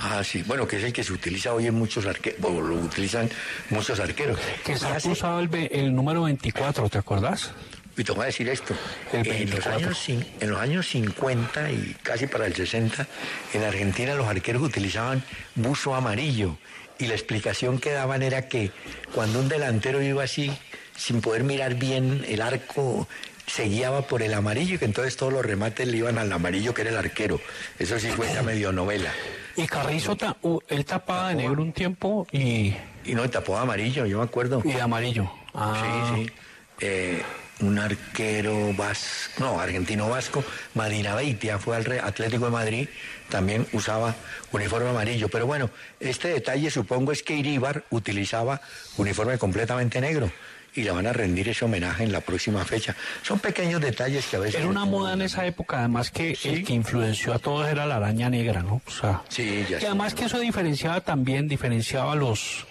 Ah, 0.00 0.22
sí, 0.24 0.42
bueno, 0.46 0.66
que 0.66 0.78
es 0.78 0.84
el 0.84 0.92
que 0.92 1.04
se 1.04 1.12
utiliza 1.12 1.52
hoy 1.54 1.66
en 1.68 1.74
muchos 1.74 2.06
arqueros, 2.06 2.40
lo 2.40 2.74
utilizan 2.76 3.28
muchos 3.70 4.00
arqueros. 4.00 4.38
Que 4.64 4.76
Sape 4.76 4.96
hace- 4.96 5.10
usaba 5.10 5.40
el, 5.40 5.48
el 5.70 5.94
número 5.94 6.22
24, 6.24 6.88
¿te 6.88 6.98
acordás? 6.98 7.52
Y 7.98 8.04
te 8.04 8.12
voy 8.12 8.22
a 8.22 8.26
decir 8.26 8.48
esto. 8.48 8.74
En 9.12 9.18
los, 9.18 9.28
24. 9.28 9.72
años, 9.74 10.08
en 10.08 10.50
los 10.50 10.60
años 10.60 10.86
50 10.88 11.72
y 11.72 11.96
casi 12.02 12.28
para 12.28 12.46
el 12.46 12.54
60, 12.54 13.06
en 13.54 13.64
Argentina 13.64 14.14
los 14.14 14.26
arqueros 14.28 14.62
utilizaban 14.62 15.22
buzo 15.56 15.94
amarillo. 15.96 16.56
Y 17.00 17.06
la 17.06 17.14
explicación 17.14 17.78
que 17.80 17.90
daban 17.90 18.22
era 18.22 18.48
que 18.48 18.70
cuando 19.14 19.40
un 19.40 19.48
delantero 19.48 20.00
iba 20.00 20.22
así, 20.22 20.56
sin 20.96 21.20
poder 21.20 21.42
mirar 21.42 21.74
bien 21.74 22.24
el 22.28 22.40
arco, 22.40 23.08
se 23.46 23.64
guiaba 23.64 24.02
por 24.02 24.22
el 24.22 24.32
amarillo 24.34 24.76
y 24.76 24.78
que 24.78 24.84
entonces 24.84 25.16
todos 25.16 25.32
los 25.32 25.44
remates 25.44 25.86
le 25.88 25.96
iban 25.96 26.18
al 26.18 26.32
amarillo 26.32 26.74
que 26.74 26.82
era 26.82 26.90
el 26.90 26.96
arquero. 26.98 27.40
Eso 27.80 27.98
sí 27.98 28.08
fue 28.08 28.32
ya 28.32 28.42
medio 28.42 28.72
novela. 28.72 29.12
Y 29.56 29.66
Carrizo, 29.66 30.14
ta- 30.16 30.36
uh, 30.42 30.60
él 30.68 30.84
tapaba 30.84 31.30
de 31.30 31.34
negro 31.36 31.62
un 31.62 31.72
tiempo 31.72 32.28
y, 32.30 32.76
Y 33.04 33.14
no, 33.14 33.28
tapó 33.28 33.54
de 33.56 33.62
amarillo, 33.62 34.06
yo 34.06 34.18
me 34.18 34.24
acuerdo. 34.24 34.62
y 34.64 34.72
de 34.72 34.80
amarillo. 34.80 35.28
Ah, 35.54 36.12
Sí, 36.14 36.22
sí. 36.26 36.32
Eh, 36.80 37.22
un 37.60 37.78
arquero 37.78 38.72
vasco, 38.74 39.42
no, 39.44 39.60
argentino 39.60 40.08
vasco, 40.08 40.44
Madina 40.74 41.14
Beitia, 41.14 41.58
fue 41.58 41.76
al 41.76 41.84
Re- 41.84 42.00
Atlético 42.00 42.44
de 42.46 42.50
Madrid, 42.52 42.88
también 43.28 43.66
usaba 43.72 44.14
uniforme 44.52 44.90
amarillo. 44.90 45.28
Pero 45.28 45.46
bueno, 45.46 45.70
este 46.00 46.28
detalle 46.28 46.70
supongo 46.70 47.12
es 47.12 47.22
que 47.22 47.34
Iríbar 47.34 47.84
utilizaba 47.90 48.60
uniforme 48.96 49.38
completamente 49.38 50.00
negro 50.00 50.30
y 50.74 50.82
le 50.82 50.90
van 50.92 51.06
a 51.08 51.12
rendir 51.12 51.48
ese 51.48 51.64
homenaje 51.64 52.04
en 52.04 52.12
la 52.12 52.20
próxima 52.20 52.64
fecha. 52.64 52.94
Son 53.22 53.40
pequeños 53.40 53.80
detalles 53.80 54.26
que 54.26 54.36
a 54.36 54.38
veces... 54.38 54.60
Era 54.60 54.68
una 54.68 54.84
moda 54.84 55.14
en 55.14 55.22
esa 55.22 55.44
época, 55.44 55.78
además 55.80 56.10
que 56.12 56.38
el 56.44 56.62
que 56.64 56.72
influenció 56.74 57.34
a 57.34 57.38
todos 57.40 57.66
era 57.68 57.86
la 57.86 57.96
araña 57.96 58.30
negra, 58.30 58.62
¿no? 58.62 58.80
O 58.86 58.90
sea, 58.90 59.22
Sí, 59.28 59.64
ya 59.68 59.80
y 59.80 59.84
además 59.86 60.14
que 60.14 60.26
eso 60.26 60.38
diferenciaba 60.38 61.00
también, 61.00 61.48
diferenciaba 61.48 62.12
a 62.12 62.16
los 62.16 62.66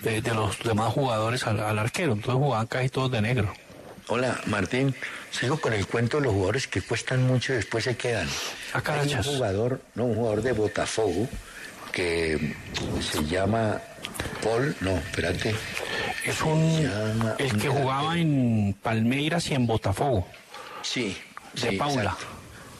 de, 0.00 0.20
de 0.20 0.34
los 0.34 0.60
demás 0.62 0.92
jugadores 0.92 1.44
al, 1.46 1.58
al 1.58 1.78
arquero, 1.78 2.12
entonces 2.12 2.34
jugaban 2.34 2.66
casi 2.68 2.88
todos 2.90 3.10
de 3.10 3.22
negro. 3.22 3.52
Hola, 4.08 4.40
Martín. 4.46 4.94
Sigo 5.30 5.60
con 5.60 5.72
el 5.74 5.86
cuento 5.86 6.16
de 6.18 6.24
los 6.24 6.32
jugadores 6.32 6.66
que 6.66 6.80
cuestan 6.80 7.26
mucho 7.26 7.52
y 7.52 7.56
después 7.56 7.84
se 7.84 7.96
quedan. 7.96 8.26
Ah, 8.72 8.82
Hay 8.86 9.14
un 9.14 9.22
jugador, 9.22 9.80
no, 9.94 10.04
un 10.06 10.14
jugador 10.14 10.42
de 10.42 10.52
Botafogo 10.52 11.28
que 11.92 12.54
se 13.00 13.24
llama 13.24 13.80
Paul, 14.42 14.74
no, 14.80 14.92
espérate. 14.96 15.54
Es 16.24 16.40
un 16.42 16.82
llama- 16.82 17.34
el 17.38 17.56
que 17.58 17.68
jugaba 17.68 18.16
en 18.18 18.74
Palmeiras 18.82 19.48
y 19.50 19.54
en 19.54 19.66
Botafogo. 19.66 20.26
Sí, 20.82 21.16
De 21.54 21.70
sí, 21.70 21.76
Paula. 21.76 22.02
exacto. 22.02 22.26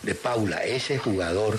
De 0.03 0.15
Paula, 0.15 0.65
ese 0.65 0.97
jugador 0.99 1.59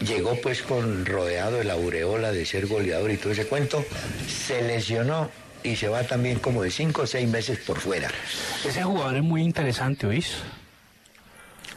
llegó 0.00 0.40
pues 0.40 0.62
con 0.62 1.04
rodeado 1.04 1.58
de 1.58 1.64
la 1.64 1.74
aureola 1.74 2.32
de 2.32 2.46
ser 2.46 2.66
goleador 2.66 3.10
y 3.10 3.18
todo 3.18 3.32
ese 3.32 3.46
cuento, 3.46 3.84
se 4.26 4.62
lesionó 4.62 5.30
y 5.62 5.76
se 5.76 5.88
va 5.88 6.02
también 6.04 6.38
como 6.38 6.62
de 6.62 6.70
cinco 6.70 7.02
o 7.02 7.06
seis 7.06 7.28
meses 7.28 7.58
por 7.58 7.78
fuera. 7.78 8.08
Ese 8.66 8.82
jugador 8.82 9.16
es 9.16 9.22
muy 9.22 9.42
interesante, 9.42 10.06
¿oís? 10.06 10.36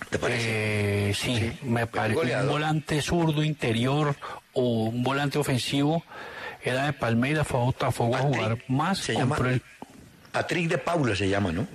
¿Te 0.10 0.19
parece? 0.19 1.10
Eh, 1.10 1.14
sí, 1.14 1.51
me 1.64 1.88
parece 1.88 2.35
un 2.38 2.47
volante 2.47 3.01
zurdo 3.01 3.43
interior 3.43 4.15
o 4.53 4.85
un 4.85 5.03
volante 5.03 5.38
ofensivo. 5.39 6.03
Era 6.64 6.85
de 6.85 6.93
Palmeiras, 6.93 7.47
fue 7.47 7.60
a 7.60 7.64
Botafogo 7.64 8.15
a 8.15 8.19
jugar 8.19 8.57
más. 8.68 8.99
Se 8.99 9.14
llama 9.14 9.35
compró 9.35 9.49
el- 9.51 9.61
Patrick 10.31 10.68
de 10.69 10.77
Paula 10.80 11.15
se 11.15 11.30
llama, 11.30 11.51
¿no? 11.51 11.68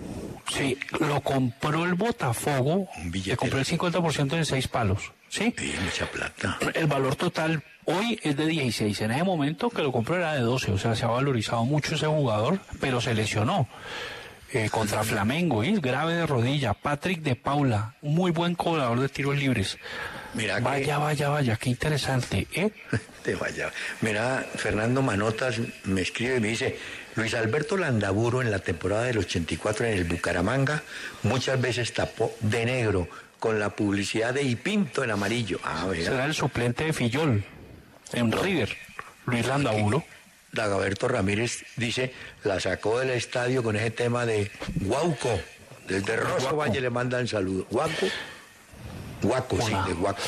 Sí, 0.52 0.76
lo 0.98 1.20
compró 1.20 1.84
el 1.84 1.94
Botafogo. 1.94 2.88
Le 3.12 3.36
compró 3.36 3.58
el 3.58 3.64
50% 3.66 4.36
en 4.36 4.44
seis 4.44 4.66
palos. 4.66 5.12
¿Sí? 5.28 5.54
mucha 5.84 6.06
plata. 6.06 6.58
El 6.74 6.86
valor 6.86 7.14
total 7.14 7.62
hoy 7.88 8.20
es 8.22 8.36
de 8.36 8.46
16. 8.46 9.00
En 9.00 9.10
ese 9.10 9.24
momento 9.24 9.70
que 9.70 9.82
lo 9.82 9.92
compró 9.92 10.16
era 10.16 10.34
de 10.34 10.40
12. 10.40 10.72
O 10.72 10.78
sea, 10.78 10.94
se 10.94 11.04
ha 11.04 11.08
valorizado 11.08 11.64
mucho 11.64 11.94
ese 11.94 12.06
jugador, 12.06 12.60
pero 12.80 13.00
se 13.00 13.14
lesionó. 13.14 13.66
Eh, 14.50 14.70
contra 14.70 15.04
Flamengo, 15.04 15.62
y 15.62 15.78
grave 15.78 16.14
de 16.14 16.26
rodilla. 16.26 16.72
Patrick 16.72 17.20
de 17.20 17.36
Paula, 17.36 17.94
muy 18.00 18.30
buen 18.30 18.54
cobrador 18.54 18.98
de 18.98 19.10
tiros 19.10 19.36
libres. 19.36 19.76
Mira 20.32 20.58
vaya, 20.60 20.96
vaya, 20.96 21.28
vaya, 21.28 21.56
qué 21.56 21.68
interesante. 21.68 22.46
¿eh? 22.54 22.70
Te 23.22 23.34
vaya. 23.34 23.70
Mira, 24.00 24.46
Fernando 24.54 25.02
Manotas 25.02 25.60
me 25.84 26.00
escribe 26.00 26.36
y 26.36 26.40
me 26.40 26.48
dice, 26.48 26.78
Luis 27.14 27.34
Alberto 27.34 27.76
Landaburo 27.76 28.40
en 28.40 28.50
la 28.50 28.60
temporada 28.60 29.04
del 29.04 29.18
84 29.18 29.84
en 29.84 29.92
el 29.92 30.04
Bucaramanga 30.04 30.82
muchas 31.24 31.60
veces 31.60 31.92
tapó 31.92 32.32
de 32.40 32.64
negro 32.64 33.06
con 33.38 33.60
la 33.60 33.68
publicidad 33.68 34.32
de 34.32 34.44
Ipinto 34.44 35.04
en 35.04 35.10
amarillo. 35.10 35.60
Ah. 35.62 35.86
Será 35.94 36.24
el 36.24 36.32
suplente 36.32 36.84
de 36.84 36.94
Fillol 36.94 37.44
en 38.12 38.32
River, 38.32 38.76
Luis 39.26 39.46
Landaburo. 39.46 40.04
Dagoberto 40.52 41.08
Ramírez 41.08 41.64
dice, 41.76 42.14
la 42.42 42.58
sacó 42.58 42.98
del 42.98 43.10
estadio 43.10 43.62
con 43.62 43.76
ese 43.76 43.90
tema 43.90 44.24
de 44.24 44.50
Guauco. 44.76 45.38
Desde 45.86 46.16
Rosso. 46.16 46.54
Valle 46.56 46.80
le 46.80 46.90
mandan 46.90 47.26
saludos. 47.26 47.66
Guaco. 47.70 48.06
Guaco, 49.22 49.60
sí, 49.60 49.74
de 49.86 49.94
Guaco. 49.94 50.22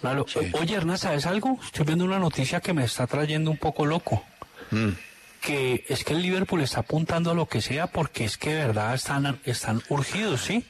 Claro. 0.00 0.26
Oye, 0.52 0.74
Hernán, 0.74 0.98
¿sabes 0.98 1.26
algo? 1.26 1.58
Estoy 1.64 1.84
viendo 1.84 2.04
una 2.04 2.18
noticia 2.18 2.60
que 2.60 2.72
me 2.72 2.84
está 2.84 3.06
trayendo 3.06 3.50
un 3.50 3.58
poco 3.58 3.86
loco. 3.86 4.24
Mm. 4.70 4.90
Que 5.40 5.84
es 5.88 6.04
que 6.04 6.14
el 6.14 6.22
Liverpool 6.22 6.62
está 6.62 6.80
apuntando 6.80 7.30
a 7.30 7.34
lo 7.34 7.46
que 7.46 7.60
sea 7.60 7.86
porque 7.86 8.24
es 8.24 8.38
que 8.38 8.54
de 8.54 8.66
verdad 8.66 8.94
están, 8.94 9.40
están 9.44 9.82
urgidos, 9.88 10.42
¿sí? 10.42 10.64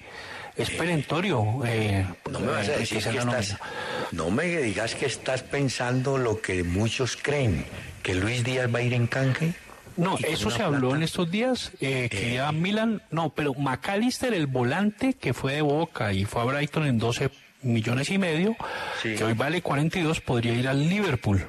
Es 0.56 0.70
perentorio. 0.70 1.62
eh, 1.66 2.06
No 2.30 2.40
me 2.40 2.46
vas 2.52 2.68
a 2.68 2.74
eh, 2.74 2.78
decir 2.78 2.98
esa 2.98 3.10
que 3.10 3.18
es 3.18 3.24
la 3.24 3.40
estás, 3.40 3.58
nómina. 3.60 4.12
no 4.12 4.30
me 4.30 4.44
digas 4.58 4.94
que 4.94 5.06
estás 5.06 5.42
pensando 5.42 6.16
lo 6.18 6.40
que 6.40 6.62
muchos 6.62 7.16
creen, 7.20 7.64
que 8.02 8.14
Luis 8.14 8.44
Díaz 8.44 8.72
va 8.72 8.78
a 8.78 8.82
ir 8.82 8.94
en 8.94 9.06
canje. 9.06 9.54
No, 9.96 10.16
eso 10.18 10.50
se 10.50 10.62
habló 10.62 10.80
plata. 10.88 10.96
en 10.96 11.02
estos 11.04 11.30
días, 11.30 11.70
eh, 11.80 12.08
que 12.10 12.34
iba 12.34 12.48
a 12.48 12.52
Milan, 12.52 13.02
no, 13.10 13.30
pero 13.30 13.54
McAllister, 13.54 14.34
el 14.34 14.46
volante 14.48 15.14
que 15.14 15.32
fue 15.34 15.54
de 15.54 15.62
Boca 15.62 16.12
y 16.12 16.24
fue 16.24 16.42
a 16.42 16.44
Brighton 16.46 16.86
en 16.86 16.98
12 16.98 17.30
millones 17.62 18.10
y 18.10 18.18
medio, 18.18 18.56
que 19.02 19.22
hoy 19.24 19.34
vale 19.34 19.62
42, 19.62 20.20
podría 20.20 20.52
ir 20.52 20.66
al 20.68 20.88
Liverpool. 20.88 21.46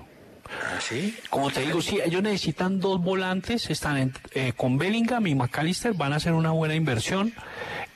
¿Ah, 0.48 0.80
sí? 0.80 1.18
Como 1.30 1.50
te 1.50 1.62
digo, 1.62 1.82
sí, 1.82 2.00
ellos 2.04 2.22
necesitan 2.22 2.80
dos 2.80 3.02
volantes, 3.02 3.70
están 3.70 3.98
en- 3.98 4.14
eh, 4.32 4.54
con 4.56 4.78
Bellingham 4.78 5.26
y 5.28 5.36
McAllister, 5.36 5.94
van 5.94 6.14
a 6.14 6.18
hacer 6.18 6.34
una 6.34 6.52
buena 6.52 6.76
inversión. 6.76 7.34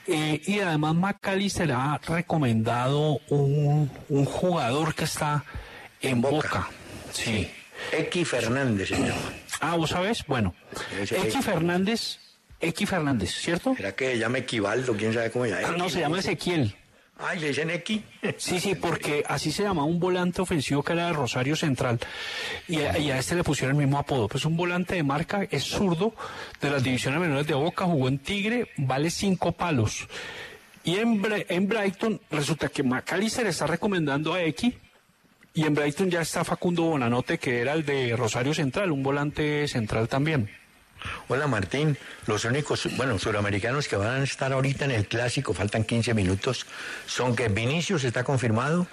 Eh, 0.06 0.40
y 0.46 0.58
además 0.60 0.94
McAllister 0.96 1.70
ha 1.72 1.98
recomendado 1.98 3.20
un, 3.28 3.90
un 4.08 4.24
jugador 4.24 4.94
que 4.94 5.04
está 5.04 5.44
en 6.00 6.20
Boca. 6.20 6.68
Sí. 7.12 7.48
X 7.92 8.28
Fernández 8.28 8.88
se 8.88 8.96
llama. 8.96 9.14
Ah, 9.62 9.76
¿vos 9.76 9.90
sabés? 9.90 10.24
Bueno, 10.26 10.54
X 11.02 11.12
X. 11.12 11.44
Fernández, 11.44 12.18
X 12.60 12.88
Fernández, 12.88 13.30
¿cierto? 13.34 13.74
¿Será 13.76 13.92
que 13.94 14.12
se 14.12 14.18
llama 14.18 14.38
Equivaldo? 14.38 14.94
¿Quién 14.96 15.12
sabe 15.12 15.30
cómo 15.30 15.44
se 15.44 15.50
llama? 15.50 15.76
No, 15.76 15.90
se 15.90 16.00
llama 16.00 16.18
Ezequiel. 16.18 16.74
Ay, 17.22 17.38
le 17.38 17.48
dicen 17.48 17.70
X. 17.70 18.00
Sí, 18.38 18.60
sí, 18.60 18.74
porque 18.74 19.22
así 19.26 19.52
se 19.52 19.62
llamaba 19.62 19.86
un 19.86 20.00
volante 20.00 20.40
ofensivo 20.40 20.82
que 20.82 20.94
era 20.94 21.06
de 21.06 21.12
Rosario 21.12 21.54
Central. 21.54 21.98
Y 22.66 22.78
a, 22.78 23.18
este 23.18 23.34
le 23.34 23.44
pusieron 23.44 23.76
el 23.76 23.82
mismo 23.82 23.98
apodo. 23.98 24.26
Pues 24.28 24.44
un 24.44 24.56
volante 24.56 24.94
de 24.94 25.02
marca, 25.02 25.46
es 25.50 25.64
zurdo, 25.64 26.14
de 26.60 26.70
las 26.70 26.82
divisiones 26.82 27.20
menores 27.20 27.46
de 27.46 27.54
Boca, 27.54 27.84
jugó 27.84 28.08
en 28.08 28.18
Tigre, 28.18 28.68
vale 28.76 29.10
cinco 29.10 29.52
palos. 29.52 30.08
Y 30.82 30.96
en, 30.96 31.22
en 31.48 31.68
Brighton 31.68 32.20
resulta 32.30 32.68
que 32.68 32.82
McAllister 32.82 33.46
está 33.46 33.66
recomendando 33.66 34.32
a 34.32 34.42
X. 34.44 34.74
Y 35.52 35.64
en 35.64 35.74
Brighton 35.74 36.10
ya 36.10 36.22
está 36.22 36.44
Facundo 36.44 36.84
Bonanote, 36.84 37.38
que 37.38 37.60
era 37.60 37.74
el 37.74 37.84
de 37.84 38.16
Rosario 38.16 38.54
Central, 38.54 38.92
un 38.92 39.02
volante 39.02 39.66
central 39.68 40.08
también. 40.08 40.48
Hola 41.28 41.46
Martín, 41.46 41.96
los 42.26 42.44
únicos, 42.44 42.88
bueno, 42.96 43.18
suramericanos 43.18 43.88
que 43.88 43.96
van 43.96 44.20
a 44.20 44.24
estar 44.24 44.52
ahorita 44.52 44.84
en 44.84 44.90
el 44.90 45.06
clásico, 45.06 45.54
faltan 45.54 45.84
15 45.84 46.14
minutos, 46.14 46.66
son 47.06 47.34
que 47.36 47.48
Vinicius 47.48 48.04
está 48.04 48.24
confirmado, 48.24 48.86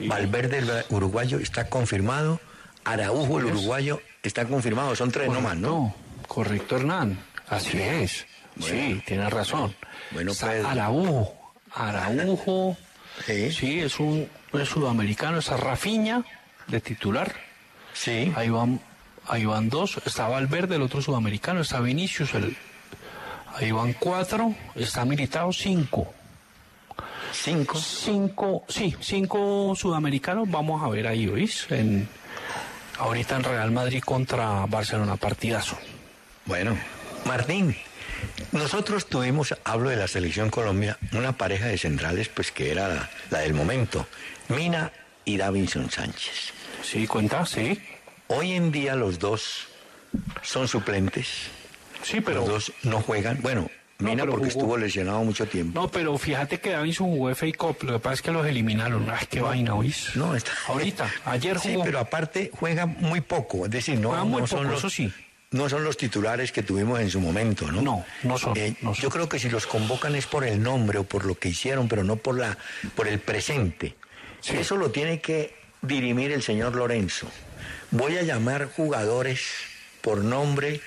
Valverde 0.00 0.58
el 0.58 0.70
uruguayo 0.90 1.38
está 1.38 1.68
confirmado, 1.68 2.40
Araujo 2.84 3.38
el 3.38 3.46
uruguayo 3.46 4.00
está 4.22 4.44
confirmado, 4.46 4.94
son 4.96 5.10
tres 5.10 5.28
nomás, 5.28 5.56
¿no? 5.56 5.94
Correcto, 6.28 6.76
Hernán. 6.76 7.18
Así 7.48 7.80
es. 7.80 8.26
Sí, 8.60 9.02
tienes 9.06 9.30
razón. 9.30 9.74
Bueno, 10.12 10.32
pues- 10.38 10.64
Araujo. 10.64 11.34
Araujo. 11.74 12.76
Sí. 13.26 13.80
es 13.80 13.98
un 14.00 14.28
es 14.52 14.68
sudamericano. 14.68 15.38
Está 15.38 15.56
Rafiña, 15.56 16.22
de 16.66 16.80
titular. 16.80 17.34
Sí. 17.92 18.32
Ahí 18.36 18.48
van, 18.48 18.80
ahí 19.32 19.46
van 19.46 19.68
dos. 19.68 19.98
Está 20.04 20.28
Valverde, 20.28 20.76
el 20.76 20.82
otro 20.82 21.00
sudamericano. 21.00 21.60
Está 21.60 21.80
Vinicius, 21.80 22.34
el, 22.34 22.56
ahí 23.54 23.72
van 23.72 23.94
cuatro. 23.94 24.54
Está 24.74 25.04
Militao, 25.04 25.52
cinco. 25.52 26.12
¿Cinco? 27.32 27.78
Cinco, 27.78 28.64
sí, 28.68 28.94
cinco 29.00 29.74
sudamericanos. 29.74 30.50
Vamos 30.50 30.82
a 30.82 30.88
ver 30.88 31.06
ahí, 31.06 31.26
¿oís? 31.28 31.66
En, 31.70 32.06
ahorita 32.98 33.36
en 33.36 33.44
Real 33.44 33.70
Madrid 33.70 34.02
contra 34.04 34.66
Barcelona, 34.66 35.16
partidazo. 35.16 35.78
Bueno, 36.44 36.76
Martín, 37.24 37.74
nosotros 38.52 39.06
tuvimos, 39.06 39.54
hablo 39.64 39.88
de 39.88 39.96
la 39.96 40.08
selección 40.08 40.50
Colombia, 40.50 40.98
una 41.12 41.32
pareja 41.32 41.66
de 41.66 41.78
centrales, 41.78 42.28
pues 42.28 42.52
que 42.52 42.70
era 42.70 42.88
la, 42.88 43.10
la 43.30 43.38
del 43.38 43.54
momento, 43.54 44.06
Mina 44.48 44.92
y 45.24 45.38
Davinson 45.38 45.90
Sánchez. 45.90 46.52
Sí, 46.82 47.06
cuenta, 47.06 47.46
sí. 47.46 47.80
Hoy 48.34 48.52
en 48.52 48.70
día 48.72 48.94
los 48.96 49.18
dos 49.18 49.66
son 50.42 50.68
suplentes. 50.68 51.28
Sí, 52.02 52.20
pero- 52.20 52.40
Los 52.40 52.48
dos 52.48 52.72
no 52.82 53.00
juegan. 53.00 53.38
Bueno, 53.42 53.70
No, 53.98 54.08
Mina 54.08 54.22
porque 54.24 54.36
jugó. 54.46 54.48
estuvo 54.48 54.76
lesionado 54.76 55.22
mucho 55.22 55.46
tiempo. 55.46 55.80
No, 55.80 55.88
pero 55.88 56.18
fíjate 56.18 56.58
que 56.58 56.70
Davinson 56.70 57.06
jugó 57.08 57.30
FA 57.30 57.46
Cup, 57.56 57.76
lo 57.82 57.92
que 57.94 57.98
pasa 58.00 58.14
es 58.14 58.22
que 58.22 58.32
los 58.32 58.44
eliminaron. 58.46 59.08
Ay, 59.08 59.26
qué 59.30 59.40
vaina, 59.40 59.74
¿oís? 59.76 60.10
No, 60.16 60.34
está... 60.34 60.50
Ahorita, 60.66 61.08
ayer 61.24 61.58
Sí, 61.60 61.74
jugó. 61.74 61.84
pero 61.84 61.98
aparte 62.00 62.50
juega 62.52 62.86
muy 62.86 63.20
poco, 63.20 63.66
es 63.66 63.70
decir, 63.70 64.00
no, 64.00 64.10
muy 64.24 64.40
no 64.40 64.46
son 64.48 64.60
poco, 64.60 64.70
los, 64.70 64.78
eso 64.80 64.90
sí. 64.90 65.12
no 65.52 65.68
son 65.68 65.84
los 65.84 65.96
titulares 65.96 66.50
que 66.50 66.64
tuvimos 66.64 66.98
en 66.98 67.10
su 67.10 67.20
momento, 67.20 67.70
¿no? 67.70 67.80
No, 67.80 68.04
no 68.24 68.38
son, 68.38 68.56
Eh, 68.56 68.74
no 68.82 68.92
son. 68.92 69.02
Yo 69.04 69.10
creo 69.10 69.28
que 69.28 69.38
si 69.38 69.48
los 69.48 69.68
convocan 69.68 70.16
es 70.16 70.26
por 70.26 70.42
el 70.44 70.60
nombre 70.60 70.98
o 70.98 71.04
por 71.04 71.24
lo 71.24 71.36
que 71.36 71.50
hicieron, 71.50 71.86
pero 71.86 72.02
no 72.02 72.16
por 72.16 72.36
la 72.36 72.58
por 72.96 73.06
el 73.06 73.20
presente. 73.20 73.94
Eso 74.48 74.76
lo 74.76 74.90
tiene 74.90 75.20
que 75.20 75.54
dirimir 75.80 76.32
el 76.32 76.42
señor 76.42 76.74
Lorenzo. 76.74 77.28
Voy 77.92 78.16
a 78.16 78.22
llamar 78.22 78.70
jugadores 78.74 79.42
por 80.00 80.24
nombre, 80.24 80.80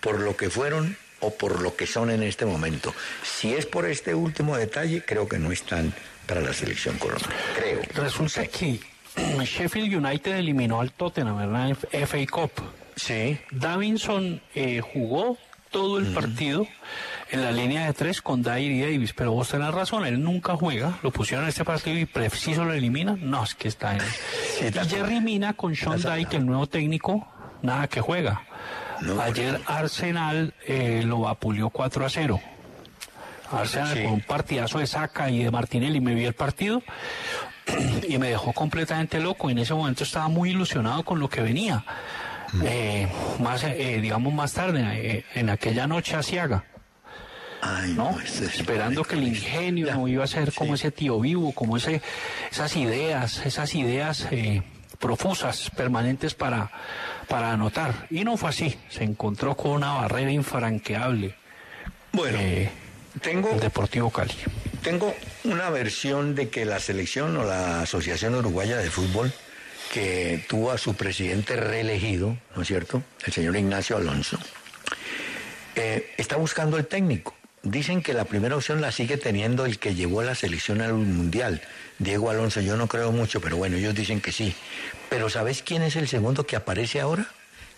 por 0.00 0.20
lo 0.20 0.36
que 0.36 0.50
fueron 0.50 0.94
o 1.20 1.34
por 1.34 1.62
lo 1.62 1.74
que 1.74 1.86
son 1.86 2.10
en 2.10 2.22
este 2.22 2.44
momento. 2.44 2.94
Si 3.22 3.54
es 3.54 3.64
por 3.64 3.86
este 3.86 4.14
último 4.14 4.58
detalle, 4.58 5.02
creo 5.02 5.26
que 5.26 5.38
no 5.38 5.52
están 5.52 5.92
para 6.26 6.42
la 6.42 6.52
selección 6.52 6.98
colombiana. 6.98 7.34
Creo. 7.56 7.80
Resulta 7.94 8.46
que 8.46 8.78
Sheffield 9.16 10.04
United 10.04 10.36
eliminó 10.36 10.82
al 10.82 10.92
Tottenham, 10.92 11.38
¿verdad? 11.38 11.76
En 11.92 12.06
FA 12.06 12.26
Cup. 12.30 12.52
Sí. 12.94 13.38
Davinson 13.50 14.42
eh, 14.54 14.82
jugó 14.82 15.38
todo 15.70 15.98
el 15.98 16.12
partido 16.12 16.66
en 17.30 17.42
la 17.42 17.52
línea 17.52 17.86
de 17.86 17.92
tres 17.92 18.20
con 18.22 18.42
Dyer 18.42 18.70
y 18.70 18.80
Davis, 18.80 19.12
pero 19.12 19.32
vos 19.32 19.48
tenés 19.48 19.72
razón, 19.72 20.06
él 20.06 20.22
nunca 20.22 20.56
juega, 20.56 20.98
lo 21.02 21.10
pusieron 21.10 21.44
en 21.44 21.50
este 21.50 21.64
partido 21.64 21.98
y 21.98 22.06
preciso 22.06 22.64
lo 22.64 22.72
eliminan, 22.72 23.18
no, 23.30 23.44
es 23.44 23.54
que 23.54 23.68
está 23.68 23.94
en... 23.94 24.00
y 24.00 24.88
Jerry 24.88 25.20
Mina 25.20 25.54
con 25.54 25.74
Sean 25.74 26.00
Dyke, 26.00 26.34
el 26.34 26.46
nuevo 26.46 26.66
técnico, 26.66 27.26
nada 27.62 27.86
que 27.88 28.00
juega. 28.00 28.42
Ayer 29.22 29.60
Arsenal 29.66 30.52
eh, 30.66 31.02
lo 31.04 31.20
vapuleó 31.20 31.70
4 31.70 32.04
a 32.04 32.10
0. 32.10 32.40
Arsenal 33.50 34.02
con 34.02 34.12
un 34.12 34.20
partidazo 34.20 34.78
de 34.78 34.86
Saca 34.86 35.30
y 35.30 35.42
de 35.42 35.50
Martinelli, 35.50 36.00
me 36.00 36.14
vi 36.14 36.24
el 36.24 36.34
partido 36.34 36.82
y 38.08 38.18
me 38.18 38.28
dejó 38.28 38.52
completamente 38.52 39.20
loco. 39.20 39.50
En 39.50 39.58
ese 39.58 39.74
momento 39.74 40.04
estaba 40.04 40.28
muy 40.28 40.50
ilusionado 40.50 41.04
con 41.04 41.18
lo 41.18 41.28
que 41.28 41.40
venía. 41.40 41.84
Eh, 42.64 43.08
más, 43.38 43.64
eh, 43.64 44.00
digamos, 44.00 44.32
más 44.32 44.52
tarde, 44.52 44.82
eh, 44.92 45.24
en 45.34 45.50
aquella 45.50 45.86
noche 45.86 46.16
asiaga. 46.16 46.64
¿No? 47.94 48.18
Esperando 48.20 49.04
que 49.04 49.16
el 49.16 49.24
ingenio 49.24 49.92
no 49.94 50.08
iba 50.08 50.24
a 50.24 50.26
ser 50.26 50.52
como 50.52 50.74
ese 50.74 50.90
tío 50.90 51.20
vivo, 51.20 51.52
como 51.52 51.76
ese, 51.76 52.00
esas 52.50 52.76
ideas, 52.76 53.44
esas 53.44 53.74
ideas 53.74 54.26
eh, 54.30 54.62
profusas, 54.98 55.70
permanentes 55.76 56.34
para, 56.34 56.70
para 57.28 57.52
anotar. 57.52 58.06
Y 58.10 58.24
no 58.24 58.36
fue 58.36 58.50
así, 58.50 58.76
se 58.88 59.04
encontró 59.04 59.56
con 59.56 59.72
una 59.72 59.94
barrera 59.94 60.30
infranqueable. 60.30 61.34
Bueno, 62.12 62.38
tengo 63.20 63.50
el 63.50 63.60
Deportivo 63.60 64.10
Cali. 64.10 64.34
Tengo 64.82 65.14
una 65.44 65.70
versión 65.70 66.34
de 66.34 66.48
que 66.48 66.64
la 66.64 66.80
selección 66.80 67.36
o 67.36 67.44
la 67.44 67.82
Asociación 67.82 68.34
Uruguaya 68.34 68.76
de 68.78 68.90
Fútbol 68.90 69.32
que 69.92 70.44
tuvo 70.48 70.70
a 70.70 70.78
su 70.78 70.94
presidente 70.94 71.56
reelegido, 71.56 72.36
¿no 72.54 72.62
es 72.62 72.68
cierto? 72.68 73.02
El 73.26 73.32
señor 73.32 73.56
Ignacio 73.56 73.96
Alonso, 73.96 74.38
eh, 75.74 76.12
está 76.16 76.36
buscando 76.36 76.76
el 76.76 76.86
técnico. 76.86 77.34
Dicen 77.62 78.02
que 78.02 78.14
la 78.14 78.24
primera 78.24 78.56
opción 78.56 78.80
la 78.80 78.90
sigue 78.90 79.18
teniendo 79.18 79.66
el 79.66 79.78
que 79.78 79.94
llevó 79.94 80.20
a 80.20 80.24
la 80.24 80.34
selección 80.34 80.80
al 80.80 80.94
Mundial, 80.94 81.60
Diego 81.98 82.30
Alonso. 82.30 82.62
Yo 82.62 82.76
no 82.76 82.86
creo 82.86 83.12
mucho, 83.12 83.40
pero 83.42 83.58
bueno, 83.58 83.76
ellos 83.76 83.94
dicen 83.94 84.22
que 84.22 84.32
sí. 84.32 84.54
Pero 85.10 85.28
¿sabes 85.28 85.62
quién 85.62 85.82
es 85.82 85.94
el 85.96 86.08
segundo 86.08 86.46
que 86.46 86.56
aparece 86.56 87.00
ahora? 87.00 87.26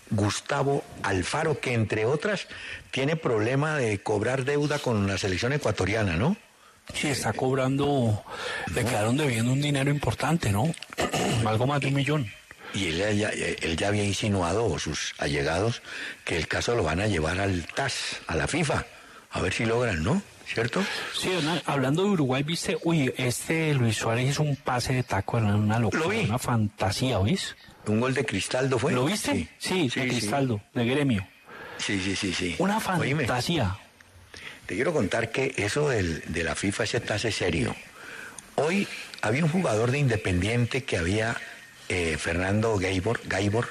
Gustavo 0.09 0.85
Alfaro, 1.01 1.59
que 1.59 1.73
entre 1.73 2.05
otras 2.05 2.47
tiene 2.91 3.17
problema 3.17 3.75
de 3.75 3.99
cobrar 3.99 4.45
deuda 4.45 4.79
con 4.79 5.05
la 5.05 5.17
selección 5.17 5.51
ecuatoriana, 5.51 6.15
¿no? 6.15 6.37
Sí, 6.93 7.09
está 7.09 7.33
cobrando, 7.33 8.23
le 8.73 8.85
quedaron 8.85 9.17
debiendo 9.17 9.51
un 9.51 9.61
dinero 9.61 9.89
importante, 9.89 10.51
¿no? 10.51 10.73
Algo 11.45 11.67
más 11.67 11.81
de 11.81 11.87
un 11.87 11.93
millón. 11.93 12.31
Y 12.73 12.87
él 12.87 13.17
ya, 13.17 13.29
él 13.29 13.77
ya 13.77 13.89
había 13.89 14.03
insinuado, 14.03 14.65
o 14.65 14.79
sus 14.79 15.13
allegados, 15.17 15.81
que 16.23 16.37
el 16.37 16.47
caso 16.47 16.75
lo 16.75 16.83
van 16.83 17.01
a 17.01 17.07
llevar 17.07 17.39
al 17.39 17.65
TAS, 17.67 18.21
a 18.27 18.35
la 18.35 18.47
FIFA. 18.47 18.85
A 19.33 19.41
ver 19.41 19.53
si 19.53 19.65
logran, 19.65 20.03
¿no? 20.03 20.21
¿Cierto? 20.45 20.83
Sí, 21.19 21.31
Hernán, 21.31 21.61
hablando 21.65 22.03
de 22.03 22.09
Uruguay, 22.09 22.43
viste, 22.43 22.77
uy, 22.83 23.11
este 23.17 23.73
Luis 23.73 23.97
Suárez 23.97 24.29
es 24.29 24.39
un 24.39 24.55
pase 24.55 24.93
de 24.93 25.03
taco, 25.03 25.37
Hernán, 25.37 25.55
una 25.55 25.79
locura, 25.79 26.03
Lo 26.03 26.09
vi. 26.09 26.19
una 26.25 26.37
fantasía, 26.37 27.17
¿oís? 27.19 27.55
Un 27.87 27.99
gol 27.99 28.13
de 28.13 28.25
Cristaldo 28.25 28.77
fue. 28.77 28.91
¿Lo 28.93 29.05
viste? 29.05 29.49
Sí, 29.57 29.89
de 29.95 30.07
Cristaldo, 30.07 30.61
de 30.73 30.85
gremio. 30.85 31.27
Sí, 31.77 31.99
sí, 32.01 32.15
sí, 32.15 32.33
sí. 32.33 32.55
Una 32.59 32.77
Oíme, 32.99 33.25
fantasía. 33.25 33.75
te 34.67 34.75
quiero 34.75 34.93
contar 34.93 35.31
que 35.31 35.53
eso 35.57 35.89
del- 35.89 36.23
de 36.27 36.43
la 36.43 36.55
FIFA 36.55 36.83
ese 36.83 36.99
TAS 36.99 37.25
es 37.25 37.35
serio. 37.35 37.75
Hoy 38.55 38.87
había 39.21 39.43
un 39.43 39.49
jugador 39.49 39.91
de 39.91 39.97
Independiente 39.99 40.83
que 40.83 40.97
había, 40.97 41.35
eh, 41.89 42.17
Fernando 42.19 42.77
Gaibor, 42.77 43.19
Gaibor, 43.25 43.67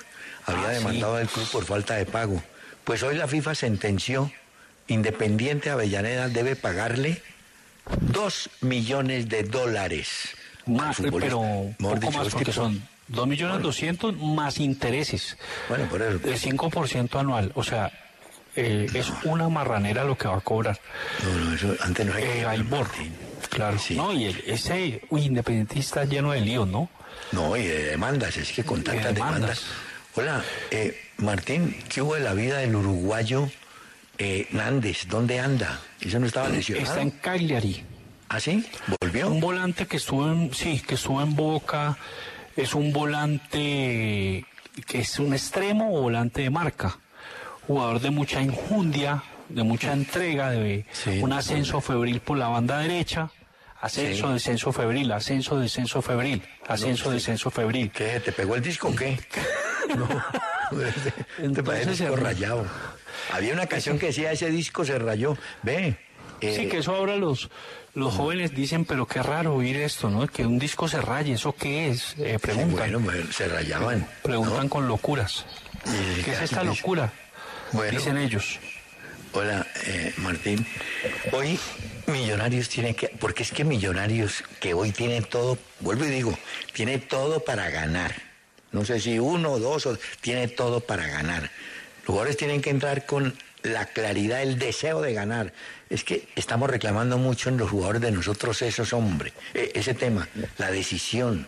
había 0.46 0.68
Ah, 0.68 0.72
demandado 0.72 1.16
al 1.16 1.28
club 1.28 1.48
por 1.52 1.64
falta 1.64 1.94
de 1.94 2.04
pago. 2.06 2.42
Pues 2.84 3.02
hoy 3.04 3.14
la 3.16 3.28
FIFA 3.28 3.54
sentenció, 3.54 4.32
Independiente 4.88 5.70
Avellaneda 5.70 6.28
debe 6.28 6.56
pagarle 6.56 7.22
dos 8.00 8.50
millones 8.60 9.28
de 9.28 9.42
dólares. 9.44 10.34
Más, 10.66 10.96
futbolista. 10.96 11.36
pero 11.36 11.74
poco 11.78 11.96
dicho, 11.96 12.10
más 12.18 12.28
porque 12.28 12.52
son 12.52 12.86
2 13.08 13.26
millones 13.26 13.62
200 13.62 14.16
más 14.16 14.58
intereses. 14.58 15.36
Bueno, 15.68 15.86
por 15.88 16.00
eso. 16.02 16.18
De 16.18 16.34
5% 16.36 17.18
anual. 17.18 17.50
O 17.56 17.64
sea, 17.64 17.90
eh, 18.54 18.86
es 18.94 19.12
una 19.24 19.48
marranera 19.48 20.04
lo 20.04 20.16
que 20.16 20.28
va 20.28 20.36
a 20.36 20.40
cobrar. 20.40 20.78
No, 21.24 21.44
no, 21.44 21.54
eso 21.54 21.74
antes 21.80 22.06
no 22.06 22.14
hay 22.14 22.22
Eh, 22.22 22.46
Aibor, 22.46 22.86
claro. 23.50 23.76
No, 23.90 24.12
y 24.12 24.26
el- 24.26 24.44
ese 24.46 25.02
uy, 25.10 25.24
independentista 25.24 26.04
lleno 26.04 26.30
de 26.32 26.40
líos, 26.42 26.68
¿no? 26.68 26.88
No, 27.32 27.56
y 27.56 27.64
de 27.66 27.84
demandas, 27.90 28.36
es 28.36 28.52
que 28.52 28.62
con 28.62 28.82
tantas 28.84 29.14
demandas. 29.14 29.40
demandas. 29.40 29.64
Hola, 30.14 30.44
eh, 30.70 30.96
Martín, 31.16 31.76
¿qué 31.88 32.02
hubo 32.02 32.14
de 32.14 32.20
la 32.20 32.34
vida 32.34 32.58
del 32.58 32.76
uruguayo 32.76 33.50
eh, 34.22 34.46
Nández? 34.52 35.08
¿Dónde 35.08 35.40
anda? 35.40 35.80
¿Eso 36.00 36.18
no 36.20 36.26
estaba 36.26 36.48
lesionado? 36.48 36.88
Está 36.88 37.02
en 37.02 37.10
Cagliari. 37.10 37.84
¿Ah, 38.28 38.38
sí? 38.40 38.64
¿Volvió? 39.00 39.28
Un 39.28 39.40
volante 39.40 39.86
que 39.86 39.96
estuvo 39.96 40.30
en, 40.30 40.54
sí, 40.54 40.80
que 40.80 40.94
estuvo 40.94 41.20
en 41.20 41.34
Boca, 41.34 41.98
es 42.56 42.74
un 42.74 42.92
volante 42.92 44.46
que 44.86 45.00
es 45.00 45.18
un 45.18 45.34
extremo 45.34 45.90
volante 45.90 46.42
de 46.42 46.50
marca. 46.50 46.98
Jugador 47.66 48.00
de 48.00 48.10
mucha 48.10 48.40
enjundia, 48.40 49.22
de 49.48 49.62
mucha 49.62 49.92
entrega, 49.92 50.50
de 50.50 50.86
un 51.20 51.32
ascenso 51.32 51.80
febril 51.80 52.20
por 52.20 52.38
la 52.38 52.48
banda 52.48 52.78
derecha. 52.78 53.30
Ascenso, 53.80 54.28
Sí. 54.28 54.32
descenso 54.34 54.72
febril, 54.72 55.10
ascenso, 55.10 55.58
descenso 55.58 56.00
febril, 56.00 56.40
ascenso, 56.68 57.10
descenso 57.10 57.50
febril. 57.50 57.90
¿Qué? 57.90 58.20
¿Te 58.20 58.30
pegó 58.30 58.54
el 58.54 58.62
disco 58.62 58.88
o 58.88 58.94
qué? 58.94 59.18
no, 59.96 60.08
te 61.54 61.62
parece 61.64 62.04
eh, 62.04 62.16
rayado. 62.16 62.64
Había 63.30 63.52
una 63.52 63.66
canción 63.66 63.98
que 63.98 64.06
decía 64.06 64.32
ese 64.32 64.50
disco 64.50 64.84
se 64.84 64.98
rayó. 64.98 65.36
Ve. 65.62 65.96
eh, 66.40 66.54
Sí, 66.56 66.68
que 66.68 66.78
eso 66.78 66.94
ahora 66.94 67.16
los, 67.16 67.50
los 67.94 68.14
jóvenes 68.14 68.54
dicen, 68.54 68.84
pero 68.84 69.06
qué 69.06 69.22
raro 69.22 69.54
oír 69.54 69.76
esto, 69.76 70.10
¿no? 70.10 70.26
Que 70.26 70.44
un 70.44 70.58
disco 70.58 70.88
se 70.88 71.00
raye, 71.00 71.34
¿eso 71.34 71.54
qué 71.54 71.90
es? 71.90 72.14
Eh, 72.18 72.38
preguntan. 72.40 73.02
bueno, 73.04 73.32
se 73.32 73.48
rayaban. 73.48 74.06
Preguntan 74.22 74.64
¿no? 74.64 74.70
con 74.70 74.88
locuras. 74.88 75.44
¿Qué 76.24 76.32
es 76.32 76.40
esta 76.42 76.64
locura? 76.64 77.12
Bueno. 77.72 77.98
Dicen 77.98 78.16
ellos. 78.18 78.58
Hola, 79.32 79.66
eh, 79.86 80.12
Martín. 80.18 80.66
Hoy 81.32 81.58
Millonarios 82.06 82.68
tiene 82.68 82.94
que, 82.94 83.08
porque 83.08 83.42
es 83.44 83.50
que 83.50 83.64
Millonarios 83.64 84.44
que 84.60 84.74
hoy 84.74 84.92
tiene 84.92 85.22
todo, 85.22 85.56
vuelvo 85.80 86.04
y 86.04 86.10
digo, 86.10 86.38
tiene 86.74 86.98
todo 86.98 87.40
para 87.40 87.70
ganar. 87.70 88.14
No 88.72 88.84
sé 88.84 89.00
si 89.00 89.18
uno 89.18 89.52
o 89.52 89.58
dos, 89.58 89.86
o, 89.86 89.98
tiene 90.20 90.48
todo 90.48 90.80
para 90.80 91.06
ganar. 91.06 91.50
Los 92.02 92.06
jugadores 92.06 92.36
tienen 92.36 92.60
que 92.60 92.70
entrar 92.70 93.06
con 93.06 93.34
la 93.62 93.86
claridad, 93.86 94.42
el 94.42 94.58
deseo 94.58 95.00
de 95.00 95.14
ganar. 95.14 95.52
Es 95.88 96.04
que 96.04 96.28
estamos 96.34 96.68
reclamando 96.68 97.18
mucho 97.18 97.48
en 97.48 97.58
los 97.58 97.70
jugadores 97.70 98.02
de 98.02 98.10
nosotros 98.10 98.60
esos 98.62 98.92
hombres, 98.92 99.32
eh, 99.54 99.70
ese 99.74 99.94
tema, 99.94 100.28
la 100.58 100.70
decisión, 100.70 101.46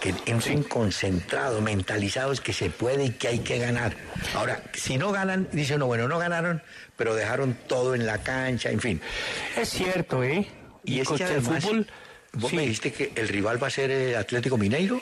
que 0.00 0.12
entren 0.26 0.64
concentrados, 0.64 1.62
mentalizados 1.62 2.40
que 2.40 2.52
se 2.52 2.70
puede 2.70 3.04
y 3.04 3.10
que 3.10 3.28
hay 3.28 3.38
que 3.38 3.58
ganar. 3.58 3.94
Ahora, 4.34 4.60
si 4.74 4.98
no 4.98 5.12
ganan, 5.12 5.48
dice 5.52 5.76
uno, 5.76 5.86
bueno, 5.86 6.08
no 6.08 6.18
ganaron, 6.18 6.60
pero 6.96 7.14
dejaron 7.14 7.56
todo 7.68 7.94
en 7.94 8.04
la 8.04 8.18
cancha, 8.18 8.70
en 8.70 8.80
fin. 8.80 9.00
Es 9.56 9.68
cierto, 9.68 10.24
¿eh? 10.24 10.48
Y 10.84 10.98
es 10.98 11.08
que 11.08 11.22
además, 11.22 11.62
fútbol, 11.62 11.86
vos 12.32 12.50
sí. 12.50 12.56
me 12.56 12.62
dijiste 12.62 12.92
que 12.92 13.12
el 13.14 13.28
rival 13.28 13.62
va 13.62 13.68
a 13.68 13.70
ser 13.70 13.92
eh, 13.92 14.16
Atlético 14.16 14.58
Mineiro. 14.58 15.00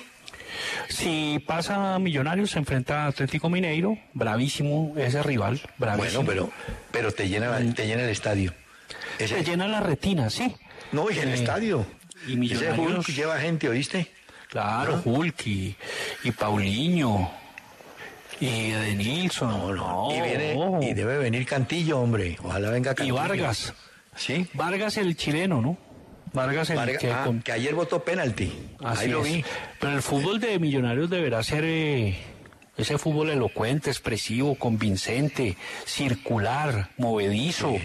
Si 0.89 1.43
pasa 1.47 1.95
a 1.95 1.99
Millonarios, 1.99 2.51
se 2.51 2.59
enfrenta 2.59 3.05
a 3.05 3.07
Atlético 3.09 3.49
Mineiro, 3.49 3.97
bravísimo 4.15 4.95
ese 4.97 5.23
rival, 5.23 5.61
bravísimo. 5.79 6.25
Bueno, 6.25 6.51
pero, 6.51 6.51
pero 6.91 7.13
te 7.13 7.29
llena, 7.29 7.59
te 7.75 7.87
llena 7.87 8.03
el 8.05 8.11
estadio. 8.11 8.53
Ese- 9.19 9.37
Se 9.37 9.45
llena 9.45 9.69
la 9.69 9.81
retina, 9.81 10.31
sí. 10.31 10.55
no, 10.93 11.11
y 11.11 11.19
el 11.19 11.29
Eh, 11.31 11.35
estadio. 11.35 11.87
Y 12.27 12.33
Ese 12.33 12.37
Millonarios, 12.37 13.09
Hulk 13.09 13.17
lleva 13.17 13.39
gente, 13.39 13.69
¿oíste? 13.69 14.11
claro, 14.49 15.01
Hulk 15.05 15.47
y, 15.47 15.77
y 16.25 16.31
Paulinho 16.33 17.31
y 18.41 18.73
Edenilson. 18.73 19.77
no, 19.77 20.09
Y, 20.11 20.21
viene, 20.21 20.57
y 20.83 20.95
debe 20.95 21.19
venir 21.19 21.47
Cantillo, 21.47 22.01
hombre. 22.01 22.37
Ojalá 22.43 22.71
venga 22.71 22.91
Y 22.93 22.95
Cantillo. 22.95 23.15
Vargas. 23.17 23.73
Sí. 24.17 24.47
Vargas 24.55 24.97
el 24.97 25.17
chileno, 25.17 25.61
¿no? 25.63 25.79
Vargas 26.33 26.69
que 26.99 27.11
ah, 27.13 27.25
con- 27.25 27.43
que 27.43 27.53
ayer 27.53 27.75
votó 27.75 28.03
penalti. 28.05 28.53
Así 28.85 29.05
Ahí 29.05 29.11
lo 29.11 29.25
es. 29.25 29.33
vi. 29.33 29.45
Pero 29.81 29.93
el 29.95 30.03
fútbol 30.03 30.39
de 30.41 30.59
Millonarios 30.59 31.11
deberá 31.11 31.43
ser 31.43 31.65
eh, 31.67 32.17
ese 32.77 32.99
fútbol 32.99 33.31
elocuente, 33.31 33.91
expresivo, 33.91 34.55
convincente, 34.55 35.57
circular, 35.85 36.91
movedizo, 36.99 37.77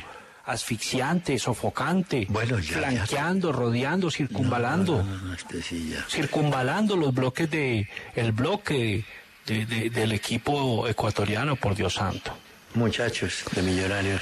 asfixiante, 0.45 1.39
sofocante, 1.39 2.27
Bueno, 2.29 2.59
ya, 2.59 2.71
ya. 2.73 2.77
flanqueando, 2.79 3.51
rodeando, 3.51 4.11
circunvalando, 4.11 5.03
No, 5.03 5.17
no, 5.17 5.33
este 5.33 5.61
sí 5.61 5.89
ya. 5.93 6.03
circunvalando 6.07 6.95
los 6.95 7.13
bloques 7.13 7.49
de 7.49 7.89
el 8.15 8.31
bloque 8.31 9.03
de- 9.47 9.65
de- 9.65 9.89
del 9.89 10.11
equipo 10.11 10.87
ecuatoriano, 10.87 11.55
por 11.55 11.75
Dios 11.75 11.95
santo. 11.95 12.31
Muchachos 12.75 13.43
de 13.53 13.61
Millonarios, 13.61 14.21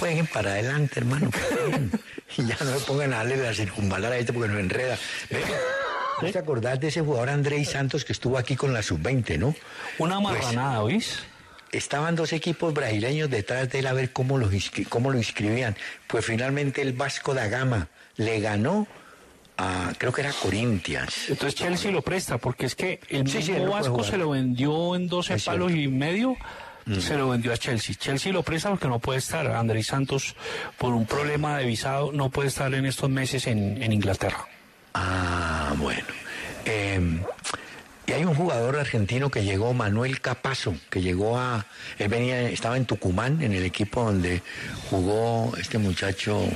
jueguen 0.00 0.26
para 0.26 0.52
adelante, 0.52 1.00
hermano. 1.00 1.30
y 2.36 2.44
ya 2.46 2.56
no 2.60 2.70
me 2.72 2.78
pongan 2.80 3.12
a 3.12 3.18
darle 3.18 3.36
la 3.36 3.54
circunvalar 3.54 4.12
a 4.12 4.18
este 4.18 4.32
porque 4.32 4.48
nos 4.50 4.60
enreda. 4.60 4.98
Ve, 5.30 5.40
¿vos 6.20 6.32
¿Te 6.32 6.38
acordás 6.38 6.80
de 6.80 6.88
ese 6.88 7.00
jugador 7.02 7.28
Andrés 7.30 7.70
Santos 7.70 8.04
que 8.04 8.12
estuvo 8.12 8.36
aquí 8.36 8.56
con 8.56 8.72
la 8.74 8.82
sub-20, 8.82 9.38
no? 9.38 9.54
Una 9.98 10.20
Pues, 10.20 10.42
marranada, 10.42 10.82
¿oís? 10.82 11.20
Estaban 11.70 12.14
dos 12.14 12.32
equipos 12.32 12.72
brasileños 12.74 13.30
detrás 13.30 13.68
de 13.70 13.80
él 13.80 13.86
a 13.86 13.92
ver 13.92 14.12
cómo 14.12 14.38
lo, 14.38 14.50
inscri- 14.50 14.88
cómo 14.88 15.10
lo 15.10 15.18
inscribían. 15.18 15.76
Pues 16.06 16.24
finalmente 16.24 16.82
el 16.82 16.92
Vasco 16.92 17.34
da 17.34 17.48
Gama 17.48 17.88
le 18.16 18.38
ganó 18.40 18.86
a, 19.56 19.92
creo 19.98 20.12
que 20.12 20.20
era 20.20 20.32
Corinthians. 20.32 21.28
Entonces 21.30 21.54
Chelsea 21.56 21.90
lo 21.90 22.02
presta, 22.02 22.38
porque 22.38 22.66
es 22.66 22.74
que 22.76 23.00
el 23.08 23.28
Sí, 23.28 23.38
mismo 23.38 23.70
Vasco 23.70 24.04
se 24.04 24.16
lo 24.18 24.30
vendió 24.30 24.94
en 24.94 25.08
12 25.08 25.34
Es 25.34 25.44
palos 25.44 25.72
cierto. 25.72 25.82
Y 25.82 25.88
medio, 25.92 26.36
se 27.00 27.16
lo 27.16 27.30
vendió 27.30 27.52
a 27.52 27.56
Chelsea. 27.56 27.94
Chelsea 27.98 28.32
lo 28.32 28.42
presta 28.42 28.70
porque 28.70 28.88
no 28.88 28.98
puede 28.98 29.18
estar. 29.18 29.46
Andrés 29.48 29.86
Santos, 29.86 30.34
por 30.78 30.92
un 30.92 31.06
problema 31.06 31.58
de 31.58 31.66
visado, 31.66 32.12
no 32.12 32.30
puede 32.30 32.48
estar 32.48 32.72
en 32.74 32.86
estos 32.86 33.10
meses 33.10 33.46
en, 33.46 33.82
en 33.82 33.92
Inglaterra. 33.92 34.46
Ah, 34.94 35.74
bueno. 35.76 36.06
Eh, 36.64 37.20
y 38.06 38.12
hay 38.12 38.24
un 38.24 38.34
jugador 38.34 38.76
argentino 38.76 39.30
que 39.30 39.44
llegó, 39.44 39.72
Manuel 39.72 40.20
Capazo, 40.20 40.74
que 40.90 41.00
llegó 41.00 41.38
a... 41.38 41.64
Él 41.98 42.08
venía, 42.08 42.42
estaba 42.50 42.76
en 42.76 42.84
Tucumán, 42.84 43.40
en 43.42 43.54
el 43.54 43.64
equipo 43.64 44.04
donde 44.04 44.42
jugó 44.90 45.52
este 45.56 45.78
muchacho 45.78 46.46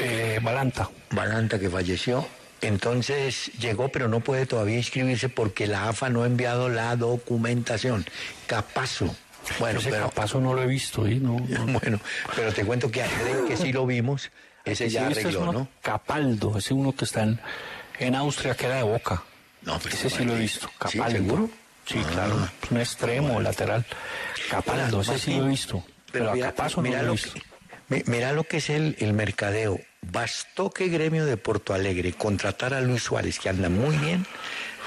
Eh, 0.00 0.40
Balanta. 0.42 0.90
Balanta 1.10 1.58
que 1.58 1.70
falleció. 1.70 2.26
Entonces 2.60 3.50
llegó, 3.60 3.88
pero 3.88 4.08
no 4.08 4.20
puede 4.20 4.46
todavía 4.46 4.76
inscribirse 4.76 5.28
porque 5.28 5.66
la 5.66 5.88
AFA 5.88 6.08
no 6.10 6.22
ha 6.22 6.26
enviado 6.26 6.68
la 6.68 6.96
documentación. 6.96 8.04
Capazo. 8.46 9.14
Bueno, 9.58 9.80
Ese 9.80 9.90
pero, 9.90 10.06
capazo 10.06 10.40
no 10.40 10.54
lo 10.54 10.62
he 10.62 10.66
visto, 10.66 11.06
¿eh? 11.06 11.16
No, 11.16 11.36
no. 11.48 11.66
bueno, 11.78 12.00
pero 12.34 12.52
te 12.52 12.64
cuento 12.64 12.90
que 12.90 13.02
aquel 13.02 13.46
que 13.48 13.56
sí 13.56 13.72
lo 13.72 13.86
vimos, 13.86 14.30
ese 14.64 14.88
Sí, 14.88 14.94
ya 14.94 15.08
es 15.08 15.18
arregló, 15.18 15.40
uno 15.42 15.52
¿no? 15.52 15.68
Capaldo, 15.82 16.56
ese 16.58 16.74
uno 16.74 16.92
que 16.94 17.04
está 17.04 17.22
en, 17.22 17.40
en 17.98 18.14
Austria, 18.14 18.54
que 18.54 18.66
era 18.66 18.76
de 18.76 18.82
Boca. 18.84 19.22
No, 19.62 19.78
pero 19.78 19.94
Ese 19.94 20.10
sí 20.10 20.24
lo 20.24 20.36
he 20.36 20.40
visto. 20.40 20.68
¿Sí, 20.88 20.98
Capaldo. 20.98 21.18
seguro? 21.18 21.50
Sí, 21.86 22.00
Ah. 22.04 22.10
claro. 22.12 22.48
Un 22.70 22.80
extremo, 22.80 23.40
lateral. 23.40 23.84
Capaldo, 24.50 25.00
ese 25.02 25.18
sí 25.18 25.36
lo 25.36 25.46
he 25.46 25.48
visto. 25.48 25.84
Pero, 26.12 26.30
a 26.30 26.34
mira, 26.34 26.46
Capazo 26.48 26.76
no 26.82 26.88
mira 26.88 27.02
lo 27.02 27.08
he 27.10 27.12
visto. 27.12 27.32
que, 27.34 27.42
mi- 27.88 28.02
mira 28.06 28.32
lo 28.32 28.44
que 28.44 28.58
es 28.58 28.70
el, 28.70 28.96
el 29.00 29.12
mercadeo. 29.14 29.80
Bastó 30.02 30.70
que 30.70 30.88
Gremio 30.88 31.24
de 31.26 31.36
Porto 31.38 31.72
Alegre 31.74 32.12
contratara 32.12 32.78
a 32.78 32.80
Luis 32.82 33.02
Suárez, 33.02 33.38
que 33.38 33.48
anda 33.48 33.68
muy 33.70 33.96
bien, 33.98 34.26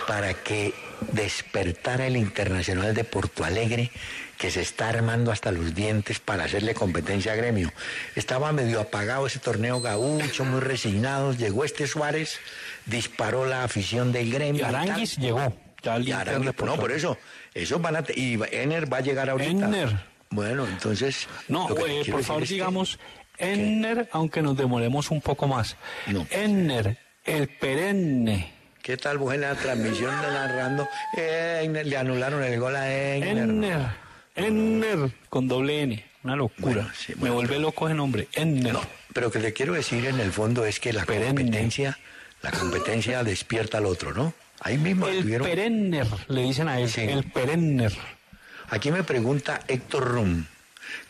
para 0.08 0.34
que 0.36 0.74
despertara 1.11 2.07
el 2.07 2.18
Internacional 2.18 2.94
de 2.94 3.03
Porto 3.03 3.44
Alegre, 3.44 3.91
que 4.38 4.52
se 4.52 4.61
está 4.61 4.90
armando 4.90 5.32
hasta 5.32 5.52
los 5.52 5.74
dientes 5.74 6.19
para 6.19 6.44
hacerle 6.44 6.74
competencia 6.76 7.34
a 7.34 7.36
Gremio. 7.36 7.72
Estaba 8.15 8.52
medio 8.52 8.80
apagado 8.82 9.26
ese 9.28 9.40
torneo 9.40 9.82
gaucho, 9.82 10.45
muy 10.45 10.60
resignados. 10.60 11.38
Llegó 11.38 11.64
este 11.64 11.88
Suárez, 11.88 12.40
disparó 12.86 13.45
la 13.45 13.64
afición 13.64 14.11
del 14.11 14.32
Gremio. 14.32 14.61
Y 14.61 14.65
Aranguis 14.65 15.15
tal. 15.15 15.24
llegó. 15.24 15.57
Ya 15.84 15.99
Y 15.99 16.11
Aranguis, 16.11 16.53
Porto 16.53 16.76
no, 16.76 16.82
por 16.82 16.91
eso. 16.91 17.18
Eso 17.53 17.80
van 17.80 17.95
a. 17.98 18.03
y 18.15 18.40
Ener 18.52 18.91
va 18.91 18.98
a 18.98 19.02
llegar 19.02 19.30
ahorita. 19.30 19.49
Enner. 19.52 19.99
Bueno, 20.30 20.68
entonces. 20.68 21.28
No, 21.48 21.68
eh, 21.88 22.03
por 22.11 22.24
favor 22.24 22.44
es 22.44 22.49
que- 22.49 22.56
digamos 22.56 22.99
Enner, 23.40 24.10
aunque 24.11 24.41
nos 24.41 24.57
demoremos 24.57 25.10
un 25.11 25.22
poco 25.22 25.48
más. 25.48 25.78
Enner, 26.32 26.98
el 27.24 27.48
perenne. 27.48 28.52
¿Qué 28.88 28.96
tal, 28.96 29.20
mujer, 29.20 29.42
la 29.42 29.54
transmisión 29.54 30.16
de 30.22 30.28
narrando? 30.28 30.88
Le 31.14 31.98
anularon 31.98 32.42
el 32.42 32.58
gol 32.58 32.74
a 32.74 32.90
Einer. 32.90 33.38
Enner, 33.40 33.82
Enner, 34.34 35.12
con 35.28 35.46
doble 35.50 35.82
N. 35.82 36.06
Una 36.24 36.38
locura. 36.38 36.90
Me 37.20 37.30
vuelve 37.30 37.60
loco 37.60 37.90
ese 37.90 37.96
nombre. 37.96 38.30
Enner. 38.32 38.78
Pero 39.12 39.30
que 39.30 39.40
le 39.40 39.52
quiero 39.52 39.74
decir 39.74 40.06
en 40.06 40.22
el 40.22 40.32
fondo 40.32 40.66
es 40.66 40.80
que 40.80 40.94
la 40.94 41.06
competencia, 41.06 42.00
la 42.42 42.52
competencia 42.52 43.26
despierta 43.26 43.80
al 43.80 43.88
otro, 43.88 44.14
¿no? 44.14 44.34
Ahí 44.62 44.78
mismo 44.78 45.06
El 45.10 45.18
estuvieron- 45.18 45.46
perenner, 45.50 46.08
le 46.30 46.44
dicen 46.44 46.70
a 46.70 46.80
él. 46.80 46.90
El 46.96 47.26
perenner. 47.26 47.92
Aquí 48.70 48.90
me 48.92 49.04
pregunta 49.04 49.60
Héctor 49.68 50.06
Rum, 50.14 50.46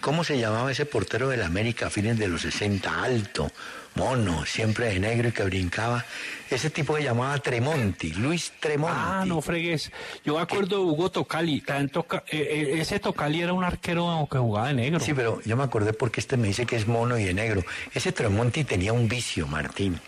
¿cómo 0.02 0.24
se 0.24 0.40
llamaba 0.40 0.72
ese 0.72 0.88
portero 0.88 1.30
del 1.30 1.44
América 1.44 1.88
a 1.88 1.90
fines 1.92 2.18
de 2.18 2.28
los 2.28 2.42
60? 2.42 3.04
Alto, 3.04 3.52
mono, 3.98 4.46
siempre 4.46 4.88
de 4.94 5.00
negro 5.00 5.28
y 5.30 5.32
que 5.32 5.44
brincaba. 5.44 6.06
Ese 6.50 6.70
tipo 6.70 6.96
que 6.96 7.04
llamaba 7.04 7.38
Tremonti, 7.40 8.14
Luis 8.14 8.54
Tremonti. 8.60 8.96
Ah, 8.98 9.24
no 9.28 9.42
fregues. 9.42 9.92
Yo 10.24 10.36
me 10.36 10.42
acuerdo 10.42 10.78
de 10.78 10.84
Hugo 10.84 11.10
Tocali. 11.12 11.62
Toca- 11.92 12.24
eh, 12.30 12.72
eh, 12.76 12.80
ese 12.82 13.00
Tocali 13.00 13.42
era 13.42 13.52
un 13.54 13.64
arquero 13.66 14.26
que 14.32 14.38
jugaba 14.38 14.70
de 14.70 14.76
negro. 14.76 15.00
Sí, 15.02 15.14
pero 15.14 15.42
yo 15.44 15.58
me 15.58 15.64
acordé 15.64 15.92
porque 15.92 16.22
este 16.22 16.38
me 16.38 16.48
dice 16.48 16.66
que 16.66 16.78
es 16.78 16.88
mono 16.88 17.18
y 17.18 17.26
de 17.26 17.34
negro. 17.34 17.66
Ese 17.94 18.12
Tremonti 18.14 18.64
tenía 18.64 18.94
un 18.94 19.10
vicio, 19.10 19.48
Martín. 19.48 20.00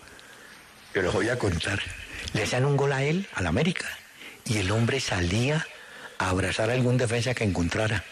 Yo 0.94 1.02
lo 1.02 1.11
voy 1.11 1.28
a 1.30 1.38
contar. 1.38 1.82
Le 2.34 2.44
hacían 2.44 2.66
un 2.66 2.78
gol 2.78 2.94
a 2.94 3.03
él, 3.03 3.28
al 3.34 3.48
América, 3.48 3.88
y 4.45 4.57
el 4.60 4.72
hombre 4.72 4.99
salía 4.99 5.66
a 6.20 6.30
abrazar 6.30 6.70
a 6.70 6.74
algún 6.74 6.98
defensa 6.98 7.34
que 7.34 7.44
encontrara. 7.44 8.03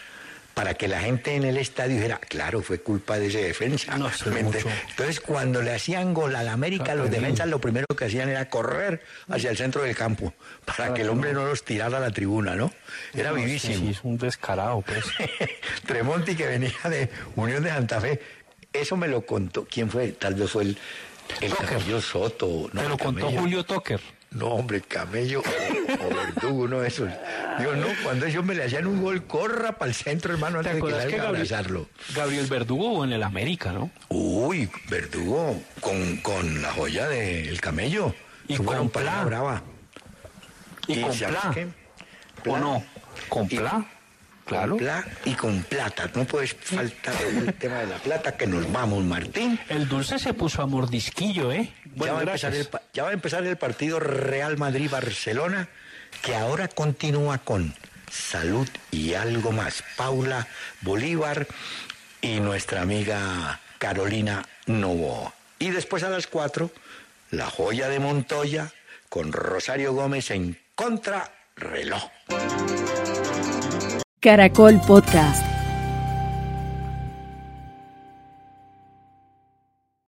Para 0.58 0.74
que 0.74 0.88
la 0.88 1.00
gente 1.00 1.36
en 1.36 1.44
el 1.44 1.56
estadio 1.56 1.94
dijera, 1.94 2.18
claro, 2.18 2.62
fue 2.62 2.80
culpa 2.80 3.16
de 3.16 3.28
ese 3.28 3.42
defensa. 3.44 3.96
No, 3.96 4.10
¿Me. 4.32 4.40
Entonces, 4.40 5.20
cuando 5.20 5.62
le 5.62 5.72
hacían 5.72 6.12
gol 6.12 6.34
al 6.34 6.48
América, 6.48 6.96
los 6.96 7.04
Terrible. 7.06 7.20
defensas 7.20 7.46
lo 7.48 7.60
primero 7.60 7.86
que 7.96 8.06
hacían 8.06 8.28
era 8.28 8.48
correr 8.50 9.00
hacia 9.28 9.50
el 9.50 9.56
centro 9.56 9.82
del 9.84 9.94
campo, 9.94 10.34
para 10.64 10.92
que 10.94 11.02
el 11.02 11.10
hombre 11.10 11.32
no 11.32 11.44
los 11.46 11.64
tirara 11.64 11.98
a 11.98 12.00
la 12.00 12.10
tribuna, 12.10 12.56
¿no? 12.56 12.72
Era 13.14 13.30
No, 13.30 13.36
vivísimo. 13.36 13.74
sí, 13.76 13.88
es 13.90 14.00
un 14.02 14.18
descarado, 14.18 14.82
pues. 14.82 15.04
Tremonti 15.86 16.34
que 16.34 16.46
venía 16.48 16.72
de 16.90 17.08
Unión 17.36 17.62
de 17.62 17.70
Santa 17.70 18.00
Fe. 18.00 18.20
Eso 18.72 18.96
me 18.96 19.06
lo 19.06 19.24
contó. 19.24 19.64
¿Quién 19.70 19.88
fue? 19.88 20.08
Tal 20.08 20.34
vez 20.34 20.50
fue 20.50 20.64
el, 20.64 20.78
el 21.40 22.02
Soto. 22.02 22.68
No, 22.72 22.82
Te 22.82 22.88
lo 22.88 22.98
contó. 22.98 23.30
Julio 23.30 23.64
Toker. 23.64 24.00
No, 24.30 24.46
hombre, 24.48 24.82
Camello 24.82 25.40
o, 25.40 26.06
o 26.06 26.08
Verdugo, 26.14 26.64
uno 26.64 26.80
de 26.80 26.88
esos. 26.88 27.08
Digo, 27.58 27.74
no, 27.76 27.86
cuando 28.04 28.26
ellos 28.26 28.44
me 28.44 28.54
le 28.54 28.64
hacían 28.64 28.86
un 28.86 29.00
gol, 29.02 29.26
corra 29.26 29.72
para 29.78 29.88
el 29.88 29.94
centro, 29.94 30.32
hermano, 30.34 30.60
¿Te 30.62 30.68
antes 30.70 30.84
de 30.84 30.90
que 30.92 31.00
salga 31.10 31.24
a 31.24 31.28
abrazarlo. 31.28 31.88
Gabriel 32.14 32.46
Verdugo 32.46 33.04
en 33.04 33.12
el 33.12 33.22
América, 33.22 33.72
no? 33.72 33.90
Uy, 34.08 34.70
Verdugo, 34.90 35.60
con, 35.80 36.18
con 36.18 36.60
la 36.60 36.72
joya 36.72 37.08
del 37.08 37.58
Camello. 37.60 38.14
Y 38.48 38.56
con 38.58 38.90
Pla. 38.90 39.24
brava. 39.24 39.62
Y 40.86 41.00
con 41.00 41.12
¿sabes 41.14 41.36
Pla. 41.40 41.66
¿O 42.52 42.58
no? 42.58 42.84
¿Con 43.28 43.46
Y- 43.46 43.56
Pla? 43.56 43.84
Claro. 44.48 44.70
Con 44.70 44.78
pla 44.78 45.04
y 45.26 45.34
con 45.34 45.62
plata. 45.62 46.10
No 46.14 46.24
puedes 46.24 46.54
faltar 46.54 47.14
el 47.22 47.52
tema 47.54 47.80
de 47.80 47.86
la 47.88 47.98
plata, 47.98 48.36
que 48.36 48.46
nos 48.46 48.70
vamos, 48.72 49.04
Martín. 49.04 49.60
El 49.68 49.86
dulce 49.88 50.18
se 50.18 50.32
puso 50.34 50.62
a 50.62 50.66
mordisquillo, 50.66 51.52
¿eh? 51.52 51.70
ya, 51.84 51.92
Bueno, 51.94 52.14
va 52.14 52.20
a 52.20 52.22
empezar 52.22 52.50
gracias. 52.52 52.66
el, 52.66 52.70
pa- 52.70 52.82
ya 52.94 53.02
va 53.04 53.10
a 53.10 53.12
empezar 53.12 53.46
el 53.46 53.56
partido 53.58 54.00
Real 54.00 54.56
Madrid-Barcelona, 54.56 55.68
que 56.22 56.34
ahora 56.34 56.68
continúa 56.68 57.38
con 57.38 57.74
salud 58.10 58.66
y 58.90 59.12
algo 59.14 59.52
más. 59.52 59.84
Paula 59.96 60.48
Bolívar 60.80 61.46
y 62.22 62.40
nuestra 62.40 62.80
amiga 62.82 63.60
Carolina 63.78 64.46
Novoa. 64.66 65.34
Y 65.58 65.70
después 65.70 66.02
a 66.04 66.08
las 66.08 66.26
4, 66.26 66.70
la 67.32 67.50
joya 67.50 67.88
de 67.90 68.00
Montoya 68.00 68.72
con 69.10 69.30
Rosario 69.32 69.92
Gómez 69.92 70.30
en 70.30 70.58
contrarreloj. 70.74 72.08
Caracol 74.20 74.78
Podcast. 74.80 75.57